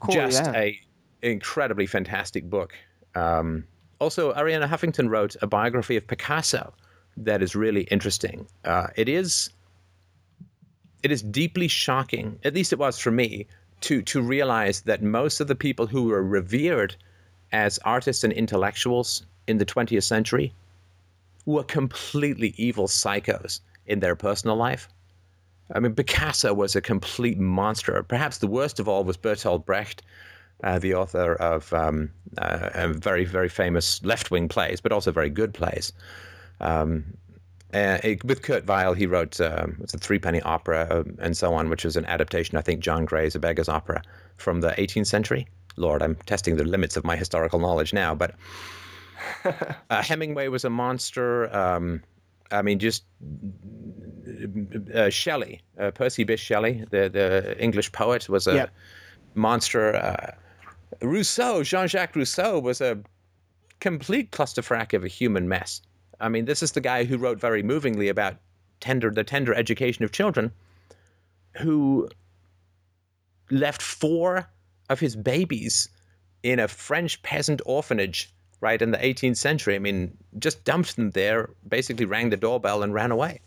Cool, 0.00 0.14
Just 0.14 0.44
yeah. 0.44 0.52
a 0.56 0.80
incredibly 1.22 1.86
fantastic 1.86 2.48
book. 2.48 2.74
Um, 3.14 3.64
also, 3.98 4.32
Arianna 4.32 4.68
Huffington 4.68 5.08
wrote 5.08 5.36
a 5.42 5.46
biography 5.46 5.96
of 5.96 6.06
Picasso 6.06 6.72
that 7.16 7.42
is 7.42 7.54
really 7.54 7.82
interesting. 7.82 8.46
Uh, 8.64 8.88
it 8.96 9.08
is 9.08 9.50
it 11.02 11.10
is 11.10 11.22
deeply 11.22 11.68
shocking, 11.68 12.38
at 12.44 12.54
least 12.54 12.72
it 12.72 12.78
was 12.78 12.98
for 12.98 13.10
me, 13.10 13.46
to 13.82 14.02
to 14.02 14.22
realize 14.22 14.82
that 14.82 15.02
most 15.02 15.40
of 15.40 15.48
the 15.48 15.54
people 15.54 15.86
who 15.86 16.04
were 16.04 16.22
revered 16.22 16.96
as 17.52 17.78
artists 17.84 18.24
and 18.24 18.32
intellectuals 18.32 19.24
in 19.46 19.58
the 19.58 19.66
20th 19.66 20.04
century 20.04 20.52
were 21.44 21.64
completely 21.64 22.54
evil 22.56 22.86
psychos 22.86 23.60
in 23.86 24.00
their 24.00 24.16
personal 24.16 24.56
life. 24.56 24.88
I 25.74 25.80
mean, 25.80 25.94
Picasso 25.94 26.54
was 26.54 26.76
a 26.76 26.80
complete 26.80 27.38
monster. 27.38 28.02
Perhaps 28.02 28.38
the 28.38 28.46
worst 28.46 28.78
of 28.78 28.88
all 28.88 29.04
was 29.04 29.16
Bertolt 29.16 29.64
Brecht, 29.64 30.02
uh, 30.62 30.78
the 30.78 30.94
author 30.94 31.34
of 31.34 31.72
um, 31.72 32.10
uh, 32.38 32.88
very, 32.92 33.24
very 33.24 33.48
famous 33.48 34.02
left 34.04 34.30
wing 34.30 34.48
plays, 34.48 34.80
but 34.80 34.92
also 34.92 35.12
very 35.12 35.30
good 35.30 35.54
plays. 35.54 35.92
Um, 36.60 37.04
uh, 37.74 37.98
with 38.24 38.42
Kurt 38.42 38.66
Weill, 38.66 38.92
he 38.92 39.06
wrote 39.06 39.40
um, 39.40 39.78
it's 39.80 39.94
a 39.94 39.98
Three 39.98 40.18
Penny 40.18 40.42
Opera 40.42 40.88
um, 40.90 41.16
and 41.20 41.36
so 41.36 41.54
on, 41.54 41.70
which 41.70 41.84
is 41.84 41.96
an 41.96 42.04
adaptation, 42.04 42.58
I 42.58 42.60
think, 42.60 42.80
John 42.80 43.04
Gray's 43.04 43.34
A 43.34 43.38
Beggar's 43.38 43.68
Opera 43.68 44.02
from 44.36 44.60
the 44.60 44.70
18th 44.72 45.06
century. 45.06 45.46
Lord, 45.76 46.02
I'm 46.02 46.16
testing 46.26 46.56
the 46.56 46.64
limits 46.64 46.98
of 46.98 47.04
my 47.04 47.16
historical 47.16 47.58
knowledge 47.58 47.94
now, 47.94 48.14
but 48.14 48.34
uh, 49.90 50.02
Hemingway 50.02 50.48
was 50.48 50.64
a 50.66 50.70
monster. 50.70 51.54
Um, 51.56 52.02
I 52.50 52.60
mean, 52.60 52.78
just 52.78 53.04
uh, 54.94 55.08
Shelley, 55.08 55.62
uh, 55.80 55.92
Percy 55.92 56.26
Bysshe 56.26 56.40
Shelley, 56.40 56.84
the 56.90 57.08
the 57.08 57.56
English 57.58 57.90
poet, 57.92 58.28
was 58.28 58.46
a 58.46 58.54
yep. 58.54 58.70
monster. 59.34 60.36
Rousseau, 61.02 61.62
Jean-Jacques 61.62 62.16
Rousseau, 62.16 62.58
was 62.58 62.80
a 62.80 62.98
complete 63.80 64.30
clusterfuck 64.30 64.92
of 64.94 65.04
a 65.04 65.08
human 65.08 65.48
mess. 65.48 65.82
I 66.20 66.28
mean, 66.28 66.44
this 66.44 66.62
is 66.62 66.72
the 66.72 66.80
guy 66.80 67.04
who 67.04 67.18
wrote 67.18 67.40
very 67.40 67.62
movingly 67.62 68.08
about 68.08 68.36
tender 68.80 69.10
the 69.10 69.24
tender 69.24 69.54
education 69.54 70.04
of 70.04 70.12
children, 70.12 70.52
who 71.56 72.08
left 73.50 73.82
four 73.82 74.48
of 74.88 75.00
his 75.00 75.16
babies 75.16 75.88
in 76.42 76.58
a 76.58 76.68
French 76.68 77.22
peasant 77.22 77.60
orphanage 77.66 78.32
right, 78.62 78.80
in 78.80 78.92
the 78.92 78.98
18th 78.98 79.36
century. 79.36 79.74
I 79.74 79.80
mean, 79.80 80.16
just 80.38 80.64
dumped 80.64 80.96
them 80.96 81.10
there, 81.10 81.50
basically 81.68 82.06
rang 82.06 82.30
the 82.30 82.36
doorbell 82.38 82.82
and 82.82 82.94
ran 82.94 83.10
away. 83.10 83.40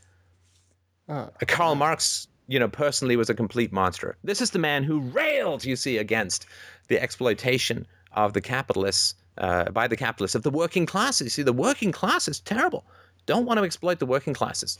Uh, 1.10 1.28
Karl 1.48 1.76
Marx, 1.76 2.28
you 2.48 2.60
know, 2.60 2.68
personally 2.68 3.16
was 3.16 3.30
a 3.30 3.34
complete 3.34 3.72
monster. 3.72 4.18
This 4.24 4.42
is 4.42 4.52
the 4.52 4.60
man 4.60 4.84
who 4.84 5.00
railed, 5.00 5.66
you 5.66 5.76
see, 5.76 5.98
against 5.98 6.46
the 6.88 7.00
exploitation 7.00 7.88
of 8.12 8.34
the 8.34 8.42
capitalists 8.42 9.16
uh, 9.38 9.70
by 9.72 9.88
the 9.88 9.98
capitalists 9.98 10.36
of 10.36 10.44
the 10.44 10.50
working 10.50 10.86
classes. 10.86 11.34
See, 11.34 11.44
the 11.44 11.54
working 11.54 11.92
class 11.92 12.28
is 12.28 12.40
terrible. 12.40 12.86
Don't 13.26 13.46
want 13.46 13.58
to 13.58 13.64
exploit 13.64 14.00
the 14.00 14.06
working 14.06 14.34
classes. 14.34 14.80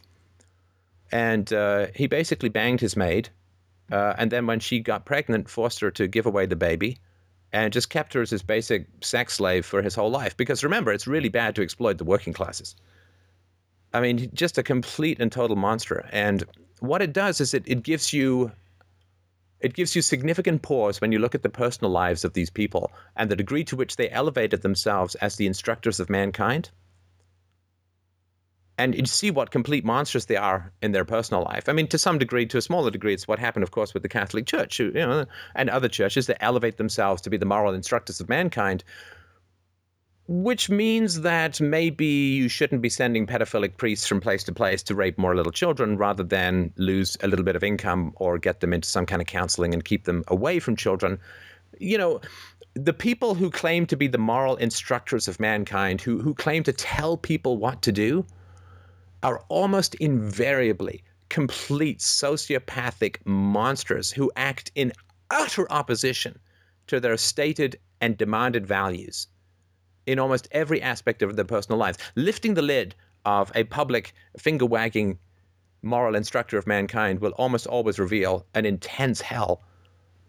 And 1.12 1.52
uh, 1.52 1.88
he 1.96 2.08
basically 2.08 2.50
banged 2.50 2.82
his 2.82 2.96
maid, 2.96 3.30
uh, 3.92 4.14
and 4.18 4.32
then 4.32 4.48
when 4.48 4.60
she 4.60 4.80
got 4.80 5.06
pregnant, 5.06 5.50
forced 5.50 5.80
her 5.80 5.92
to 5.92 6.08
give 6.08 6.26
away 6.26 6.46
the 6.46 6.56
baby 6.56 6.98
and 7.54 7.72
just 7.72 7.90
kept 7.90 8.14
her 8.14 8.22
as 8.22 8.32
his 8.32 8.42
basic 8.44 8.88
sex 9.02 9.36
slave 9.36 9.66
for 9.66 9.82
his 9.82 9.96
whole 9.96 10.10
life. 10.10 10.36
Because 10.36 10.64
remember, 10.64 10.92
it's 10.92 11.08
really 11.08 11.30
bad 11.30 11.56
to 11.56 11.62
exploit 11.62 11.98
the 11.98 12.04
working 12.04 12.34
classes. 12.34 12.76
I 13.94 14.02
mean, 14.02 14.30
just 14.34 14.58
a 14.58 14.64
complete 14.64 15.22
and 15.22 15.32
total 15.32 15.56
monster. 15.56 16.06
And 16.12 16.44
what 16.80 17.02
it 17.02 17.14
does 17.14 17.42
is 17.42 17.54
it, 17.54 17.64
it 17.66 17.84
gives 17.84 18.14
you 18.14 18.52
it 19.60 19.74
gives 19.74 19.96
you 19.96 20.02
significant 20.02 20.62
pause 20.62 21.02
when 21.02 21.12
you 21.12 21.20
look 21.20 21.34
at 21.34 21.42
the 21.42 21.50
personal 21.50 21.90
lives 21.90 22.24
of 22.24 22.34
these 22.34 22.50
people 22.50 22.92
and 23.16 23.32
the 23.32 23.36
degree 23.36 23.64
to 23.64 23.76
which 23.76 23.96
they 23.96 24.10
elevated 24.10 24.62
themselves 24.62 25.16
as 25.16 25.38
the 25.38 25.48
instructors 25.48 26.00
of 26.00 26.10
mankind 26.10 26.70
and 28.78 28.96
you 28.96 29.06
see 29.06 29.32
what 29.32 29.52
complete 29.52 29.86
monsters 29.86 30.26
they 30.26 30.36
are 30.36 30.72
in 30.82 30.92
their 30.92 31.06
personal 31.06 31.44
life. 31.44 31.70
I 31.70 31.74
mean, 31.74 31.88
to 31.88 31.98
some 31.98 32.18
degree, 32.18 32.46
to 32.48 32.58
a 32.58 32.62
smaller 32.62 32.92
degree, 32.92 33.14
it's 33.14 33.28
what 33.28 33.40
happened, 33.40 33.64
of 33.64 33.72
course, 33.72 33.94
with 33.94 34.04
the 34.04 34.10
Catholic 34.10 34.46
Church, 34.46 34.80
you 34.80 34.92
know, 34.92 35.26
and 35.56 35.70
other 35.70 35.88
churches 35.88 36.28
that 36.28 36.44
elevate 36.44 36.78
themselves 36.78 37.22
to 37.22 37.30
be 37.30 37.38
the 37.38 37.46
moral 37.46 37.74
instructors 37.74 38.20
of 38.20 38.28
mankind. 38.28 38.84
Which 40.28 40.72
means 40.72 41.22
that 41.22 41.62
maybe 41.62 42.06
you 42.06 42.48
shouldn't 42.48 42.82
be 42.82 42.90
sending 42.90 43.28
pedophilic 43.28 43.78
priests 43.78 44.08
from 44.08 44.20
place 44.20 44.44
to 44.46 44.54
place 44.54 44.82
to 44.84 44.96
rape 44.96 45.20
more 45.20 45.36
little 45.36 45.52
children 45.52 45.98
rather 45.98 46.24
than 46.24 46.74
lose 46.78 47.16
a 47.22 47.28
little 47.28 47.46
bit 47.46 47.56
of 47.56 47.64
income 47.64 48.12
or 48.16 48.40
get 48.40 48.60
them 48.60 48.74
into 48.74 48.90
some 48.90 49.06
kind 49.06 49.22
of 49.22 49.28
counseling 49.28 49.72
and 49.72 49.86
keep 49.86 50.06
them 50.06 50.24
away 50.28 50.58
from 50.60 50.76
children. 50.76 51.20
You 51.80 52.00
know, 52.00 52.22
the 52.74 52.94
people 52.94 53.36
who 53.36 53.52
claim 53.52 53.86
to 53.86 53.96
be 53.96 54.08
the 54.08 54.18
moral 54.18 54.56
instructors 54.56 55.28
of 55.28 55.40
mankind, 55.40 56.02
who, 56.02 56.20
who 56.20 56.34
claim 56.34 56.64
to 56.64 56.74
tell 56.74 57.18
people 57.18 57.58
what 57.58 57.84
to 57.84 57.92
do, 57.92 58.26
are 59.22 59.44
almost 59.48 59.94
invariably 59.96 61.04
complete 61.30 62.00
sociopathic 62.00 63.18
monsters 63.26 64.12
who 64.12 64.32
act 64.36 64.72
in 64.74 64.92
utter 65.30 65.72
opposition 65.72 66.40
to 66.88 67.00
their 67.00 67.18
stated 67.18 67.78
and 68.02 68.18
demanded 68.18 68.66
values 68.66 69.28
in 70.06 70.20
almost 70.20 70.48
every 70.52 70.82
aspect 70.82 71.22
of 71.22 71.36
their 71.36 71.46
personal 71.46 71.80
lives. 71.80 71.98
Lifting 72.16 72.54
the 72.54 72.62
lid 72.62 72.96
of 73.26 73.52
a 73.56 73.64
public 73.66 74.14
finger 74.38 74.66
wagging 74.66 75.18
moral 75.82 76.16
instructor 76.16 76.58
of 76.58 76.68
mankind 76.68 77.20
will 77.20 77.32
almost 77.32 77.68
always 77.68 78.00
reveal 78.00 78.46
an 78.54 78.66
intense 78.66 79.22
hell 79.22 79.62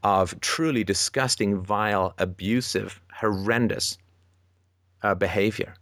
of 0.03 0.39
truly 0.41 0.85
disgusting, 0.85 1.61
vile, 1.61 2.15
abusive, 2.19 3.01
horrendous 3.13 3.99
uh, 5.03 5.15
behavior 5.15 5.75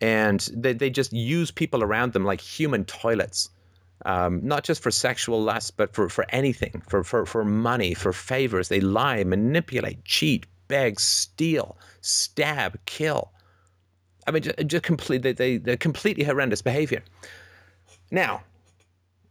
and 0.00 0.48
they, 0.54 0.72
they 0.72 0.90
just 0.90 1.12
use 1.12 1.50
people 1.50 1.82
around 1.82 2.12
them 2.12 2.24
like 2.24 2.40
human 2.40 2.84
toilets 2.84 3.50
um, 4.06 4.40
not 4.44 4.62
just 4.62 4.82
for 4.82 4.90
sexual 4.90 5.42
lust 5.42 5.76
but 5.76 5.92
for, 5.94 6.08
for 6.08 6.24
anything 6.30 6.82
for, 6.88 7.02
for, 7.02 7.26
for 7.26 7.44
money 7.44 7.94
for 7.94 8.12
favors 8.12 8.68
they 8.68 8.80
lie 8.80 9.24
manipulate 9.24 10.04
cheat 10.04 10.46
beg 10.68 11.00
steal 11.00 11.76
stab 12.00 12.78
kill 12.84 13.32
i 14.26 14.30
mean 14.30 14.42
just, 14.42 14.66
just 14.66 14.84
complete 14.84 15.22
they, 15.22 15.32
they, 15.32 15.56
they're 15.56 15.76
completely 15.76 16.24
horrendous 16.24 16.62
behavior 16.62 17.02
now 18.10 18.42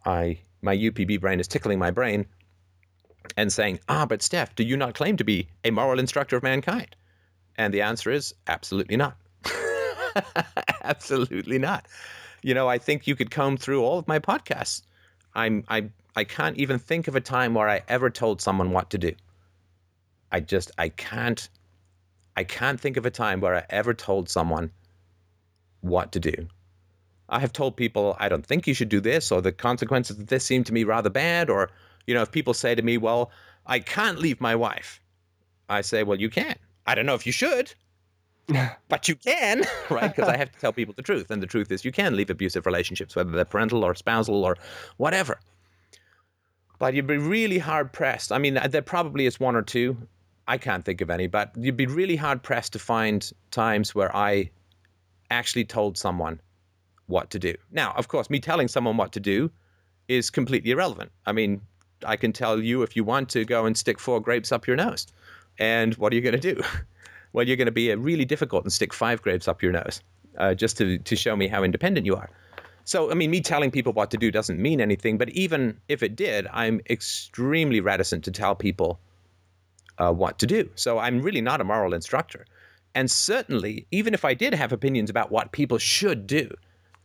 i 0.05 0.37
my 0.61 0.75
upb 0.75 1.19
brain 1.21 1.39
is 1.39 1.47
tickling 1.47 1.79
my 1.79 1.91
brain 1.91 2.25
and 3.35 3.51
saying 3.53 3.79
ah 3.89 4.05
but 4.05 4.21
steph 4.21 4.55
do 4.55 4.63
you 4.63 4.75
not 4.75 4.95
claim 4.95 5.17
to 5.17 5.23
be 5.23 5.47
a 5.63 5.71
moral 5.71 5.99
instructor 5.99 6.35
of 6.35 6.43
mankind 6.43 6.95
and 7.57 7.73
the 7.73 7.81
answer 7.81 8.11
is 8.11 8.33
absolutely 8.47 8.97
not 8.97 9.17
Absolutely 10.83 11.59
not. 11.59 11.87
you 12.41 12.53
know, 12.53 12.67
I 12.67 12.77
think 12.77 13.07
you 13.07 13.15
could 13.15 13.31
comb 13.31 13.57
through 13.57 13.83
all 13.83 13.99
of 13.99 14.07
my 14.07 14.19
podcasts. 14.19 14.83
I'm 15.35 15.63
I 15.67 15.89
I 16.15 16.23
can't 16.23 16.57
even 16.57 16.79
think 16.79 17.07
of 17.07 17.15
a 17.15 17.21
time 17.21 17.53
where 17.53 17.69
I 17.69 17.81
ever 17.87 18.09
told 18.09 18.41
someone 18.41 18.71
what 18.71 18.89
to 18.91 18.97
do. 18.97 19.13
I 20.31 20.39
just 20.39 20.71
I 20.77 20.89
can't 20.89 21.49
I 22.35 22.43
can't 22.43 22.79
think 22.79 22.97
of 22.97 23.05
a 23.05 23.11
time 23.11 23.41
where 23.41 23.55
I 23.55 23.63
ever 23.69 23.93
told 23.93 24.29
someone 24.29 24.71
what 25.81 26.11
to 26.11 26.19
do. 26.19 26.47
I 27.29 27.39
have 27.39 27.53
told 27.53 27.75
people 27.75 28.15
I 28.19 28.29
don't 28.29 28.45
think 28.45 28.67
you 28.67 28.73
should 28.73 28.89
do 28.89 29.01
this 29.01 29.31
or 29.31 29.41
the 29.41 29.51
consequences 29.51 30.19
of 30.19 30.27
this 30.27 30.45
seem 30.45 30.63
to 30.65 30.73
me 30.73 30.83
rather 30.83 31.09
bad 31.09 31.49
or 31.49 31.69
you 32.05 32.13
know 32.13 32.21
if 32.21 32.31
people 32.31 32.53
say 32.53 32.75
to 32.75 32.81
me, 32.81 32.97
"Well, 32.97 33.31
I 33.65 33.79
can't 33.79 34.19
leave 34.19 34.39
my 34.39 34.55
wife." 34.55 35.01
I 35.69 35.81
say, 35.81 36.03
"Well, 36.03 36.19
you 36.19 36.29
can." 36.29 36.55
I 36.85 36.95
don't 36.95 37.05
know 37.05 37.15
if 37.15 37.25
you 37.25 37.33
should, 37.33 37.73
but 38.89 39.07
you 39.07 39.15
can, 39.15 39.63
right? 39.89 40.15
Because 40.15 40.29
I 40.29 40.37
have 40.37 40.51
to 40.51 40.59
tell 40.59 40.71
people 40.71 40.93
the 40.95 41.03
truth. 41.03 41.29
And 41.29 41.43
the 41.43 41.47
truth 41.47 41.71
is, 41.71 41.83
you 41.83 41.91
can 41.91 42.15
leave 42.15 42.29
abusive 42.29 42.65
relationships, 42.65 43.15
whether 43.15 43.31
they're 43.31 43.45
parental 43.45 43.83
or 43.83 43.93
spousal 43.93 44.43
or 44.43 44.57
whatever. 44.95 45.39
But 46.79 46.93
you'd 46.93 47.07
be 47.07 47.17
really 47.17 47.57
hard 47.57 47.91
pressed. 47.91 48.31
I 48.31 48.37
mean, 48.37 48.59
there 48.69 48.81
probably 48.81 49.25
is 49.25 49.39
one 49.39 49.55
or 49.55 49.63
two. 49.63 49.97
I 50.47 50.57
can't 50.57 50.85
think 50.85 51.01
of 51.01 51.09
any, 51.09 51.27
but 51.27 51.51
you'd 51.57 51.77
be 51.77 51.87
really 51.87 52.15
hard 52.15 52.41
pressed 52.41 52.73
to 52.73 52.79
find 52.79 53.29
times 53.51 53.93
where 53.93 54.15
I 54.15 54.49
actually 55.29 55.65
told 55.65 55.97
someone 55.97 56.39
what 57.07 57.29
to 57.31 57.39
do. 57.39 57.53
Now, 57.71 57.93
of 57.97 58.07
course, 58.07 58.29
me 58.29 58.39
telling 58.39 58.67
someone 58.67 58.97
what 58.97 59.11
to 59.13 59.19
do 59.19 59.51
is 60.07 60.29
completely 60.29 60.71
irrelevant. 60.71 61.11
I 61.25 61.33
mean, 61.33 61.61
I 62.05 62.15
can 62.15 62.31
tell 62.31 62.61
you 62.61 62.83
if 62.83 62.95
you 62.95 63.03
want 63.03 63.29
to 63.29 63.43
go 63.43 63.65
and 63.65 63.77
stick 63.77 63.99
four 63.99 64.21
grapes 64.21 64.51
up 64.51 64.67
your 64.67 64.75
nose. 64.75 65.07
And 65.59 65.95
what 65.95 66.13
are 66.13 66.15
you 66.15 66.21
going 66.21 66.39
to 66.39 66.53
do? 66.53 66.61
well, 67.33 67.45
you're 67.45 67.57
going 67.57 67.65
to 67.65 67.71
be 67.71 67.93
really 67.95 68.25
difficult 68.25 68.63
and 68.63 68.71
stick 68.71 68.93
five 68.93 69.21
grapes 69.21 69.47
up 69.47 69.61
your 69.61 69.71
nose 69.71 70.01
uh, 70.37 70.53
just 70.53 70.77
to, 70.77 70.97
to 70.99 71.15
show 71.15 71.35
me 71.35 71.47
how 71.47 71.63
independent 71.63 72.05
you 72.05 72.15
are. 72.15 72.29
So, 72.85 73.11
I 73.11 73.15
mean, 73.15 73.31
me 73.31 73.41
telling 73.41 73.69
people 73.69 73.91
what 73.91 74.11
to 74.11 74.17
do 74.17 74.31
doesn't 74.31 74.61
mean 74.61 74.79
anything, 74.79 75.17
but 75.17 75.29
even 75.31 75.77
if 75.89 76.03
it 76.03 76.15
did, 76.15 76.47
I'm 76.53 76.79
extremely 76.89 77.81
reticent 77.81 78.23
to 78.25 78.31
tell 78.31 78.55
people 78.55 78.99
uh, 79.97 80.13
what 80.13 80.39
to 80.39 80.47
do. 80.47 80.69
So, 80.75 80.99
I'm 80.99 81.21
really 81.21 81.41
not 81.41 81.61
a 81.61 81.65
moral 81.65 81.93
instructor. 81.93 82.45
And 82.95 83.11
certainly, 83.11 83.85
even 83.91 84.13
if 84.13 84.25
I 84.25 84.33
did 84.33 84.53
have 84.53 84.71
opinions 84.71 85.09
about 85.09 85.31
what 85.31 85.51
people 85.51 85.77
should 85.77 86.25
do 86.25 86.49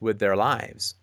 with 0.00 0.18
their 0.18 0.36
lives, 0.36 0.94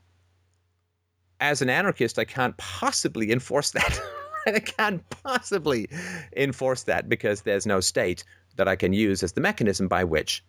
as 1.40 1.62
an 1.62 1.70
anarchist, 1.70 2.18
I 2.20 2.26
can't 2.26 2.58
possibly 2.58 3.32
enforce 3.32 3.72
that. 3.72 4.00
I 4.48 4.60
can't 4.60 5.08
possibly 5.10 5.90
enforce 6.36 6.84
that 6.84 7.08
because 7.08 7.42
there's 7.42 7.66
no 7.66 7.80
state 7.82 8.24
that 8.56 8.68
I 8.68 8.76
can 8.76 8.94
use 8.94 9.22
as 9.22 9.34
the 9.34 9.42
mechanism 9.42 9.88
by 9.88 10.04
which 10.04 10.44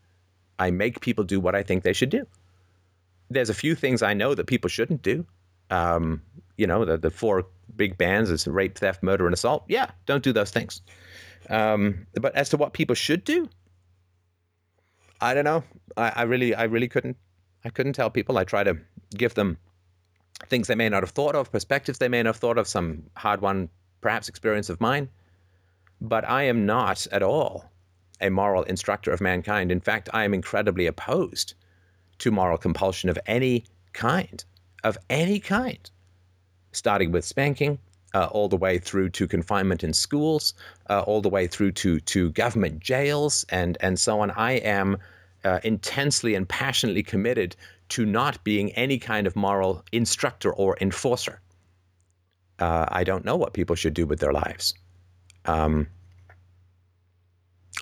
I 0.58 0.70
make 0.70 1.00
people 1.00 1.24
do 1.24 1.38
what 1.38 1.54
I 1.54 1.62
think 1.62 1.82
they 1.82 1.92
should 1.92 2.10
do 2.10 2.26
there's 3.30 3.48
a 3.48 3.54
few 3.54 3.74
things 3.74 4.02
I 4.02 4.12
know 4.12 4.34
that 4.34 4.46
people 4.46 4.68
shouldn't 4.68 5.02
do. 5.02 5.24
Um, 5.70 6.20
you 6.56 6.66
know, 6.66 6.84
the, 6.84 6.98
the 6.98 7.10
four 7.10 7.46
big 7.76 7.96
bans 7.96 8.28
is 8.28 8.46
rape, 8.46 8.76
theft, 8.76 9.02
murder, 9.02 9.24
and 9.26 9.32
assault. 9.32 9.64
Yeah, 9.68 9.90
don't 10.04 10.24
do 10.24 10.32
those 10.32 10.50
things. 10.50 10.82
Um, 11.50 12.06
but 12.14 12.34
as 12.36 12.48
to 12.50 12.56
what 12.56 12.72
people 12.72 12.94
should 12.94 13.24
do, 13.24 13.48
I 15.20 15.34
don't 15.34 15.44
know. 15.44 15.64
I, 15.96 16.12
I 16.16 16.22
really, 16.22 16.54
I 16.54 16.64
really 16.64 16.88
couldn't, 16.88 17.16
I 17.64 17.70
couldn't 17.70 17.92
tell 17.92 18.08
people. 18.08 18.38
I 18.38 18.44
try 18.44 18.64
to 18.64 18.78
give 19.14 19.34
them 19.34 19.58
things 20.46 20.68
they 20.68 20.74
may 20.74 20.88
not 20.88 21.02
have 21.02 21.10
thought 21.10 21.34
of, 21.34 21.52
perspectives 21.52 21.98
they 21.98 22.08
may 22.08 22.22
not 22.22 22.30
have 22.30 22.36
thought 22.36 22.56
of, 22.56 22.66
some 22.68 23.02
hard-won, 23.16 23.68
perhaps 24.00 24.28
experience 24.28 24.70
of 24.70 24.80
mine. 24.80 25.08
But 26.00 26.26
I 26.26 26.44
am 26.44 26.64
not 26.64 27.06
at 27.12 27.22
all 27.22 27.66
a 28.20 28.30
moral 28.30 28.62
instructor 28.62 29.10
of 29.10 29.20
mankind. 29.20 29.72
In 29.72 29.80
fact, 29.80 30.08
I 30.14 30.24
am 30.24 30.32
incredibly 30.32 30.86
opposed 30.86 31.54
to 32.18 32.30
moral 32.30 32.58
compulsion 32.58 33.10
of 33.10 33.18
any 33.26 33.64
kind, 33.92 34.44
of 34.84 34.96
any 35.10 35.40
kind, 35.40 35.90
starting 36.72 37.12
with 37.12 37.24
spanking, 37.24 37.78
uh, 38.14 38.26
all 38.30 38.48
the 38.48 38.56
way 38.56 38.78
through 38.78 39.10
to 39.10 39.26
confinement 39.26 39.84
in 39.84 39.92
schools, 39.92 40.54
uh, 40.88 41.00
all 41.00 41.20
the 41.20 41.28
way 41.28 41.46
through 41.46 41.72
to 41.72 42.00
to 42.00 42.30
government 42.32 42.80
jails, 42.80 43.44
and 43.50 43.76
and 43.80 43.98
so 43.98 44.20
on. 44.20 44.30
I 44.32 44.52
am 44.52 44.98
uh, 45.44 45.60
intensely 45.64 46.34
and 46.34 46.48
passionately 46.48 47.02
committed 47.02 47.56
to 47.90 48.06
not 48.06 48.42
being 48.44 48.72
any 48.72 48.98
kind 48.98 49.26
of 49.26 49.34
moral 49.36 49.84
instructor 49.92 50.52
or 50.52 50.76
enforcer. 50.80 51.40
Uh, 52.58 52.86
I 52.88 53.04
don't 53.04 53.24
know 53.24 53.36
what 53.36 53.52
people 53.52 53.74
should 53.74 53.94
do 53.94 54.06
with 54.06 54.20
their 54.20 54.32
lives. 54.32 54.74
Um, 55.46 55.86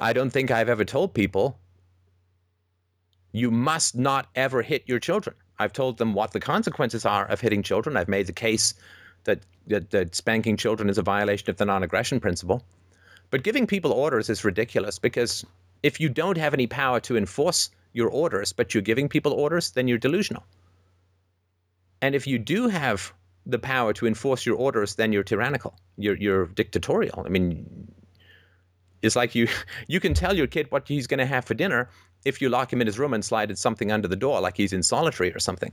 I 0.01 0.13
don't 0.13 0.31
think 0.31 0.51
I've 0.51 0.69
ever 0.69 0.85
told 0.85 1.13
people 1.15 1.59
you 3.33 3.51
must 3.51 3.97
not 3.97 4.29
ever 4.35 4.63
hit 4.63 4.85
your 4.87 4.99
children. 4.99 5.37
I've 5.59 5.73
told 5.73 5.99
them 5.99 6.15
what 6.15 6.33
the 6.33 6.41
consequences 6.41 7.05
are 7.05 7.27
of 7.27 7.41
hitting 7.41 7.63
children. 7.63 7.97
I've 7.97 8.09
made 8.09 8.27
the 8.27 8.33
case 8.33 8.75
that, 9.25 9.41
that, 9.69 9.91
that 9.91 10.15
spanking 10.15 10.57
children 10.57 10.89
is 10.89 10.99
a 10.99 11.03
violation 11.03 11.51
of 11.51 11.57
the 11.57 11.65
non 11.65 11.83
aggression 11.83 12.21
principle. 12.21 12.63
But 13.31 13.43
giving 13.43 13.67
people 13.67 13.93
orders 13.93 14.31
is 14.31 14.45
ridiculous 14.45 14.99
because 14.99 15.45
if 15.83 16.01
you 16.01 16.09
don't 16.09 16.39
have 16.39 16.55
any 16.55 16.67
power 16.67 17.01
to 17.01 17.17
enforce 17.17 17.71
your 17.93 18.09
orders, 18.09 18.53
but 18.53 18.75
you're 18.75 18.83
giving 18.83 19.09
people 19.09 19.33
orders, 19.33 19.73
then 19.73 19.89
you're 19.89 19.99
delusional. 19.99 20.45
And 22.01 22.15
if 22.15 22.27
you 22.27 22.39
do 22.39 22.69
have 22.69 23.13
the 23.45 23.59
power 23.59 23.93
to 23.95 24.07
enforce 24.07 24.47
your 24.47 24.57
orders, 24.57 24.95
then 24.95 25.13
you're 25.13 25.25
tyrannical. 25.25 25.75
You're, 25.97 26.17
you're 26.17 26.47
dictatorial. 26.47 27.23
I 27.25 27.29
mean, 27.29 27.93
it's 29.03 29.17
like 29.17 29.35
you 29.35 29.49
you 29.89 30.01
can 30.01 30.15
tell 30.15 30.35
your 30.35 30.47
kid 30.47 30.71
what 30.71 30.89
he's 30.89 31.07
going 31.07 31.19
to 31.19 31.27
have 31.27 31.45
for 31.45 31.55
dinner 31.55 31.89
if 32.25 32.43
you 32.43 32.49
lock 32.49 32.73
him 32.73 32.81
in 32.81 32.87
his 32.87 32.99
room 32.99 33.15
and 33.15 33.25
slide 33.25 33.57
something 33.57 33.93
under 33.93 34.09
the 34.09 34.17
door, 34.17 34.41
like 34.41 34.57
he's 34.57 34.73
in 34.73 34.83
solitary 34.83 35.33
or 35.33 35.39
something. 35.39 35.73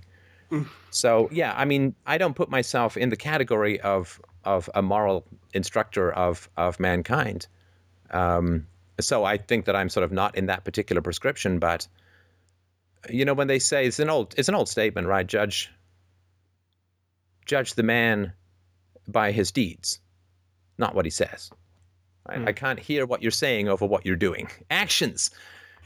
So 0.92 1.30
yeah, 1.32 1.54
I 1.56 1.66
mean, 1.66 1.96
I 2.06 2.18
don't 2.18 2.36
put 2.36 2.50
myself 2.50 2.98
in 2.98 3.10
the 3.10 3.16
category 3.16 3.80
of 3.82 4.22
of 4.44 4.70
a 4.76 4.82
moral 4.82 5.26
instructor 5.54 6.12
of 6.12 6.50
of 6.58 6.80
mankind. 6.80 7.48
Um, 8.12 8.68
so 9.00 9.24
I 9.24 9.38
think 9.38 9.66
that 9.66 9.76
I'm 9.76 9.90
sort 9.90 10.04
of 10.04 10.12
not 10.12 10.36
in 10.36 10.46
that 10.46 10.64
particular 10.64 11.02
prescription. 11.02 11.60
But 11.60 11.88
you 13.10 13.26
know, 13.26 13.34
when 13.34 13.48
they 13.48 13.60
say 13.60 13.86
it's 13.86 14.00
an 14.00 14.10
old 14.10 14.36
it's 14.38 14.50
an 14.50 14.56
old 14.56 14.70
statement, 14.70 15.08
right? 15.08 15.26
Judge 15.26 15.72
judge 17.46 17.74
the 17.76 17.84
man 17.84 18.34
by 19.08 19.32
his 19.32 19.52
deeds, 19.52 20.00
not 20.78 20.96
what 20.96 21.06
he 21.06 21.12
says. 21.12 21.52
Right? 22.28 22.40
Mm. 22.40 22.48
I 22.48 22.54
can't 22.54 22.80
hear 22.80 23.06
what 23.06 23.22
you're 23.22 23.32
saying 23.32 23.68
over 23.70 23.86
what 23.86 24.06
you're 24.06 24.16
doing. 24.16 24.50
Actions 24.70 25.32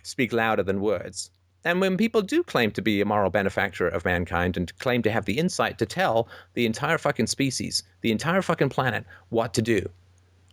speak 0.03 0.31
louder 0.33 0.63
than 0.63 0.81
words. 0.81 1.31
And 1.65 1.81
when 1.81 1.97
people 1.97 2.21
do 2.21 2.41
claim 2.43 2.71
to 2.71 2.81
be 2.81 3.01
a 3.01 3.05
moral 3.05 3.29
benefactor 3.29 3.87
of 3.87 4.05
mankind 4.05 4.55
and 4.55 4.77
claim 4.79 5.01
to 5.03 5.11
have 5.11 5.25
the 5.25 5.37
insight 5.37 5.77
to 5.79 5.85
tell 5.85 6.29
the 6.53 6.65
entire 6.65 6.97
fucking 6.97 7.27
species, 7.27 7.83
the 8.01 8.11
entire 8.11 8.41
fucking 8.41 8.69
planet, 8.69 9.05
what 9.29 9.53
to 9.55 9.61
do 9.61 9.89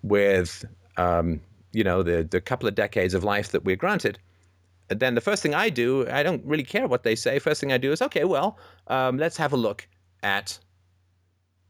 with, 0.03 0.65
um, 0.97 1.41
you 1.73 1.85
know, 1.85 2.03
the, 2.03 2.25
the 2.25 2.41
couple 2.41 2.69
of 2.69 2.75
decades 2.75 3.15
of 3.15 3.23
life 3.23 3.53
that 3.53 3.65
we're 3.65 3.77
granted, 3.77 4.19
then 4.89 5.15
the 5.15 5.21
first 5.21 5.43
thing 5.43 5.55
I 5.55 5.69
do, 5.69 6.09
I 6.09 6.23
don't 6.23 6.45
really 6.45 6.65
care 6.65 6.87
what 6.87 7.03
they 7.03 7.15
say. 7.15 7.39
First 7.39 7.61
thing 7.61 7.73
I 7.73 7.79
do 7.79 7.93
is, 7.93 8.03
okay, 8.03 8.25
well, 8.25 8.59
um, 8.89 9.17
let's 9.19 9.37
have 9.37 9.53
a 9.53 9.57
look 9.57 9.87
at 10.23 10.59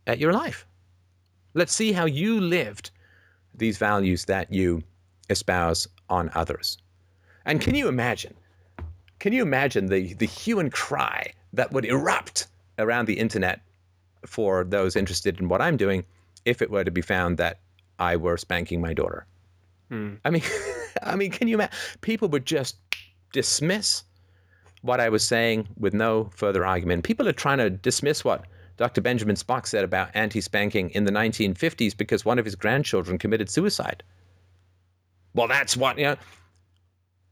at 0.06 0.18
your 0.18 0.32
life. 0.32 0.66
Let's 1.54 1.72
see 1.72 1.92
how 1.92 2.04
you 2.04 2.40
lived 2.40 2.90
these 3.54 3.78
values 3.78 4.26
that 4.26 4.52
you 4.52 4.82
espouse 5.30 5.88
on 6.08 6.30
others. 6.34 6.78
And 7.44 7.60
can 7.60 7.74
you 7.74 7.88
imagine? 7.88 8.34
Can 9.18 9.32
you 9.32 9.42
imagine 9.42 9.86
the, 9.86 10.14
the 10.14 10.26
hue 10.26 10.58
and 10.58 10.72
cry 10.72 11.32
that 11.52 11.72
would 11.72 11.84
erupt 11.84 12.46
around 12.78 13.06
the 13.06 13.18
internet 13.18 13.60
for 14.26 14.64
those 14.64 14.96
interested 14.96 15.40
in 15.40 15.48
what 15.48 15.62
I'm 15.62 15.76
doing 15.76 16.04
if 16.44 16.60
it 16.60 16.70
were 16.70 16.84
to 16.84 16.90
be 16.90 17.00
found 17.00 17.38
that 17.38 17.60
I 17.98 18.16
were 18.16 18.36
spanking 18.36 18.80
my 18.80 18.92
daughter? 18.92 19.26
Hmm. 19.88 20.14
I 20.24 20.30
mean, 20.30 20.42
I 21.02 21.16
mean, 21.16 21.30
can 21.30 21.48
you 21.48 21.54
imagine? 21.54 21.76
People 22.00 22.28
would 22.28 22.46
just 22.46 22.76
dismiss 23.32 24.02
what 24.82 25.00
I 25.00 25.08
was 25.08 25.24
saying 25.24 25.68
with 25.78 25.94
no 25.94 26.30
further 26.34 26.64
argument. 26.64 27.04
People 27.04 27.28
are 27.28 27.32
trying 27.32 27.58
to 27.58 27.70
dismiss 27.70 28.24
what 28.24 28.44
Dr. 28.76 29.00
Benjamin 29.00 29.36
Spock 29.36 29.66
said 29.66 29.84
about 29.84 30.10
anti 30.14 30.40
spanking 30.40 30.90
in 30.90 31.04
the 31.04 31.12
1950s 31.12 31.96
because 31.96 32.24
one 32.24 32.38
of 32.38 32.44
his 32.44 32.54
grandchildren 32.54 33.18
committed 33.18 33.48
suicide. 33.48 34.02
Well, 35.34 35.48
that's 35.48 35.76
what, 35.76 35.98
you 35.98 36.04
know, 36.04 36.16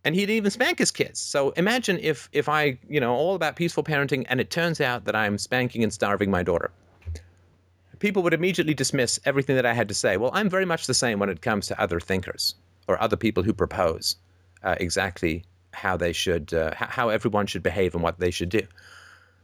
and 0.04 0.14
he'd 0.14 0.30
even 0.30 0.50
spank 0.50 0.78
his 0.78 0.90
kids. 0.90 1.18
So 1.18 1.50
imagine 1.50 1.98
if 2.00 2.28
if 2.32 2.48
I, 2.48 2.78
you 2.88 3.00
know, 3.00 3.14
all 3.14 3.34
about 3.34 3.56
peaceful 3.56 3.82
parenting 3.82 4.24
and 4.28 4.40
it 4.40 4.50
turns 4.50 4.80
out 4.80 5.04
that 5.06 5.16
I'm 5.16 5.38
spanking 5.38 5.82
and 5.82 5.92
starving 5.92 6.30
my 6.30 6.42
daughter. 6.42 6.70
People 7.98 8.22
would 8.22 8.34
immediately 8.34 8.74
dismiss 8.74 9.18
everything 9.24 9.56
that 9.56 9.64
I 9.64 9.72
had 9.72 9.88
to 9.88 9.94
say. 9.94 10.18
Well, 10.18 10.30
I'm 10.34 10.50
very 10.50 10.66
much 10.66 10.86
the 10.86 10.94
same 10.94 11.18
when 11.18 11.30
it 11.30 11.40
comes 11.40 11.66
to 11.68 11.80
other 11.80 12.00
thinkers 12.00 12.54
or 12.86 13.00
other 13.00 13.16
people 13.16 13.42
who 13.42 13.54
propose 13.54 14.16
uh, 14.62 14.74
exactly 14.78 15.44
how 15.72 15.96
they 15.96 16.12
should, 16.12 16.52
uh, 16.52 16.72
how 16.74 17.08
everyone 17.08 17.46
should 17.46 17.62
behave 17.62 17.94
and 17.94 18.02
what 18.02 18.18
they 18.18 18.30
should 18.30 18.50
do. 18.50 18.62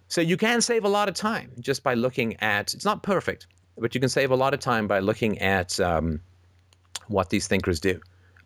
So 0.09 0.21
you 0.21 0.37
can 0.37 0.61
save 0.61 0.85
a 0.85 0.89
lot 0.89 1.09
of 1.09 1.15
time 1.15 1.51
just 1.61 1.83
by 1.83 1.95
looking 1.95 2.37
at. 2.43 2.75
It's 2.75 2.85
not 2.85 3.03
perfect, 3.03 3.47
but 3.79 3.95
you 3.95 4.01
can 4.01 4.11
save 4.11 4.31
a 4.31 4.37
lot 4.37 4.53
of 4.53 4.61
time 4.61 4.87
by 4.87 4.99
looking 4.99 5.39
at 5.39 5.81
um, 5.81 6.21
what 7.07 7.31
these 7.31 7.47
thinkers 7.47 7.81
do 7.81 8.01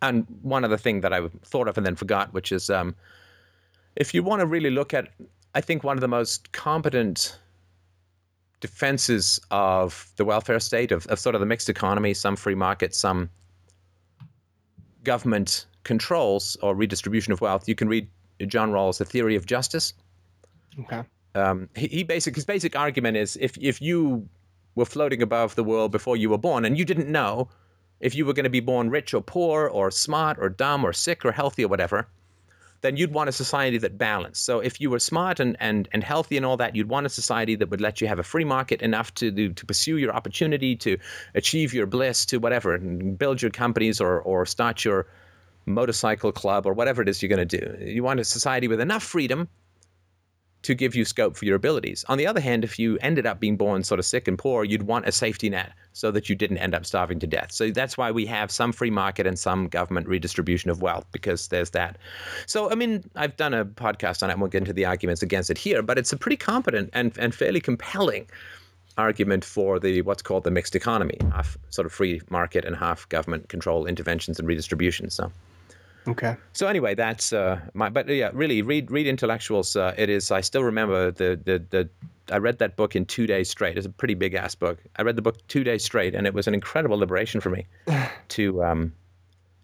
and 0.08 0.26
one 0.42 0.64
other 0.64 0.76
thing 0.76 1.00
that 1.02 1.12
I 1.12 1.28
thought 1.44 1.68
of 1.68 1.76
and 1.76 1.86
then 1.86 1.96
forgot, 1.96 2.32
which 2.32 2.52
is 2.52 2.70
um, 2.70 2.94
if 3.96 4.14
you 4.14 4.22
want 4.22 4.40
to 4.40 4.46
really 4.46 4.70
look 4.70 4.94
at 4.94 5.08
I 5.54 5.60
think 5.60 5.84
one 5.84 5.96
of 5.96 6.00
the 6.00 6.08
most 6.08 6.52
competent 6.52 7.38
defenses 8.60 9.40
of 9.50 10.10
the 10.16 10.24
welfare 10.24 10.58
state, 10.58 10.90
of, 10.90 11.06
of 11.06 11.18
sort 11.18 11.34
of 11.34 11.40
the 11.40 11.46
mixed 11.46 11.68
economy, 11.68 12.14
some 12.14 12.34
free 12.34 12.54
market, 12.54 12.94
some 12.94 13.30
government 15.04 15.66
controls 15.84 16.56
or 16.62 16.74
redistribution 16.74 17.32
of 17.32 17.40
wealth. 17.40 17.68
You 17.68 17.74
can 17.74 17.88
read 17.88 18.08
John 18.46 18.72
Rawls' 18.72 18.98
The 18.98 19.04
Theory 19.04 19.36
of 19.36 19.46
Justice. 19.46 19.92
Okay. 20.80 21.02
Um, 21.34 21.68
he, 21.76 21.88
he 21.88 22.02
basic 22.04 22.34
his 22.34 22.44
basic 22.44 22.76
argument 22.76 23.16
is 23.16 23.36
if 23.40 23.56
if 23.60 23.80
you 23.82 24.28
were 24.76 24.84
floating 24.84 25.22
above 25.22 25.54
the 25.56 25.64
world 25.64 25.92
before 25.92 26.16
you 26.16 26.30
were 26.30 26.38
born 26.38 26.64
and 26.64 26.78
you 26.78 26.84
didn't 26.84 27.10
know 27.10 27.48
if 28.04 28.14
you 28.14 28.26
were 28.26 28.34
going 28.34 28.44
to 28.44 28.50
be 28.50 28.60
born 28.60 28.90
rich 28.90 29.14
or 29.14 29.22
poor 29.22 29.66
or 29.66 29.90
smart 29.90 30.36
or 30.38 30.50
dumb 30.50 30.84
or 30.84 30.92
sick 30.92 31.24
or 31.24 31.32
healthy 31.32 31.64
or 31.64 31.68
whatever, 31.68 32.06
then 32.82 32.98
you'd 32.98 33.14
want 33.14 33.30
a 33.30 33.32
society 33.32 33.78
that 33.78 33.96
balanced. 33.96 34.44
So 34.44 34.60
if 34.60 34.78
you 34.78 34.90
were 34.90 34.98
smart 34.98 35.40
and, 35.40 35.56
and, 35.58 35.88
and 35.92 36.04
healthy 36.04 36.36
and 36.36 36.44
all 36.44 36.58
that, 36.58 36.76
you'd 36.76 36.90
want 36.90 37.06
a 37.06 37.08
society 37.08 37.54
that 37.56 37.70
would 37.70 37.80
let 37.80 38.02
you 38.02 38.06
have 38.06 38.18
a 38.18 38.22
free 38.22 38.44
market 38.44 38.82
enough 38.82 39.14
to 39.14 39.30
do, 39.30 39.54
to 39.54 39.64
pursue 39.64 39.96
your 39.96 40.14
opportunity, 40.14 40.76
to 40.76 40.98
achieve 41.34 41.72
your 41.72 41.86
bliss, 41.86 42.26
to 42.26 42.36
whatever, 42.36 42.74
and 42.74 43.18
build 43.18 43.40
your 43.40 43.50
companies 43.50 44.02
or, 44.02 44.20
or 44.20 44.44
start 44.44 44.84
your 44.84 45.06
motorcycle 45.64 46.30
club 46.30 46.66
or 46.66 46.74
whatever 46.74 47.00
it 47.00 47.08
is 47.08 47.22
you're 47.22 47.34
going 47.34 47.48
to 47.48 47.58
do. 47.58 47.82
You 47.82 48.02
want 48.02 48.20
a 48.20 48.24
society 48.24 48.68
with 48.68 48.82
enough 48.82 49.02
freedom 49.02 49.48
to 50.64 50.74
give 50.74 50.94
you 50.94 51.04
scope 51.04 51.36
for 51.36 51.44
your 51.44 51.56
abilities. 51.56 52.04
On 52.08 52.18
the 52.18 52.26
other 52.26 52.40
hand, 52.40 52.64
if 52.64 52.78
you 52.78 52.98
ended 53.00 53.26
up 53.26 53.38
being 53.38 53.56
born 53.56 53.84
sort 53.84 54.00
of 54.00 54.06
sick 54.06 54.26
and 54.26 54.38
poor, 54.38 54.64
you'd 54.64 54.84
want 54.84 55.06
a 55.06 55.12
safety 55.12 55.50
net 55.50 55.72
so 55.92 56.10
that 56.10 56.28
you 56.28 56.34
didn't 56.34 56.58
end 56.58 56.74
up 56.74 56.86
starving 56.86 57.20
to 57.20 57.26
death. 57.26 57.52
So 57.52 57.70
that's 57.70 57.96
why 57.96 58.10
we 58.10 58.26
have 58.26 58.50
some 58.50 58.72
free 58.72 58.90
market 58.90 59.26
and 59.26 59.38
some 59.38 59.68
government 59.68 60.08
redistribution 60.08 60.70
of 60.70 60.82
wealth 60.82 61.06
because 61.12 61.48
there's 61.48 61.70
that. 61.70 61.98
So, 62.46 62.70
I 62.70 62.74
mean, 62.74 63.04
I've 63.14 63.36
done 63.36 63.54
a 63.54 63.64
podcast 63.64 64.22
on 64.22 64.30
it. 64.30 64.32
I 64.32 64.36
won't 64.36 64.52
get 64.52 64.62
into 64.62 64.72
the 64.72 64.86
arguments 64.86 65.22
against 65.22 65.50
it 65.50 65.58
here, 65.58 65.82
but 65.82 65.98
it's 65.98 66.12
a 66.12 66.16
pretty 66.16 66.36
competent 66.36 66.90
and, 66.94 67.16
and 67.18 67.34
fairly 67.34 67.60
compelling 67.60 68.26
argument 68.96 69.44
for 69.44 69.78
the 69.78 70.02
what's 70.02 70.22
called 70.22 70.44
the 70.44 70.50
mixed 70.50 70.74
economy, 70.74 71.18
half 71.32 71.58
sort 71.70 71.84
of 71.84 71.92
free 71.92 72.22
market 72.30 72.64
and 72.64 72.76
half 72.76 73.08
government 73.08 73.48
control 73.48 73.86
interventions 73.86 74.38
and 74.38 74.48
redistribution. 74.48 75.10
So. 75.10 75.30
Okay. 76.06 76.36
So 76.52 76.66
anyway, 76.66 76.94
that's 76.94 77.32
uh, 77.32 77.60
my. 77.72 77.88
But 77.88 78.08
yeah, 78.08 78.30
really, 78.32 78.62
read 78.62 78.90
read 78.90 79.06
intellectuals. 79.06 79.74
Uh, 79.74 79.94
it 79.96 80.10
is. 80.10 80.30
I 80.30 80.40
still 80.42 80.62
remember 80.62 81.10
the, 81.10 81.40
the 81.42 81.64
the. 81.70 81.88
I 82.30 82.38
read 82.38 82.58
that 82.58 82.76
book 82.76 82.96
in 82.96 83.06
two 83.06 83.26
days 83.26 83.50
straight. 83.50 83.76
It's 83.76 83.86
a 83.86 83.90
pretty 83.90 84.14
big 84.14 84.34
ass 84.34 84.54
book. 84.54 84.78
I 84.96 85.02
read 85.02 85.16
the 85.16 85.22
book 85.22 85.36
two 85.48 85.64
days 85.64 85.84
straight, 85.84 86.14
and 86.14 86.26
it 86.26 86.34
was 86.34 86.46
an 86.46 86.54
incredible 86.54 86.98
liberation 86.98 87.40
for 87.40 87.50
me 87.50 87.66
to 88.28 88.62
um, 88.62 88.92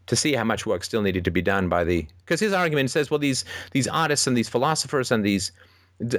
to 0.07 0.17
see 0.17 0.33
how 0.33 0.45
much 0.45 0.67
work 0.67 0.83
still 0.83 1.03
needed 1.03 1.25
to 1.25 1.31
be 1.31 1.43
done 1.43 1.69
by 1.69 1.85
the. 1.85 2.07
Because 2.25 2.41
his 2.41 2.53
argument 2.53 2.91
says, 2.91 3.11
well, 3.11 3.19
these 3.19 3.45
these 3.73 3.89
artists 3.89 4.27
and 4.27 4.37
these 4.37 4.49
philosophers 4.49 5.11
and 5.11 5.25
these. 5.25 5.53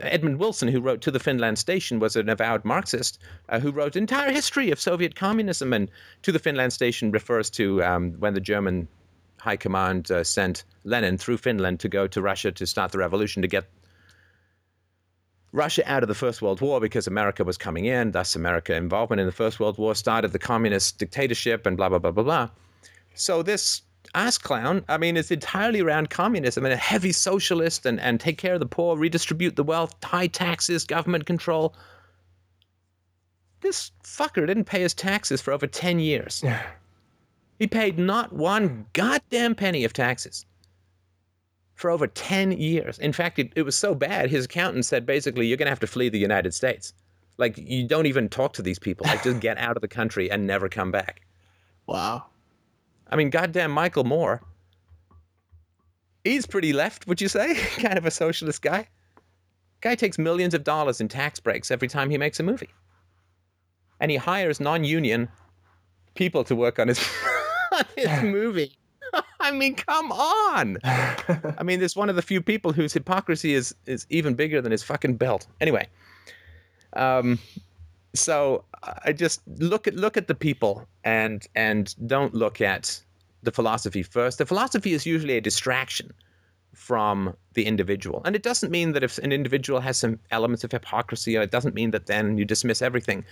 Edmund 0.03 0.37
Wilson, 0.37 0.67
who 0.67 0.79
wrote 0.79 1.01
To 1.01 1.09
the 1.09 1.19
Finland 1.19 1.57
Station, 1.57 1.97
was 1.97 2.15
an 2.15 2.29
avowed 2.29 2.63
Marxist 2.63 3.17
uh, 3.49 3.59
who 3.59 3.71
wrote 3.71 3.95
entire 3.95 4.31
history 4.31 4.69
of 4.69 4.79
Soviet 4.79 5.15
communism. 5.15 5.73
And 5.73 5.89
To 6.21 6.31
the 6.31 6.37
Finland 6.37 6.71
Station 6.71 7.09
refers 7.09 7.49
to 7.51 7.83
um, 7.83 8.11
when 8.19 8.35
the 8.35 8.39
German 8.39 8.87
High 9.41 9.57
Command 9.57 10.11
uh, 10.11 10.23
sent 10.23 10.63
Lenin 10.83 11.17
through 11.17 11.37
Finland 11.37 11.79
to 11.79 11.89
go 11.89 12.05
to 12.05 12.21
Russia 12.21 12.51
to 12.51 12.67
start 12.67 12.91
the 12.91 12.99
revolution 12.99 13.41
to 13.41 13.47
get 13.47 13.67
Russia 15.51 15.81
out 15.91 16.03
of 16.03 16.09
the 16.09 16.15
First 16.15 16.43
World 16.43 16.61
War 16.61 16.79
because 16.79 17.07
America 17.07 17.43
was 17.43 17.57
coming 17.57 17.85
in. 17.85 18.11
Thus, 18.11 18.35
America 18.35 18.75
involvement 18.75 19.19
in 19.19 19.25
the 19.25 19.31
First 19.31 19.59
World 19.59 19.79
War 19.79 19.95
started 19.95 20.31
the 20.31 20.39
communist 20.39 20.99
dictatorship 20.99 21.65
and 21.65 21.75
blah 21.75 21.89
blah 21.89 21.97
blah 21.97 22.11
blah 22.11 22.23
blah. 22.23 22.49
So 23.15 23.41
this 23.41 23.81
ass 24.13 24.37
clown, 24.37 24.85
I 24.87 24.99
mean, 24.99 25.17
it's 25.17 25.31
entirely 25.31 25.81
around 25.81 26.11
communism 26.11 26.63
and 26.63 26.73
a 26.73 26.77
heavy 26.77 27.11
socialist 27.11 27.87
and, 27.87 27.99
and 27.99 28.19
take 28.19 28.37
care 28.37 28.53
of 28.53 28.59
the 28.59 28.67
poor, 28.67 28.95
redistribute 28.95 29.55
the 29.55 29.63
wealth, 29.63 29.95
high 30.03 30.27
taxes, 30.27 30.83
government 30.83 31.25
control. 31.25 31.73
This 33.61 33.91
fucker 34.03 34.45
didn't 34.45 34.65
pay 34.65 34.81
his 34.81 34.93
taxes 34.93 35.41
for 35.41 35.51
over 35.51 35.65
10 35.65 35.99
years. 35.99 36.43
He 37.61 37.67
paid 37.67 37.99
not 37.99 38.33
one 38.33 38.87
goddamn 38.93 39.53
penny 39.53 39.83
of 39.83 39.93
taxes 39.93 40.47
for 41.75 41.91
over 41.91 42.07
10 42.07 42.53
years. 42.53 42.97
In 42.97 43.13
fact, 43.13 43.37
it, 43.37 43.53
it 43.55 43.61
was 43.61 43.75
so 43.75 43.93
bad, 43.93 44.31
his 44.31 44.45
accountant 44.45 44.83
said 44.83 45.05
basically, 45.05 45.45
you're 45.45 45.57
going 45.57 45.67
to 45.67 45.71
have 45.71 45.79
to 45.81 45.85
flee 45.85 46.09
the 46.09 46.17
United 46.17 46.55
States. 46.55 46.91
Like, 47.37 47.59
you 47.59 47.87
don't 47.87 48.07
even 48.07 48.29
talk 48.29 48.53
to 48.53 48.63
these 48.63 48.79
people. 48.79 49.05
Like, 49.05 49.21
just 49.21 49.41
get 49.41 49.59
out 49.59 49.77
of 49.77 49.81
the 49.81 49.87
country 49.87 50.31
and 50.31 50.47
never 50.47 50.69
come 50.69 50.91
back. 50.91 51.21
Wow. 51.85 52.25
I 53.11 53.15
mean, 53.15 53.29
goddamn 53.29 53.69
Michael 53.69 54.05
Moore. 54.05 54.41
He's 56.23 56.47
pretty 56.47 56.73
left, 56.73 57.05
would 57.05 57.21
you 57.21 57.27
say? 57.27 57.53
kind 57.75 57.99
of 57.99 58.07
a 58.07 58.11
socialist 58.11 58.63
guy. 58.63 58.87
Guy 59.81 59.93
takes 59.93 60.17
millions 60.17 60.55
of 60.55 60.63
dollars 60.63 60.99
in 60.99 61.07
tax 61.09 61.39
breaks 61.39 61.69
every 61.69 61.89
time 61.89 62.09
he 62.09 62.17
makes 62.17 62.39
a 62.39 62.43
movie. 62.43 62.71
And 63.99 64.09
he 64.09 64.17
hires 64.17 64.59
non 64.59 64.83
union 64.83 65.29
people 66.15 66.43
to 66.45 66.55
work 66.55 66.79
on 66.79 66.87
his, 66.87 66.99
on 67.71 67.85
his 67.95 68.23
movie. 68.23 68.77
I 69.39 69.51
mean, 69.51 69.75
come 69.75 70.11
on. 70.11 70.77
I 70.85 71.63
mean, 71.63 71.79
there's 71.79 71.95
one 71.95 72.09
of 72.09 72.15
the 72.15 72.21
few 72.21 72.41
people 72.41 72.71
whose 72.71 72.93
hypocrisy 72.93 73.53
is, 73.53 73.75
is 73.85 74.05
even 74.09 74.35
bigger 74.35 74.61
than 74.61 74.71
his 74.71 74.83
fucking 74.83 75.17
belt. 75.17 75.47
Anyway, 75.59 75.87
um, 76.93 77.39
so 78.13 78.63
I 79.03 79.13
just 79.13 79.41
look 79.57 79.87
at 79.87 79.95
look 79.95 80.17
at 80.17 80.27
the 80.27 80.35
people 80.35 80.85
and 81.03 81.45
and 81.55 81.95
don't 82.07 82.33
look 82.33 82.61
at 82.61 83.01
the 83.43 83.51
philosophy 83.51 84.03
first. 84.03 84.37
The 84.37 84.45
philosophy 84.45 84.93
is 84.93 85.05
usually 85.05 85.37
a 85.37 85.41
distraction 85.41 86.11
from 86.73 87.35
the 87.53 87.65
individual, 87.65 88.21
and 88.23 88.35
it 88.35 88.43
doesn't 88.43 88.71
mean 88.71 88.93
that 88.93 89.03
if 89.03 89.17
an 89.17 89.31
individual 89.31 89.79
has 89.81 89.97
some 89.97 90.19
elements 90.31 90.63
of 90.63 90.71
hypocrisy, 90.71 91.35
it 91.35 91.51
doesn't 91.51 91.75
mean 91.75 91.91
that 91.91 92.05
then 92.05 92.37
you 92.37 92.45
dismiss 92.45 92.81
everything. 92.81 93.25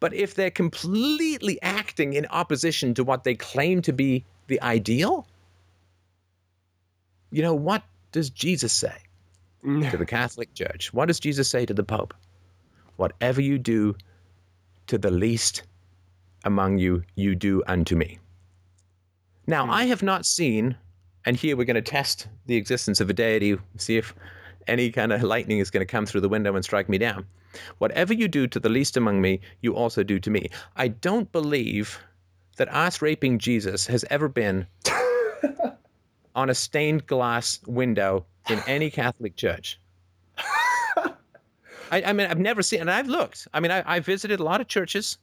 But 0.00 0.12
if 0.14 0.34
they're 0.34 0.50
completely 0.50 1.60
acting 1.62 2.12
in 2.12 2.26
opposition 2.26 2.94
to 2.94 3.04
what 3.04 3.24
they 3.24 3.34
claim 3.34 3.82
to 3.82 3.92
be 3.92 4.24
the 4.48 4.60
ideal, 4.60 5.26
you 7.30 7.42
know 7.42 7.54
what 7.54 7.82
does 8.12 8.28
Jesus 8.28 8.72
say 8.72 8.96
mm. 9.64 9.90
to 9.90 9.96
the 9.96 10.06
Catholic 10.06 10.52
Church? 10.54 10.92
What 10.92 11.06
does 11.06 11.18
Jesus 11.18 11.48
say 11.48 11.64
to 11.66 11.74
the 11.74 11.82
Pope? 11.82 12.14
Whatever 12.96 13.40
you 13.40 13.58
do 13.58 13.96
to 14.88 14.98
the 14.98 15.10
least 15.10 15.62
among 16.44 16.78
you, 16.78 17.02
you 17.14 17.34
do 17.34 17.62
unto 17.66 17.96
me. 17.96 18.18
Now, 19.46 19.66
mm. 19.66 19.70
I 19.70 19.84
have 19.84 20.02
not 20.02 20.26
seen, 20.26 20.76
and 21.24 21.36
here 21.36 21.56
we're 21.56 21.64
going 21.64 21.74
to 21.74 21.82
test 21.82 22.28
the 22.46 22.56
existence 22.56 23.00
of 23.00 23.10
a 23.10 23.12
deity, 23.12 23.56
see 23.76 23.96
if 23.96 24.14
any 24.66 24.90
kind 24.90 25.12
of 25.12 25.22
lightning 25.22 25.58
is 25.58 25.70
going 25.70 25.84
to 25.84 25.90
come 25.90 26.06
through 26.06 26.20
the 26.20 26.28
window 26.28 26.54
and 26.54 26.64
strike 26.64 26.88
me 26.88 26.98
down. 26.98 27.26
Whatever 27.78 28.14
you 28.14 28.28
do 28.28 28.46
to 28.46 28.58
the 28.58 28.68
least 28.68 28.96
among 28.96 29.20
me, 29.20 29.40
you 29.60 29.74
also 29.74 30.02
do 30.02 30.18
to 30.20 30.30
me. 30.30 30.48
I 30.76 30.88
don't 30.88 31.30
believe 31.32 31.98
that 32.56 32.68
ass 32.68 33.02
raping 33.02 33.38
Jesus 33.38 33.86
has 33.86 34.04
ever 34.10 34.28
been 34.28 34.66
on 36.34 36.50
a 36.50 36.54
stained 36.54 37.06
glass 37.06 37.60
window 37.66 38.24
in 38.48 38.60
any 38.66 38.90
Catholic 38.90 39.36
church. 39.36 39.78
I, 41.92 42.02
I 42.06 42.12
mean, 42.14 42.26
I've 42.26 42.38
never 42.38 42.62
seen, 42.62 42.80
and 42.80 42.90
I've 42.90 43.08
looked. 43.08 43.46
I 43.52 43.60
mean, 43.60 43.70
I, 43.70 43.82
I 43.84 44.00
visited 44.00 44.40
a 44.40 44.44
lot 44.44 44.62
of 44.62 44.68
churches, 44.68 45.18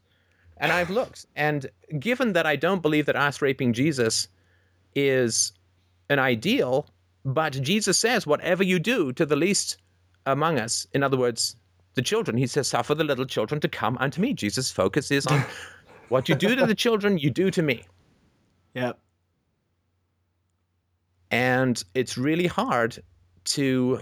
and 0.58 0.72
I've 0.72 0.92
looked. 0.92 1.26
And 1.36 1.66
given 1.98 2.34
that 2.34 2.46
I 2.46 2.56
don't 2.56 2.84
believe 2.84 3.08
that 3.08 3.16
ass 3.16 3.42
raping 3.42 3.74
Jesus 3.74 4.28
is 4.94 5.52
an 6.10 6.20
ideal, 6.20 6.88
but 7.26 7.54
Jesus 7.62 7.98
says, 7.98 8.26
whatever 8.26 8.64
you 8.64 8.80
do 8.80 9.12
to 9.14 9.26
the 9.26 9.36
least 9.36 9.78
among 10.26 10.60
us, 10.60 10.88
in 10.94 11.04
other 11.04 11.18
words, 11.18 11.56
the 11.94 12.02
children, 12.02 12.38
he 12.38 12.48
says, 12.48 12.68
suffer 12.68 12.96
the 12.96 13.04
little 13.04 13.26
children 13.26 13.60
to 13.62 13.68
come 13.68 13.98
unto 14.00 14.22
me. 14.22 14.34
Jesus' 14.34 14.72
focus 14.72 15.12
is 15.12 15.28
on 15.28 15.44
what 16.10 16.30
you 16.30 16.36
do 16.36 16.56
to 16.56 16.66
the 16.66 16.76
children, 16.76 17.18
you 17.18 17.30
do 17.30 17.52
to 17.52 17.62
me. 17.62 17.84
Yep. 18.74 19.00
And 21.32 21.84
it's 21.94 22.18
really 22.18 22.48
hard 22.48 22.98
to 23.46 24.02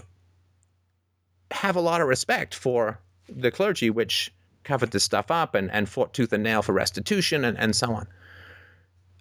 have 1.50 1.76
a 1.76 1.80
lot 1.80 2.00
of 2.00 2.08
respect 2.08 2.54
for 2.54 2.98
the 3.28 3.50
clergy, 3.50 3.90
which 3.90 4.32
covered 4.64 4.90
this 4.90 5.04
stuff 5.04 5.30
up 5.30 5.54
and, 5.54 5.70
and 5.70 5.88
fought 5.88 6.12
tooth 6.12 6.32
and 6.32 6.42
nail 6.42 6.62
for 6.62 6.72
restitution 6.72 7.44
and, 7.44 7.58
and 7.58 7.74
so 7.74 7.92
on. 7.92 8.06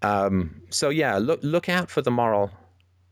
Um, 0.02 0.62
so 0.70 0.90
yeah, 0.90 1.18
look 1.18 1.40
look 1.42 1.70
out 1.70 1.90
for 1.90 2.02
the 2.02 2.12
moral 2.12 2.52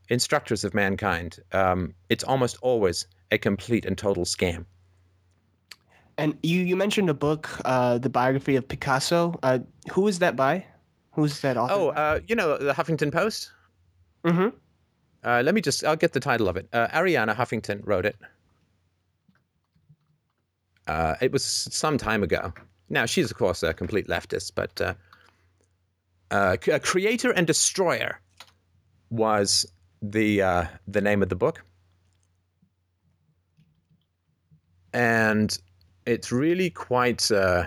instructors 0.08 0.64
of 0.64 0.74
mankind. 0.74 1.38
Um, 1.52 1.94
it's 2.08 2.24
almost 2.24 2.56
always 2.62 3.06
a 3.30 3.38
complete 3.38 3.84
and 3.84 3.98
total 3.98 4.24
scam. 4.24 4.64
And 6.18 6.36
you, 6.42 6.60
you 6.60 6.76
mentioned 6.76 7.10
a 7.10 7.14
book, 7.14 7.48
uh, 7.64 7.98
the 7.98 8.08
biography 8.08 8.56
of 8.56 8.66
Picasso. 8.66 9.38
Uh, 9.42 9.58
who 9.92 10.08
is 10.08 10.18
that 10.20 10.34
by? 10.36 10.64
Who's 11.12 11.40
that 11.40 11.56
author? 11.56 11.74
Oh, 11.74 11.88
uh, 11.88 12.20
you 12.26 12.34
know 12.34 12.56
the 12.56 12.72
Huffington 12.72 13.12
Post. 13.12 13.50
mm-hmm. 14.24 14.48
Uh, 15.24 15.42
let 15.44 15.54
me 15.54 15.60
just, 15.60 15.84
I'll 15.84 15.96
get 15.96 16.12
the 16.12 16.20
title 16.20 16.48
of 16.48 16.56
it. 16.56 16.68
Uh, 16.72 16.86
Arianna 16.88 17.34
Huffington 17.34 17.80
wrote 17.84 18.06
it. 18.06 18.16
Uh, 20.86 21.16
it 21.20 21.32
was 21.32 21.44
some 21.44 21.98
time 21.98 22.22
ago. 22.22 22.52
Now, 22.88 23.06
she's, 23.06 23.28
of 23.28 23.36
course, 23.36 23.64
a 23.64 23.74
complete 23.74 24.06
leftist, 24.06 24.52
but 24.54 24.80
uh, 24.80 24.94
uh, 26.30 26.56
C- 26.62 26.78
Creator 26.78 27.32
and 27.32 27.44
Destroyer 27.44 28.20
was 29.10 29.66
the, 30.02 30.42
uh, 30.42 30.64
the 30.86 31.00
name 31.00 31.22
of 31.22 31.28
the 31.28 31.36
book. 31.36 31.62
and 34.96 35.58
it's 36.06 36.32
really 36.32 36.70
quite. 36.70 37.30
Uh, 37.30 37.66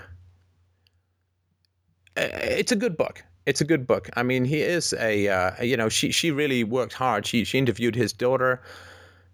it's 2.16 2.72
a 2.72 2.76
good 2.76 2.98
book. 2.98 3.24
It's 3.46 3.62
a 3.62 3.66
good 3.66 3.86
book. 3.86 4.10
I 4.16 4.24
mean, 4.24 4.46
he 4.46 4.62
is 4.62 4.94
a 4.94 5.30
uh, 5.30 5.64
you 5.64 5.78
know 5.78 5.90
she 5.90 6.12
she 6.12 6.32
really 6.32 6.64
worked 6.64 6.94
hard. 6.94 7.28
She 7.28 7.44
she 7.44 7.60
interviewed 7.60 7.96
his 7.96 8.12
daughter. 8.12 8.62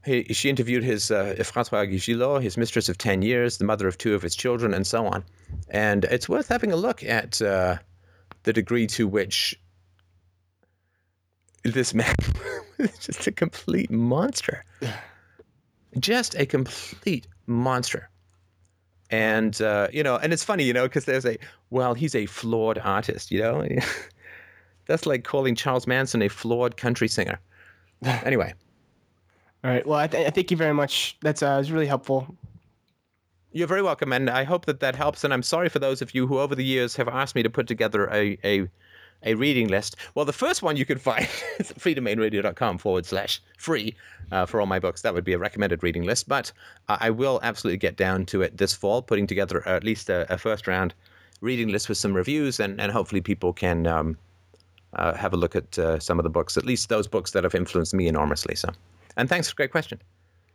He, 0.04 0.26
she 0.26 0.50
interviewed 0.50 0.84
his 0.84 1.10
uh, 1.10 1.36
Françoise 1.40 2.06
Gilot, 2.06 2.44
his 2.44 2.58
mistress 2.58 2.90
of 2.90 2.98
ten 2.98 3.22
years, 3.22 3.58
the 3.58 3.66
mother 3.66 3.88
of 3.88 3.98
two 3.98 4.14
of 4.14 4.22
his 4.22 4.36
children, 4.36 4.74
and 4.74 4.86
so 4.86 5.08
on. 5.08 5.24
And 5.70 6.04
it's 6.06 6.28
worth 6.28 6.50
having 6.50 6.74
a 6.74 6.76
look 6.76 7.02
at 7.04 7.42
uh, 7.42 7.78
the 8.44 8.54
degree 8.54 8.88
to 8.88 9.08
which 9.08 9.58
this 11.72 11.94
man 11.94 12.14
is 12.80 12.98
just 12.98 13.28
a 13.28 13.32
complete 13.32 13.92
monster. 13.92 14.64
Just 16.00 16.36
a 16.36 16.46
complete 16.46 17.28
monster. 17.48 18.10
And, 19.12 19.60
uh, 19.62 19.88
you 19.94 20.04
know, 20.04 20.18
and 20.18 20.34
it's 20.34 20.44
funny, 20.44 20.64
you 20.64 20.74
know, 20.74 20.84
because 20.84 21.06
there's 21.06 21.26
a, 21.26 21.38
well, 21.70 21.94
he's 21.94 22.16
a 22.16 22.26
flawed 22.26 22.80
artist, 22.80 23.32
you 23.32 23.42
know? 23.42 23.68
That's 24.88 25.06
like 25.06 25.24
calling 25.24 25.56
Charles 25.56 25.88
Manson 25.88 26.22
a 26.22 26.28
flawed 26.28 26.78
country 26.78 27.08
singer. 27.08 27.40
Anyway. 28.24 28.54
All 29.64 29.72
right. 29.72 29.88
Well, 29.88 29.98
I, 29.98 30.06
th- 30.06 30.28
I 30.28 30.30
thank 30.30 30.52
you 30.52 30.58
very 30.58 30.74
much. 30.74 31.18
That's 31.22 31.42
uh, 31.42 31.56
was 31.58 31.72
really 31.72 31.88
helpful. 31.88 32.36
You're 33.52 33.68
very 33.68 33.82
welcome, 33.82 34.14
and 34.14 34.30
I 34.30 34.44
hope 34.44 34.66
that 34.66 34.80
that 34.82 34.96
helps. 34.96 35.24
And 35.24 35.34
I'm 35.34 35.42
sorry 35.42 35.70
for 35.70 35.80
those 35.80 36.04
of 36.04 36.14
you 36.14 36.28
who, 36.28 36.38
over 36.38 36.54
the 36.54 36.64
years, 36.64 36.96
have 36.98 37.08
asked 37.08 37.34
me 37.34 37.42
to 37.42 37.50
put 37.50 37.66
together 37.66 38.08
a 38.12 38.38
a, 38.44 38.68
a 39.24 39.34
reading 39.36 39.68
list. 39.68 39.96
Well, 40.14 40.26
the 40.26 40.34
first 40.34 40.62
one 40.62 40.78
you 40.78 40.86
can 40.86 41.00
find 41.00 41.28
is 41.60 41.72
freedomainradio.com 41.80 42.78
forward 42.78 43.06
slash 43.06 43.42
free 43.58 43.96
uh, 44.32 44.46
for 44.46 44.60
all 44.60 44.68
my 44.68 44.80
books. 44.80 45.02
That 45.02 45.14
would 45.14 45.24
be 45.24 45.34
a 45.34 45.38
recommended 45.38 45.84
reading 45.84 46.04
list. 46.04 46.28
But 46.28 46.52
uh, 46.90 46.98
I 47.00 47.10
will 47.10 47.40
absolutely 47.44 47.78
get 47.78 47.98
down 47.98 48.26
to 48.28 48.42
it 48.42 48.58
this 48.58 48.74
fall, 48.74 49.02
putting 49.02 49.28
together 49.28 49.68
at 49.68 49.84
least 49.84 50.10
a, 50.10 50.32
a 50.32 50.38
first 50.38 50.68
round 50.68 50.94
reading 51.42 51.70
list 51.70 51.90
with 51.90 51.98
some 51.98 52.14
reviews, 52.14 52.60
and, 52.60 52.80
and 52.80 52.92
hopefully 52.92 53.22
people 53.22 53.54
can 53.54 53.88
um, 53.88 54.18
uh, 54.94 55.14
have 55.14 55.34
a 55.34 55.38
look 55.38 55.56
at 55.56 55.78
uh, 55.78 56.00
some 56.00 56.20
of 56.20 56.24
the 56.24 56.30
books, 56.30 56.58
at 56.58 56.66
least 56.66 56.90
those 56.90 57.08
books 57.08 57.32
that 57.32 57.44
have 57.44 57.56
influenced 57.56 57.94
me 57.94 58.08
enormously. 58.08 58.56
So, 58.56 58.70
and 59.18 59.28
thanks 59.28 59.50
for 59.50 59.54
a 59.54 59.58
great 59.58 59.72
question. 59.72 60.00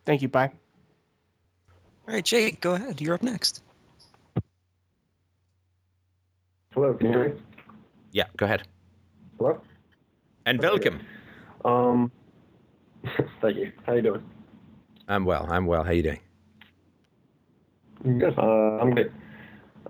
Thank 0.07 0.23
you. 0.23 0.29
Bye. 0.29 0.51
All 2.09 2.15
right, 2.15 2.25
Jake, 2.25 2.61
go 2.61 2.75
ahead. 2.75 3.01
You're 3.01 3.15
up 3.15 3.23
next. 3.23 3.63
Hello, 6.73 6.95
can 6.95 7.07
you 7.07 7.13
hear 7.13 7.29
me? 7.31 7.41
Yeah, 8.13 8.25
go 8.37 8.47
ahead. 8.47 8.63
Hello? 9.39 9.61
And 10.47 10.61
welcome. 10.61 11.01
Um, 11.65 12.11
thank 13.41 13.57
you. 13.57 13.73
How 13.87 13.95
you 13.95 14.03
doing? 14.03 14.23
I'm 15.09 15.25
well. 15.25 15.47
I'm 15.49 15.67
well. 15.67 15.85
How 15.85 15.93
you 15.93 16.03
doing? 16.03 16.21
Good. 18.03 18.37
Uh, 18.39 18.79
I'm 18.79 18.95
good. 18.95 19.13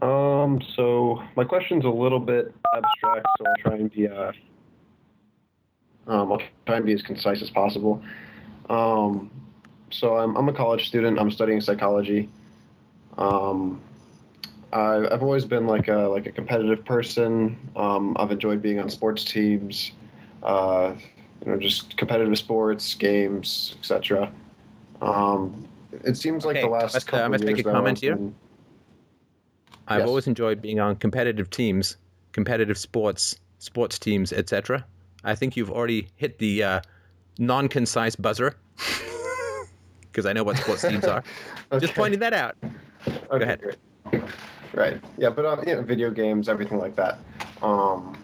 Um, 0.02 0.60
so 0.76 1.22
my 1.36 1.44
question's 1.44 1.84
a 1.84 1.88
little 1.88 2.20
bit 2.20 2.54
abstract, 2.74 3.26
so 3.38 3.44
I'll 3.46 3.62
try 3.62 3.74
and 3.76 3.90
be 3.90 4.08
uh, 4.08 4.32
um, 6.06 6.32
I'll 6.32 6.42
try 6.66 6.76
and 6.76 6.86
be 6.86 6.92
as 6.92 7.02
concise 7.02 7.42
as 7.42 7.50
possible. 7.50 8.02
Um, 8.68 9.30
so 9.90 10.16
I'm 10.16 10.36
I'm 10.36 10.48
a 10.48 10.52
college 10.52 10.88
student. 10.88 11.18
I'm 11.18 11.30
studying 11.30 11.60
psychology. 11.60 12.28
Um, 13.18 13.80
I, 14.72 15.06
I've 15.12 15.22
always 15.22 15.44
been 15.44 15.66
like 15.66 15.88
a 15.88 15.96
like 16.08 16.26
a 16.26 16.32
competitive 16.32 16.84
person. 16.84 17.58
Um, 17.76 18.16
I've 18.18 18.30
enjoyed 18.30 18.62
being 18.62 18.78
on 18.78 18.88
sports 18.88 19.24
teams. 19.24 19.92
Uh, 20.42 20.94
you 21.44 21.50
know, 21.52 21.58
just 21.58 21.96
competitive 21.96 22.36
sports, 22.38 22.94
games, 22.94 23.74
etc. 23.78 24.30
Um, 25.00 25.66
it 26.04 26.16
seems 26.16 26.44
like 26.44 26.56
Okay, 26.56 26.66
the 26.66 26.72
last 26.72 26.94
let's, 26.94 27.12
uh, 27.12 27.16
of 27.16 27.40
make 27.42 27.58
a 27.58 27.62
comment 27.62 27.98
here. 27.98 28.16
been- 28.16 28.34
I've 29.88 30.00
Yes. 30.00 30.08
always 30.08 30.26
enjoyed 30.28 30.62
being 30.62 30.78
on 30.78 30.96
competitive 30.96 31.50
teams, 31.50 31.96
competitive 32.32 32.78
sports, 32.78 33.34
sports 33.58 33.98
teams, 33.98 34.32
etc. 34.32 34.84
I 35.24 35.34
think 35.34 35.56
you've 35.56 35.70
already 35.70 36.08
hit 36.16 36.38
the 36.38 36.62
uh, 36.62 36.80
non-concise 37.38 38.14
buzzer 38.14 38.54
because 40.02 40.26
I 40.26 40.32
know 40.32 40.44
what 40.44 40.58
sports 40.58 40.82
teams 40.82 41.04
are. 41.06 41.24
Just 41.80 41.94
pointing 41.94 42.20
that 42.20 42.32
out. 42.34 42.56
Okay, 43.30 43.42
ahead. 43.42 43.60
Great. 43.62 44.24
Right. 44.72 45.00
Yeah, 45.18 45.30
but 45.30 45.46
um, 45.46 45.64
you 45.66 45.74
know, 45.74 45.82
video 45.82 46.10
games, 46.10 46.48
everything 46.48 46.78
like 46.78 46.94
that. 46.96 47.18
Um, 47.62 48.16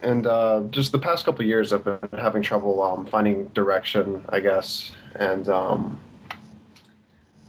and 0.00 0.26
uh, 0.26 0.62
just 0.70 0.92
the 0.92 0.98
past 0.98 1.24
couple 1.24 1.44
years, 1.44 1.72
I've 1.72 1.84
been 1.84 1.98
having 2.18 2.42
trouble 2.42 2.82
um, 2.82 3.06
finding 3.06 3.46
direction, 3.48 4.24
I 4.28 4.40
guess, 4.40 4.92
and 5.16 5.48
um, 5.48 6.00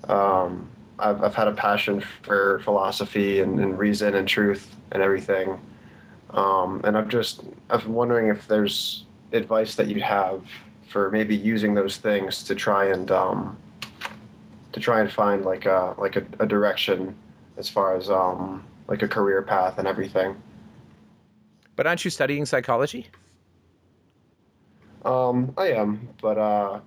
um, 0.08 0.70
I've 1.00 1.24
I've 1.24 1.36
had 1.36 1.48
a 1.48 1.54
passion 1.54 2.04
for 2.22 2.60
philosophy 2.64 3.42
and, 3.42 3.60
and 3.60 3.78
reason 3.78 4.16
and 4.16 4.28
truth 4.28 4.76
and 4.92 5.02
everything. 5.02 5.60
Um, 6.32 6.82
and 6.84 6.98
I'm 6.98 7.10
just 7.10 7.44
I'm 7.70 7.94
wondering 7.94 8.28
if 8.28 8.48
there's 8.48 9.06
advice 9.32 9.76
that 9.76 9.88
you 9.88 10.02
have 10.02 10.44
for 10.90 11.10
maybe 11.12 11.36
using 11.36 11.74
those 11.74 11.98
things 11.98 12.44
to 12.44 12.56
try 12.56 12.86
and 12.86 13.10
um, 13.12 13.58
to 14.72 14.80
try 14.80 15.02
and 15.02 15.12
find 15.12 15.46
like 15.46 15.66
a 15.66 15.96
like 15.98 16.16
a, 16.16 16.26
a 16.40 16.46
direction 16.46 17.16
as 17.58 17.70
far 17.70 17.96
as 17.96 18.10
um 18.10 18.64
like 18.88 19.02
a 19.02 19.08
career 19.08 19.42
path 19.42 19.78
and 19.78 19.88
everything. 19.88 20.36
But 21.76 21.88
aren't 21.88 22.06
you 22.06 22.12
studying 22.12 22.46
psychology? 22.46 23.10
Um, 25.06 25.54
I 25.58 25.72
am, 25.72 26.08
but 26.22 26.38
uh, 26.38 26.80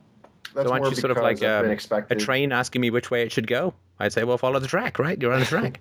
that's 0.55 0.67
So 0.67 0.73
aren't 0.73 0.85
more 0.85 0.91
you 0.91 0.97
sort 0.97 1.11
of 1.11 1.19
like, 1.19 1.43
um, 1.43 1.77
A 2.11 2.15
train 2.15 2.53
asking 2.53 2.81
me 2.81 2.91
which 2.91 3.11
way 3.11 3.23
it 3.23 3.33
should 3.33 3.47
go? 3.47 3.75
I'd 3.99 4.13
say, 4.13 4.25
well, 4.25 4.39
follow 4.39 4.59
the 4.59 4.69
track, 4.69 4.99
right? 4.99 5.21
You're 5.21 5.33
on 5.33 5.41
the 5.41 5.47
track. 5.47 5.81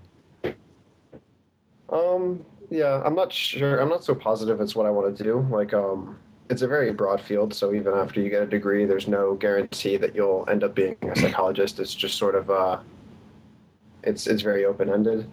Um, 1.90 2.44
yeah, 2.70 3.02
I'm 3.06 3.16
not 3.16 3.32
sure. 3.32 3.80
I'm 3.80 3.90
not 3.90 4.03
so 4.03 4.16
positive 4.16 4.60
it's 4.60 4.76
what 4.76 4.86
I 4.86 4.90
want 4.90 5.16
to 5.16 5.24
do. 5.24 5.48
Like, 5.49 5.74
um, 5.74 6.18
it's 6.49 6.62
a 6.62 6.68
very 6.68 6.91
broad 6.91 7.22
field, 7.22 7.53
so 7.53 7.74
even 7.74 7.94
after 7.94 8.20
you 8.22 8.30
get 8.30 8.44
a 8.44 8.48
degree, 8.48 8.86
there's 8.86 9.07
no 9.07 9.36
guarantee 9.36 9.98
that 9.98 10.16
you'll 10.16 10.45
end 10.49 10.64
up 10.64 10.76
being 10.76 10.98
a 11.03 11.16
psychologist. 11.16 11.80
It's 11.80 11.94
just 11.94 12.18
sort 12.18 12.36
of 12.36 12.49
uh, 12.49 12.80
it's 14.06 14.27
it's 14.27 14.41
very 14.41 14.65
open 14.65 14.90
ended. 14.90 15.30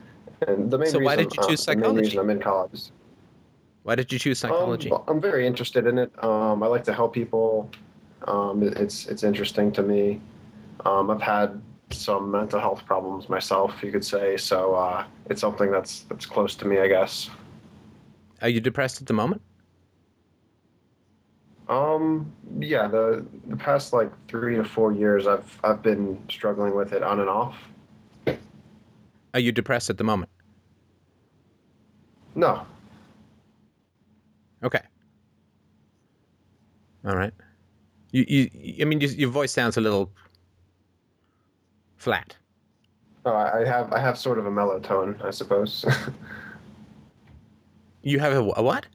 And 0.46 0.70
the 0.70 0.78
main 0.78 0.88
So 0.88 0.98
why 0.98 1.14
reason, 1.14 1.28
did 1.28 1.36
you 1.36 1.42
choose 1.48 1.68
uh, 1.68 1.74
the 1.74 1.80
main 1.80 1.94
reason 1.96 2.18
I'm 2.18 2.30
in 2.30 2.40
college 2.40 2.90
Why 3.84 3.94
did 3.94 4.12
you 4.12 4.18
choose 4.18 4.38
psychology? 4.38 4.90
Um, 4.90 5.02
I'm 5.08 5.20
very 5.20 5.46
interested 5.46 5.86
in 5.86 5.98
it. 5.98 6.12
Um, 6.24 6.62
I 6.62 6.66
like 6.66 6.84
to 6.84 6.92
help 6.92 7.12
people. 7.14 7.70
Um, 8.26 8.62
it- 8.62 8.76
it's 8.78 9.06
it's 9.06 9.22
interesting 9.22 9.70
to 9.72 9.82
me. 9.82 10.20
Um, 10.84 11.10
I've 11.10 11.22
had 11.22 11.60
some 11.90 12.30
mental 12.30 12.58
health 12.58 12.84
problems 12.86 13.28
myself, 13.28 13.82
you 13.82 13.92
could 13.92 14.04
say. 14.04 14.36
So 14.36 14.74
uh, 14.74 15.04
it's 15.30 15.40
something 15.40 15.70
that's 15.70 16.00
that's 16.08 16.26
close 16.26 16.54
to 16.56 16.64
me, 16.66 16.78
I 16.80 16.88
guess. 16.88 17.30
Are 18.40 18.48
you 18.48 18.60
depressed 18.60 19.00
at 19.00 19.06
the 19.06 19.12
moment? 19.12 19.42
Um, 21.68 22.32
yeah, 22.58 22.88
the 22.88 23.24
the 23.46 23.56
past 23.56 23.92
like 23.92 24.10
three 24.28 24.56
to 24.56 24.64
four 24.64 24.92
years, 24.92 25.26
I've 25.26 25.58
I've 25.62 25.82
been 25.82 26.18
struggling 26.28 26.74
with 26.74 26.92
it 26.92 27.02
on 27.02 27.20
and 27.20 27.28
off. 27.28 27.56
Are 29.34 29.40
you 29.40 29.52
depressed 29.52 29.90
at 29.90 29.98
the 29.98 30.04
moment? 30.04 30.30
No, 32.34 32.66
Okay. 34.64 34.80
All 37.04 37.16
right. 37.16 37.32
You, 38.12 38.24
you, 38.28 38.76
I 38.80 38.84
mean, 38.84 39.00
you, 39.00 39.08
your 39.08 39.30
voice 39.30 39.52
sounds 39.52 39.76
a 39.76 39.80
little 39.80 40.12
flat. 41.96 42.36
oh, 43.26 43.34
I 43.34 43.64
have 43.66 43.92
I 43.92 43.98
have 43.98 44.16
sort 44.18 44.38
of 44.38 44.46
a 44.46 44.50
mellow 44.50 44.78
tone, 44.78 45.20
I 45.24 45.30
suppose. 45.30 45.84
You 48.04 48.18
have 48.18 48.32
a, 48.32 48.38
a 48.56 48.62
what? 48.62 48.86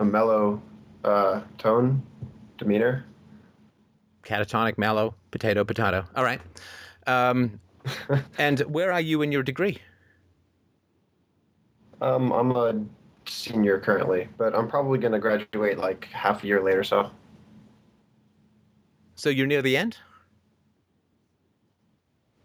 a 0.00 0.04
mellow 0.04 0.60
uh, 1.04 1.40
tone, 1.56 2.02
demeanor. 2.56 3.04
Catatonic, 4.24 4.76
mellow, 4.76 5.14
potato, 5.30 5.64
potato. 5.64 6.04
All 6.16 6.24
right. 6.24 6.40
Um, 7.06 7.60
and 8.38 8.60
where 8.60 8.92
are 8.92 9.00
you 9.00 9.22
in 9.22 9.32
your 9.32 9.42
degree? 9.42 9.78
Um, 12.00 12.32
I'm 12.32 12.52
a 12.52 12.84
senior 13.26 13.78
currently, 13.80 14.28
but 14.38 14.54
I'm 14.54 14.68
probably 14.68 14.98
going 14.98 15.12
to 15.12 15.18
graduate 15.18 15.78
like 15.78 16.04
half 16.06 16.44
a 16.44 16.46
year 16.46 16.62
later. 16.62 16.84
So 16.84 17.10
So 19.16 19.30
you're 19.30 19.46
near 19.46 19.62
the 19.62 19.76
end? 19.76 19.96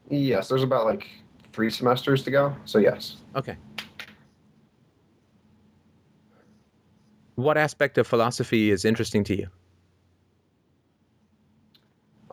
yes, 0.09 0.47
there's 0.49 0.63
about 0.63 0.85
like 0.85 1.07
three 1.53 1.69
semesters 1.69 2.23
to 2.23 2.31
go. 2.31 2.55
So 2.65 2.79
yes, 2.79 3.17
Okay. 3.35 3.57
What 7.35 7.57
aspect 7.57 7.97
of 7.97 8.07
philosophy 8.07 8.69
is 8.71 8.85
interesting 8.85 9.23
to 9.25 9.35
you? 9.35 9.47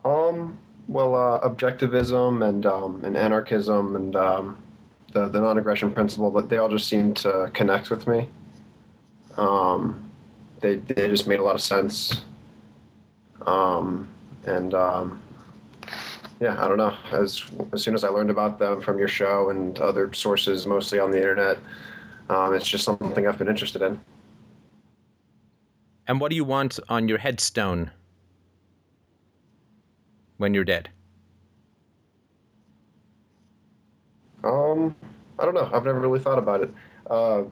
um, 0.05 0.57
well, 0.91 1.15
uh, 1.15 1.39
objectivism 1.47 2.47
and 2.47 2.65
um, 2.65 3.01
and 3.05 3.15
anarchism 3.15 3.95
and 3.95 4.15
um, 4.15 4.57
the 5.13 5.29
the 5.29 5.39
non-aggression 5.39 5.91
principle, 5.91 6.29
but 6.29 6.49
they 6.49 6.57
all 6.57 6.67
just 6.67 6.87
seem 6.87 7.13
to 7.13 7.49
connect 7.53 7.89
with 7.89 8.07
me. 8.07 8.27
Um, 9.37 10.11
they 10.59 10.75
they 10.75 11.07
just 11.07 11.27
made 11.27 11.39
a 11.39 11.43
lot 11.43 11.55
of 11.55 11.61
sense. 11.61 12.25
Um, 13.47 14.09
and 14.45 14.73
um, 14.73 15.21
yeah, 16.41 16.61
I 16.61 16.67
don't 16.67 16.77
know. 16.77 16.95
As 17.13 17.41
as 17.71 17.81
soon 17.81 17.95
as 17.95 18.03
I 18.03 18.09
learned 18.09 18.29
about 18.29 18.59
them 18.59 18.81
from 18.81 18.99
your 18.99 19.07
show 19.07 19.49
and 19.49 19.79
other 19.79 20.11
sources, 20.13 20.67
mostly 20.67 20.99
on 20.99 21.09
the 21.09 21.17
internet, 21.17 21.57
um, 22.29 22.53
it's 22.53 22.67
just 22.67 22.83
something 22.83 23.27
I've 23.27 23.37
been 23.37 23.47
interested 23.47 23.81
in. 23.81 23.97
And 26.07 26.19
what 26.19 26.31
do 26.31 26.35
you 26.35 26.43
want 26.43 26.79
on 26.89 27.07
your 27.07 27.17
headstone 27.17 27.91
when 30.41 30.53
you're 30.53 30.65
dead? 30.65 30.89
Um, 34.43 34.95
I 35.39 35.45
don't 35.45 35.53
know. 35.53 35.69
I've 35.73 35.85
never 35.85 35.99
really 35.99 36.19
thought 36.19 36.39
about 36.39 36.61
it. 36.61 36.73
Uh, 37.09 37.43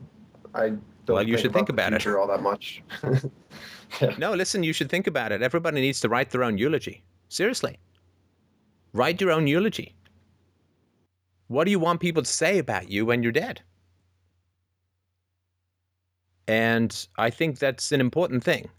I 0.53 0.69
don't 0.69 0.81
Well, 1.07 1.27
you 1.27 1.37
should 1.37 1.53
think 1.53 1.67
the 1.67 1.73
about 1.73 1.93
it. 1.93 2.05
all 2.07 2.27
that 2.27 2.41
much. 2.41 2.83
No, 4.19 4.33
listen, 4.35 4.61
you 4.61 4.71
should 4.71 4.87
think 4.89 5.07
about 5.07 5.31
it. 5.31 5.41
Everybody 5.41 5.81
needs 5.81 5.99
to 6.01 6.09
write 6.09 6.29
their 6.29 6.43
own 6.43 6.59
eulogy. 6.59 7.01
Seriously. 7.27 7.79
Write 8.93 9.19
your 9.19 9.31
own 9.31 9.47
eulogy. 9.47 9.95
What 11.47 11.63
do 11.65 11.71
you 11.71 11.79
want 11.79 11.99
people 11.99 12.21
to 12.21 12.29
say 12.29 12.59
about 12.59 12.91
you 12.91 13.03
when 13.07 13.23
you're 13.23 13.31
dead? 13.31 13.61
And 16.47 17.07
I 17.17 17.31
think 17.31 17.57
that's 17.57 17.91
an 17.91 17.99
important 17.99 18.43
thing. 18.43 18.69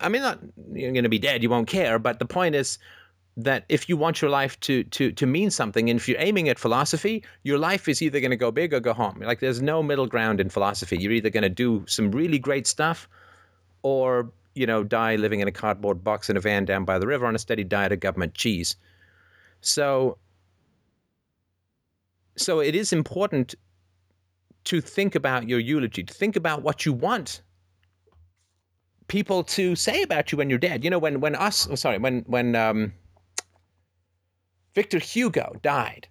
I 0.00 0.08
mean, 0.08 0.22
not 0.22 0.40
you're 0.72 0.90
going 0.92 1.04
to 1.04 1.08
be 1.08 1.20
dead, 1.20 1.42
you 1.42 1.50
won't 1.50 1.68
care, 1.68 2.00
but 2.00 2.18
the 2.18 2.26
point 2.26 2.56
is 2.56 2.78
that 3.38 3.64
if 3.68 3.88
you 3.88 3.96
want 3.96 4.20
your 4.20 4.30
life 4.30 4.58
to 4.60 4.82
to 4.84 5.12
to 5.12 5.26
mean 5.26 5.50
something, 5.50 5.88
and 5.88 5.98
if 5.98 6.08
you're 6.08 6.20
aiming 6.20 6.48
at 6.48 6.58
philosophy, 6.58 7.24
your 7.44 7.56
life 7.56 7.88
is 7.88 8.02
either 8.02 8.20
going 8.20 8.32
to 8.32 8.36
go 8.36 8.50
big 8.50 8.74
or 8.74 8.80
go 8.80 8.92
home. 8.92 9.20
Like 9.20 9.38
there's 9.38 9.62
no 9.62 9.82
middle 9.82 10.06
ground 10.06 10.40
in 10.40 10.50
philosophy. 10.50 10.98
You're 10.98 11.12
either 11.12 11.30
going 11.30 11.44
to 11.44 11.48
do 11.48 11.84
some 11.86 12.10
really 12.10 12.38
great 12.38 12.66
stuff, 12.66 13.08
or 13.82 14.30
you 14.54 14.66
know, 14.66 14.82
die 14.82 15.14
living 15.14 15.38
in 15.38 15.46
a 15.46 15.52
cardboard 15.52 16.02
box 16.02 16.28
in 16.28 16.36
a 16.36 16.40
van 16.40 16.64
down 16.64 16.84
by 16.84 16.98
the 16.98 17.06
river 17.06 17.26
on 17.26 17.36
a 17.36 17.38
steady 17.38 17.62
diet 17.62 17.92
of 17.92 18.00
government 18.00 18.34
cheese. 18.34 18.74
So, 19.60 20.18
so 22.36 22.58
it 22.58 22.74
is 22.74 22.92
important 22.92 23.54
to 24.64 24.80
think 24.80 25.14
about 25.14 25.48
your 25.48 25.60
eulogy, 25.60 26.02
to 26.02 26.12
think 26.12 26.34
about 26.34 26.62
what 26.62 26.84
you 26.84 26.92
want 26.92 27.42
people 29.06 29.42
to 29.42 29.74
say 29.74 30.02
about 30.02 30.30
you 30.30 30.38
when 30.38 30.50
you're 30.50 30.58
dead. 30.58 30.82
You 30.84 30.90
know, 30.90 30.98
when 30.98 31.20
when 31.20 31.36
us, 31.36 31.68
oh, 31.70 31.76
sorry, 31.76 31.98
when 31.98 32.24
when 32.26 32.56
um, 32.56 32.92
Victor 34.78 35.00
Hugo 35.00 35.56
died, 35.60 36.06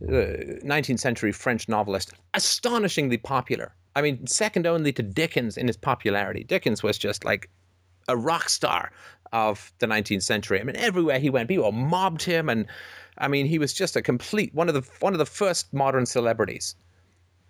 uh, 0.00 0.62
19th 0.62 1.00
century 1.00 1.32
French 1.32 1.68
novelist, 1.68 2.12
astonishingly 2.34 3.16
popular. 3.16 3.74
I 3.96 4.02
mean, 4.02 4.24
second 4.28 4.68
only 4.68 4.92
to 4.92 5.02
Dickens 5.02 5.56
in 5.56 5.66
his 5.66 5.76
popularity. 5.76 6.44
Dickens 6.44 6.80
was 6.80 6.96
just 6.96 7.24
like 7.24 7.50
a 8.06 8.16
rock 8.16 8.48
star 8.48 8.92
of 9.32 9.72
the 9.80 9.88
19th 9.88 10.22
century. 10.22 10.60
I 10.60 10.62
mean, 10.62 10.76
everywhere 10.76 11.18
he 11.18 11.28
went, 11.28 11.48
people 11.48 11.72
mobbed 11.72 12.22
him, 12.22 12.48
and 12.48 12.66
I 13.18 13.26
mean, 13.26 13.46
he 13.46 13.58
was 13.58 13.74
just 13.74 13.96
a 13.96 14.00
complete 14.00 14.54
one 14.54 14.68
of 14.68 14.74
the 14.76 14.88
one 15.00 15.12
of 15.12 15.18
the 15.18 15.26
first 15.26 15.74
modern 15.74 16.06
celebrities. 16.06 16.76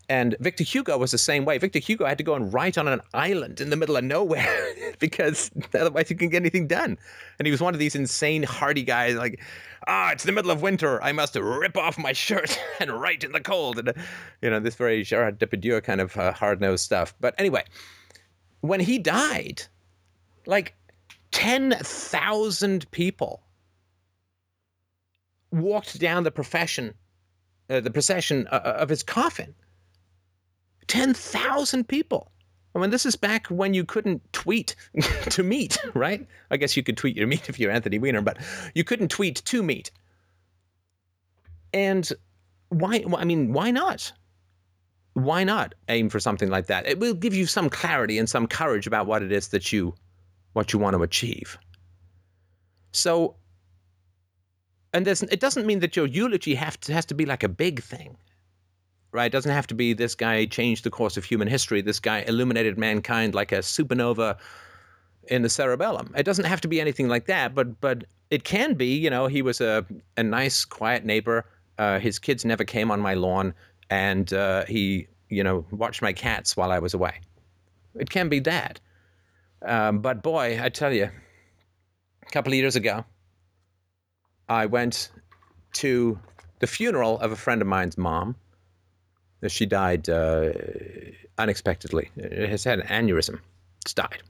And 0.08 0.36
Victor 0.40 0.64
Hugo 0.64 0.98
was 0.98 1.10
the 1.10 1.18
same 1.18 1.44
way. 1.44 1.56
Victor 1.58 1.78
Hugo 1.78 2.04
had 2.04 2.18
to 2.18 2.24
go 2.24 2.34
and 2.34 2.52
write 2.52 2.76
on 2.76 2.88
an 2.88 3.00
island 3.14 3.60
in 3.60 3.70
the 3.70 3.76
middle 3.76 3.96
of 3.96 4.04
nowhere 4.04 4.74
because 4.98 5.50
otherwise 5.74 6.08
he 6.08 6.14
couldn't 6.14 6.30
get 6.30 6.42
anything 6.42 6.66
done. 6.66 6.98
And 7.38 7.46
he 7.46 7.50
was 7.50 7.60
one 7.60 7.74
of 7.74 7.80
these 7.80 7.94
insane, 7.94 8.42
hardy 8.42 8.82
guys, 8.82 9.16
like, 9.16 9.40
ah, 9.86 10.12
it's 10.12 10.24
the 10.24 10.32
middle 10.32 10.50
of 10.50 10.62
winter. 10.62 11.02
I 11.02 11.12
must 11.12 11.36
rip 11.36 11.76
off 11.76 11.98
my 11.98 12.12
shirt 12.12 12.58
and 12.80 12.90
write 12.90 13.24
in 13.24 13.32
the 13.32 13.40
cold. 13.40 13.78
And, 13.78 13.88
uh, 13.90 13.92
you 14.42 14.50
know, 14.50 14.60
this 14.60 14.74
very 14.74 15.02
Gerard 15.02 15.38
Depardieu 15.38 15.82
kind 15.82 16.00
of 16.00 16.16
uh, 16.16 16.32
hard 16.32 16.60
nosed 16.60 16.84
stuff. 16.84 17.14
But 17.20 17.34
anyway, 17.38 17.64
when 18.60 18.80
he 18.80 18.98
died, 18.98 19.62
like 20.46 20.74
10,000 21.30 22.90
people 22.90 23.42
walked 25.50 25.98
down 25.98 26.24
the 26.24 26.30
profession, 26.30 26.94
uh, 27.70 27.80
the 27.80 27.90
procession 27.90 28.46
uh, 28.48 28.60
of 28.64 28.88
his 28.88 29.02
coffin. 29.02 29.54
10,000 30.88 31.88
people. 31.88 32.30
I 32.74 32.80
mean, 32.80 32.90
this 32.90 33.06
is 33.06 33.14
back 33.14 33.46
when 33.48 33.72
you 33.72 33.84
couldn't 33.84 34.20
tweet 34.32 34.74
to 35.30 35.42
meet, 35.42 35.78
right? 35.94 36.26
I 36.50 36.56
guess 36.56 36.76
you 36.76 36.82
could 36.82 36.96
tweet 36.96 37.16
your 37.16 37.26
meet 37.26 37.48
if 37.48 37.58
you're 37.58 37.70
Anthony 37.70 37.98
Weiner, 37.98 38.20
but 38.20 38.38
you 38.74 38.82
couldn't 38.82 39.08
tweet 39.08 39.36
to 39.44 39.62
meet. 39.62 39.90
And 41.72 42.10
why? 42.68 43.04
I 43.16 43.24
mean, 43.24 43.52
why 43.52 43.70
not? 43.70 44.12
Why 45.14 45.44
not 45.44 45.74
aim 45.88 46.08
for 46.08 46.18
something 46.18 46.50
like 46.50 46.66
that? 46.66 46.86
It 46.86 46.98
will 46.98 47.14
give 47.14 47.34
you 47.34 47.46
some 47.46 47.70
clarity 47.70 48.18
and 48.18 48.28
some 48.28 48.48
courage 48.48 48.88
about 48.88 49.06
what 49.06 49.22
it 49.22 49.30
is 49.30 49.48
that 49.48 49.72
you, 49.72 49.94
what 50.54 50.72
you 50.72 50.80
want 50.80 50.96
to 50.96 51.02
achieve. 51.04 51.56
So, 52.90 53.36
and 54.92 55.06
it 55.06 55.38
doesn't 55.38 55.66
mean 55.66 55.78
that 55.80 55.94
your 55.94 56.06
eulogy 56.06 56.56
have 56.56 56.80
to, 56.80 56.92
has 56.92 57.04
to 57.06 57.14
be 57.14 57.26
like 57.26 57.44
a 57.44 57.48
big 57.48 57.80
thing 57.80 58.16
right? 59.14 59.26
It 59.26 59.32
doesn't 59.32 59.52
have 59.52 59.68
to 59.68 59.74
be 59.74 59.92
this 59.92 60.16
guy 60.16 60.44
changed 60.44 60.84
the 60.84 60.90
course 60.90 61.16
of 61.16 61.24
human 61.24 61.46
history. 61.46 61.80
This 61.80 62.00
guy 62.00 62.22
illuminated 62.22 62.76
mankind 62.76 63.32
like 63.32 63.52
a 63.52 63.58
supernova 63.58 64.36
in 65.28 65.42
the 65.42 65.48
cerebellum. 65.48 66.12
It 66.16 66.24
doesn't 66.24 66.44
have 66.44 66.60
to 66.62 66.68
be 66.68 66.80
anything 66.80 67.08
like 67.08 67.26
that, 67.26 67.54
but 67.54 67.80
but 67.80 68.04
it 68.30 68.42
can 68.42 68.74
be. 68.74 68.96
You 68.96 69.08
know, 69.08 69.28
he 69.28 69.40
was 69.40 69.60
a 69.60 69.86
a 70.16 70.22
nice, 70.22 70.64
quiet 70.64 71.04
neighbor. 71.04 71.46
Uh, 71.78 72.00
his 72.00 72.18
kids 72.18 72.44
never 72.44 72.64
came 72.64 72.90
on 72.90 73.00
my 73.00 73.14
lawn, 73.14 73.54
and 73.88 74.32
uh, 74.32 74.64
he 74.66 75.06
you 75.28 75.44
know 75.44 75.64
watched 75.70 76.02
my 76.02 76.12
cats 76.12 76.56
while 76.56 76.72
I 76.72 76.80
was 76.80 76.92
away. 76.92 77.20
It 77.94 78.10
can 78.10 78.28
be 78.28 78.40
that. 78.40 78.80
Um, 79.64 80.00
but 80.00 80.24
boy, 80.24 80.60
I 80.60 80.68
tell 80.68 80.92
you, 80.92 81.04
a 81.04 82.30
couple 82.32 82.52
of 82.52 82.58
years 82.58 82.74
ago, 82.74 83.04
I 84.48 84.66
went 84.66 85.10
to 85.74 86.18
the 86.58 86.66
funeral 86.66 87.20
of 87.20 87.30
a 87.30 87.36
friend 87.36 87.62
of 87.62 87.68
mine's 87.68 87.96
mom 87.96 88.34
she 89.52 89.66
died 89.66 90.08
uh, 90.08 90.52
unexpectedly. 91.38 92.10
Has 92.16 92.64
had 92.64 92.80
an 92.80 92.86
aneurysm. 92.86 93.40
It's 93.82 93.94
died. 93.94 94.22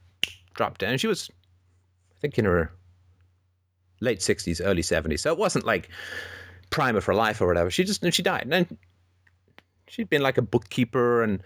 Dropped 0.54 0.80
down. 0.80 0.98
She 0.98 1.06
was, 1.06 1.30
I 2.16 2.20
think, 2.20 2.38
in 2.38 2.44
her 2.44 2.72
late 4.00 4.20
60s, 4.20 4.60
early 4.64 4.82
70s. 4.82 5.20
So 5.20 5.32
it 5.32 5.38
wasn't 5.38 5.64
like 5.64 5.88
prime 6.70 6.96
of 6.96 7.04
her 7.04 7.14
life 7.14 7.40
or 7.40 7.46
whatever. 7.46 7.70
She 7.70 7.84
just, 7.84 8.04
she 8.12 8.22
died. 8.22 8.48
And 8.50 8.78
she'd 9.88 10.08
been 10.08 10.22
like 10.22 10.38
a 10.38 10.42
bookkeeper 10.42 11.22
and 11.22 11.42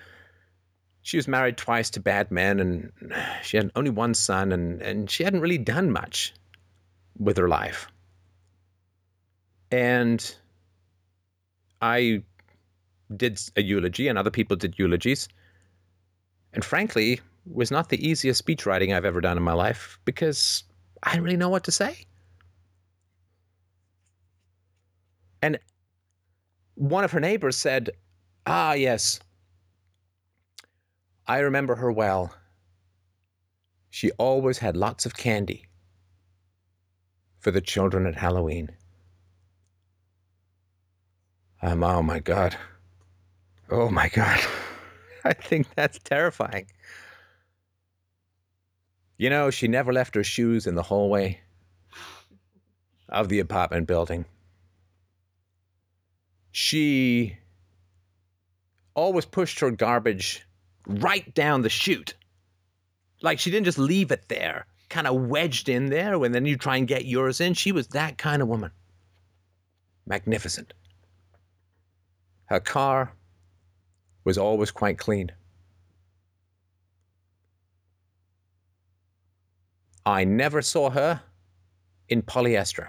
she 1.02 1.16
was 1.16 1.28
married 1.28 1.56
twice 1.56 1.90
to 1.90 2.00
bad 2.00 2.30
men 2.30 2.60
and 2.60 2.92
she 3.42 3.56
had 3.56 3.70
only 3.76 3.90
one 3.90 4.14
son 4.14 4.52
and, 4.52 4.82
and 4.82 5.10
she 5.10 5.24
hadn't 5.24 5.40
really 5.40 5.58
done 5.58 5.90
much 5.90 6.34
with 7.18 7.36
her 7.36 7.48
life. 7.48 7.88
And 9.70 10.34
I 11.80 12.22
did 13.16 13.40
a 13.56 13.62
eulogy 13.62 14.09
and 14.09 14.18
other 14.18 14.30
people 14.30 14.56
did 14.56 14.78
eulogies. 14.78 15.28
And 16.52 16.64
frankly, 16.64 17.20
was 17.47 17.70
not 17.70 17.89
the 17.89 18.06
easiest 18.06 18.39
speech 18.39 18.66
writing 18.66 18.93
I've 18.93 19.05
ever 19.05 19.20
done 19.20 19.36
in 19.36 19.43
my 19.43 19.52
life 19.52 19.98
because 20.05 20.64
I 21.02 21.12
didn't 21.12 21.24
really 21.24 21.36
know 21.36 21.48
what 21.48 21.64
to 21.64 21.72
say. 21.72 22.06
And 25.43 25.59
one 26.74 27.05
of 27.05 27.12
her 27.12 27.20
neighbors 27.20 27.56
said, 27.56 27.90
Ah, 28.47 28.72
yes, 28.72 29.20
I 31.26 31.39
remember 31.39 31.74
her 31.76 31.93
well. 31.93 32.35
She 33.90 34.10
always 34.12 34.59
had 34.59 34.76
lots 34.76 35.06
of 35.06 35.16
candy 35.16 35.66
for 37.40 37.51
the 37.51 37.60
children 37.60 38.06
at 38.06 38.16
Halloween. 38.16 38.70
Um, 41.62 41.82
oh 41.82 42.02
my 42.02 42.18
God. 42.20 42.56
Oh 43.70 43.90
my 43.90 44.08
God. 44.08 44.40
I 45.24 45.34
think 45.34 45.66
that's 45.74 45.98
terrifying. 45.98 46.66
You 49.18 49.30
know, 49.30 49.50
she 49.50 49.68
never 49.68 49.92
left 49.92 50.14
her 50.14 50.24
shoes 50.24 50.66
in 50.66 50.74
the 50.74 50.82
hallway 50.82 51.40
of 53.08 53.28
the 53.28 53.40
apartment 53.40 53.86
building. 53.86 54.24
She 56.52 57.36
always 58.94 59.24
pushed 59.24 59.60
her 59.60 59.70
garbage 59.70 60.46
right 60.86 61.34
down 61.34 61.62
the 61.62 61.68
chute. 61.68 62.14
Like 63.20 63.38
she 63.38 63.50
didn't 63.50 63.66
just 63.66 63.78
leave 63.78 64.12
it 64.12 64.28
there, 64.28 64.66
kind 64.88 65.06
of 65.06 65.28
wedged 65.28 65.68
in 65.68 65.86
there 65.86 66.18
when 66.18 66.32
then 66.32 66.46
you 66.46 66.56
try 66.56 66.76
and 66.76 66.86
get 66.86 67.04
yours 67.04 67.40
in. 67.40 67.54
She 67.54 67.72
was 67.72 67.88
that 67.88 68.18
kind 68.18 68.40
of 68.40 68.48
woman. 68.48 68.70
Magnificent. 70.06 70.72
Her 72.46 72.60
car 72.60 73.12
was 74.28 74.36
always 74.36 74.70
quite 74.70 74.98
clean. 74.98 75.32
I 80.05 80.24
never 80.24 80.60
saw 80.60 80.90
her 80.90 81.22
in 82.10 82.20
polyester. 82.20 82.88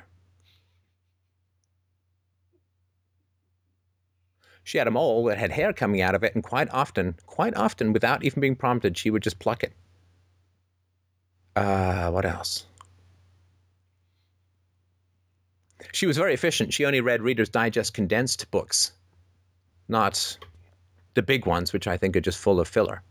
She 4.66 4.80
had 4.80 4.90
a 4.90 4.92
mole 4.92 5.24
that 5.28 5.38
had 5.38 5.52
hair 5.52 5.72
coming 5.72 6.02
out 6.02 6.14
of 6.14 6.26
it, 6.26 6.36
and 6.36 6.44
quite 6.44 6.70
often, 6.72 7.16
quite 7.26 7.56
often, 7.56 7.94
without 7.94 8.26
even 8.26 8.42
being 8.42 8.58
prompted, 8.58 8.98
she 8.98 9.10
would 9.10 9.24
just 9.24 9.40
pluck 9.40 9.64
it. 9.64 9.72
Uh, 11.56 12.12
what 12.12 12.26
else? 12.26 12.66
She 15.94 16.06
was 16.06 16.18
very 16.18 16.34
efficient. 16.34 16.74
She 16.74 16.84
only 16.84 17.00
read 17.00 17.22
Reader's 17.22 17.48
Digest 17.48 17.94
condensed 17.94 18.52
books, 18.52 18.92
not 19.88 20.38
the 21.14 21.22
big 21.22 21.46
ones, 21.46 21.74
which 21.74 21.88
I 21.88 21.98
think 21.98 22.16
are 22.16 22.22
just 22.22 22.38
full 22.38 22.60
of 22.60 22.68
filler. 22.68 23.02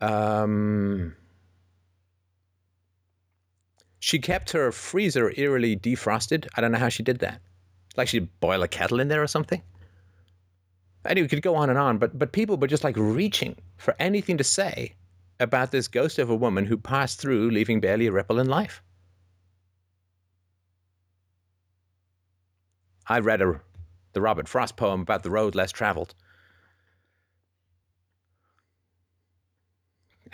Um, 0.00 1.14
she 3.98 4.18
kept 4.18 4.50
her 4.52 4.70
freezer 4.70 5.32
eerily 5.36 5.76
defrosted. 5.76 6.46
I 6.54 6.60
don't 6.60 6.72
know 6.72 6.78
how 6.78 6.88
she 6.88 7.02
did 7.02 7.18
that. 7.20 7.40
Like 7.96 8.08
she'd 8.08 8.28
boil 8.40 8.62
a 8.62 8.68
kettle 8.68 9.00
in 9.00 9.08
there 9.08 9.22
or 9.22 9.26
something. 9.26 9.62
Anyway, 11.04 11.24
we 11.24 11.28
could 11.28 11.42
go 11.42 11.54
on 11.54 11.70
and 11.70 11.78
on, 11.78 11.98
but 11.98 12.18
but 12.18 12.32
people 12.32 12.56
were 12.56 12.66
just 12.66 12.84
like 12.84 12.96
reaching 12.96 13.56
for 13.76 13.94
anything 13.98 14.36
to 14.36 14.44
say 14.44 14.94
about 15.40 15.70
this 15.70 15.88
ghost 15.88 16.18
of 16.18 16.30
a 16.30 16.36
woman 16.36 16.66
who 16.66 16.76
passed 16.76 17.20
through, 17.20 17.50
leaving 17.50 17.80
barely 17.80 18.06
a 18.06 18.12
ripple 18.12 18.38
in 18.38 18.48
life. 18.48 18.82
I 23.06 23.20
read 23.20 23.40
a, 23.40 23.60
the 24.12 24.20
Robert 24.20 24.48
Frost 24.48 24.76
poem 24.76 25.00
about 25.00 25.22
the 25.22 25.30
road 25.30 25.54
less 25.54 25.72
traveled. 25.72 26.14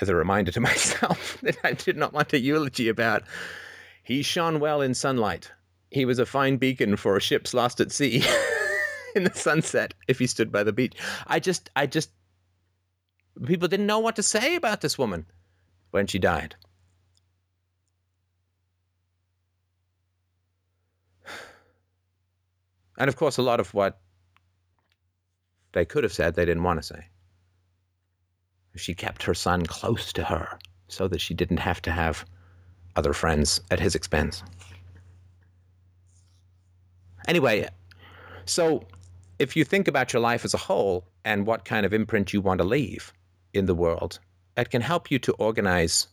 As 0.01 0.09
a 0.09 0.15
reminder 0.15 0.53
to 0.53 0.61
myself 0.71 1.39
that 1.43 1.57
I 1.65 1.73
did 1.73 1.97
not 1.97 2.13
want 2.13 2.33
a 2.33 2.39
eulogy 2.39 2.89
about. 2.89 3.23
He 4.03 4.23
shone 4.23 4.61
well 4.61 4.83
in 4.83 4.95
sunlight. 4.95 5.51
He 5.91 6.05
was 6.05 6.19
a 6.19 6.27
fine 6.27 6.57
beacon 6.57 6.97
for 6.97 7.19
ships 7.21 7.55
lost 7.55 7.81
at 7.81 7.93
sea 7.93 8.25
in 9.15 9.25
the 9.25 9.33
sunset 9.35 9.95
if 10.09 10.19
he 10.19 10.27
stood 10.27 10.53
by 10.53 10.63
the 10.63 10.73
beach. 10.73 10.95
I 11.27 11.41
just, 11.41 11.71
I 11.77 11.87
just, 11.87 12.11
people 13.45 13.69
didn't 13.69 13.87
know 13.87 14.01
what 14.01 14.17
to 14.17 14.23
say 14.23 14.57
about 14.57 14.81
this 14.81 14.99
woman 14.99 15.27
when 15.91 16.07
she 16.07 16.19
died. 16.19 16.57
And 22.99 23.09
of 23.09 23.17
course, 23.17 23.39
a 23.39 23.43
lot 23.43 23.61
of 23.61 23.75
what 23.75 24.01
they 25.73 25.85
could 25.85 26.05
have 26.05 26.13
said, 26.13 26.35
they 26.35 26.45
didn't 26.45 26.63
want 26.63 26.81
to 26.81 26.87
say. 26.87 27.07
She 28.77 28.95
kept 28.95 29.23
her 29.25 29.35
son 29.35 29.67
close 29.67 30.13
to 30.13 30.25
her 30.25 30.59
so 30.89 31.09
that 31.09 31.21
she 31.21 31.35
didn't 31.35 31.59
have 31.59 31.83
to 31.83 31.93
have 31.93 32.25
other 32.97 33.13
friends 33.13 33.61
at 33.71 33.81
his 33.81 33.95
expense. 33.95 34.43
Anyway, 37.27 37.69
so 38.45 38.85
if 39.39 39.57
you 39.57 39.65
think 39.65 39.89
about 39.89 40.13
your 40.13 40.21
life 40.21 40.45
as 40.45 40.55
a 40.55 40.59
whole 40.59 41.05
and 41.25 41.47
what 41.47 41.65
kind 41.65 41.87
of 41.87 41.93
imprint 41.93 42.33
you 42.33 42.41
want 42.41 42.59
to 42.59 42.65
leave 42.65 43.13
in 43.53 43.67
the 43.67 43.75
world, 43.75 44.19
it 44.57 44.71
can 44.71 44.83
help 44.83 45.11
you 45.11 45.19
to 45.21 45.33
organize 45.35 46.09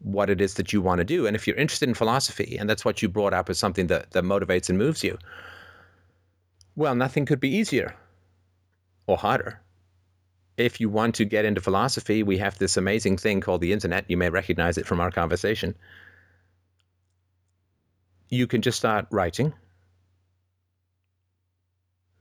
what 0.00 0.30
it 0.30 0.40
is 0.40 0.54
that 0.54 0.72
you 0.72 0.80
want 0.80 0.98
to 0.98 1.04
do. 1.04 1.26
And 1.26 1.34
if 1.34 1.46
you're 1.46 1.56
interested 1.56 1.88
in 1.88 1.94
philosophy 1.94 2.56
and 2.58 2.68
that's 2.68 2.84
what 2.84 3.02
you 3.02 3.08
brought 3.08 3.34
up 3.34 3.50
as 3.50 3.58
something 3.58 3.86
that, 3.88 4.10
that 4.12 4.24
motivates 4.24 4.68
and 4.68 4.78
moves 4.78 5.02
you, 5.02 5.18
well, 6.76 6.94
nothing 6.94 7.26
could 7.26 7.40
be 7.40 7.48
easier 7.48 7.94
or 9.06 9.16
harder. 9.16 9.60
If 10.56 10.80
you 10.80 10.88
want 10.88 11.14
to 11.16 11.24
get 11.24 11.44
into 11.44 11.60
philosophy, 11.60 12.22
we 12.22 12.38
have 12.38 12.58
this 12.58 12.76
amazing 12.76 13.18
thing 13.18 13.40
called 13.40 13.60
the 13.60 13.72
internet. 13.72 14.04
You 14.08 14.16
may 14.16 14.30
recognize 14.30 14.78
it 14.78 14.86
from 14.86 15.00
our 15.00 15.10
conversation. 15.10 15.74
You 18.28 18.46
can 18.46 18.62
just 18.62 18.78
start 18.78 19.06
writing. 19.10 19.52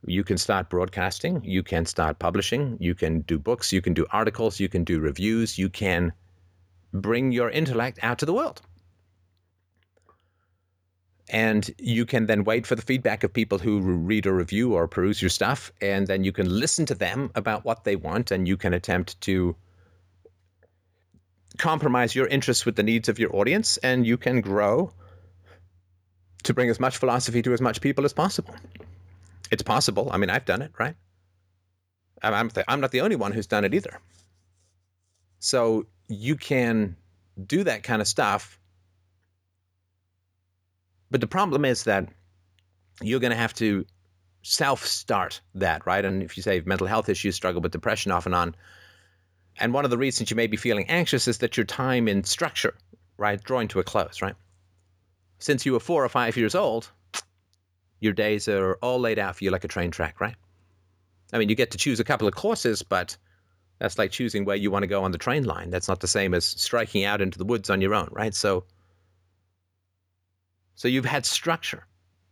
You 0.06 0.24
can 0.24 0.38
start 0.38 0.70
broadcasting. 0.70 1.44
You 1.44 1.64
can 1.64 1.86
start 1.86 2.20
publishing. 2.20 2.78
You 2.80 2.94
can 2.94 3.22
do 3.22 3.40
books. 3.40 3.74
You 3.74 3.82
can 3.82 3.94
do 3.94 4.06
articles. 4.12 4.60
You 4.60 4.70
can 4.70 4.84
do 4.84 5.00
reviews. 5.00 5.58
You 5.58 5.70
can 5.70 6.14
bring 7.02 7.32
your 7.32 7.50
intellect 7.50 8.00
out 8.02 8.20
to 8.20 8.26
the 8.26 8.34
world. 8.34 8.62
And 11.30 11.70
you 11.80 12.06
can 12.06 12.28
then 12.28 12.44
wait 12.44 12.68
for 12.68 12.76
the 12.76 12.84
feedback 12.84 13.24
of 13.24 13.34
people 13.34 13.58
who 13.58 13.80
read 13.82 14.28
or 14.28 14.36
review 14.36 14.74
or 14.74 14.88
peruse 14.88 15.22
your 15.22 15.30
stuff. 15.30 15.72
And 15.82 16.06
then 16.06 16.24
you 16.24 16.32
can 16.32 16.48
listen 16.48 16.86
to 16.86 16.96
them 16.96 17.32
about 17.34 17.66
what 17.66 17.84
they 17.84 17.96
want. 17.96 18.30
And 18.30 18.48
you 18.48 18.58
can 18.58 18.74
attempt 18.74 19.20
to 19.22 19.56
compromise 21.58 22.14
your 22.14 22.28
interests 22.28 22.66
with 22.66 22.76
the 22.76 22.84
needs 22.84 23.10
of 23.10 23.18
your 23.18 23.36
audience. 23.36 23.78
And 23.78 24.06
you 24.06 24.18
can 24.18 24.40
grow 24.40 24.92
to 26.44 26.54
bring 26.54 26.70
as 26.70 26.80
much 26.80 26.98
philosophy 26.98 27.42
to 27.42 27.54
as 27.54 27.62
much 27.62 27.82
people 27.82 28.06
as 28.06 28.14
possible. 28.14 28.54
It's 29.50 29.64
possible. 29.64 30.10
I 30.12 30.18
mean, 30.18 30.30
I've 30.30 30.46
done 30.46 30.62
it, 30.62 30.72
right? 30.78 30.96
I'm, 32.22 32.52
I'm 32.68 32.82
not 32.82 32.92
the 32.92 33.02
only 33.02 33.16
one 33.16 33.32
who's 33.32 33.48
done 33.48 33.66
it 33.66 33.74
either. 33.74 34.00
So 35.40 35.88
you 36.08 36.36
can 36.36 36.96
do 37.46 37.64
that 37.64 37.84
kind 37.84 38.02
of 38.02 38.08
stuff. 38.08 38.60
But 41.12 41.22
the 41.22 41.28
problem 41.28 41.66
is 41.66 41.84
that 41.84 42.10
you're 43.02 43.20
going 43.20 43.32
to 43.32 43.38
have 43.38 43.54
to 43.56 43.86
self 44.44 44.86
start 44.86 45.42
that, 45.56 45.86
right? 45.86 46.06
And 46.06 46.22
if 46.22 46.38
you 46.38 46.44
say 46.44 46.62
mental 46.66 46.88
health 46.88 47.10
issues, 47.10 47.36
struggle 47.36 47.62
with 47.62 47.72
depression 47.72 48.12
off 48.12 48.26
and 48.26 48.36
on. 48.36 48.56
And 49.60 49.74
one 49.74 49.86
of 49.86 49.92
the 49.92 49.98
reasons 49.98 50.30
you 50.30 50.36
may 50.36 50.48
be 50.48 50.58
feeling 50.58 50.88
anxious 50.90 51.28
is 51.28 51.38
that 51.40 51.58
your 51.58 51.66
time 51.66 52.08
in 52.08 52.24
structure, 52.24 52.76
right, 53.18 53.42
drawing 53.42 53.68
to 53.70 53.80
a 53.80 53.84
close, 53.84 54.22
right? 54.22 54.36
Since 55.40 55.66
you 55.66 55.74
were 55.74 55.80
four 55.80 56.04
or 56.04 56.10
five 56.10 56.36
years 56.38 56.56
old, 56.56 56.92
your 58.00 58.14
days 58.14 58.48
are 58.48 58.76
all 58.82 59.00
laid 59.00 59.20
out 59.20 59.38
for 59.38 59.44
you 59.44 59.52
like 59.52 59.64
a 59.64 59.70
train 59.70 59.92
track, 59.92 60.20
right? 60.20 60.36
I 61.34 61.38
mean, 61.38 61.50
you 61.50 61.56
get 61.56 61.72
to 61.72 61.78
choose 61.78 62.00
a 62.00 62.04
couple 62.04 62.28
of 62.28 62.36
courses, 62.36 62.84
but 62.84 63.18
that's 63.80 63.98
like 63.98 64.12
choosing 64.12 64.46
where 64.46 64.56
you 64.56 64.72
want 64.72 64.84
to 64.84 64.88
go 64.88 65.04
on 65.04 65.12
the 65.12 65.18
train 65.18 65.44
line. 65.44 65.70
That's 65.70 65.88
not 65.88 66.00
the 66.00 66.08
same 66.08 66.34
as 66.34 66.46
striking 66.46 67.04
out 67.04 67.22
into 67.22 67.38
the 67.38 67.46
woods 67.46 67.70
on 67.70 67.82
your 67.82 67.94
own, 67.94 68.10
right? 68.12 68.34
So 68.34 68.66
so 70.76 70.88
you've 70.88 71.06
had 71.06 71.26
structure. 71.26 71.88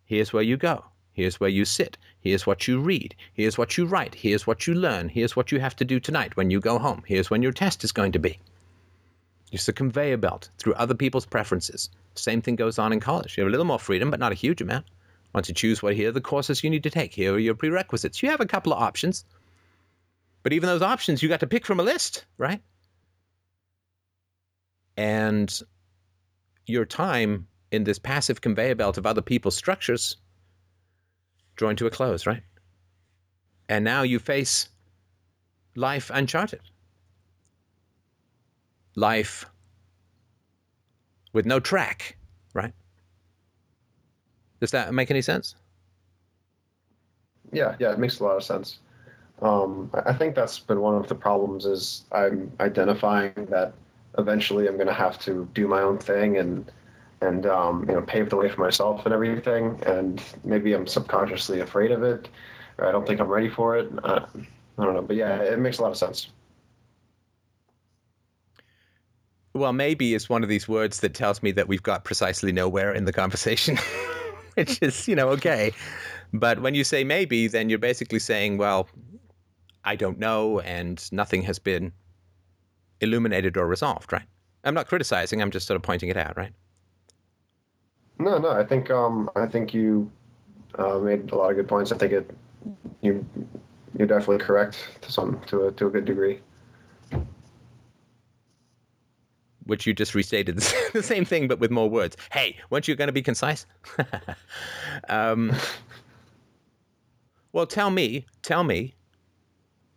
Here's 0.05 0.33
where 0.33 0.43
you 0.43 0.57
go. 0.57 0.83
Here's 1.13 1.39
where 1.39 1.49
you 1.49 1.63
sit. 1.63 1.97
Here's 2.19 2.45
what 2.45 2.67
you 2.67 2.79
read. 2.79 3.15
Here's 3.33 3.57
what 3.57 3.77
you 3.77 3.85
write. 3.85 4.15
Here's 4.15 4.47
what 4.47 4.67
you 4.67 4.73
learn. 4.73 5.09
Here's 5.09 5.35
what 5.35 5.51
you 5.51 5.59
have 5.59 5.75
to 5.77 5.85
do 5.85 5.99
tonight 5.99 6.35
when 6.35 6.49
you 6.49 6.59
go 6.59 6.79
home. 6.79 7.03
Here's 7.05 7.29
when 7.29 7.41
your 7.41 7.51
test 7.51 7.83
is 7.83 7.91
going 7.91 8.11
to 8.13 8.19
be. 8.19 8.39
It's 9.51 9.67
a 9.67 9.73
conveyor 9.73 10.17
belt 10.17 10.49
through 10.57 10.73
other 10.73 10.95
people's 10.95 11.27
preferences. 11.27 11.89
Same 12.15 12.41
thing 12.41 12.55
goes 12.55 12.79
on 12.79 12.91
in 12.91 12.99
college. 12.99 13.37
You 13.37 13.43
have 13.43 13.49
a 13.49 13.51
little 13.51 13.65
more 13.65 13.79
freedom, 13.79 14.09
but 14.09 14.19
not 14.19 14.31
a 14.31 14.35
huge 14.35 14.61
amount. 14.61 14.85
Once 15.33 15.47
you 15.47 15.53
choose 15.55 15.81
what 15.81 15.95
here 15.95 16.09
are 16.09 16.11
the 16.11 16.21
courses 16.21 16.63
you 16.63 16.69
need 16.69 16.83
to 16.83 16.89
take, 16.89 17.13
here 17.13 17.33
are 17.33 17.39
your 17.39 17.55
prerequisites. 17.55 18.21
You 18.21 18.29
have 18.29 18.41
a 18.41 18.45
couple 18.45 18.73
of 18.73 18.81
options. 18.81 19.25
But 20.43 20.53
even 20.53 20.67
those 20.67 20.81
options, 20.81 21.23
you 21.23 21.29
got 21.29 21.39
to 21.39 21.47
pick 21.47 21.65
from 21.65 21.79
a 21.79 21.83
list, 21.83 22.25
right? 22.37 22.61
And 24.97 25.59
your 26.65 26.85
time 26.85 27.47
in 27.71 27.85
this 27.85 27.97
passive 27.97 28.41
conveyor 28.41 28.75
belt 28.75 28.97
of 28.97 29.05
other 29.05 29.21
people's 29.21 29.55
structures 29.55 30.17
drawing 31.55 31.75
to 31.77 31.87
a 31.87 31.89
close, 31.89 32.27
right? 32.27 32.43
And 33.69 33.83
now 33.85 34.03
you 34.03 34.19
face 34.19 34.69
life 35.75 36.11
uncharted. 36.13 36.61
Life 38.95 39.45
with 41.31 41.45
no 41.45 41.59
track, 41.59 42.17
right? 42.53 42.73
Does 44.59 44.71
that 44.71 44.93
make 44.93 45.09
any 45.09 45.21
sense? 45.21 45.55
Yeah, 47.51 47.75
yeah, 47.79 47.91
it 47.91 47.99
makes 47.99 48.19
a 48.19 48.23
lot 48.23 48.37
of 48.37 48.43
sense. 48.43 48.79
Um, 49.43 49.91
I 50.05 50.13
think 50.13 50.35
that's 50.35 50.57
been 50.57 50.79
one 50.79 50.95
of 50.95 51.09
the 51.09 51.15
problems 51.15 51.65
is 51.65 52.05
I'm 52.13 52.51
identifying 52.61 53.33
that 53.49 53.73
eventually 54.17 54.67
I'm 54.67 54.75
going 54.75 54.87
to 54.87 54.93
have 54.93 55.19
to 55.19 55.47
do 55.53 55.67
my 55.67 55.81
own 55.81 55.97
thing 55.97 56.37
and 56.37 56.71
and 57.19 57.45
um, 57.45 57.85
you 57.87 57.95
know 57.95 58.01
pave 58.01 58.29
the 58.29 58.37
way 58.37 58.49
for 58.49 58.61
myself 58.61 59.05
and 59.05 59.13
everything. 59.13 59.79
And 59.85 60.23
maybe 60.45 60.73
I'm 60.73 60.87
subconsciously 60.87 61.59
afraid 61.59 61.91
of 61.91 62.03
it. 62.03 62.29
Or 62.77 62.87
I 62.87 62.91
don't 62.91 63.05
think 63.05 63.19
I'm 63.19 63.27
ready 63.27 63.49
for 63.49 63.77
it. 63.77 63.91
Uh, 64.03 64.25
I 64.77 64.83
don't 64.83 64.93
know, 64.93 65.01
but 65.01 65.17
yeah, 65.17 65.41
it 65.41 65.59
makes 65.59 65.77
a 65.77 65.81
lot 65.81 65.91
of 65.91 65.97
sense. 65.97 66.29
Well, 69.53 69.73
maybe 69.73 70.15
is 70.15 70.29
one 70.29 70.41
of 70.41 70.49
these 70.49 70.67
words 70.67 71.01
that 71.01 71.13
tells 71.13 71.43
me 71.43 71.51
that 71.51 71.67
we've 71.67 71.83
got 71.83 72.05
precisely 72.05 72.51
nowhere 72.51 72.91
in 72.91 73.05
the 73.05 73.13
conversation, 73.13 73.77
which 74.55 74.81
is, 74.81 75.07
you 75.07 75.15
know, 75.15 75.29
okay. 75.29 75.73
But 76.33 76.61
when 76.61 76.73
you 76.73 76.83
say 76.83 77.03
maybe, 77.03 77.47
then 77.47 77.69
you're 77.69 77.77
basically 77.77 78.17
saying, 78.17 78.57
well, 78.57 78.89
I 79.85 79.95
don't 79.95 80.19
know, 80.19 80.59
and 80.61 81.11
nothing 81.11 81.41
has 81.43 81.59
been 81.59 81.91
illuminated 83.01 83.57
or 83.57 83.67
resolved, 83.67 84.13
right? 84.13 84.25
I'm 84.63 84.73
not 84.73 84.87
criticizing, 84.87 85.41
I'm 85.41 85.51
just 85.51 85.67
sort 85.67 85.75
of 85.75 85.81
pointing 85.81 86.09
it 86.09 86.17
out, 86.17 86.37
right? 86.37 86.53
No, 88.19 88.37
no, 88.37 88.51
I 88.51 88.63
think 88.63 88.89
um, 88.89 89.29
I 89.35 89.45
think 89.45 89.73
you 89.73 90.09
uh, 90.77 90.97
made 90.99 91.31
a 91.31 91.35
lot 91.35 91.49
of 91.49 91.57
good 91.57 91.67
points. 91.67 91.91
I 91.91 91.97
think 91.97 92.13
it 92.13 92.31
you 93.01 93.25
you're 93.97 94.07
definitely 94.07 94.43
correct 94.43 94.77
to 95.01 95.11
some 95.11 95.41
to 95.47 95.67
a 95.67 95.71
to 95.73 95.87
a 95.87 95.89
good 95.89 96.05
degree. 96.05 96.39
Which 99.65 99.87
you 99.87 99.93
just 99.93 100.13
restated 100.13 100.57
the 100.93 101.03
same 101.03 101.25
thing, 101.25 101.47
but 101.47 101.59
with 101.59 101.71
more 101.71 101.89
words. 101.89 102.17
Hey, 102.31 102.57
weren't 102.69 102.87
you 102.87 102.95
going 102.95 103.07
to 103.07 103.13
be 103.13 103.21
concise? 103.21 103.65
um, 105.09 105.53
well, 107.53 107.65
tell 107.65 107.89
me, 107.89 108.25
tell 108.41 108.63
me, 108.63 108.93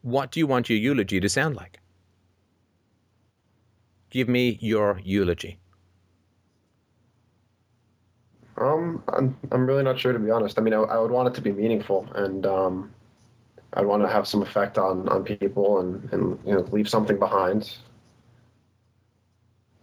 what 0.07 0.31
do 0.31 0.39
you 0.39 0.47
want 0.47 0.71
your 0.71 0.79
eulogy 0.79 1.19
to 1.19 1.29
sound 1.29 1.57
like? 1.57 1.81
Give 4.09 4.29
me 4.29 4.57
your 4.61 5.01
eulogy. 5.03 5.59
Um, 8.57 9.03
I'm 9.09 9.37
I'm 9.51 9.67
really 9.67 9.83
not 9.83 9.99
sure 9.99 10.13
to 10.13 10.19
be 10.21 10.31
honest. 10.31 10.61
I 10.61 10.63
mean, 10.63 10.75
I, 10.75 10.77
I 10.77 10.99
would 10.99 11.11
want 11.11 11.27
it 11.27 11.35
to 11.35 11.41
be 11.41 11.51
meaningful, 11.51 12.07
and 12.15 12.47
um, 12.47 12.95
I'd 13.73 13.85
want 13.85 14.05
to 14.05 14.09
have 14.09 14.29
some 14.29 14.43
effect 14.43 14.79
on 14.79 15.09
on 15.09 15.25
people 15.25 15.81
and 15.81 16.09
and 16.13 16.39
you 16.47 16.55
know 16.55 16.61
leave 16.71 16.89
something 16.89 17.19
behind. 17.19 17.77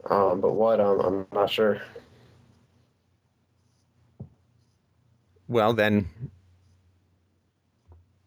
Um, 0.09 0.39
but 0.39 0.53
what? 0.53 0.79
Um, 0.79 0.99
I'm 1.01 1.27
not 1.33 1.49
sure. 1.49 1.81
Well, 5.49 5.73
then 5.73 6.07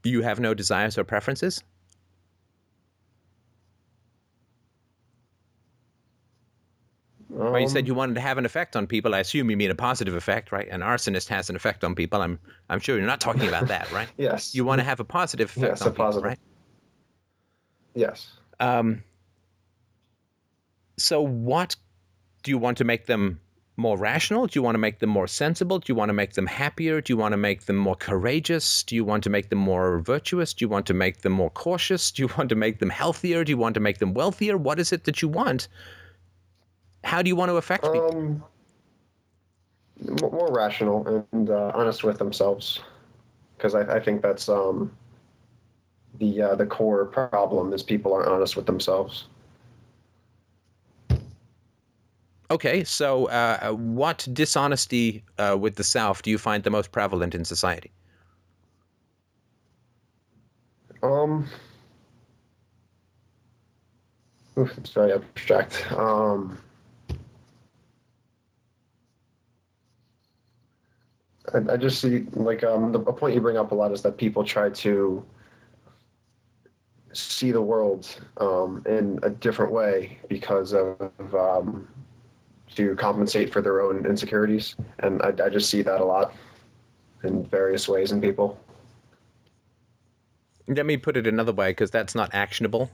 you 0.05 0.21
have 0.21 0.41
no 0.41 0.53
desires 0.53 0.99
or 0.99 1.05
preferences? 1.05 1.65
Um, 7.39 7.53
well, 7.53 7.61
you 7.61 7.69
said 7.69 7.87
you 7.87 7.95
wanted 7.95 8.15
to 8.15 8.21
have 8.23 8.39
an 8.39 8.47
effect 8.47 8.77
on 8.77 8.87
people. 8.87 9.15
I 9.15 9.19
assume 9.21 9.51
you 9.51 9.57
mean 9.57 9.71
a 9.71 9.75
positive 9.75 10.15
effect, 10.15 10.53
right? 10.53 10.69
An 10.69 10.81
arsonist 10.81 11.29
has 11.29 11.51
an 11.51 11.57
effect 11.57 11.85
on 11.85 11.95
people. 11.95 12.23
I'm 12.23 12.39
I'm 12.71 12.81
sure 12.81 12.97
you're 12.97 13.07
not 13.07 13.21
talking 13.21 13.47
about 13.47 13.69
that, 13.69 13.91
right? 13.93 14.09
yes. 14.17 14.55
You 14.55 14.65
want 14.65 14.79
to 14.81 14.85
have 14.85 15.01
a 15.01 15.05
positive 15.05 15.51
effect 15.51 15.63
Yes, 15.73 15.83
on 15.83 15.89
a 15.89 15.91
people, 15.91 16.05
positive. 16.07 16.25
right? 16.25 16.39
Yes. 17.95 18.33
Um, 18.59 19.03
so, 20.97 21.21
what 21.21 21.77
do 22.43 22.51
you 22.51 22.59
want 22.59 22.79
to 22.79 22.85
make 22.85 23.07
them 23.07 23.39
more 23.77 23.99
rational? 23.99 24.47
Do 24.47 24.59
you 24.59 24.63
want 24.63 24.75
to 24.75 24.79
make 24.79 25.01
them 25.01 25.11
more 25.11 25.27
sensible? 25.27 25.79
Do 25.79 25.91
you 25.91 25.95
want 25.95 26.09
to 26.09 26.15
make 26.15 26.33
them 26.33 26.47
happier? 26.47 27.03
Do 27.03 27.13
you 27.13 27.19
want 27.19 27.33
to 27.33 27.37
make 27.37 27.67
them 27.67 27.77
more 27.77 27.97
courageous? 27.97 28.83
Do 28.83 28.95
you 28.95 29.05
want 29.05 29.23
to 29.25 29.31
make 29.31 29.51
them 29.51 29.59
more 29.59 29.99
virtuous? 30.01 30.55
Do 30.55 30.65
you 30.65 30.69
want 30.71 30.87
to 30.87 30.95
make 30.95 31.21
them 31.21 31.33
more 31.33 31.51
cautious? 31.51 32.11
Do 32.11 32.23
you 32.23 32.31
want 32.39 32.49
to 32.49 32.55
make 32.55 32.79
them 32.79 32.89
healthier? 32.89 33.45
Do 33.45 33.51
you 33.51 33.59
want 33.59 33.75
to 33.75 33.81
make 33.81 33.99
them 33.99 34.15
wealthier? 34.15 34.57
What 34.57 34.79
is 34.79 34.93
it 34.93 35.05
that 35.05 35.21
you 35.21 35.29
want? 35.29 35.69
How 37.05 37.23
do 37.23 37.29
you 37.29 37.37
want 37.37 37.51
to 37.51 37.57
affect 37.57 37.85
people? 37.85 38.11
Um, 38.17 38.45
m- 40.07 40.31
more 40.33 40.53
rational 40.53 41.27
and 41.33 41.51
uh, 41.51 41.73
honest 41.75 42.05
with 42.05 42.19
themselves, 42.19 42.81
because 43.57 43.75
I, 43.75 43.97
I 43.97 44.01
think 44.01 44.23
that's 44.23 44.49
um, 44.49 44.91
the 46.19 46.43
uh, 46.43 46.55
the 46.57 46.67
core 46.67 47.07
problem 47.07 47.73
is 47.73 47.83
people 47.83 48.13
aren't 48.13 48.29
honest 48.29 48.57
with 48.57 48.67
themselves. 48.67 49.27
Okay, 52.49 52.85
so 52.85 53.27
uh, 53.27 53.73
what 53.73 54.27
dishonesty 54.33 55.25
uh, 55.39 55.57
with 55.59 55.75
the 55.75 55.83
South 55.83 56.23
do 56.23 56.31
you 56.31 56.39
find 56.39 56.63
the 56.63 56.71
most 56.71 56.93
prevalent 56.93 57.35
in 57.35 57.45
society? 57.45 57.91
Um, 61.03 61.49
oof, 64.57 64.79
it's 64.79 64.91
very 64.91 65.13
abstract. 65.13 65.87
Um, 65.93 66.59
I, 71.55 71.75
I 71.75 71.77
just 71.77 72.01
see 72.01 72.27
like 72.33 72.65
um, 72.65 72.93
the 72.93 73.01
a 73.01 73.13
point 73.13 73.35
you 73.35 73.41
bring 73.41 73.57
up 73.57 73.73
a 73.73 73.75
lot 73.75 73.93
is 73.93 74.03
that 74.03 74.17
people 74.17 74.45
try 74.45 74.71
to 74.71 75.25
see 77.13 77.51
the 77.51 77.63
world 77.63 78.21
um, 78.39 78.83
in 78.87 79.19
a 79.23 79.31
different 79.31 79.73
way 79.73 80.19
because 80.29 80.73
of 80.75 81.13
um, 81.35 81.89
to 82.75 82.95
compensate 82.97 83.53
for 83.53 83.63
their 83.63 83.81
own 83.81 84.05
insecurities, 84.05 84.77
and 85.01 85.23
I, 85.23 85.33
I 85.45 85.49
just 85.49 85.71
see 85.71 85.83
that 85.83 86.01
a 86.01 86.05
lot 86.05 86.35
in 87.25 87.45
various 87.47 87.89
ways 87.89 88.13
in 88.13 88.21
people. 88.21 88.59
Let 90.69 90.85
me 90.85 90.97
put 90.97 91.17
it 91.17 91.27
another 91.27 91.53
way 91.53 91.71
because 91.71 91.91
that's 91.91 92.15
not 92.15 92.35
actionable. 92.35 92.91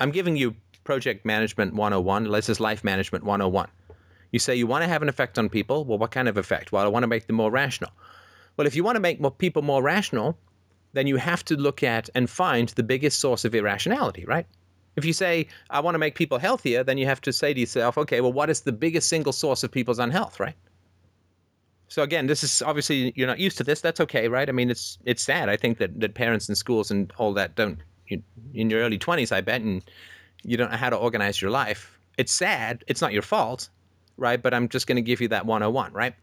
I'm 0.00 0.10
giving 0.10 0.36
you 0.36 0.56
project 0.84 1.26
management 1.26 1.74
101. 1.74 2.30
This 2.30 2.48
is 2.48 2.60
life 2.60 2.82
management 2.82 3.24
101. 3.24 3.68
You 4.32 4.38
say 4.38 4.54
you 4.54 4.66
want 4.66 4.82
to 4.82 4.88
have 4.88 5.02
an 5.02 5.08
effect 5.08 5.38
on 5.38 5.48
people. 5.48 5.84
Well, 5.84 5.98
what 5.98 6.10
kind 6.10 6.28
of 6.28 6.36
effect? 6.36 6.72
Well, 6.72 6.84
I 6.84 6.88
want 6.88 7.02
to 7.02 7.08
make 7.08 7.26
them 7.26 7.36
more 7.36 7.50
rational. 7.50 7.90
Well, 8.56 8.66
if 8.66 8.76
you 8.76 8.84
want 8.84 8.96
to 8.96 9.00
make 9.00 9.20
more 9.20 9.30
people 9.30 9.62
more 9.62 9.82
rational, 9.82 10.38
then 10.92 11.06
you 11.06 11.16
have 11.16 11.44
to 11.46 11.56
look 11.56 11.82
at 11.82 12.10
and 12.14 12.28
find 12.28 12.68
the 12.70 12.82
biggest 12.82 13.20
source 13.20 13.44
of 13.44 13.54
irrationality, 13.54 14.24
right? 14.24 14.46
If 14.96 15.04
you 15.04 15.12
say, 15.12 15.46
I 15.70 15.80
want 15.80 15.94
to 15.94 15.98
make 15.98 16.14
people 16.14 16.38
healthier, 16.38 16.82
then 16.82 16.98
you 16.98 17.06
have 17.06 17.20
to 17.22 17.32
say 17.32 17.54
to 17.54 17.60
yourself, 17.60 17.96
okay, 17.96 18.20
well, 18.20 18.32
what 18.32 18.50
is 18.50 18.62
the 18.62 18.72
biggest 18.72 19.08
single 19.08 19.32
source 19.32 19.62
of 19.62 19.70
people's 19.70 19.98
unhealth, 19.98 20.40
right? 20.40 20.56
So 21.88 22.02
again, 22.02 22.26
this 22.26 22.44
is 22.44 22.62
obviously 22.62 23.12
you're 23.16 23.26
not 23.26 23.40
used 23.40 23.58
to 23.58 23.64
this. 23.64 23.80
That's 23.80 24.00
okay, 24.00 24.28
right? 24.28 24.48
I 24.48 24.52
mean, 24.52 24.70
it's 24.70 24.98
it's 25.04 25.22
sad. 25.22 25.48
I 25.48 25.56
think 25.56 25.78
that, 25.78 25.98
that 25.98 26.14
parents 26.14 26.48
and 26.48 26.56
schools 26.56 26.90
and 26.90 27.12
all 27.18 27.34
that 27.34 27.56
don't 27.56 27.80
you, 28.06 28.22
in 28.54 28.70
your 28.70 28.80
early 28.80 28.98
20s, 28.98 29.32
I 29.32 29.40
bet, 29.40 29.60
and 29.60 29.82
you 30.44 30.56
don't 30.56 30.70
know 30.70 30.76
how 30.76 30.90
to 30.90 30.96
organize 30.96 31.42
your 31.42 31.50
life. 31.50 31.98
It's 32.16 32.32
sad. 32.32 32.84
It's 32.86 33.00
not 33.00 33.12
your 33.12 33.22
fault, 33.22 33.68
right? 34.20 34.40
But 34.40 34.54
I'm 34.54 34.68
just 34.68 34.86
going 34.86 34.96
to 34.96 35.02
give 35.02 35.20
you 35.20 35.28
that 35.28 35.46
101, 35.46 35.92
right? 35.92 36.14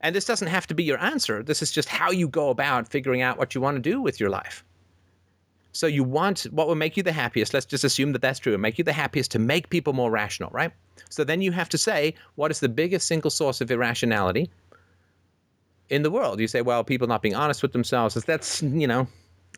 And 0.00 0.14
this 0.14 0.26
doesn't 0.26 0.48
have 0.48 0.66
to 0.68 0.74
be 0.74 0.84
your 0.84 0.98
answer. 0.98 1.42
This 1.42 1.62
is 1.62 1.72
just 1.72 1.88
how 1.88 2.10
you 2.10 2.28
go 2.28 2.50
about 2.50 2.88
figuring 2.88 3.22
out 3.22 3.38
what 3.38 3.54
you 3.54 3.60
want 3.60 3.76
to 3.76 3.80
do 3.80 4.00
with 4.00 4.20
your 4.20 4.30
life. 4.30 4.62
So 5.72 5.88
you 5.88 6.04
want 6.04 6.42
what 6.52 6.68
will 6.68 6.76
make 6.76 6.96
you 6.96 7.02
the 7.02 7.10
happiest. 7.12 7.52
Let's 7.52 7.66
just 7.66 7.82
assume 7.82 8.12
that 8.12 8.22
that's 8.22 8.38
true. 8.38 8.52
And 8.52 8.62
make 8.62 8.78
you 8.78 8.84
the 8.84 8.92
happiest 8.92 9.32
to 9.32 9.38
make 9.40 9.70
people 9.70 9.92
more 9.92 10.10
rational, 10.10 10.50
right? 10.52 10.72
So 11.08 11.24
then 11.24 11.42
you 11.42 11.50
have 11.52 11.68
to 11.70 11.78
say 11.78 12.14
what 12.36 12.50
is 12.52 12.60
the 12.60 12.68
biggest 12.68 13.08
single 13.08 13.30
source 13.30 13.60
of 13.60 13.70
irrationality 13.70 14.50
in 15.88 16.02
the 16.02 16.10
world. 16.10 16.38
You 16.38 16.46
say, 16.46 16.62
well, 16.62 16.84
people 16.84 17.08
not 17.08 17.22
being 17.22 17.34
honest 17.34 17.62
with 17.62 17.72
themselves. 17.72 18.14
That's 18.14 18.62
you 18.62 18.86
know, 18.86 19.08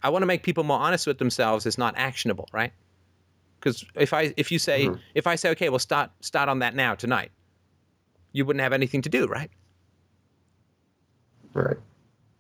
I 0.03 0.09
want 0.09 0.23
to 0.23 0.27
make 0.27 0.43
people 0.43 0.65
more 0.65 0.79
honest 0.79 1.07
with 1.07 1.19
themselves. 1.19 1.67
Is 1.67 1.77
not 1.77 1.95
actionable, 1.99 2.49
right? 2.53 2.73
Because 3.61 3.85
if 3.95 4.13
I 4.13 4.33
if 4.37 4.51
you 4.51 4.59
say 4.59 4.87
Mhm. 4.87 5.01
if 5.15 5.27
I 5.27 5.35
say 5.35 5.51
okay, 5.51 5.69
well 5.69 5.79
start 5.79 6.11
start 6.21 6.49
on 6.49 6.61
that 6.61 6.75
now 6.75 6.95
tonight, 6.95 7.31
you 8.37 8.45
wouldn't 8.45 8.63
have 8.63 8.75
anything 8.75 9.01
to 9.01 9.09
do, 9.09 9.27
right? 9.27 9.51
Right. 11.55 11.79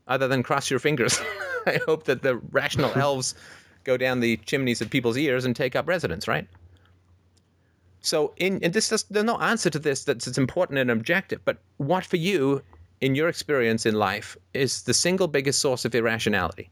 Other 0.06 0.28
than 0.28 0.42
cross 0.42 0.70
your 0.70 0.78
fingers. 0.78 1.18
I 1.66 1.80
hope 1.86 2.04
that 2.04 2.22
the 2.22 2.36
rational 2.36 2.92
elves 2.96 3.34
go 3.84 3.96
down 3.96 4.20
the 4.20 4.36
chimneys 4.38 4.82
of 4.82 4.90
people's 4.90 5.16
ears 5.16 5.46
and 5.46 5.56
take 5.56 5.74
up 5.74 5.88
residence, 5.88 6.28
right? 6.28 6.46
So, 8.00 8.34
in 8.36 8.62
and 8.62 8.74
this 8.74 8.92
is, 8.92 9.04
there's 9.04 9.24
no 9.24 9.38
answer 9.38 9.70
to 9.70 9.78
this 9.78 10.04
that's 10.04 10.26
it's 10.26 10.38
important 10.38 10.78
and 10.78 10.90
objective. 10.90 11.40
But 11.44 11.56
what 11.78 12.04
for 12.04 12.16
you, 12.18 12.62
in 13.00 13.14
your 13.14 13.28
experience 13.28 13.86
in 13.86 13.94
life, 13.94 14.36
is 14.52 14.82
the 14.82 14.94
single 14.94 15.26
biggest 15.26 15.60
source 15.60 15.84
of 15.84 15.94
irrationality 15.94 16.70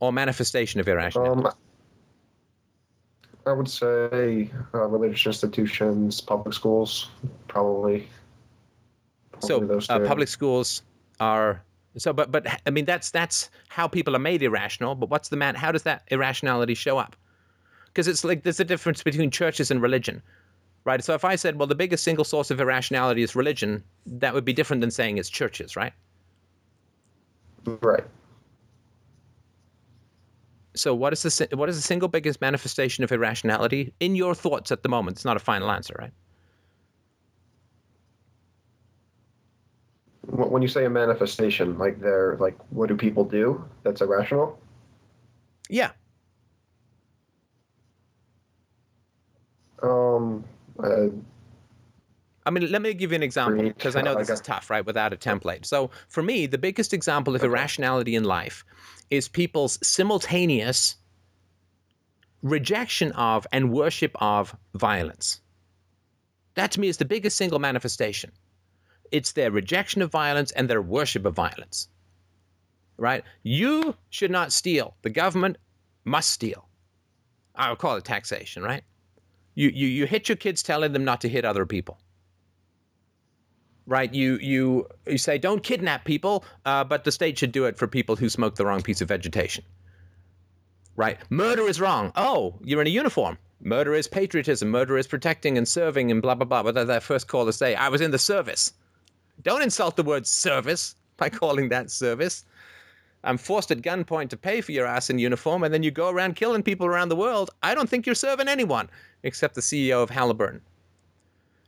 or 0.00 0.12
manifestation 0.12 0.80
of 0.80 0.88
irrationality? 0.88 1.46
Um, 1.46 1.52
I 3.46 3.52
would 3.52 3.68
say 3.68 4.50
uh, 4.72 4.86
religious 4.86 5.26
institutions, 5.26 6.20
public 6.20 6.54
schools, 6.54 7.10
probably. 7.48 8.08
so 9.40 9.58
probably 9.58 9.68
those 9.68 9.90
uh, 9.90 10.00
public 10.00 10.28
schools 10.28 10.82
are 11.20 11.62
so 11.96 12.12
but 12.12 12.32
but 12.32 12.44
i 12.66 12.70
mean 12.70 12.84
that's 12.84 13.10
that's 13.10 13.50
how 13.68 13.86
people 13.86 14.16
are 14.16 14.18
made 14.18 14.42
irrational 14.42 14.96
but 14.96 15.10
what's 15.10 15.28
the 15.28 15.36
man 15.36 15.54
how 15.54 15.70
does 15.70 15.84
that 15.84 16.02
irrationality 16.08 16.74
show 16.74 16.98
up 16.98 17.14
because 17.86 18.08
it's 18.08 18.24
like 18.24 18.42
there's 18.42 18.58
a 18.58 18.64
difference 18.64 19.00
between 19.04 19.30
churches 19.30 19.70
and 19.70 19.80
religion 19.80 20.20
right 20.82 21.04
so 21.04 21.14
if 21.14 21.24
i 21.24 21.36
said 21.36 21.56
well 21.56 21.68
the 21.68 21.74
biggest 21.74 22.02
single 22.02 22.24
source 22.24 22.50
of 22.50 22.60
irrationality 22.60 23.22
is 23.22 23.36
religion 23.36 23.80
that 24.06 24.34
would 24.34 24.44
be 24.44 24.52
different 24.52 24.80
than 24.80 24.90
saying 24.90 25.18
it's 25.18 25.30
churches 25.30 25.76
right 25.76 25.92
Right. 27.66 28.04
So 30.74 30.94
what 30.94 31.12
is 31.12 31.22
the 31.22 31.48
what 31.56 31.68
is 31.68 31.76
the 31.76 31.82
single 31.82 32.08
biggest 32.08 32.40
manifestation 32.40 33.04
of 33.04 33.12
irrationality 33.12 33.92
in 34.00 34.16
your 34.16 34.34
thoughts 34.34 34.72
at 34.72 34.82
the 34.82 34.88
moment 34.88 35.16
it's 35.16 35.24
not 35.24 35.36
a 35.36 35.40
final 35.40 35.70
answer 35.70 35.94
right 35.98 36.12
When 40.26 40.62
you 40.62 40.68
say 40.68 40.86
a 40.86 40.90
manifestation, 40.90 41.78
like 41.78 42.00
they're 42.00 42.36
like, 42.40 42.58
what 42.70 42.88
do 42.88 42.96
people 42.96 43.24
do 43.24 43.62
that's 43.82 44.00
irrational? 44.00 44.58
yeah 45.68 45.90
Um, 49.84 50.44
uh, 50.82 51.08
I 52.46 52.50
mean, 52.50 52.70
let 52.70 52.82
me 52.82 52.92
give 52.94 53.12
you 53.12 53.16
an 53.16 53.22
example 53.22 53.64
because 53.64 53.96
I 53.96 54.02
know 54.02 54.14
this 54.14 54.30
is 54.30 54.40
tough, 54.40 54.68
right? 54.70 54.84
Without 54.84 55.12
a 55.12 55.16
template. 55.16 55.64
So, 55.64 55.90
for 56.08 56.22
me, 56.22 56.46
the 56.46 56.58
biggest 56.58 56.92
example 56.92 57.34
of 57.34 57.42
irrationality 57.42 58.14
in 58.14 58.24
life 58.24 58.64
is 59.10 59.28
people's 59.28 59.78
simultaneous 59.86 60.96
rejection 62.42 63.12
of 63.12 63.46
and 63.52 63.72
worship 63.72 64.12
of 64.20 64.56
violence. 64.74 65.40
That 66.54 66.72
to 66.72 66.80
me 66.80 66.88
is 66.88 66.98
the 66.98 67.04
biggest 67.04 67.36
single 67.36 67.58
manifestation. 67.58 68.32
It's 69.10 69.32
their 69.32 69.50
rejection 69.50 70.02
of 70.02 70.10
violence 70.10 70.50
and 70.52 70.68
their 70.68 70.82
worship 70.82 71.24
of 71.24 71.34
violence. 71.34 71.88
Right? 72.96 73.24
You 73.42 73.96
should 74.10 74.30
not 74.30 74.52
steal. 74.52 74.94
The 75.02 75.10
government 75.10 75.56
must 76.04 76.30
steal. 76.30 76.68
I'll 77.56 77.76
call 77.76 77.96
it 77.96 78.04
taxation, 78.04 78.62
right? 78.62 78.84
You, 79.54 79.68
you, 79.68 79.86
you 79.86 80.06
hit 80.06 80.28
your 80.28 80.36
kids 80.36 80.62
telling 80.62 80.92
them 80.92 81.04
not 81.04 81.20
to 81.22 81.28
hit 81.28 81.44
other 81.44 81.66
people 81.66 81.98
right? 83.86 84.12
You 84.12 84.38
you 84.38 84.86
you 85.06 85.18
say 85.18 85.38
don't 85.38 85.62
kidnap 85.62 86.04
people, 86.04 86.44
uh, 86.64 86.84
but 86.84 87.04
the 87.04 87.12
state 87.12 87.38
should 87.38 87.52
do 87.52 87.64
it 87.64 87.78
for 87.78 87.86
people 87.86 88.16
who 88.16 88.28
smoke 88.28 88.56
the 88.56 88.66
wrong 88.66 88.82
piece 88.82 89.00
of 89.00 89.08
vegetation. 89.08 89.64
Right? 90.96 91.18
Murder 91.28 91.66
is 91.66 91.80
wrong. 91.80 92.12
Oh, 92.16 92.54
you're 92.62 92.80
in 92.80 92.86
a 92.86 92.90
uniform. 92.90 93.36
Murder 93.60 93.94
is 93.94 94.06
patriotism. 94.06 94.70
Murder 94.70 94.96
is 94.96 95.06
protecting 95.06 95.58
and 95.58 95.66
serving 95.66 96.10
and 96.10 96.22
blah 96.22 96.34
blah 96.34 96.46
blah. 96.46 96.62
But 96.62 96.86
that 96.86 97.02
first 97.02 97.28
call 97.28 97.46
to 97.46 97.52
say 97.52 97.74
I 97.74 97.88
was 97.88 98.00
in 98.00 98.10
the 98.10 98.18
service. 98.18 98.72
Don't 99.42 99.62
insult 99.62 99.96
the 99.96 100.02
word 100.02 100.26
service 100.26 100.94
by 101.16 101.28
calling 101.28 101.68
that 101.70 101.90
service. 101.90 102.44
I'm 103.24 103.38
forced 103.38 103.70
at 103.70 103.80
gunpoint 103.80 104.28
to 104.30 104.36
pay 104.36 104.60
for 104.60 104.72
your 104.72 104.86
ass 104.86 105.08
in 105.08 105.18
uniform, 105.18 105.64
and 105.64 105.72
then 105.72 105.82
you 105.82 105.90
go 105.90 106.10
around 106.10 106.36
killing 106.36 106.62
people 106.62 106.86
around 106.86 107.08
the 107.08 107.16
world. 107.16 107.50
I 107.62 107.74
don't 107.74 107.88
think 107.88 108.04
you're 108.04 108.14
serving 108.14 108.48
anyone 108.48 108.90
except 109.22 109.54
the 109.54 109.62
CEO 109.62 110.02
of 110.02 110.10
Halliburton. 110.10 110.60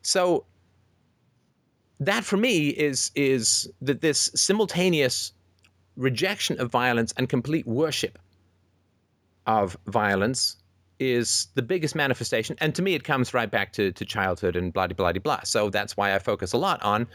So 0.02 0.44
that 2.00 2.24
for 2.24 2.36
me 2.36 2.68
is 2.68 3.10
is 3.14 3.70
that 3.80 4.00
this 4.00 4.30
simultaneous 4.34 5.32
rejection 5.96 6.60
of 6.60 6.70
violence 6.70 7.12
and 7.16 7.28
complete 7.28 7.66
worship 7.66 8.18
of 9.46 9.76
violence 9.86 10.56
is 10.98 11.48
the 11.54 11.62
biggest 11.62 11.94
manifestation. 11.94 12.56
And 12.60 12.74
to 12.74 12.82
me, 12.82 12.94
it 12.94 13.04
comes 13.04 13.34
right 13.34 13.50
back 13.50 13.72
to, 13.74 13.92
to 13.92 14.04
childhood 14.04 14.56
and 14.56 14.72
blah, 14.72 14.86
blah, 14.86 15.12
blah, 15.12 15.20
blah. 15.20 15.40
So 15.44 15.70
that's 15.70 15.96
why 15.96 16.14
I 16.14 16.18
focus 16.18 16.52
a 16.52 16.58
lot 16.58 16.82
on 16.82 17.06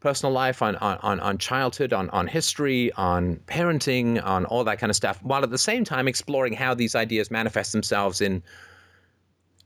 personal 0.00 0.32
life, 0.32 0.62
on, 0.62 0.74
on, 0.76 1.20
on 1.20 1.38
childhood, 1.38 1.92
on, 1.92 2.10
on 2.10 2.26
history, 2.26 2.92
on 2.94 3.36
parenting, 3.46 4.22
on 4.24 4.44
all 4.46 4.64
that 4.64 4.78
kind 4.80 4.90
of 4.90 4.96
stuff, 4.96 5.22
while 5.22 5.44
at 5.44 5.50
the 5.50 5.58
same 5.58 5.84
time 5.84 6.08
exploring 6.08 6.52
how 6.52 6.74
these 6.74 6.96
ideas 6.96 7.30
manifest 7.30 7.70
themselves 7.70 8.20
in 8.20 8.42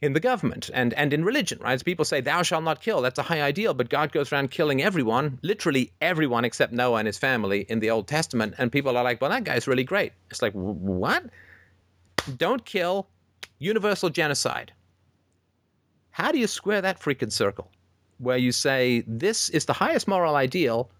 in 0.03 0.13
the 0.13 0.21
government 0.21 0.71
and, 0.75 0.93
and 0.95 1.13
in 1.13 1.25
religion, 1.25 1.59
right? 1.61 1.73
As 1.73 1.83
people 1.83 2.05
say, 2.05 2.21
thou 2.21 2.43
shalt 2.43 2.65
not 2.65 2.83
kill. 2.83 3.01
That's 3.01 3.19
a 3.19 3.23
high 3.23 3.41
ideal, 3.41 3.73
but 3.73 3.89
God 3.89 4.13
goes 4.13 4.31
around 4.31 4.51
killing 4.51 4.83
everyone, 4.83 5.39
literally 5.43 5.91
everyone 6.01 6.45
except 6.45 6.73
Noah 6.73 6.99
and 6.99 7.07
his 7.07 7.19
family 7.19 7.65
in 7.69 7.81
the 7.81 7.91
Old 7.91 8.07
Testament. 8.07 8.55
And 8.59 8.71
people 8.71 8.97
are 8.97 9.05
like, 9.05 9.21
well, 9.21 9.31
that 9.31 9.45
guy's 9.45 9.67
really 9.67 9.85
great. 9.85 10.13
It's 10.31 10.43
like, 10.43 10.53
what? 10.53 11.25
Don't 12.37 12.65
kill, 12.65 13.07
universal 13.59 14.11
genocide. 14.11 14.73
How 16.11 16.31
do 16.31 16.39
you 16.39 16.47
square 16.47 16.83
that 16.83 17.01
freaking 17.01 17.33
circle 17.33 17.71
where 18.19 18.39
you 18.39 18.53
say 18.53 19.05
this 19.07 19.49
is 19.51 19.65
the 19.65 19.73
highest 19.73 20.09
moral 20.09 20.37
ideal 20.37 20.91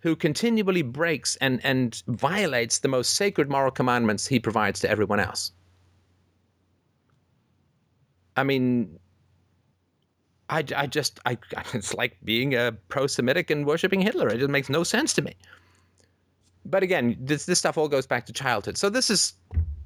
who 0.00 0.14
continually 0.14 0.82
breaks 0.82 1.36
and, 1.36 1.64
and 1.64 2.02
violates 2.08 2.78
the 2.78 2.88
most 2.88 3.14
sacred 3.14 3.48
moral 3.48 3.70
commandments 3.70 4.26
he 4.26 4.38
provides 4.38 4.80
to 4.80 4.90
everyone 4.90 5.20
else? 5.20 5.52
I 8.36 8.44
mean, 8.44 8.98
I, 10.50 10.64
I 10.76 10.86
just, 10.86 11.20
I, 11.26 11.38
it's 11.74 11.94
like 11.94 12.16
being 12.24 12.54
a 12.54 12.72
pro 12.88 13.06
Semitic 13.06 13.50
and 13.50 13.66
worshiping 13.66 14.00
Hitler. 14.00 14.28
It 14.28 14.38
just 14.38 14.50
makes 14.50 14.68
no 14.68 14.84
sense 14.84 15.12
to 15.14 15.22
me. 15.22 15.34
But 16.66 16.82
again, 16.82 17.16
this, 17.20 17.46
this 17.46 17.58
stuff 17.58 17.76
all 17.76 17.88
goes 17.88 18.06
back 18.06 18.26
to 18.26 18.32
childhood. 18.32 18.78
So 18.78 18.88
this 18.88 19.10
is 19.10 19.34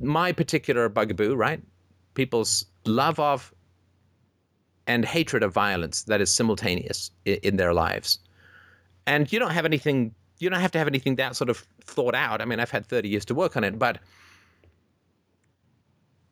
my 0.01 0.33
particular 0.33 0.89
bugaboo, 0.89 1.35
right? 1.35 1.61
People's 2.15 2.67
love 2.85 3.19
of 3.19 3.53
and 4.87 5.05
hatred 5.05 5.43
of 5.43 5.53
violence 5.53 6.05
that 6.05 6.21
is 6.21 6.33
simultaneous 6.33 7.11
in, 7.25 7.39
in 7.43 7.57
their 7.57 7.75
lives. 7.75 8.19
And 9.07 9.31
you 9.33 9.39
don't 9.39 9.51
have 9.51 9.65
anything, 9.65 10.15
you 10.39 10.49
don't 10.49 10.61
have 10.61 10.71
to 10.73 10.79
have 10.79 10.87
anything 10.87 11.17
that 11.17 11.37
sort 11.37 11.51
of 11.51 11.67
thought 11.85 12.15
out. 12.15 12.41
I 12.41 12.45
mean, 12.45 12.61
I've 12.61 12.71
had 12.71 12.87
30 12.87 13.09
years 13.09 13.25
to 13.27 13.35
work 13.35 13.57
on 13.57 13.65
it, 13.65 13.79
but 13.79 13.99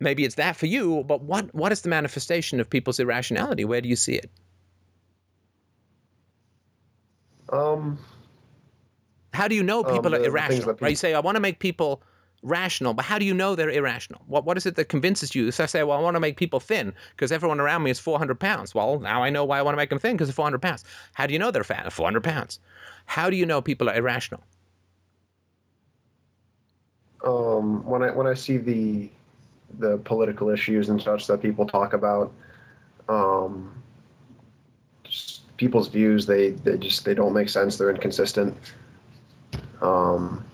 maybe 0.01 0.24
it's 0.24 0.36
that 0.36 0.56
for 0.56 0.66
you, 0.66 1.05
but 1.06 1.23
what, 1.23 1.55
what 1.55 1.73
is 1.73 1.82
the 1.82 1.89
manifestation 1.89 2.60
of 2.60 2.68
people's 2.70 3.01
irrationality? 3.01 3.64
Where 3.64 3.81
do 3.81 3.89
you 3.89 3.97
see 3.97 4.14
it? 4.16 4.31
Um, 7.52 7.98
How 9.35 9.48
do 9.48 9.55
you 9.55 9.62
know 9.62 9.85
people 9.85 10.14
Um, 10.14 10.14
are 10.14 10.20
irrational? 10.20 10.66
that 10.66 10.81
Right? 10.81 10.90
You 10.90 10.97
say, 10.97 11.14
I 11.14 11.20
want 11.20 11.36
to 11.36 11.40
make 11.40 11.59
people 11.60 12.02
rational, 12.43 12.94
but 12.94 13.05
how 13.05 13.18
do 13.18 13.24
you 13.24 13.35
know 13.35 13.55
they're 13.55 13.70
irrational? 13.70 14.23
What, 14.27 14.44
what 14.44 14.56
is 14.56 14.66
it 14.66 14.77
that 14.77 14.89
convinces 14.89 15.35
you? 15.35 15.51
So 15.52 15.64
I 15.64 15.66
say, 15.66 15.82
well, 15.85 15.98
I 15.98 16.02
want 16.02 16.16
to 16.16 16.20
make 16.20 16.36
people 16.36 16.60
thin 16.60 16.94
because 17.10 17.32
everyone 17.32 17.60
around 17.60 17.82
me 17.85 17.90
is 17.90 17.98
400 18.01 18.39
pounds. 18.40 18.74
Well, 18.74 19.01
now 19.01 19.23
I 19.23 19.31
know 19.31 19.44
why 19.44 19.59
I 19.59 19.62
want 19.62 19.74
to 19.74 19.78
make 19.78 19.90
them 19.90 19.98
thin 19.98 20.14
because 20.16 20.28
they're 20.28 20.35
400 20.35 20.62
pounds. 20.62 20.85
How 21.14 21.27
do 21.27 21.32
you 21.32 21.39
know 21.39 21.51
they're 21.51 21.64
fat? 21.64 21.93
400 21.93 22.23
pounds. 22.24 22.60
How 23.06 23.31
do 23.31 23.36
you 23.36 23.47
know 23.47 23.60
people 23.62 23.89
are 23.90 23.97
irrational? 23.97 24.43
um, 27.24 27.85
when 27.85 28.02
I 28.02 28.10
when 28.10 28.27
I 28.27 28.35
see 28.35 28.59
the 28.59 29.10
the 29.78 29.98
political 29.98 30.48
issues 30.51 30.88
and 30.88 31.01
such 31.01 31.26
that 31.26 31.43
people 31.43 31.66
talk 31.66 31.93
about, 31.93 32.32
um, 33.09 33.72
people's 35.56 35.88
views 35.88 36.26
they 36.26 36.51
they 36.51 36.76
just 36.76 37.05
they 37.05 37.14
don't 37.14 37.32
make 37.32 37.48
sense. 37.48 37.76
They're 37.76 37.90
inconsistent. 37.90 38.56
Um, 39.80 40.44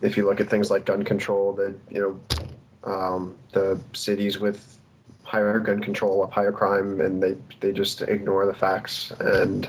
if 0.00 0.16
you 0.16 0.26
look 0.26 0.40
at 0.40 0.48
things 0.48 0.70
like 0.70 0.84
gun 0.84 1.02
control, 1.02 1.52
that 1.54 1.74
you 1.90 2.00
know, 2.00 2.90
um, 2.90 3.36
the 3.52 3.80
cities 3.92 4.38
with 4.38 4.78
higher 5.24 5.58
gun 5.58 5.80
control 5.80 6.24
have 6.24 6.32
higher 6.32 6.52
crime, 6.52 7.00
and 7.00 7.22
they 7.22 7.36
they 7.60 7.72
just 7.72 8.02
ignore 8.02 8.46
the 8.46 8.54
facts 8.54 9.12
and 9.20 9.68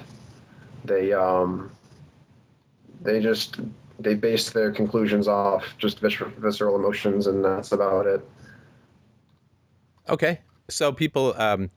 they 0.86 1.14
um, 1.14 1.72
they 3.02 3.20
just 3.20 3.60
they 4.00 4.16
base 4.16 4.50
their 4.50 4.72
conclusions 4.72 5.28
off 5.28 5.66
just 5.78 6.00
vis- 6.00 6.16
visceral 6.38 6.76
emotions, 6.76 7.28
and 7.28 7.44
that's 7.44 7.72
about 7.72 8.08
it. 8.08 8.28
Okay. 10.08 10.40
So 10.70 10.92
people, 10.92 11.34
um, 11.38 11.70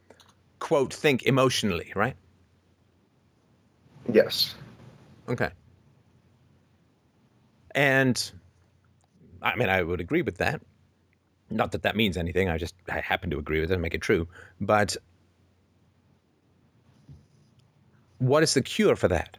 quote, 0.58 0.92
think 0.94 1.24
emotionally, 1.24 1.92
right? 1.96 2.16
Yes. 4.12 4.54
Okay. 5.28 5.50
And 7.74 8.32
I 9.40 9.56
mean, 9.56 9.68
I 9.68 9.82
would 9.82 10.00
agree 10.00 10.22
with 10.22 10.38
that. 10.38 10.60
Not 11.50 11.72
that 11.72 11.82
that 11.82 11.96
means 11.96 12.16
anything. 12.16 12.48
I 12.48 12.58
just 12.58 12.74
I 12.88 13.00
happen 13.00 13.30
to 13.30 13.38
agree 13.38 13.60
with 13.60 13.70
it 13.70 13.74
and 13.74 13.82
make 13.82 13.94
it 13.94 14.00
true. 14.00 14.28
But 14.60 14.96
what 18.18 18.42
is 18.42 18.54
the 18.54 18.62
cure 18.62 18.96
for 18.96 19.08
that? 19.08 19.36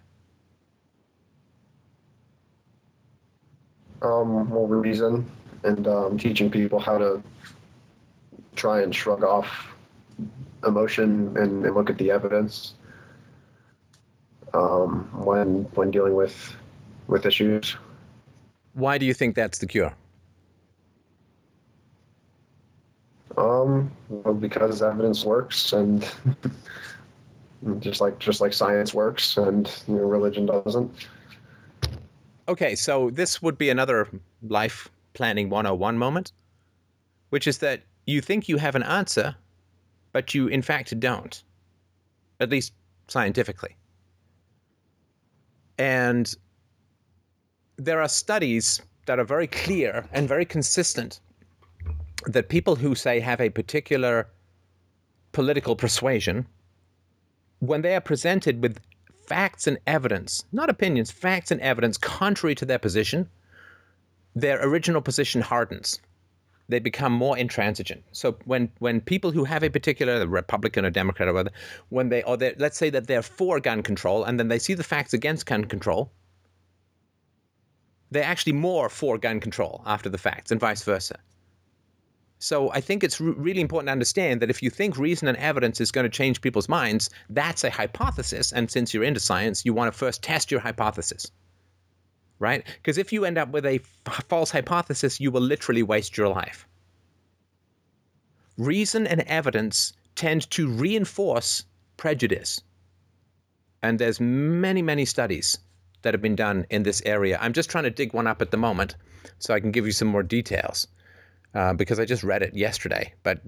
Um, 4.03 4.49
more 4.49 4.67
reason 4.67 5.29
and 5.63 5.87
um, 5.87 6.17
teaching 6.17 6.51
people 6.51 6.77
how 6.79 6.97
to 6.97 7.23
try 8.55 8.81
and 8.81 8.93
shrug 8.93 9.23
off 9.23 9.73
emotion 10.65 11.35
and, 11.37 11.65
and 11.65 11.75
look 11.75 11.89
at 11.89 11.97
the 11.97 12.11
evidence 12.11 12.75
um, 14.53 15.09
when 15.13 15.63
when 15.75 15.91
dealing 15.91 16.15
with 16.15 16.55
with 17.07 17.25
issues. 17.25 17.75
Why 18.73 18.97
do 18.97 19.05
you 19.05 19.13
think 19.13 19.35
that's 19.35 19.59
the 19.59 19.67
cure? 19.67 19.93
Um, 23.37 23.91
well, 24.09 24.33
because 24.33 24.81
evidence 24.81 25.25
works, 25.25 25.73
and 25.73 26.07
just 27.79 28.01
like 28.01 28.19
just 28.19 28.41
like 28.41 28.53
science 28.53 28.93
works, 28.93 29.37
and 29.37 29.71
you 29.87 29.95
know, 29.95 30.03
religion 30.03 30.45
doesn't. 30.45 30.91
Okay, 32.47 32.75
so 32.75 33.09
this 33.09 33.41
would 33.41 33.57
be 33.57 33.69
another 33.69 34.07
life 34.41 34.89
planning 35.13 35.49
101 35.49 35.97
moment, 35.97 36.33
which 37.29 37.47
is 37.47 37.59
that 37.59 37.83
you 38.05 38.19
think 38.19 38.49
you 38.49 38.57
have 38.57 38.75
an 38.75 38.83
answer, 38.83 39.35
but 40.11 40.33
you 40.35 40.47
in 40.47 40.61
fact 40.61 40.99
don't, 40.99 41.43
at 42.39 42.49
least 42.49 42.73
scientifically. 43.07 43.75
And 45.77 46.33
there 47.77 48.01
are 48.01 48.09
studies 48.09 48.81
that 49.05 49.19
are 49.19 49.25
very 49.25 49.47
clear 49.47 50.05
and 50.11 50.27
very 50.27 50.45
consistent 50.45 51.19
that 52.25 52.49
people 52.49 52.75
who 52.75 52.93
say 52.93 53.19
have 53.19 53.41
a 53.41 53.49
particular 53.49 54.27
political 55.31 55.75
persuasion, 55.75 56.45
when 57.59 57.81
they 57.81 57.95
are 57.95 58.01
presented 58.01 58.61
with 58.61 58.79
facts 59.27 59.67
and 59.67 59.77
evidence, 59.87 60.45
not 60.51 60.69
opinions, 60.69 61.11
facts 61.11 61.51
and 61.51 61.61
evidence 61.61 61.97
contrary 61.97 62.55
to 62.55 62.65
their 62.65 62.79
position, 62.79 63.29
their 64.35 64.65
original 64.65 65.01
position 65.01 65.41
hardens. 65.41 65.99
They 66.69 66.79
become 66.79 67.11
more 67.11 67.37
intransigent. 67.37 68.03
So 68.13 68.37
when 68.45 68.71
when 68.79 69.01
people 69.01 69.31
who 69.31 69.43
have 69.43 69.63
a 69.63 69.69
particular 69.69 70.25
Republican 70.25 70.85
or 70.85 70.89
Democrat 70.89 71.27
or 71.27 71.33
whatever, 71.33 71.55
when 71.89 72.09
they 72.09 72.23
or 72.23 72.37
let's 72.57 72.77
say 72.77 72.89
that 72.89 73.07
they're 73.07 73.21
for 73.21 73.59
gun 73.59 73.83
control 73.83 74.23
and 74.23 74.39
then 74.39 74.47
they 74.47 74.59
see 74.59 74.73
the 74.73 74.83
facts 74.83 75.13
against 75.13 75.45
gun 75.45 75.65
control, 75.65 76.11
they're 78.11 78.23
actually 78.23 78.53
more 78.53 78.89
for 78.89 79.17
gun 79.17 79.39
control 79.39 79.83
after 79.85 80.09
the 80.09 80.17
facts 80.17 80.51
and 80.51 80.59
vice 80.59 80.83
versa. 80.83 81.19
So 82.43 82.69
I 82.73 82.81
think 82.81 83.05
it's 83.05 83.21
re- 83.21 83.33
really 83.37 83.61
important 83.61 83.87
to 83.87 83.93
understand 83.93 84.41
that 84.41 84.49
if 84.49 84.61
you 84.61 84.69
think 84.69 84.97
reason 84.97 85.29
and 85.29 85.37
evidence 85.37 85.79
is 85.79 85.91
going 85.91 86.03
to 86.03 86.09
change 86.09 86.41
people's 86.41 86.67
minds, 86.67 87.09
that's 87.29 87.63
a 87.63 87.69
hypothesis. 87.69 88.51
And 88.51 88.69
since 88.69 88.93
you're 88.93 89.05
into 89.05 89.21
science, 89.21 89.63
you 89.63 89.73
want 89.73 89.93
to 89.93 89.97
first 89.97 90.21
test 90.21 90.51
your 90.51 90.59
hypothesis, 90.59 91.31
right? 92.39 92.65
Because 92.65 92.97
if 92.97 93.13
you 93.13 93.23
end 93.23 93.37
up 93.37 93.51
with 93.51 93.65
a 93.65 93.79
f- 94.05 94.25
false 94.27 94.51
hypothesis, 94.51 95.21
you 95.21 95.31
will 95.31 95.39
literally 95.39 95.83
waste 95.83 96.17
your 96.17 96.27
life. 96.27 96.67
Reason 98.57 99.07
and 99.07 99.21
evidence 99.21 99.93
tend 100.17 100.49
to 100.51 100.67
reinforce 100.67 101.63
prejudice. 101.95 102.59
And 103.81 103.97
there's 103.97 104.19
many, 104.19 104.81
many 104.81 105.05
studies 105.05 105.57
that 106.01 106.13
have 106.13 106.21
been 106.21 106.35
done 106.35 106.65
in 106.69 106.83
this 106.83 107.01
area. 107.05 107.39
I'm 107.41 107.53
just 107.53 107.69
trying 107.69 107.85
to 107.85 107.89
dig 107.89 108.13
one 108.13 108.27
up 108.27 108.41
at 108.41 108.51
the 108.51 108.57
moment 108.57 108.97
so 109.39 109.53
I 109.53 109.61
can 109.61 109.71
give 109.71 109.85
you 109.85 109.93
some 109.93 110.09
more 110.09 110.23
details 110.23 110.87
uh, 111.53 111.73
because 111.73 111.99
I 111.99 112.05
just 112.05 112.23
read 112.23 112.41
it 112.41 112.55
yesterday, 112.55 113.13
but 113.23 113.41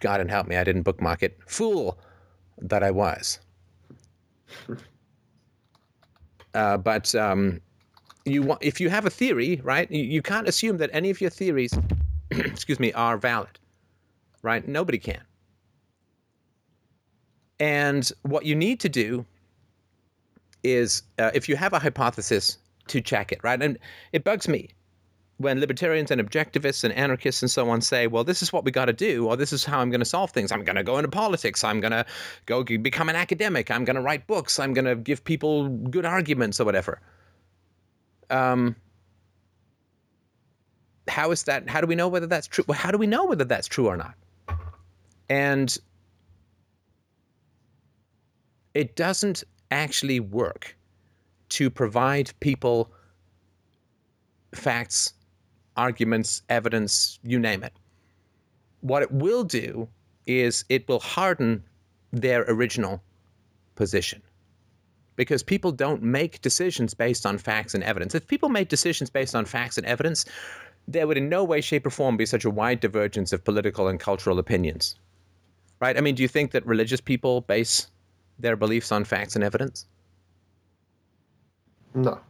God 0.00 0.20
and 0.20 0.30
help 0.30 0.46
me, 0.46 0.56
I 0.56 0.64
didn't 0.64 0.82
bookmark 0.82 1.22
it. 1.22 1.38
Fool 1.46 1.98
that 2.58 2.82
I 2.82 2.90
was. 2.90 3.40
Uh, 6.54 6.78
but 6.78 7.14
um, 7.14 7.60
you 8.24 8.42
want, 8.42 8.60
if 8.62 8.80
you 8.80 8.88
have 8.88 9.04
a 9.04 9.10
theory, 9.10 9.60
right? 9.62 9.88
You, 9.92 10.02
you 10.02 10.22
can't 10.22 10.48
assume 10.48 10.78
that 10.78 10.88
any 10.94 11.10
of 11.10 11.20
your 11.20 11.30
theories, 11.30 11.78
excuse 12.30 12.80
me, 12.80 12.90
are 12.94 13.18
valid, 13.18 13.58
right? 14.42 14.66
Nobody 14.66 14.98
can. 14.98 15.20
And 17.60 18.10
what 18.22 18.46
you 18.46 18.56
need 18.56 18.80
to 18.80 18.88
do 18.88 19.26
is, 20.64 21.02
uh, 21.18 21.30
if 21.34 21.50
you 21.50 21.54
have 21.54 21.74
a 21.74 21.78
hypothesis, 21.78 22.58
to 22.88 23.00
check 23.00 23.30
it, 23.32 23.40
right? 23.44 23.62
And 23.62 23.78
it 24.12 24.24
bugs 24.24 24.48
me 24.48 24.70
when 25.38 25.60
libertarians 25.60 26.10
and 26.10 26.20
objectivists 26.20 26.84
and 26.84 26.92
anarchists 26.94 27.42
and 27.42 27.50
so 27.50 27.70
on 27.70 27.80
say, 27.80 28.06
well, 28.06 28.24
this 28.24 28.42
is 28.42 28.52
what 28.52 28.64
we 28.64 28.70
got 28.70 28.86
to 28.86 28.92
do, 28.92 29.26
or 29.26 29.36
this 29.36 29.52
is 29.52 29.64
how 29.64 29.78
I'm 29.78 29.90
going 29.90 30.00
to 30.00 30.04
solve 30.06 30.30
things. 30.30 30.52
I'm 30.52 30.64
going 30.64 30.76
to 30.76 30.82
go 30.82 30.98
into 30.98 31.08
politics. 31.08 31.64
I'm 31.64 31.80
going 31.80 31.92
to 31.92 32.04
go 32.46 32.64
become 32.64 33.08
an 33.08 33.16
academic. 33.16 33.70
I'm 33.70 33.84
going 33.84 33.96
to 33.96 34.02
write 34.02 34.26
books. 34.26 34.58
I'm 34.58 34.74
going 34.74 34.84
to 34.84 34.96
give 34.96 35.22
people 35.24 35.68
good 35.68 36.04
arguments 36.04 36.60
or 36.60 36.64
whatever. 36.64 37.00
Um, 38.30 38.76
how 41.06 41.30
is 41.30 41.44
that? 41.44 41.68
How 41.68 41.80
do 41.80 41.86
we 41.86 41.94
know 41.94 42.08
whether 42.08 42.26
that's 42.26 42.46
true? 42.46 42.64
Well, 42.66 42.78
how 42.78 42.90
do 42.90 42.98
we 42.98 43.06
know 43.06 43.24
whether 43.24 43.44
that's 43.44 43.68
true 43.68 43.86
or 43.86 43.96
not? 43.96 44.14
And 45.30 45.76
it 48.74 48.96
doesn't 48.96 49.44
actually 49.70 50.20
work 50.20 50.76
to 51.50 51.70
provide 51.70 52.32
people 52.40 52.92
facts, 54.54 55.12
arguments, 55.78 56.42
evidence, 56.50 57.18
you 57.22 57.38
name 57.38 57.62
it. 57.62 57.72
What 58.82 59.02
it 59.02 59.10
will 59.10 59.44
do 59.44 59.88
is 60.26 60.64
it 60.68 60.86
will 60.88 61.00
harden 61.00 61.62
their 62.12 62.42
original 62.48 63.02
position. 63.76 64.20
Because 65.16 65.42
people 65.42 65.72
don't 65.72 66.02
make 66.02 66.42
decisions 66.42 66.94
based 66.94 67.24
on 67.24 67.38
facts 67.38 67.74
and 67.74 67.82
evidence. 67.82 68.14
If 68.14 68.26
people 68.26 68.48
made 68.48 68.68
decisions 68.68 69.10
based 69.10 69.34
on 69.34 69.44
facts 69.46 69.78
and 69.78 69.86
evidence, 69.86 70.24
there 70.86 71.06
would 71.06 71.16
in 71.16 71.28
no 71.28 71.44
way, 71.44 71.60
shape, 71.60 71.86
or 71.86 71.90
form 71.90 72.16
be 72.16 72.26
such 72.26 72.44
a 72.44 72.50
wide 72.50 72.80
divergence 72.80 73.32
of 73.32 73.44
political 73.44 73.88
and 73.88 73.98
cultural 73.98 74.38
opinions. 74.38 74.96
Right? 75.80 75.96
I 75.96 76.00
mean, 76.00 76.14
do 76.14 76.22
you 76.22 76.28
think 76.28 76.50
that 76.52 76.66
religious 76.66 77.00
people 77.00 77.42
base 77.42 77.88
their 78.38 78.56
beliefs 78.56 78.92
on 78.92 79.04
facts 79.04 79.34
and 79.34 79.44
evidence? 79.44 79.86
No. 81.94 82.20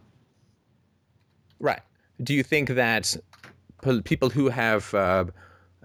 Right. 1.59 1.81
Do 2.23 2.33
you 2.33 2.43
think 2.43 2.69
that 2.69 3.15
people 4.03 4.29
who 4.29 4.49
have 4.49 4.93
uh, 4.93 5.25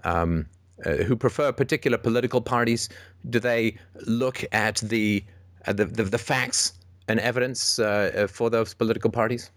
um, 0.03 0.45
uh, 0.85 0.95
who 1.03 1.15
prefer 1.15 1.51
particular 1.51 1.97
political 1.97 2.41
parties 2.41 2.89
do 3.29 3.39
they 3.39 3.77
look 4.05 4.43
at 4.51 4.77
the 4.77 5.23
uh, 5.67 5.73
the, 5.73 5.85
the, 5.85 6.03
the 6.03 6.17
facts 6.17 6.73
and 7.07 7.19
evidence 7.19 7.79
uh, 7.79 8.11
uh, 8.15 8.27
for 8.27 8.49
those 8.49 8.73
political 8.73 9.09
parties? 9.09 9.51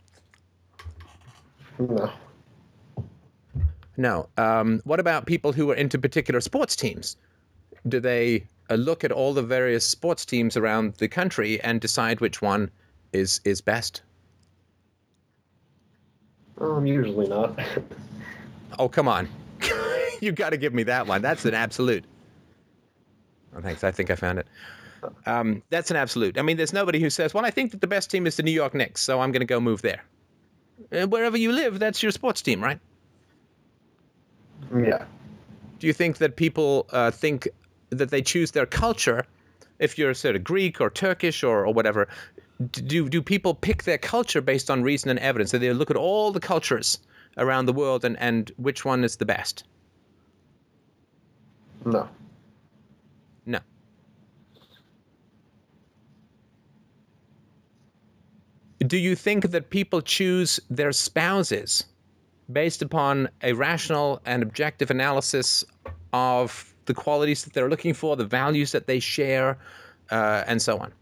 No. 1.79 2.11
No. 3.97 4.29
Um, 4.37 4.81
what 4.85 5.01
about 5.01 5.27
people 5.27 5.53
who 5.53 5.71
are 5.71 5.75
into 5.75 5.99
particular 5.99 6.41
sports 6.41 6.77
teams? 6.77 7.17
Do 7.89 8.01
they 8.01 8.47
uh, 8.71 8.75
look 8.75 9.05
at 9.05 9.13
all 9.13 9.35
the 9.35 9.43
various 9.43 9.85
sports 9.85 10.25
teams 10.25 10.57
around 10.57 10.95
the 10.95 11.09
country 11.09 11.61
and 11.63 11.81
decide 11.81 12.21
which 12.21 12.43
one 12.43 12.71
is 13.13 13.41
is 13.45 13.61
best? 13.61 14.03
Um, 16.61 16.87
usually 16.87 17.29
not. 17.29 17.59
Oh, 18.79 18.89
come 18.89 19.09
on. 19.09 19.29
you 20.21 20.33
got 20.33 20.51
to 20.51 20.57
give 20.57 20.75
me 20.75 20.85
that 20.85 21.07
one. 21.07 21.23
That's 21.23 21.45
an 21.45 21.55
absolute. 21.55 22.05
Oh, 23.57 23.61
thanks. 23.61 23.83
I 23.85 23.91
think 23.91 24.11
I 24.11 24.15
found 24.15 24.39
it. 24.39 24.47
Um, 25.27 25.63
that's 25.71 25.91
an 25.91 25.97
absolute. 25.97 26.39
I 26.39 26.43
mean, 26.43 26.57
there's 26.57 26.73
nobody 26.73 27.01
who 27.01 27.11
says, 27.11 27.35
well, 27.35 27.45
I 27.45 27.51
think 27.51 27.71
that 27.73 27.81
the 27.81 27.87
best 27.87 28.11
team 28.11 28.27
is 28.27 28.37
the 28.37 28.43
New 28.43 28.53
York 28.53 28.75
Knicks, 28.75 29.01
so 29.01 29.21
I'm 29.21 29.33
going 29.33 29.41
to 29.41 29.47
go 29.47 29.61
move 29.61 29.83
there. 29.83 30.03
Uh, 30.93 31.07
wherever 31.07 31.37
you 31.37 31.53
live, 31.53 31.79
that's 31.79 32.03
your 32.03 32.13
sports 32.13 32.43
team, 32.43 32.63
right? 32.63 32.79
yeah. 34.77 35.05
Do 35.79 35.87
you 35.87 35.93
think 35.93 36.19
that 36.19 36.37
people 36.37 36.87
uh, 36.91 37.11
think 37.11 37.49
that 37.91 38.11
they 38.11 38.23
choose 38.23 38.51
their 38.51 38.67
culture 38.67 39.25
if 39.79 39.97
you're 39.97 40.15
sort 40.15 40.35
of 40.35 40.43
Greek 40.43 40.81
or 40.81 40.91
Turkish 40.91 41.45
or, 41.45 41.65
or 41.65 41.73
whatever? 41.73 42.09
Do, 42.73 43.09
do 43.09 43.23
people 43.23 43.55
pick 43.55 43.85
their 43.85 43.99
culture 43.99 44.41
based 44.41 44.69
on 44.69 44.83
reason 44.83 45.11
and 45.11 45.19
evidence? 45.21 45.53
Do 45.53 45.59
they 45.59 45.73
look 45.73 45.91
at 45.91 45.97
all 45.97 46.33
the 46.33 46.41
cultures 46.41 46.99
around 47.37 47.67
the 47.67 47.73
world 47.73 48.05
and, 48.05 48.19
and 48.19 48.51
which 48.57 48.85
one 48.85 49.05
is 49.05 49.17
the 49.17 49.27
best? 49.27 49.65
No. 51.85 52.09
No. 53.47 53.61
Do 58.81 58.97
you 58.97 59.15
think 59.15 59.51
that 59.51 59.71
people 59.71 60.01
choose 60.01 60.61
their 60.71 60.93
spouses 60.93 61.85
based 62.53 62.83
upon 62.83 63.29
a 63.43 63.53
rational 63.53 64.21
and 64.25 64.43
objective 64.43 64.91
analysis 64.91 65.65
of 66.13 66.75
the 66.87 66.95
qualities 66.95 67.45
that 67.45 67.53
they're 67.53 67.69
looking 67.69 67.93
for, 67.95 68.17
the 68.17 68.25
values 68.25 68.73
that 68.73 68.87
they 68.87 68.99
share, 68.99 69.59
uh, 70.11 70.45
and 70.47 70.61
so 70.61 70.79
on? 70.79 70.93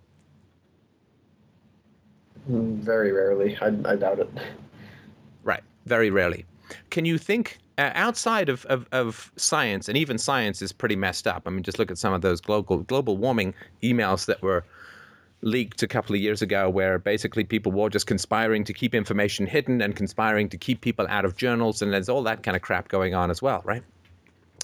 Very 2.48 3.12
rarely. 3.12 3.56
I, 3.60 3.66
I 3.84 3.96
doubt 3.96 4.20
it. 4.20 4.30
Very 5.86 6.10
rarely. 6.10 6.44
Can 6.90 7.04
you 7.04 7.16
think 7.16 7.58
uh, 7.78 7.90
outside 7.94 8.48
of, 8.48 8.64
of, 8.66 8.86
of 8.92 9.30
science, 9.36 9.88
and 9.88 9.98
even 9.98 10.18
science 10.18 10.62
is 10.62 10.72
pretty 10.72 10.96
messed 10.96 11.26
up. 11.26 11.42
I 11.46 11.50
mean, 11.50 11.62
just 11.62 11.78
look 11.78 11.90
at 11.90 11.98
some 11.98 12.14
of 12.14 12.22
those 12.22 12.40
global 12.40 12.78
global 12.78 13.16
warming 13.16 13.54
emails 13.82 14.26
that 14.26 14.40
were 14.40 14.64
leaked 15.42 15.82
a 15.82 15.86
couple 15.86 16.14
of 16.14 16.20
years 16.20 16.40
ago, 16.40 16.70
where 16.70 16.98
basically 16.98 17.44
people 17.44 17.70
were 17.70 17.90
just 17.90 18.06
conspiring 18.06 18.64
to 18.64 18.72
keep 18.72 18.94
information 18.94 19.46
hidden 19.46 19.82
and 19.82 19.94
conspiring 19.94 20.48
to 20.48 20.56
keep 20.56 20.80
people 20.80 21.06
out 21.08 21.24
of 21.26 21.36
journals, 21.36 21.82
and 21.82 21.92
there's 21.92 22.08
all 22.08 22.22
that 22.22 22.42
kind 22.42 22.56
of 22.56 22.62
crap 22.62 22.88
going 22.88 23.14
on 23.14 23.30
as 23.30 23.42
well, 23.42 23.60
right? 23.64 23.82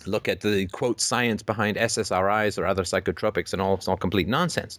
Look 0.06 0.26
at 0.26 0.40
the 0.40 0.66
quote 0.68 1.00
science 1.00 1.42
behind 1.42 1.76
SSRIs 1.76 2.58
or 2.58 2.64
other 2.64 2.82
psychotropics, 2.82 3.52
and 3.52 3.60
all 3.60 3.74
it's 3.74 3.88
all 3.88 3.96
complete 3.98 4.26
nonsense. 4.26 4.78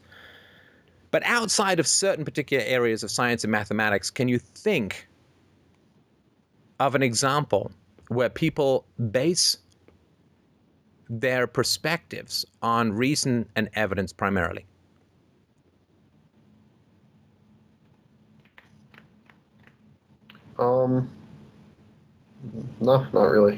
But 1.12 1.22
outside 1.26 1.80
of 1.80 1.86
certain 1.86 2.26
particular 2.26 2.64
areas 2.66 3.04
of 3.04 3.12
science 3.12 3.44
and 3.44 3.52
mathematics, 3.52 4.10
can 4.10 4.28
you 4.28 4.40
think 4.40 5.08
of 6.80 6.96
an 6.96 7.04
example 7.04 7.72
where 8.10 8.30
people 8.30 8.86
base 9.12 9.58
their 11.10 11.48
perspectives 11.48 12.46
on 12.62 12.92
reason 12.92 13.48
and 13.56 13.70
evidence 13.74 14.14
primarily? 14.14 14.66
Um. 20.58 21.10
No, 22.80 23.08
not 23.14 23.24
really. 23.24 23.56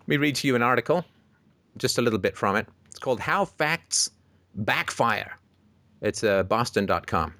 Let 0.00 0.08
me 0.08 0.16
read 0.16 0.36
to 0.36 0.46
you 0.46 0.56
an 0.56 0.62
article, 0.62 1.04
just 1.76 1.98
a 1.98 2.02
little 2.02 2.18
bit 2.18 2.36
from 2.36 2.56
it. 2.56 2.66
It's 2.88 2.98
called 2.98 3.20
How 3.20 3.44
Facts 3.44 4.10
Backfire. 4.54 5.36
It's 6.00 6.24
uh, 6.24 6.42
boston.com, 6.44 7.34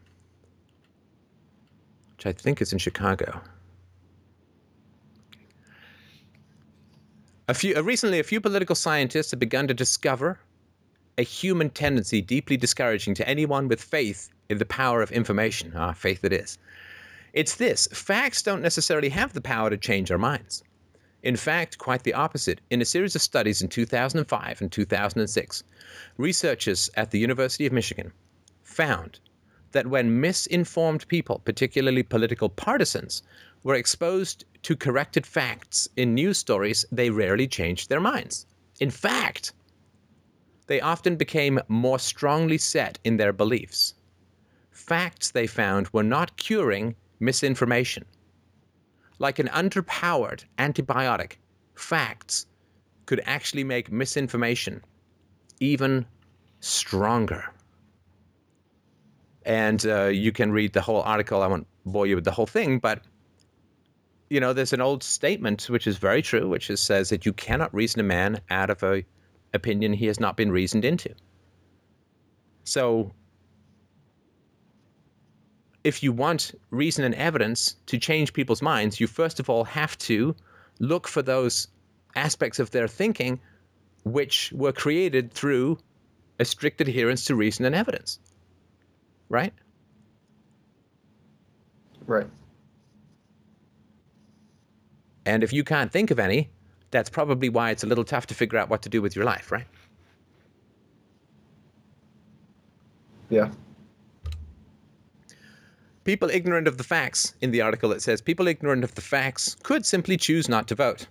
which 2.17 2.27
I 2.27 2.33
think 2.33 2.61
is 2.61 2.73
in 2.73 2.79
Chicago. 2.79 3.41
A 7.49 7.55
few, 7.55 7.77
uh, 7.77 7.83
recently, 7.83 8.19
a 8.19 8.25
few 8.25 8.41
political 8.41 8.75
scientists 8.75 9.31
have 9.31 9.39
begun 9.39 9.69
to 9.69 9.75
discover 9.75 10.41
a 11.17 11.23
human 11.23 11.71
tendency 11.71 12.21
deeply 12.21 12.57
discouraging 12.57 13.15
to 13.15 13.29
anyone 13.29 13.69
with 13.69 13.81
faith 13.81 14.31
in 14.49 14.59
the 14.59 14.67
power 14.67 15.01
of 15.01 15.13
information. 15.13 15.73
Ah, 15.77 15.93
faith 15.93 16.25
it 16.25 16.33
is. 16.33 16.59
It's 17.33 17.55
this 17.55 17.87
facts 17.93 18.43
don't 18.43 18.63
necessarily 18.63 19.11
have 19.11 19.33
the 19.33 19.41
power 19.41 19.71
to 19.71 19.77
change 19.77 20.11
our 20.11 20.19
minds. 20.19 20.65
In 21.23 21.37
fact, 21.37 21.79
quite 21.79 22.03
the 22.03 22.15
opposite. 22.15 22.61
In 22.69 22.83
a 22.83 22.85
series 22.85 23.15
of 23.15 23.23
studies 23.23 23.63
in 23.63 23.69
2005 23.69 24.61
and 24.61 24.73
2006, 24.73 25.63
researchers 26.19 26.91
at 26.97 27.13
the 27.13 27.21
University 27.21 27.65
of 27.65 27.73
Michigan 27.73 28.13
found 28.65 29.21
that 29.71 29.87
when 29.87 30.21
misinformed 30.21 31.07
people, 31.07 31.41
particularly 31.45 32.03
political 32.03 32.49
partisans, 32.49 33.23
were 33.67 33.75
exposed 33.75 34.45
to 34.63 34.77
corrected 34.77 35.27
facts 35.27 35.89
in 35.97 36.15
news 36.15 36.39
stories, 36.39 36.85
they 36.93 37.11
rarely 37.11 37.49
changed 37.49 37.89
their 37.89 37.99
minds. 37.99 38.47
In 38.79 38.93
fact, 38.93 39.55
they 40.69 40.81
often 40.81 41.17
became 41.17 41.59
more 41.67 41.99
strongly 41.99 42.59
set 42.59 43.01
in 43.03 43.17
their 43.17 43.33
beliefs. 43.33 43.95
Facts, 44.71 45.33
they 45.33 45.49
found, 45.49 45.89
were 45.89 46.05
not 46.05 46.37
curing 46.37 46.95
misinformation. 47.19 48.05
Like 49.19 49.41
an 49.41 49.49
underpowered 49.49 50.45
antibiotic, 50.59 51.33
facts 51.75 52.47
could 53.07 53.21
actually 53.27 53.65
make 53.65 53.91
misinformation 53.91 54.85
even 55.59 56.07
stronger. 56.61 57.53
And 59.45 59.85
uh, 59.87 60.05
you 60.05 60.31
can 60.31 60.53
read 60.53 60.73
the 60.73 60.83
whole 60.83 61.03
article. 61.03 61.43
I 61.43 61.49
won't 61.49 61.67
bore 61.85 62.07
you 62.07 62.15
with 62.15 62.25
the 62.25 62.31
whole 62.31 62.47
thing, 62.47 62.79
but 62.79 63.01
you 64.29 64.41
know, 64.41 64.53
there's 64.53 64.73
an 64.73 64.81
old 64.81 65.03
statement 65.03 65.69
which 65.71 65.87
is 65.87 65.99
very 65.99 66.23
true, 66.23 66.49
which 66.49 66.71
is, 66.71 66.81
says 66.81 67.11
that 67.11 67.25
you 67.25 67.33
cannot 67.33 67.73
reason 67.75 68.01
a 68.01 68.05
man 68.05 68.41
out 68.51 68.71
of 68.71 68.83
a 68.83 69.05
opinion 69.55 69.93
he 69.93 70.07
has 70.07 70.21
not 70.21 70.37
been 70.37 70.51
reasoned 70.51 70.85
into. 70.85 71.15
So 72.65 73.13
if 75.85 76.03
you 76.03 76.13
want 76.13 76.53
reason 76.71 77.05
and 77.05 77.15
evidence 77.15 77.77
to 77.87 77.99
change 77.99 78.33
people's 78.33 78.63
minds, 78.63 78.99
you 78.99 79.07
first 79.07 79.39
of 79.39 79.49
all 79.49 79.65
have 79.65 79.97
to 79.99 80.35
look 80.81 81.07
for 81.07 81.23
those 81.23 81.69
aspects 82.17 82.59
of 82.59 82.71
their 82.73 82.89
thinking 82.89 83.39
which 84.05 84.53
were 84.53 84.73
created 84.73 85.33
through 85.33 85.79
a 86.39 86.45
strict 86.45 86.81
adherence 86.81 87.25
to 87.27 87.35
reason 87.35 87.65
and 87.65 87.75
evidence. 87.75 88.19
Right? 89.29 89.53
Right. 92.07 92.29
And 95.27 95.43
if 95.43 95.53
you 95.53 95.65
can't 95.65 95.93
think 95.93 96.11
of 96.13 96.21
any, 96.21 96.49
that's 96.93 97.11
probably 97.11 97.49
why 97.49 97.71
it's 97.71 97.83
a 97.83 97.87
little 97.87 98.05
tough 98.05 98.27
to 98.29 98.35
figure 98.35 98.59
out 98.59 98.71
what 98.71 98.81
to 98.83 98.89
do 98.89 99.03
with 99.03 99.17
your 99.17 99.25
life, 99.25 99.51
right? 99.51 99.67
Yeah. 103.29 103.51
People 106.05 106.31
ignorant 106.31 106.69
of 106.69 106.79
the 106.79 106.85
facts, 106.85 107.35
in 107.41 107.51
the 107.51 107.61
article 107.61 107.91
it 107.91 108.01
says, 108.01 108.23
people 108.23 108.47
ignorant 108.47 108.85
of 108.85 108.95
the 108.95 109.01
facts 109.01 109.57
could 109.65 109.85
simply 109.85 110.17
choose 110.17 110.49
not 110.49 110.69
to 110.69 110.77
vote. 110.77 111.09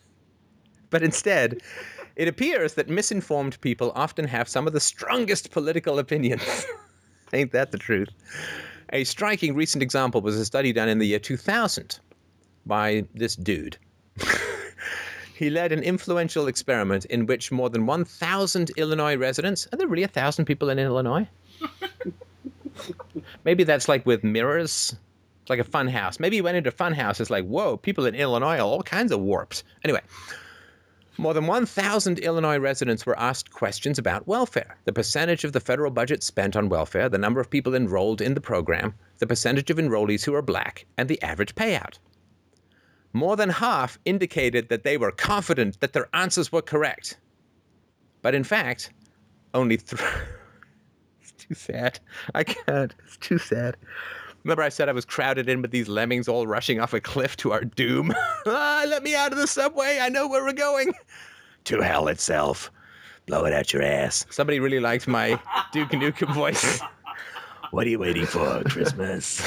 but 0.90 1.02
instead, 1.02 1.60
it 2.16 2.26
appears 2.26 2.72
that 2.74 2.88
misinformed 2.88 3.60
people 3.60 3.92
often 3.94 4.26
have 4.26 4.48
some 4.48 4.66
of 4.66 4.72
the 4.72 4.80
strongest 4.80 5.50
political 5.50 5.98
opinions. 5.98 6.66
Ain't 7.34 7.52
that 7.52 7.70
the 7.70 7.78
truth? 7.78 8.08
A 8.94 9.04
striking 9.04 9.54
recent 9.54 9.82
example 9.82 10.22
was 10.22 10.36
a 10.36 10.44
study 10.46 10.72
done 10.72 10.88
in 10.88 10.98
the 10.98 11.06
year 11.06 11.18
2000 11.18 12.00
by 12.66 13.04
this 13.14 13.36
dude. 13.36 13.76
he 15.34 15.50
led 15.50 15.72
an 15.72 15.82
influential 15.82 16.46
experiment 16.46 17.04
in 17.06 17.26
which 17.26 17.50
more 17.50 17.70
than 17.70 17.86
1,000 17.86 18.70
Illinois 18.76 19.16
residents, 19.16 19.66
are 19.72 19.76
there 19.76 19.88
really 19.88 20.02
a 20.02 20.08
thousand 20.08 20.44
people 20.44 20.68
in 20.68 20.78
Illinois? 20.78 21.26
Maybe 23.44 23.64
that's 23.64 23.88
like 23.88 24.06
with 24.06 24.24
mirrors. 24.24 24.94
It's 25.42 25.50
like 25.50 25.58
a 25.58 25.64
fun 25.64 25.88
house. 25.88 26.20
Maybe 26.20 26.36
he 26.36 26.42
went 26.42 26.56
into 26.56 26.68
a 26.68 26.72
fun 26.72 26.92
house. 26.92 27.20
It's 27.20 27.30
like, 27.30 27.46
whoa, 27.46 27.76
people 27.76 28.06
in 28.06 28.14
Illinois 28.14 28.58
are 28.58 28.60
all 28.60 28.82
kinds 28.82 29.12
of 29.12 29.20
warped. 29.20 29.64
Anyway, 29.84 30.02
more 31.20 31.34
than 31.34 31.46
1,000 31.46 32.18
Illinois 32.20 32.58
residents 32.58 33.04
were 33.04 33.18
asked 33.18 33.50
questions 33.50 33.98
about 33.98 34.26
welfare, 34.26 34.76
the 34.84 34.92
percentage 34.92 35.44
of 35.44 35.52
the 35.52 35.60
federal 35.60 35.90
budget 35.90 36.22
spent 36.22 36.56
on 36.56 36.68
welfare, 36.68 37.08
the 37.08 37.18
number 37.18 37.40
of 37.40 37.50
people 37.50 37.74
enrolled 37.74 38.22
in 38.22 38.34
the 38.34 38.40
program, 38.40 38.94
the 39.18 39.26
percentage 39.26 39.70
of 39.70 39.76
enrollees 39.76 40.24
who 40.24 40.34
are 40.34 40.42
black, 40.42 40.86
and 40.96 41.08
the 41.08 41.20
average 41.22 41.54
payout. 41.54 41.98
More 43.12 43.36
than 43.36 43.50
half 43.50 43.98
indicated 44.04 44.68
that 44.68 44.84
they 44.84 44.96
were 44.96 45.10
confident 45.10 45.80
that 45.80 45.92
their 45.92 46.08
answers 46.14 46.52
were 46.52 46.62
correct. 46.62 47.18
But 48.22 48.34
in 48.34 48.44
fact, 48.44 48.90
only 49.54 49.76
three. 49.76 50.06
it's 51.20 51.32
too 51.32 51.54
sad. 51.54 51.98
I 52.34 52.44
can't. 52.44 52.94
It's 53.04 53.16
too 53.16 53.38
sad. 53.38 53.76
Remember, 54.44 54.62
I 54.62 54.68
said 54.70 54.88
I 54.88 54.92
was 54.92 55.04
crowded 55.04 55.48
in 55.48 55.60
with 55.60 55.70
these 55.70 55.88
lemmings 55.88 56.28
all 56.28 56.46
rushing 56.46 56.80
off 56.80 56.94
a 56.94 57.00
cliff 57.00 57.36
to 57.38 57.52
our 57.52 57.62
doom? 57.62 58.12
ah, 58.46 58.84
let 58.88 59.02
me 59.02 59.14
out 59.14 59.32
of 59.32 59.38
the 59.38 59.46
subway. 59.46 59.98
I 60.00 60.08
know 60.08 60.28
where 60.28 60.42
we're 60.42 60.52
going. 60.52 60.92
To 61.64 61.80
hell 61.80 62.08
itself. 62.08 62.70
Blow 63.26 63.44
it 63.44 63.52
out 63.52 63.72
your 63.72 63.82
ass. 63.82 64.24
Somebody 64.30 64.60
really 64.60 64.80
liked 64.80 65.06
my 65.06 65.38
Duke 65.72 65.90
Nukem 65.90 66.32
voice. 66.34 66.80
what 67.70 67.86
are 67.86 67.90
you 67.90 67.98
waiting 67.98 68.24
for, 68.24 68.62
Christmas? 68.64 69.42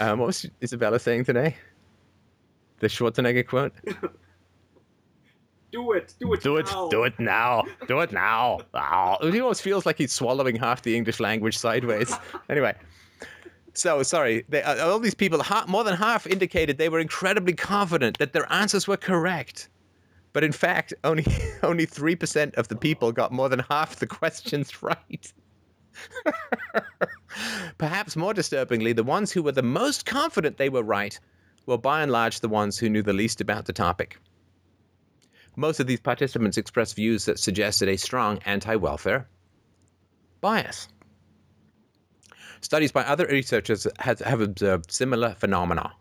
um, 0.00 0.18
what 0.18 0.26
was 0.26 0.46
Isabella 0.60 0.98
saying 0.98 1.24
today? 1.24 1.56
The 2.80 2.86
Schwarzenegger 2.86 3.46
quote? 3.46 3.72
Do 5.70 5.92
it. 5.92 6.14
Do 6.18 6.32
it. 6.32 6.40
Do 6.42 6.56
it, 6.56 6.66
now. 6.66 6.88
do 6.88 7.04
it 7.04 7.20
now. 7.20 7.62
Do 7.86 8.00
it 8.00 8.12
now. 8.12 8.60
Oh, 8.72 9.16
he 9.30 9.40
almost 9.40 9.62
feels 9.62 9.84
like 9.84 9.98
he's 9.98 10.12
swallowing 10.12 10.56
half 10.56 10.82
the 10.82 10.96
English 10.96 11.20
language 11.20 11.58
sideways. 11.58 12.14
anyway, 12.48 12.74
so 13.74 14.02
sorry. 14.02 14.44
They, 14.48 14.62
uh, 14.62 14.88
all 14.88 14.98
these 14.98 15.14
people, 15.14 15.42
ha- 15.42 15.66
more 15.68 15.84
than 15.84 15.94
half 15.94 16.26
indicated 16.26 16.78
they 16.78 16.88
were 16.88 17.00
incredibly 17.00 17.52
confident 17.52 18.18
that 18.18 18.32
their 18.32 18.50
answers 18.50 18.88
were 18.88 18.96
correct. 18.96 19.68
But 20.32 20.42
in 20.42 20.52
fact, 20.52 20.94
only 21.04 21.26
only 21.62 21.84
three 21.84 22.16
percent 22.16 22.54
of 22.54 22.68
the 22.68 22.76
people 22.76 23.12
got 23.12 23.32
more 23.32 23.48
than 23.50 23.60
half 23.70 23.96
the 23.96 24.06
questions 24.06 24.82
right. 24.82 25.32
Perhaps 27.76 28.16
more 28.16 28.32
disturbingly, 28.32 28.92
the 28.92 29.04
ones 29.04 29.32
who 29.32 29.42
were 29.42 29.52
the 29.52 29.62
most 29.62 30.06
confident 30.06 30.56
they 30.56 30.68
were 30.68 30.82
right 30.82 31.18
were 31.68 31.78
by 31.78 32.02
and 32.02 32.10
large 32.10 32.40
the 32.40 32.48
ones 32.48 32.78
who 32.78 32.88
knew 32.88 33.02
the 33.02 33.12
least 33.12 33.40
about 33.40 33.66
the 33.66 33.72
topic. 33.72 34.18
Most 35.54 35.80
of 35.80 35.86
these 35.86 36.00
participants 36.00 36.56
expressed 36.56 36.96
views 36.96 37.26
that 37.26 37.38
suggested 37.38 37.88
a 37.88 37.98
strong 37.98 38.38
anti 38.46 38.74
welfare 38.76 39.28
bias. 40.40 40.88
Studies 42.60 42.90
by 42.90 43.02
other 43.04 43.26
researchers 43.26 43.86
have, 43.98 44.18
have 44.20 44.40
observed 44.40 44.90
similar 44.90 45.34
phenomena. 45.34 45.92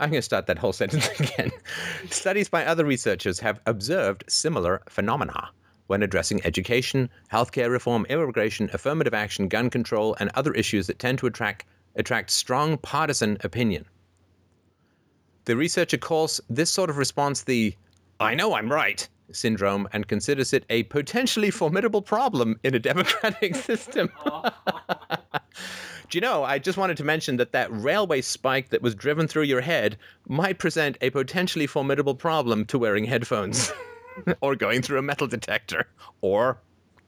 I'm 0.00 0.10
going 0.10 0.18
to 0.18 0.22
start 0.22 0.46
that 0.46 0.58
whole 0.58 0.72
sentence 0.82 1.08
again. 1.18 1.50
Studies 2.10 2.48
by 2.48 2.66
other 2.66 2.84
researchers 2.84 3.40
have 3.40 3.60
observed 3.66 4.24
similar 4.28 4.82
phenomena 4.88 5.50
when 5.86 6.02
addressing 6.02 6.44
education, 6.44 7.08
healthcare 7.32 7.70
reform, 7.70 8.06
immigration, 8.08 8.68
affirmative 8.72 9.14
action, 9.14 9.48
gun 9.48 9.70
control, 9.70 10.16
and 10.20 10.30
other 10.34 10.52
issues 10.52 10.86
that 10.88 10.98
tend 10.98 11.18
to 11.18 11.26
attract, 11.26 11.64
attract 11.96 12.30
strong 12.30 12.76
partisan 12.78 13.36
opinion. 13.44 13.84
The 15.44 15.56
researcher 15.56 15.98
calls 15.98 16.40
this 16.48 16.70
sort 16.70 16.90
of 16.90 16.96
response 16.96 17.42
the 17.42 17.74
I 18.20 18.34
know 18.34 18.54
I'm 18.54 18.70
right 18.70 19.06
syndrome 19.32 19.88
and 19.92 20.06
considers 20.06 20.52
it 20.52 20.64
a 20.70 20.84
potentially 20.84 21.50
formidable 21.50 22.02
problem 22.02 22.58
in 22.62 22.74
a 22.74 22.78
democratic 22.90 23.54
system. 23.54 24.10
Do 26.10 26.18
you 26.18 26.20
know, 26.20 26.44
I 26.44 26.58
just 26.58 26.78
wanted 26.78 26.96
to 26.98 27.04
mention 27.04 27.38
that 27.38 27.52
that 27.52 27.72
railway 27.72 28.20
spike 28.20 28.68
that 28.70 28.82
was 28.82 28.94
driven 28.94 29.26
through 29.26 29.44
your 29.44 29.62
head 29.62 29.96
might 30.28 30.58
present 30.58 30.98
a 31.00 31.10
potentially 31.10 31.66
formidable 31.66 32.14
problem 32.14 32.66
to 32.66 32.78
wearing 32.78 33.04
headphones, 33.04 33.72
or 34.40 34.54
going 34.54 34.82
through 34.82 34.98
a 34.98 35.02
metal 35.02 35.26
detector, 35.26 35.88
or 36.20 36.58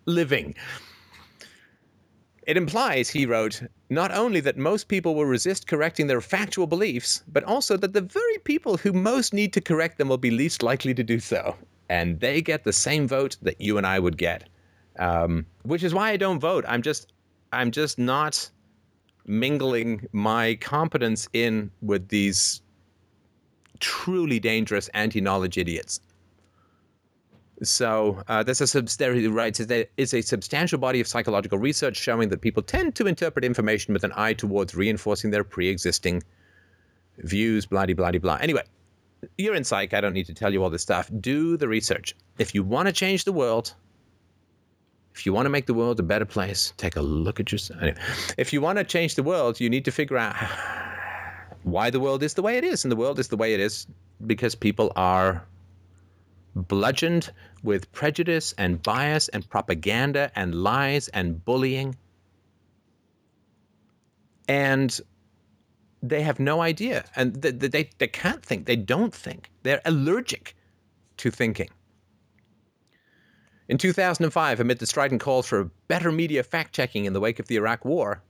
living. 0.06 0.54
It 2.46 2.56
implies, 2.56 3.10
he 3.10 3.26
wrote, 3.26 3.60
not 3.90 4.12
only 4.12 4.38
that 4.40 4.56
most 4.56 4.86
people 4.86 5.16
will 5.16 5.26
resist 5.26 5.66
correcting 5.66 6.06
their 6.06 6.20
factual 6.20 6.68
beliefs, 6.68 7.24
but 7.26 7.42
also 7.42 7.76
that 7.76 7.92
the 7.92 8.00
very 8.00 8.38
people 8.44 8.76
who 8.76 8.92
most 8.92 9.34
need 9.34 9.52
to 9.54 9.60
correct 9.60 9.98
them 9.98 10.08
will 10.08 10.16
be 10.16 10.30
least 10.30 10.62
likely 10.62 10.94
to 10.94 11.02
do 11.02 11.18
so. 11.18 11.56
And 11.88 12.20
they 12.20 12.40
get 12.40 12.62
the 12.62 12.72
same 12.72 13.08
vote 13.08 13.36
that 13.42 13.60
you 13.60 13.78
and 13.78 13.86
I 13.86 13.98
would 13.98 14.16
get. 14.16 14.48
Um, 14.98 15.44
which 15.64 15.82
is 15.82 15.92
why 15.92 16.10
I 16.10 16.16
don't 16.16 16.38
vote. 16.38 16.64
I'm 16.68 16.82
just, 16.82 17.12
I'm 17.52 17.72
just 17.72 17.98
not 17.98 18.48
mingling 19.26 20.06
my 20.12 20.54
competence 20.56 21.28
in 21.32 21.70
with 21.82 22.08
these 22.08 22.62
truly 23.80 24.38
dangerous 24.38 24.88
anti-knowledge 24.94 25.58
idiots. 25.58 26.00
So 27.62 28.22
uh, 28.28 28.42
there's 28.42 28.60
a 28.60 28.66
substantial 28.66 29.32
right. 29.32 29.58
A 29.58 30.22
substantial 30.22 30.78
body 30.78 31.00
of 31.00 31.06
psychological 31.06 31.58
research 31.58 31.96
showing 31.96 32.28
that 32.28 32.40
people 32.40 32.62
tend 32.62 32.94
to 32.96 33.06
interpret 33.06 33.44
information 33.44 33.94
with 33.94 34.04
an 34.04 34.12
eye 34.14 34.34
towards 34.34 34.74
reinforcing 34.74 35.30
their 35.30 35.44
pre-existing 35.44 36.22
views. 37.18 37.64
Blah 37.64 37.86
blah 37.86 38.10
blah 38.10 38.18
blah. 38.18 38.38
Anyway, 38.40 38.62
you're 39.38 39.54
in 39.54 39.64
psych. 39.64 39.94
I 39.94 40.02
don't 40.02 40.12
need 40.12 40.26
to 40.26 40.34
tell 40.34 40.52
you 40.52 40.62
all 40.62 40.70
this 40.70 40.82
stuff. 40.82 41.10
Do 41.20 41.56
the 41.56 41.66
research. 41.66 42.14
If 42.38 42.54
you 42.54 42.62
want 42.62 42.88
to 42.88 42.92
change 42.92 43.24
the 43.24 43.32
world, 43.32 43.74
if 45.14 45.24
you 45.24 45.32
want 45.32 45.46
to 45.46 45.50
make 45.50 45.64
the 45.64 45.74
world 45.74 45.98
a 45.98 46.02
better 46.02 46.26
place, 46.26 46.74
take 46.76 46.96
a 46.96 47.00
look 47.00 47.40
at 47.40 47.50
yourself. 47.50 47.80
Anyway, 47.80 47.98
if 48.36 48.52
you 48.52 48.60
want 48.60 48.76
to 48.76 48.84
change 48.84 49.14
the 49.14 49.22
world, 49.22 49.60
you 49.60 49.70
need 49.70 49.86
to 49.86 49.90
figure 49.90 50.18
out 50.18 50.36
why 51.62 51.88
the 51.88 52.00
world 52.00 52.22
is 52.22 52.34
the 52.34 52.42
way 52.42 52.58
it 52.58 52.64
is, 52.64 52.84
and 52.84 52.92
the 52.92 52.96
world 52.96 53.18
is 53.18 53.28
the 53.28 53.36
way 53.36 53.54
it 53.54 53.60
is 53.60 53.86
because 54.26 54.54
people 54.54 54.92
are 54.94 55.42
bludgeoned 56.56 57.30
with 57.62 57.92
prejudice 57.92 58.54
and 58.56 58.82
bias 58.82 59.28
and 59.28 59.48
propaganda 59.48 60.30
and 60.34 60.54
lies 60.54 61.08
and 61.08 61.44
bullying. 61.44 61.96
And 64.48 64.98
they 66.02 66.22
have 66.22 66.40
no 66.40 66.60
idea. 66.60 67.04
And 67.14 67.34
they, 67.34 67.50
they, 67.50 67.90
they 67.98 68.08
can't 68.08 68.44
think. 68.44 68.66
They 68.66 68.76
don't 68.76 69.14
think. 69.14 69.50
They're 69.62 69.82
allergic 69.84 70.56
to 71.18 71.30
thinking. 71.30 71.68
In 73.68 73.78
2005, 73.78 74.60
amid 74.60 74.78
the 74.78 74.86
strident 74.86 75.20
calls 75.20 75.46
for 75.46 75.64
better 75.88 76.12
media 76.12 76.42
fact 76.42 76.72
checking 76.72 77.04
in 77.04 77.12
the 77.12 77.20
wake 77.20 77.40
of 77.40 77.48
the 77.48 77.56
Iraq 77.56 77.84
War, 77.84 78.22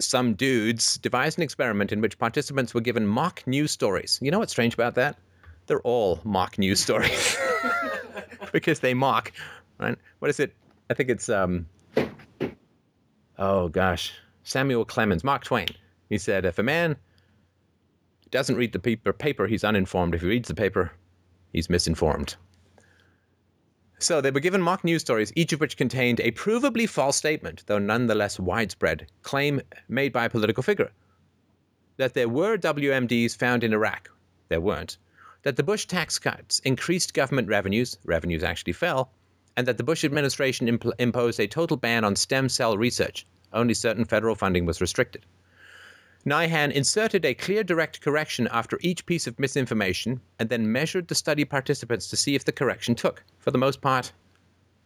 some 0.00 0.34
dudes 0.34 0.98
devised 0.98 1.38
an 1.38 1.42
experiment 1.42 1.92
in 1.92 2.00
which 2.00 2.18
participants 2.18 2.74
were 2.74 2.80
given 2.80 3.06
mock 3.06 3.44
news 3.46 3.72
stories. 3.72 4.18
You 4.22 4.30
know 4.30 4.38
what's 4.38 4.52
strange 4.52 4.74
about 4.74 4.94
that? 4.94 5.18
They're 5.66 5.80
all 5.80 6.20
mock 6.24 6.58
news 6.58 6.80
stories 6.80 7.36
because 8.52 8.80
they 8.80 8.94
mock, 8.94 9.32
right? 9.78 9.96
What 10.18 10.30
is 10.30 10.40
it? 10.40 10.54
I 10.90 10.94
think 10.94 11.10
it's 11.10 11.28
um. 11.28 11.66
Oh 13.38 13.68
gosh, 13.68 14.12
Samuel 14.42 14.84
Clemens, 14.84 15.24
Mark 15.24 15.44
Twain. 15.44 15.68
He 16.08 16.18
said, 16.18 16.44
"If 16.44 16.58
a 16.58 16.62
man 16.62 16.96
doesn't 18.30 18.56
read 18.56 18.72
the 18.72 18.78
paper, 18.78 19.12
paper, 19.12 19.46
he's 19.46 19.64
uninformed. 19.64 20.14
If 20.14 20.20
he 20.20 20.28
reads 20.28 20.48
the 20.48 20.54
paper, 20.54 20.92
he's 21.52 21.70
misinformed." 21.70 22.36
So 23.98 24.20
they 24.20 24.30
were 24.30 24.40
given 24.40 24.60
mock 24.60 24.84
news 24.84 25.00
stories, 25.00 25.32
each 25.34 25.52
of 25.52 25.60
which 25.60 25.76
contained 25.76 26.20
a 26.20 26.32
provably 26.32 26.88
false 26.88 27.16
statement, 27.16 27.64
though 27.66 27.78
nonetheless 27.78 28.38
widespread, 28.38 29.06
claim 29.22 29.62
made 29.88 30.12
by 30.12 30.26
a 30.26 30.30
political 30.30 30.62
figure 30.62 30.90
that 31.96 32.14
there 32.14 32.28
were 32.28 32.58
WMDs 32.58 33.36
found 33.36 33.62
in 33.64 33.72
Iraq. 33.72 34.10
There 34.48 34.60
weren't. 34.60 34.98
That 35.44 35.56
the 35.56 35.62
Bush 35.62 35.86
tax 35.86 36.18
cuts 36.18 36.58
increased 36.60 37.14
government 37.14 37.48
revenues, 37.48 37.98
revenues 38.04 38.42
actually 38.42 38.72
fell, 38.72 39.12
and 39.56 39.66
that 39.66 39.76
the 39.76 39.84
Bush 39.84 40.02
administration 40.02 40.66
impl- 40.66 40.92
imposed 40.98 41.38
a 41.38 41.46
total 41.46 41.76
ban 41.76 42.02
on 42.02 42.16
stem 42.16 42.48
cell 42.48 42.76
research. 42.76 43.26
Only 43.52 43.74
certain 43.74 44.06
federal 44.06 44.34
funding 44.34 44.64
was 44.64 44.80
restricted. 44.80 45.26
Nyhan 46.24 46.72
inserted 46.72 47.26
a 47.26 47.34
clear 47.34 47.62
direct 47.62 48.00
correction 48.00 48.48
after 48.50 48.78
each 48.80 49.04
piece 49.04 49.26
of 49.26 49.38
misinformation 49.38 50.22
and 50.38 50.48
then 50.48 50.72
measured 50.72 51.08
the 51.08 51.14
study 51.14 51.44
participants 51.44 52.08
to 52.08 52.16
see 52.16 52.34
if 52.34 52.46
the 52.46 52.52
correction 52.52 52.94
took. 52.94 53.22
For 53.38 53.50
the 53.50 53.58
most 53.58 53.82
part, 53.82 54.12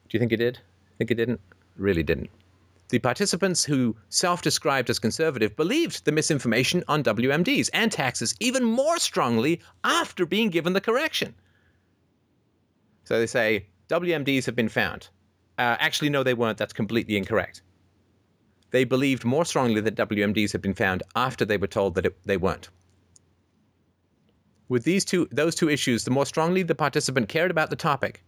do 0.08 0.16
you 0.16 0.18
think 0.18 0.32
it 0.32 0.38
did? 0.38 0.58
Think 0.98 1.12
it 1.12 1.14
didn't? 1.14 1.40
Really 1.76 2.02
didn't. 2.02 2.30
The 2.88 2.98
participants 2.98 3.64
who 3.64 3.96
self 4.08 4.40
described 4.40 4.88
as 4.88 4.98
conservative 4.98 5.56
believed 5.56 6.04
the 6.04 6.12
misinformation 6.12 6.82
on 6.88 7.02
WMDs 7.02 7.68
and 7.72 7.92
taxes 7.92 8.34
even 8.40 8.64
more 8.64 8.98
strongly 8.98 9.60
after 9.84 10.24
being 10.24 10.48
given 10.48 10.72
the 10.72 10.80
correction. 10.80 11.34
So 13.04 13.18
they 13.18 13.26
say 13.26 13.66
WMDs 13.88 14.46
have 14.46 14.56
been 14.56 14.68
found. 14.68 15.08
Uh, 15.58 15.76
actually, 15.80 16.08
no, 16.08 16.22
they 16.22 16.34
weren't. 16.34 16.56
That's 16.56 16.72
completely 16.72 17.16
incorrect. 17.16 17.62
They 18.70 18.84
believed 18.84 19.24
more 19.24 19.44
strongly 19.44 19.80
that 19.80 19.96
WMDs 19.96 20.52
had 20.52 20.62
been 20.62 20.74
found 20.74 21.02
after 21.16 21.44
they 21.44 21.56
were 21.56 21.66
told 21.66 21.94
that 21.94 22.06
it, 22.06 22.16
they 22.24 22.36
weren't. 22.36 22.68
With 24.68 24.84
these 24.84 25.04
two, 25.04 25.26
those 25.32 25.54
two 25.54 25.70
issues, 25.70 26.04
the 26.04 26.10
more 26.10 26.26
strongly 26.26 26.62
the 26.62 26.74
participant 26.74 27.28
cared 27.28 27.50
about 27.50 27.70
the 27.70 27.76
topic, 27.76 28.22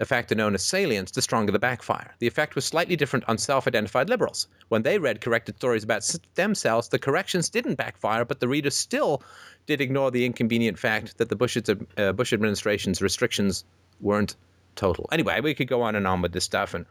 a 0.00 0.04
factor 0.04 0.34
known 0.34 0.54
as 0.54 0.62
salience, 0.62 1.10
the 1.10 1.22
stronger 1.22 1.52
the 1.52 1.58
backfire. 1.58 2.14
The 2.18 2.26
effect 2.26 2.54
was 2.54 2.64
slightly 2.64 2.96
different 2.96 3.24
on 3.28 3.38
self 3.38 3.66
identified 3.66 4.08
liberals. 4.08 4.46
When 4.68 4.82
they 4.82 4.98
read 4.98 5.20
corrected 5.20 5.56
stories 5.56 5.84
about 5.84 6.04
stem 6.04 6.54
cells, 6.54 6.88
the 6.88 6.98
corrections 6.98 7.48
didn't 7.48 7.74
backfire, 7.74 8.24
but 8.24 8.40
the 8.40 8.48
readers 8.48 8.76
still 8.76 9.22
did 9.66 9.80
ignore 9.80 10.10
the 10.10 10.24
inconvenient 10.24 10.78
fact 10.78 11.18
that 11.18 11.28
the 11.28 11.36
Bush, 11.36 11.58
uh, 11.96 12.12
Bush 12.12 12.32
administration's 12.32 13.02
restrictions 13.02 13.64
weren't 14.00 14.36
total. 14.76 15.08
Anyway, 15.12 15.40
we 15.40 15.54
could 15.54 15.68
go 15.68 15.82
on 15.82 15.96
and 15.96 16.06
on 16.06 16.22
with 16.22 16.32
this 16.32 16.44
stuff. 16.44 16.74
And 16.74 16.86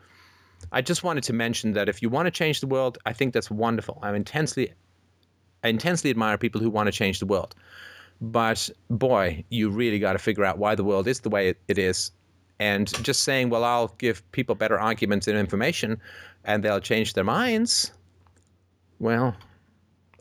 I 0.71 0.81
just 0.81 1.03
wanted 1.03 1.23
to 1.23 1.34
mention 1.34 1.73
that 1.73 1.89
if 1.89 2.01
you 2.01 2.09
want 2.09 2.25
to 2.25 2.31
change 2.31 2.59
the 2.59 2.67
world, 2.67 2.97
I 3.05 3.13
think 3.13 3.34
that's 3.34 3.49
wonderful. 3.49 3.99
I'm 4.01 4.15
intensely, 4.15 4.73
I 5.63 5.69
intensely 5.69 6.09
admire 6.09 6.38
people 6.38 6.61
who 6.61 6.69
want 6.69 6.88
to 6.88 6.91
change 6.91 7.19
the 7.19 7.25
world. 7.25 7.55
But 8.19 8.69
boy, 8.89 9.43
you 9.49 9.69
really 9.69 9.99
got 9.99 10.13
to 10.13 10.19
figure 10.19 10.43
out 10.43 10.57
why 10.57 10.75
the 10.75 10.84
world 10.84 11.07
is 11.07 11.21
the 11.21 11.29
way 11.29 11.53
it 11.67 11.77
is 11.77 12.11
and 12.59 12.91
just 13.03 13.23
saying, 13.23 13.49
well, 13.49 13.63
I'll 13.63 13.93
give 13.97 14.29
people 14.31 14.55
better 14.55 14.79
arguments 14.79 15.27
and 15.27 15.38
information 15.38 15.99
and 16.43 16.63
they'll 16.63 16.79
change 16.79 17.13
their 17.13 17.23
minds. 17.23 17.91
Well, 18.99 19.35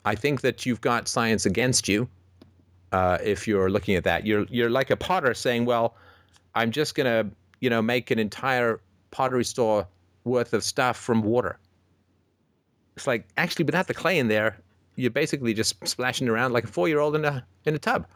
I 0.04 0.14
think 0.14 0.42
that 0.42 0.66
you've 0.66 0.80
got 0.80 1.08
science 1.08 1.46
against 1.46 1.88
you 1.88 2.08
uh, 2.92 3.18
if 3.22 3.48
you're 3.48 3.70
looking 3.70 3.94
at 3.94 4.04
that. 4.04 4.26
You're, 4.26 4.44
you're 4.50 4.70
like 4.70 4.90
a 4.90 4.96
potter 4.96 5.34
saying, 5.34 5.64
well, 5.64 5.96
I'm 6.54 6.70
just 6.70 6.94
going 6.94 7.06
to, 7.06 7.30
you 7.60 7.70
know, 7.70 7.80
make 7.80 8.10
an 8.10 8.18
entire 8.18 8.80
pottery 9.10 9.44
store 9.44 9.86
worth 10.24 10.52
of 10.52 10.62
stuff 10.62 10.96
from 10.96 11.22
water. 11.22 11.58
It's 12.96 13.06
like, 13.06 13.26
actually, 13.36 13.64
without 13.64 13.86
the 13.86 13.94
clay 13.94 14.18
in 14.18 14.28
there, 14.28 14.58
you're 14.96 15.10
basically 15.10 15.54
just 15.54 15.76
splashing 15.86 16.28
around 16.28 16.52
like 16.52 16.64
a 16.64 16.68
four-year-old 16.68 17.14
in 17.14 17.24
a, 17.24 17.46
in 17.64 17.74
a 17.74 17.78
tub. 17.78 18.06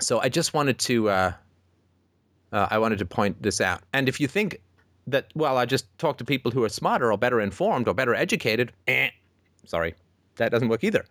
So 0.00 0.20
I 0.20 0.28
just 0.28 0.54
wanted 0.54 0.78
to 0.80 1.08
uh, 1.08 1.32
uh, 2.54 2.68
I 2.70 2.78
wanted 2.78 3.00
to 3.00 3.04
point 3.04 3.42
this 3.42 3.60
out. 3.60 3.82
And 3.92 4.08
if 4.08 4.20
you 4.20 4.28
think 4.28 4.60
that, 5.08 5.26
well, 5.34 5.58
I 5.58 5.66
just 5.66 5.86
talk 5.98 6.16
to 6.18 6.24
people 6.24 6.52
who 6.52 6.62
are 6.62 6.68
smarter 6.68 7.12
or 7.12 7.18
better 7.18 7.40
informed 7.40 7.88
or 7.88 7.94
better 7.94 8.14
educated, 8.14 8.72
eh, 8.86 9.10
sorry, 9.66 9.94
that 10.36 10.52
doesn't 10.52 10.68
work 10.68 10.84
either. 10.84 11.04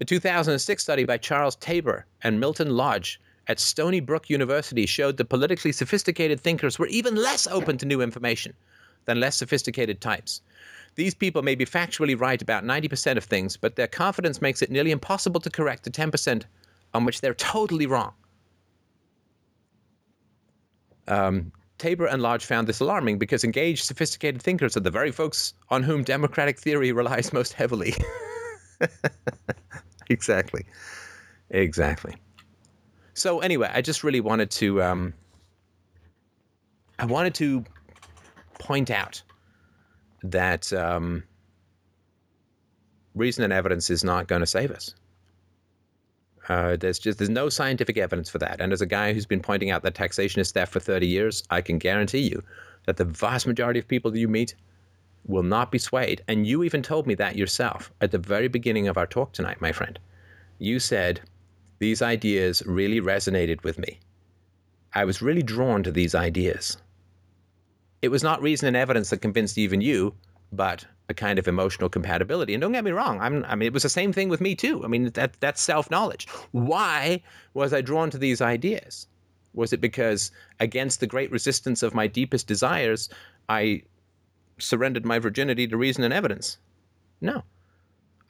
A 0.00 0.04
2006 0.04 0.82
study 0.82 1.04
by 1.04 1.16
Charles 1.16 1.54
Taber 1.56 2.04
and 2.22 2.40
Milton 2.40 2.70
Lodge 2.70 3.20
at 3.46 3.60
Stony 3.60 4.00
Brook 4.00 4.28
University 4.28 4.86
showed 4.86 5.16
that 5.16 5.26
politically 5.26 5.70
sophisticated 5.70 6.40
thinkers 6.40 6.78
were 6.78 6.88
even 6.88 7.14
less 7.14 7.46
open 7.46 7.78
to 7.78 7.86
new 7.86 8.00
information 8.00 8.52
than 9.04 9.20
less 9.20 9.36
sophisticated 9.36 10.00
types. 10.00 10.42
These 10.96 11.14
people 11.14 11.42
may 11.42 11.54
be 11.54 11.64
factually 11.64 12.20
right 12.20 12.42
about 12.42 12.64
90% 12.64 13.16
of 13.16 13.24
things, 13.24 13.56
but 13.56 13.76
their 13.76 13.86
confidence 13.86 14.42
makes 14.42 14.62
it 14.62 14.70
nearly 14.70 14.90
impossible 14.90 15.40
to 15.40 15.48
correct 15.48 15.84
the 15.84 15.90
10% 15.90 16.42
on 16.92 17.04
which 17.04 17.20
they're 17.20 17.34
totally 17.34 17.86
wrong. 17.86 18.12
Um, 21.08 21.52
Taber 21.78 22.06
and 22.06 22.22
Lodge 22.22 22.44
found 22.44 22.66
this 22.66 22.80
alarming 22.80 23.18
because 23.18 23.44
engaged, 23.44 23.84
sophisticated 23.84 24.42
thinkers 24.42 24.76
are 24.76 24.80
the 24.80 24.90
very 24.90 25.12
folks 25.12 25.54
on 25.70 25.82
whom 25.82 26.02
democratic 26.02 26.58
theory 26.58 26.92
relies 27.00 27.32
most 27.32 27.52
heavily. 27.52 27.94
exactly. 30.10 30.66
Exactly. 31.50 32.14
So 33.14 33.40
anyway, 33.40 33.70
I 33.72 33.80
just 33.80 34.04
really 34.04 34.20
wanted 34.20 34.50
to 34.52 34.82
um, 34.82 35.14
I 36.98 37.04
wanted 37.04 37.34
to 37.36 37.64
point 38.58 38.90
out 38.90 39.22
that 40.22 40.72
um, 40.72 41.22
reason 43.14 43.44
and 43.44 43.52
evidence 43.52 43.88
is 43.90 44.04
not 44.04 44.26
going 44.26 44.40
to 44.40 44.46
save 44.46 44.70
us. 44.70 44.94
Uh, 46.48 46.76
there's 46.76 46.98
just 46.98 47.18
there's 47.18 47.28
no 47.28 47.48
scientific 47.48 47.98
evidence 47.98 48.30
for 48.30 48.38
that. 48.38 48.60
And 48.60 48.72
as 48.72 48.80
a 48.80 48.86
guy 48.86 49.12
who's 49.12 49.26
been 49.26 49.40
pointing 49.40 49.70
out 49.70 49.82
that 49.82 49.94
taxation 49.94 50.40
is 50.40 50.50
theft 50.50 50.72
for 50.72 50.80
30 50.80 51.06
years, 51.06 51.42
I 51.50 51.60
can 51.60 51.78
guarantee 51.78 52.28
you 52.28 52.42
that 52.86 52.96
the 52.96 53.04
vast 53.04 53.46
majority 53.46 53.78
of 53.78 53.88
people 53.88 54.10
that 54.10 54.18
you 54.18 54.28
meet 54.28 54.54
will 55.26 55.42
not 55.42 55.70
be 55.70 55.78
swayed. 55.78 56.22
And 56.26 56.46
you 56.46 56.64
even 56.64 56.82
told 56.82 57.06
me 57.06 57.14
that 57.16 57.36
yourself 57.36 57.92
at 58.00 58.12
the 58.12 58.18
very 58.18 58.48
beginning 58.48 58.88
of 58.88 58.96
our 58.96 59.06
talk 59.06 59.32
tonight, 59.32 59.60
my 59.60 59.72
friend. 59.72 59.98
You 60.58 60.80
said 60.80 61.20
these 61.78 62.00
ideas 62.02 62.62
really 62.66 63.00
resonated 63.00 63.62
with 63.62 63.78
me. 63.78 64.00
I 64.94 65.04
was 65.04 65.20
really 65.20 65.42
drawn 65.42 65.82
to 65.82 65.92
these 65.92 66.14
ideas. 66.14 66.78
It 68.00 68.08
was 68.08 68.22
not 68.22 68.40
reason 68.40 68.68
and 68.68 68.76
evidence 68.76 69.10
that 69.10 69.20
convinced 69.20 69.58
even 69.58 69.80
you, 69.80 70.14
but 70.50 70.86
a 71.08 71.14
kind 71.14 71.38
of 71.38 71.48
emotional 71.48 71.88
compatibility. 71.88 72.54
And 72.54 72.60
don't 72.60 72.72
get 72.72 72.84
me 72.84 72.90
wrong, 72.90 73.20
I'm, 73.20 73.44
I 73.46 73.54
mean, 73.54 73.66
it 73.66 73.72
was 73.72 73.82
the 73.82 73.88
same 73.88 74.12
thing 74.12 74.28
with 74.28 74.40
me 74.40 74.54
too. 74.54 74.84
I 74.84 74.88
mean, 74.88 75.10
that 75.12 75.40
that's 75.40 75.60
self 75.60 75.90
knowledge. 75.90 76.28
Why 76.52 77.22
was 77.54 77.72
I 77.72 77.80
drawn 77.80 78.10
to 78.10 78.18
these 78.18 78.40
ideas? 78.40 79.06
Was 79.54 79.72
it 79.72 79.80
because, 79.80 80.30
against 80.60 81.00
the 81.00 81.06
great 81.06 81.32
resistance 81.32 81.82
of 81.82 81.94
my 81.94 82.06
deepest 82.06 82.46
desires, 82.46 83.08
I 83.48 83.82
surrendered 84.58 85.06
my 85.06 85.18
virginity 85.18 85.66
to 85.66 85.76
reason 85.76 86.04
and 86.04 86.12
evidence? 86.12 86.58
No. 87.20 87.42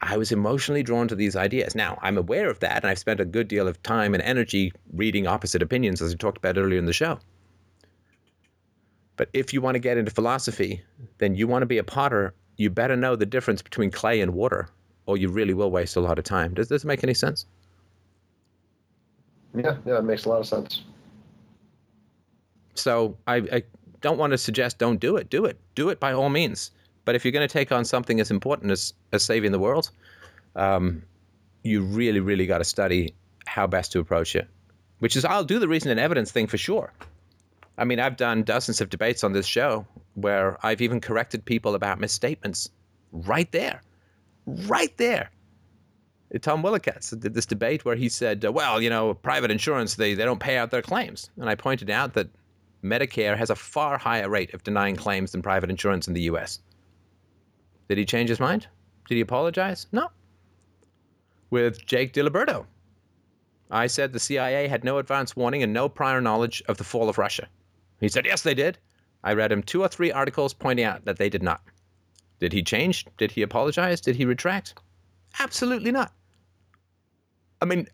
I 0.00 0.16
was 0.16 0.30
emotionally 0.30 0.84
drawn 0.84 1.09
to 1.09 1.16
these 1.16 1.34
ideas. 1.34 1.74
Now, 1.74 1.98
I'm 2.02 2.16
aware 2.16 2.48
of 2.48 2.60
that, 2.60 2.84
and 2.84 2.90
I've 2.90 3.00
spent 3.00 3.18
a 3.18 3.24
good 3.24 3.48
deal 3.48 3.66
of 3.66 3.82
time 3.82 4.14
and 4.14 4.22
energy 4.22 4.72
reading 4.92 5.26
opposite 5.26 5.60
opinions, 5.60 6.00
as 6.00 6.12
we 6.12 6.16
talked 6.16 6.38
about 6.38 6.56
earlier 6.56 6.78
in 6.78 6.86
the 6.86 6.92
show. 6.92 7.18
But 9.16 9.28
if 9.32 9.52
you 9.52 9.60
want 9.60 9.74
to 9.74 9.80
get 9.80 9.98
into 9.98 10.12
philosophy, 10.12 10.82
then 11.18 11.34
you 11.34 11.48
want 11.48 11.62
to 11.62 11.66
be 11.66 11.78
a 11.78 11.84
potter 11.84 12.32
you 12.59 12.68
better 12.68 12.97
know 12.97 13.16
the 13.16 13.24
difference 13.24 13.62
between 13.62 13.90
clay 13.90 14.20
and 14.20 14.35
water, 14.35 14.68
or 15.06 15.16
you 15.16 15.28
really 15.28 15.55
will 15.55 15.70
waste 15.70 15.97
a 15.97 16.01
lot 16.01 16.18
of 16.18 16.24
time. 16.24 16.52
Does 16.52 16.68
this 16.68 16.85
make 16.85 17.02
any 17.02 17.14
sense? 17.14 17.47
Yeah, 19.55 19.76
yeah, 19.86 19.98
it 19.98 20.05
makes 20.05 20.26
a 20.26 20.28
lot 20.28 20.40
of 20.40 20.47
sense. 20.47 20.82
So 22.74 23.16
I, 23.26 23.36
I 23.36 23.62
don't 24.01 24.18
want 24.18 24.32
to 24.32 24.39
suggest 24.39 24.78
don't 24.78 25.01
do 25.01 25.16
it. 25.16 25.30
Do 25.30 25.47
it. 25.47 25.59
Do 25.74 25.89
it 25.89 25.98
by 25.98 26.12
all 26.12 26.28
means. 26.28 26.72
But 27.05 27.14
if 27.14 27.24
you're 27.24 27.32
going 27.32 27.48
to 27.48 27.52
take 27.52 27.72
on 27.72 27.85
something 27.85 28.20
as 28.20 28.30
important 28.30 28.70
as, 28.70 28.93
as 29.12 29.22
saving 29.22 29.52
the 29.52 29.59
world, 29.59 29.90
um, 30.56 31.02
you 31.62 31.80
really, 31.82 32.20
really 32.20 32.47
got 32.47 32.59
to 32.59 32.64
study 32.64 33.14
how 33.47 33.66
best 33.66 33.93
to 33.93 34.01
approach 34.01 34.36
it. 34.36 34.47
Which 34.98 35.16
is, 35.16 35.24
I'll 35.24 35.44
do 35.44 35.59
the 35.59 35.68
reason 35.68 35.90
and 35.90 35.98
evidence 35.98 36.30
thing 36.32 36.48
for 36.48 36.59
sure. 36.59 36.93
I 37.78 37.85
mean, 37.85 38.01
I've 38.01 38.16
done 38.16 38.43
dozens 38.43 38.80
of 38.80 38.90
debates 38.90 39.24
on 39.24 39.32
this 39.32 39.47
show 39.47 39.86
where 40.23 40.59
I've 40.65 40.81
even 40.81 41.01
corrected 41.01 41.45
people 41.45 41.74
about 41.74 42.01
misstatements 42.01 42.70
right 43.12 43.51
there, 43.53 43.82
right 44.47 44.97
there. 44.97 45.31
Tom 46.43 46.62
Willicats 46.62 47.19
did 47.19 47.32
this 47.32 47.47
debate 47.47 47.85
where 47.85 47.97
he 47.97 48.09
said, 48.09 48.45
uh, 48.45 48.53
well, 48.53 48.82
you 48.82 48.90
know, 48.90 49.15
private 49.15 49.51
insurance, 49.51 49.95
they, 49.95 50.15
they 50.15 50.24
don't 50.24 50.40
pay 50.40 50.59
out 50.59 50.70
their 50.70 50.82
claims. 50.82 51.31
And 51.39 51.49
I 51.49 51.55
pointed 51.55 51.89
out 51.89 52.12
that 52.15 52.28
Medicare 52.85 53.36
has 53.36 53.51
a 53.51 53.57
far 53.57 53.97
higher 53.97 54.28
rate 54.28 54.53
of 54.53 54.62
denying 54.62 54.97
claims 54.97 55.32
than 55.32 55.43
private 55.43 55.70
insurance 55.70 56.07
in 56.07 56.15
the 56.15 56.23
US. 56.23 56.61
Did 57.89 57.99
he 57.99 58.05
change 58.05 58.28
his 58.28 58.40
mind? 58.40 58.66
Did 59.09 59.15
he 59.15 59.20
apologize? 59.23 59.86
No. 59.90 60.11
With 61.51 61.86
Jake 61.86 62.12
DiLiberto, 62.12 62.66
I 63.70 63.86
said 63.86 64.12
the 64.12 64.20
CIA 64.20 64.69
had 64.69 64.85
no 64.85 64.99
advance 64.99 65.35
warning 65.35 65.62
and 65.62 65.73
no 65.73 65.89
prior 65.89 66.20
knowledge 66.20 66.62
of 66.69 66.77
the 66.77 66.85
fall 66.85 67.09
of 67.09 67.16
Russia. 67.16 67.49
He 68.01 68.09
said, 68.09 68.27
yes, 68.27 68.43
they 68.43 68.55
did. 68.55 68.78
I 69.24 69.35
read 69.35 69.53
him 69.53 69.62
two 69.62 69.82
or 69.82 69.89
three 69.89 70.12
articles 70.12 70.55
pointing 70.55 70.85
out 70.85 71.05
that 71.05 71.19
they 71.19 71.28
did 71.28 71.43
not. 71.43 71.62
Did 72.39 72.53
he 72.53 72.62
change? 72.62 73.05
Did 73.16 73.32
he 73.32 73.43
apologize? 73.43 74.01
Did 74.01 74.16
he 74.16 74.24
retract? 74.24 74.74
Absolutely 75.40 75.90
not. 75.90 76.12
I 77.61 77.65
mean, 77.65 77.89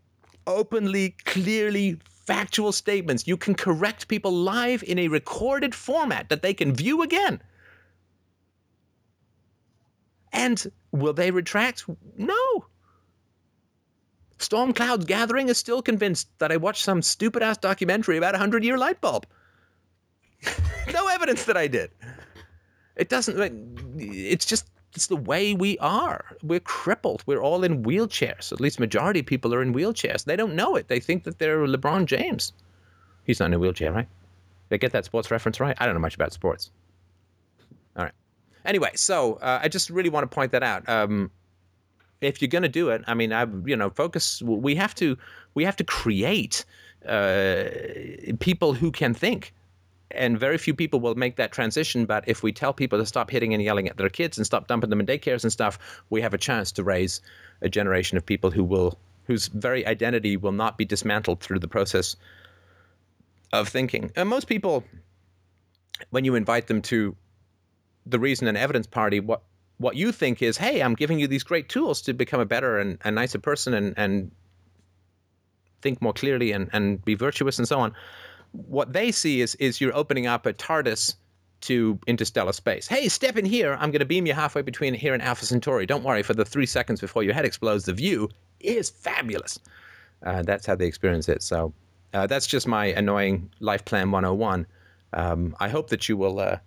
openly, 0.47 1.17
clearly, 1.25 1.99
factual 2.27 2.73
statements. 2.73 3.27
You 3.27 3.37
can 3.37 3.55
correct 3.55 4.09
people 4.09 4.33
live 4.33 4.83
in 4.83 4.99
a 4.99 5.09
recorded 5.09 5.75
format 5.75 6.29
that 6.29 6.43
they 6.43 6.55
can 6.55 6.75
view 6.75 7.03
again. 7.03 7.43
And 10.33 10.71
will 10.91 11.13
they 11.13 11.31
retract? 11.31 11.87
No. 12.17 12.67
Storm 14.39 14.73
Clouds 14.73 15.07
Gathering 15.07 15.49
is 15.49 15.57
still 15.57 15.81
convinced 15.81 16.29
that 16.39 16.53
I 16.53 16.57
watched 16.57 16.85
some 16.85 17.03
stupid 17.03 17.43
ass 17.43 17.57
documentary 17.57 18.17
about 18.17 18.35
a 18.35 18.39
hundred 18.39 18.65
year 18.65 18.77
light 18.77 19.01
bulb. 19.01 19.27
No 20.93 21.09
evidence 21.09 21.45
that 21.45 21.57
I 21.57 21.67
did. 21.67 21.91
It 22.97 23.09
doesn't. 23.09 23.39
It's 23.99 24.47
just 24.47 24.67
it's 24.95 25.09
the 25.09 25.17
way 25.17 25.55
we 25.55 25.77
are. 25.79 26.25
We're 26.43 26.61
crippled. 26.61 27.23
We're 27.27 27.43
all 27.43 27.65
in 27.65 27.83
wheelchairs. 27.83 28.53
At 28.53 28.61
least 28.61 28.79
majority 28.79 29.21
of 29.21 29.27
people 29.27 29.53
are 29.55 29.63
in 29.63 29.75
wheelchairs. 29.75 30.25
They 30.25 30.37
don't 30.37 30.55
know 30.55 30.77
it. 30.77 30.89
They 30.89 31.01
think 31.01 31.25
that 31.25 31.39
they're 31.39 31.67
LeBron 31.67 32.07
James. 32.07 32.53
He's 33.25 33.41
not 33.41 33.47
in 33.47 33.55
a 33.55 33.59
wheelchair, 33.59 33.93
right? 33.93 34.09
They 34.69 34.79
get 34.79 34.93
that 34.93 35.05
sports 35.05 35.31
reference 35.31 35.61
right? 35.61 35.77
I 35.79 35.87
don't 35.87 35.95
know 35.95 36.01
much 36.01 36.15
about 36.15 36.33
sports. 36.33 36.71
All 37.97 38.05
right. 38.05 38.15
Anyway, 38.65 38.91
so 38.95 39.35
uh, 39.35 39.61
I 39.63 39.69
just 39.69 39.91
really 39.91 40.11
want 40.11 40.31
to 40.31 40.35
point 40.35 40.53
that 40.53 40.63
out. 40.63 40.89
Um, 40.89 41.31
if 42.21 42.41
you're 42.41 42.49
going 42.49 42.63
to 42.63 42.69
do 42.69 42.89
it, 42.91 43.03
I 43.07 43.15
mean, 43.15 43.33
I 43.33 43.47
you 43.67 43.77
know, 43.77 43.91
focus. 43.91 44.41
We 44.43 44.75
have 44.77 44.95
to 44.97 45.19
we 45.55 45.65
have 45.65 45.77
to 45.77 45.85
create 45.85 46.65
uh, 47.07 47.65
people 48.41 48.73
who 48.73 48.91
can 48.91 49.13
think 49.13 49.53
and 50.11 50.39
very 50.39 50.59
few 50.59 50.75
people 50.75 51.01
will 51.01 51.15
make 51.15 51.37
that 51.37 51.53
transition. 51.53 52.07
But 52.07 52.25
if 52.27 52.43
we 52.43 52.53
tell 52.53 52.73
people 52.73 52.99
to 52.99 53.07
stop 53.07 53.31
hitting 53.31 53.55
and 53.55 53.63
yelling 53.63 53.89
at 53.89 53.97
their 53.97 54.09
kids 54.09 54.37
and 54.37 54.47
stop 54.47 54.69
dumping 54.69 54.91
them 54.91 55.01
in 55.01 55.07
daycares 55.07 55.43
and 55.43 55.53
stuff, 55.53 55.79
we 56.11 56.21
have 56.23 56.35
a 56.35 56.39
chance 56.39 56.73
to 56.73 56.85
raise 56.85 57.21
a 57.63 57.69
generation 57.69 58.17
of 58.17 58.25
people 58.25 58.51
who 58.51 58.65
will 58.65 58.99
whose 59.27 59.49
very 59.49 59.87
identity 59.87 60.37
will 60.37 60.53
not 60.53 60.77
be 60.77 60.85
dismantled 60.85 61.41
through 61.41 61.59
the 61.59 61.69
process 61.69 62.15
of 63.55 63.69
thinking. 63.69 64.13
And 64.17 64.29
most 64.29 64.47
people, 64.47 64.85
when 66.11 66.27
you 66.27 66.35
invite 66.35 66.67
them 66.67 66.83
to 66.83 67.17
the 68.05 68.19
reason 68.19 68.47
and 68.47 68.59
evidence 68.59 68.87
party, 68.87 69.21
what 69.21 69.43
what 69.79 69.97
you 69.97 70.13
think 70.13 70.41
is, 70.43 70.57
hey, 70.57 70.83
I'm 70.83 70.95
giving 70.95 71.19
you 71.19 71.27
these 71.27 71.43
great 71.43 71.69
tools 71.69 72.03
to 72.03 72.13
become 72.13 72.41
a 72.41 72.47
better 72.47 72.79
and 72.79 72.99
a 73.05 73.11
nicer 73.11 73.39
person 73.39 73.75
and, 73.75 73.95
and 73.97 74.31
think 75.83 76.01
more 76.01 76.13
clearly 76.13 76.53
and, 76.53 76.71
and 76.73 77.05
be 77.05 77.15
virtuous 77.15 77.59
and 77.59 77.67
so 77.67 77.81
on 77.81 77.93
what 78.55 78.93
they 78.93 79.11
see 79.11 79.41
is 79.41 79.55
is 79.57 79.81
you're 79.81 79.95
opening 79.95 80.27
up 80.27 80.47
a 80.47 80.53
TARDIS 80.53 81.17
to 81.63 81.99
interstellar 82.07 82.53
space. 82.53 82.87
Hey, 82.87 83.09
step 83.09 83.37
in 83.37 83.45
here. 83.45 83.75
I'm 83.81 83.91
going 83.91 84.01
to 84.01 84.05
beam 84.05 84.27
you 84.27 84.35
halfway 84.35 84.63
between 84.63 84.95
here 84.95 85.15
and 85.15 85.23
Alpha 85.23 85.47
Centauri. 85.47 85.87
Don't 85.87 86.05
worry. 86.05 86.23
For 86.23 86.35
the 86.35 86.45
three 86.45 86.67
seconds 86.67 87.01
before 87.01 87.23
your 87.23 87.35
head 87.35 87.45
explodes, 87.45 87.85
the 87.85 87.93
view 87.93 88.29
is 88.61 88.91
fabulous. 88.91 89.59
Uh, 90.25 90.43
that's 90.43 90.67
how 90.67 90.75
they 90.75 90.87
experience 90.87 91.29
it. 91.29 91.43
So 91.43 91.73
uh, 92.13 92.27
that's 92.27 92.47
just 92.47 92.69
my 92.69 92.87
annoying 92.87 93.51
life 93.61 93.85
plan 93.85 94.11
101. 94.11 94.67
Um, 95.15 95.57
I 95.59 95.69
hope 95.69 95.89
that 95.89 96.09
you 96.09 96.17
will 96.17 96.39
uh, 96.39 96.59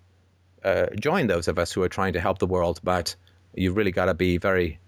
uh, 0.64 0.86
join 0.98 1.28
those 1.28 1.48
of 1.48 1.58
us 1.58 1.72
who 1.72 1.82
are 1.82 1.88
trying 1.88 2.12
to 2.14 2.20
help 2.20 2.38
the 2.38 2.46
world, 2.46 2.80
but 2.82 3.14
you've 3.54 3.76
really 3.76 3.92
got 3.92 4.06
to 4.06 4.14
be 4.14 4.36
very 4.36 4.78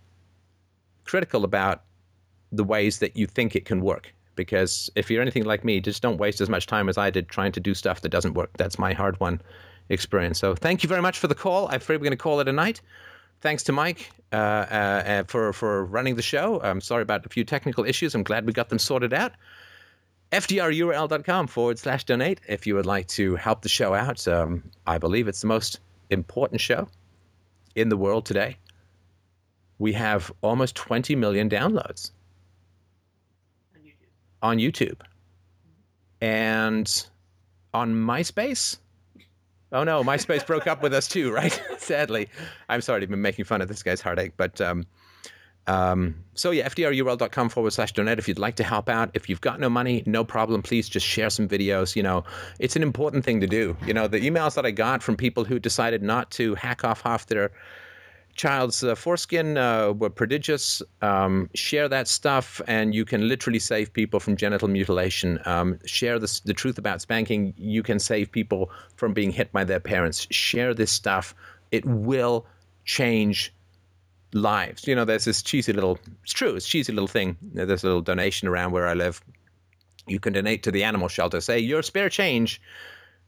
critical 1.05 1.45
about 1.45 1.85
the 2.53 2.65
ways 2.65 2.99
that 2.99 3.17
you 3.17 3.27
think 3.27 3.55
it 3.55 3.65
can 3.65 3.81
work 3.81 4.13
because 4.37 4.91
if 4.95 5.11
you're 5.11 5.23
anything 5.23 5.45
like 5.45 5.65
me, 5.65 5.81
just 5.81 6.03
don't 6.03 6.19
waste 6.19 6.41
as 6.41 6.49
much 6.49 6.67
time 6.67 6.89
as 6.89 6.97
I 6.99 7.11
did 7.11 7.29
trying 7.29 7.53
to 7.53 7.61
do 7.61 7.75
stuff 7.75 8.01
that 8.03 8.09
doesn't 8.09 8.35
work. 8.35 8.51
That's 8.57 8.79
my 8.79 8.93
hard 8.93 9.19
won 9.21 9.41
experience. 9.89 10.39
So 10.39 10.55
thank 10.55 10.83
you 10.83 10.89
very 10.89 11.03
much 11.03 11.19
for 11.19 11.29
the 11.29 11.35
call. 11.35 11.69
I'm 11.69 11.77
afraid 11.77 11.97
we're 11.97 12.05
going 12.05 12.13
to 12.13 12.17
call 12.17 12.41
it 12.41 12.49
a 12.49 12.53
night. 12.53 12.81
Thanks 13.41 13.63
to 13.65 13.73
Mike 13.73 14.11
uh, 14.33 14.37
uh, 14.37 15.03
uh, 15.07 15.25
for 15.25 15.53
for 15.53 15.85
running 15.85 16.17
the 16.17 16.23
show. 16.23 16.61
I'm 16.63 16.81
sorry 16.81 17.03
about 17.03 17.25
a 17.25 17.29
few 17.29 17.45
technical 17.45 17.85
issues. 17.85 18.15
I'm 18.15 18.23
glad 18.23 18.47
we 18.47 18.53
got 18.53 18.69
them 18.69 18.79
sorted 18.79 19.13
out. 19.13 19.33
FDRURL.com 20.33 21.49
forward 21.49 21.79
slash 21.79 22.05
donate 22.05 22.41
if 22.47 22.67
you 22.67 22.75
would 22.77 22.87
like 22.87 23.09
to 23.09 23.35
help 23.37 23.63
the 23.63 23.69
show 23.69 23.95
out. 23.95 24.29
Um, 24.29 24.63
I 24.87 24.99
believe 24.99 25.27
it's 25.27 25.41
the 25.41 25.49
most 25.49 25.81
important 26.11 26.61
show 26.61 26.89
in 27.75 27.89
the 27.89 27.97
world 27.97 28.27
today. 28.27 28.57
We 29.79 29.93
have 29.95 30.31
almost 30.43 30.77
20 30.77 31.17
million 31.17 31.49
downloads 31.49 32.13
on 34.43 34.59
YouTube 34.59 35.01
and 36.21 37.07
on 37.75 37.95
MySpace. 37.95 38.79
Oh 39.73 39.85
no, 39.85 40.03
MySpace 40.03 40.47
broke 40.47 40.67
up 40.67 40.83
with 40.83 40.93
us 40.93 41.09
too, 41.09 41.33
right? 41.35 41.61
Sadly, 41.79 42.29
I'm 42.69 42.81
sorry 42.81 43.01
to 43.01 43.07
be 43.07 43.17
making 43.17 43.45
fun 43.45 43.63
of 43.63 43.69
this 43.69 43.83
guy's 43.83 44.01
heartache, 44.01 44.33
but 44.37 44.61
um, 44.61 44.87
um, 45.67 46.17
so 46.35 46.51
yeah, 46.51 46.69
fdrurl.com 46.69 47.49
forward 47.49 47.73
slash 47.73 47.93
donate 47.93 48.19
if 48.19 48.27
you'd 48.27 48.39
like 48.39 48.57
to 48.57 48.65
help 48.65 48.89
out. 48.89 49.11
If 49.15 49.29
you've 49.29 49.41
got 49.41 49.61
no 49.61 49.69
money, 49.69 50.03
no 50.07 50.25
problem. 50.25 50.63
Please 50.63 50.89
just 50.89 51.07
share 51.07 51.31
some 51.31 51.47
videos. 51.47 51.95
You 51.95 52.03
know, 52.03 52.25
it's 52.59 52.77
an 52.77 52.83
important 52.83 53.25
thing 53.25 53.41
to 53.41 53.47
do. 53.47 53.77
You 53.87 53.95
know, 53.95 54.09
the 54.09 54.21
emails 54.21 54.55
that 54.55 54.67
I 54.67 54.73
got 54.73 55.03
from 55.03 55.17
people 55.17 55.45
who 55.45 55.59
decided 55.59 56.03
not 56.03 56.31
to 56.33 56.55
hack 56.57 56.85
off 56.85 57.03
half 57.03 57.27
their 57.27 57.53
child's 58.41 58.83
uh, 58.83 58.95
foreskin 58.95 59.59
uh, 59.59 59.93
were 59.93 60.09
prodigious. 60.09 60.81
Um, 61.03 61.51
share 61.55 61.91
that 61.91 62.09
stuff, 62.09 62.59
and 62.67 62.95
you 62.95 63.05
can 63.05 63.29
literally 63.29 63.59
save 63.59 63.93
people 63.93 64.19
from 64.19 64.35
genital 64.35 64.67
mutilation. 64.67 65.39
Um, 65.45 65.79
share 65.85 66.19
the, 66.19 66.41
the 66.47 66.55
truth 66.55 66.79
about 66.79 67.03
spanking. 67.03 67.53
You 67.59 67.83
can 67.83 67.99
save 67.99 68.33
people 68.33 68.71
from 68.97 69.13
being 69.13 69.31
hit 69.31 69.53
by 69.53 69.65
their 69.65 69.79
parents. 69.79 70.27
Share 70.31 70.73
this 70.73 70.91
stuff. 70.91 71.35
It 71.71 71.85
will 71.85 72.47
change 72.87 73.53
lives. 74.33 74.87
You 74.87 74.95
know, 74.95 75.05
there's 75.05 75.27
this 75.27 75.43
cheesy 75.43 75.75
little, 75.75 75.99
it's 76.23 76.33
true, 76.33 76.57
it's 76.57 76.67
cheesy 76.67 76.95
little 76.95 77.09
thing. 77.09 77.37
There's 77.43 77.85
a 77.85 77.87
little 77.87 78.01
donation 78.01 78.49
around 78.49 78.73
where 78.73 78.89
I 78.89 78.95
live. 78.95 79.23
You 80.07 80.19
can 80.19 80.33
donate 80.33 80.63
to 80.63 80.71
the 80.71 80.85
animal 80.85 81.09
shelter. 81.09 81.43
Say, 81.43 81.59
your 81.59 81.83
spare 81.83 82.09
change 82.09 82.63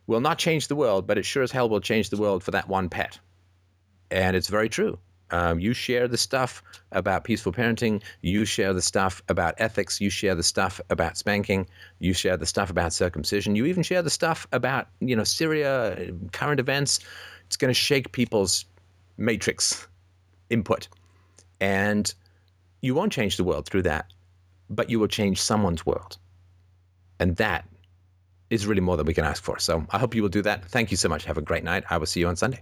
will 0.07 0.21
not 0.21 0.39
change 0.39 0.69
the 0.69 0.77
world, 0.77 1.07
but 1.07 1.19
it 1.19 1.27
sure 1.27 1.43
as 1.43 1.53
hell 1.53 1.69
will 1.69 1.81
change 1.81 2.09
the 2.09 2.17
world 2.17 2.43
for 2.43 2.53
that 2.53 2.67
one 2.67 2.89
pet 2.89 3.19
and 4.13 4.37
it's 4.37 4.49
very 4.49 4.69
true. 4.69 4.99
Um, 5.31 5.59
you 5.59 5.73
share 5.73 6.07
the 6.07 6.19
stuff 6.19 6.63
about 6.93 7.25
peaceful 7.25 7.53
parenting. 7.53 8.03
You 8.21 8.45
share 8.45 8.75
the 8.75 8.83
stuff 8.83 9.23
about 9.29 9.55
ethics. 9.57 9.99
You 9.99 10.11
share 10.11 10.35
the 10.35 10.43
stuff 10.43 10.79
about 10.91 11.17
spanking. 11.17 11.67
You 12.01 12.13
share 12.13 12.37
the 12.37 12.45
stuff 12.45 12.69
about 12.69 12.93
circumcision. 12.93 13.57
You 13.57 13.65
even 13.65 13.83
share 13.83 14.03
the 14.03 14.11
stuff 14.11 14.47
about 14.53 14.89
you 15.01 15.17
know 15.17 15.25
Syria, 15.25 16.13
current 16.33 16.61
events. 16.61 17.01
It's 17.47 17.57
going 17.57 17.71
to 17.71 17.75
shake 17.75 18.13
people's 18.13 18.67
matrix 19.17 19.89
input, 20.51 20.89
and 21.61 22.13
you 22.83 22.95
won't 22.95 23.13
change 23.13 23.39
the 23.39 23.45
world 23.45 23.67
through 23.67 23.83
that, 23.83 24.13
but 24.69 24.91
you 24.91 25.01
will 25.01 25.09
change 25.09 25.41
someone's 25.41 25.87
world, 25.87 26.19
and 27.19 27.37
that 27.37 27.67
is 28.51 28.67
really 28.67 28.83
more 28.83 28.99
than 28.99 29.07
we 29.07 29.15
can 29.15 29.25
ask 29.25 29.43
for. 29.43 29.59
So 29.59 29.87
I 29.89 29.99
hope 29.99 30.15
you 30.15 30.21
will 30.21 30.29
do 30.29 30.43
that. 30.43 30.67
Thank 30.67 30.91
you 30.91 30.99
so 30.99 31.09
much. 31.09 31.25
Have 31.25 31.39
a 31.39 31.43
great 31.43 31.65
night. 31.65 31.85
I 31.89 31.97
will 31.97 32.05
see 32.05 32.21
you 32.21 32.29
on 32.29 32.37
Sunday. 32.37 32.61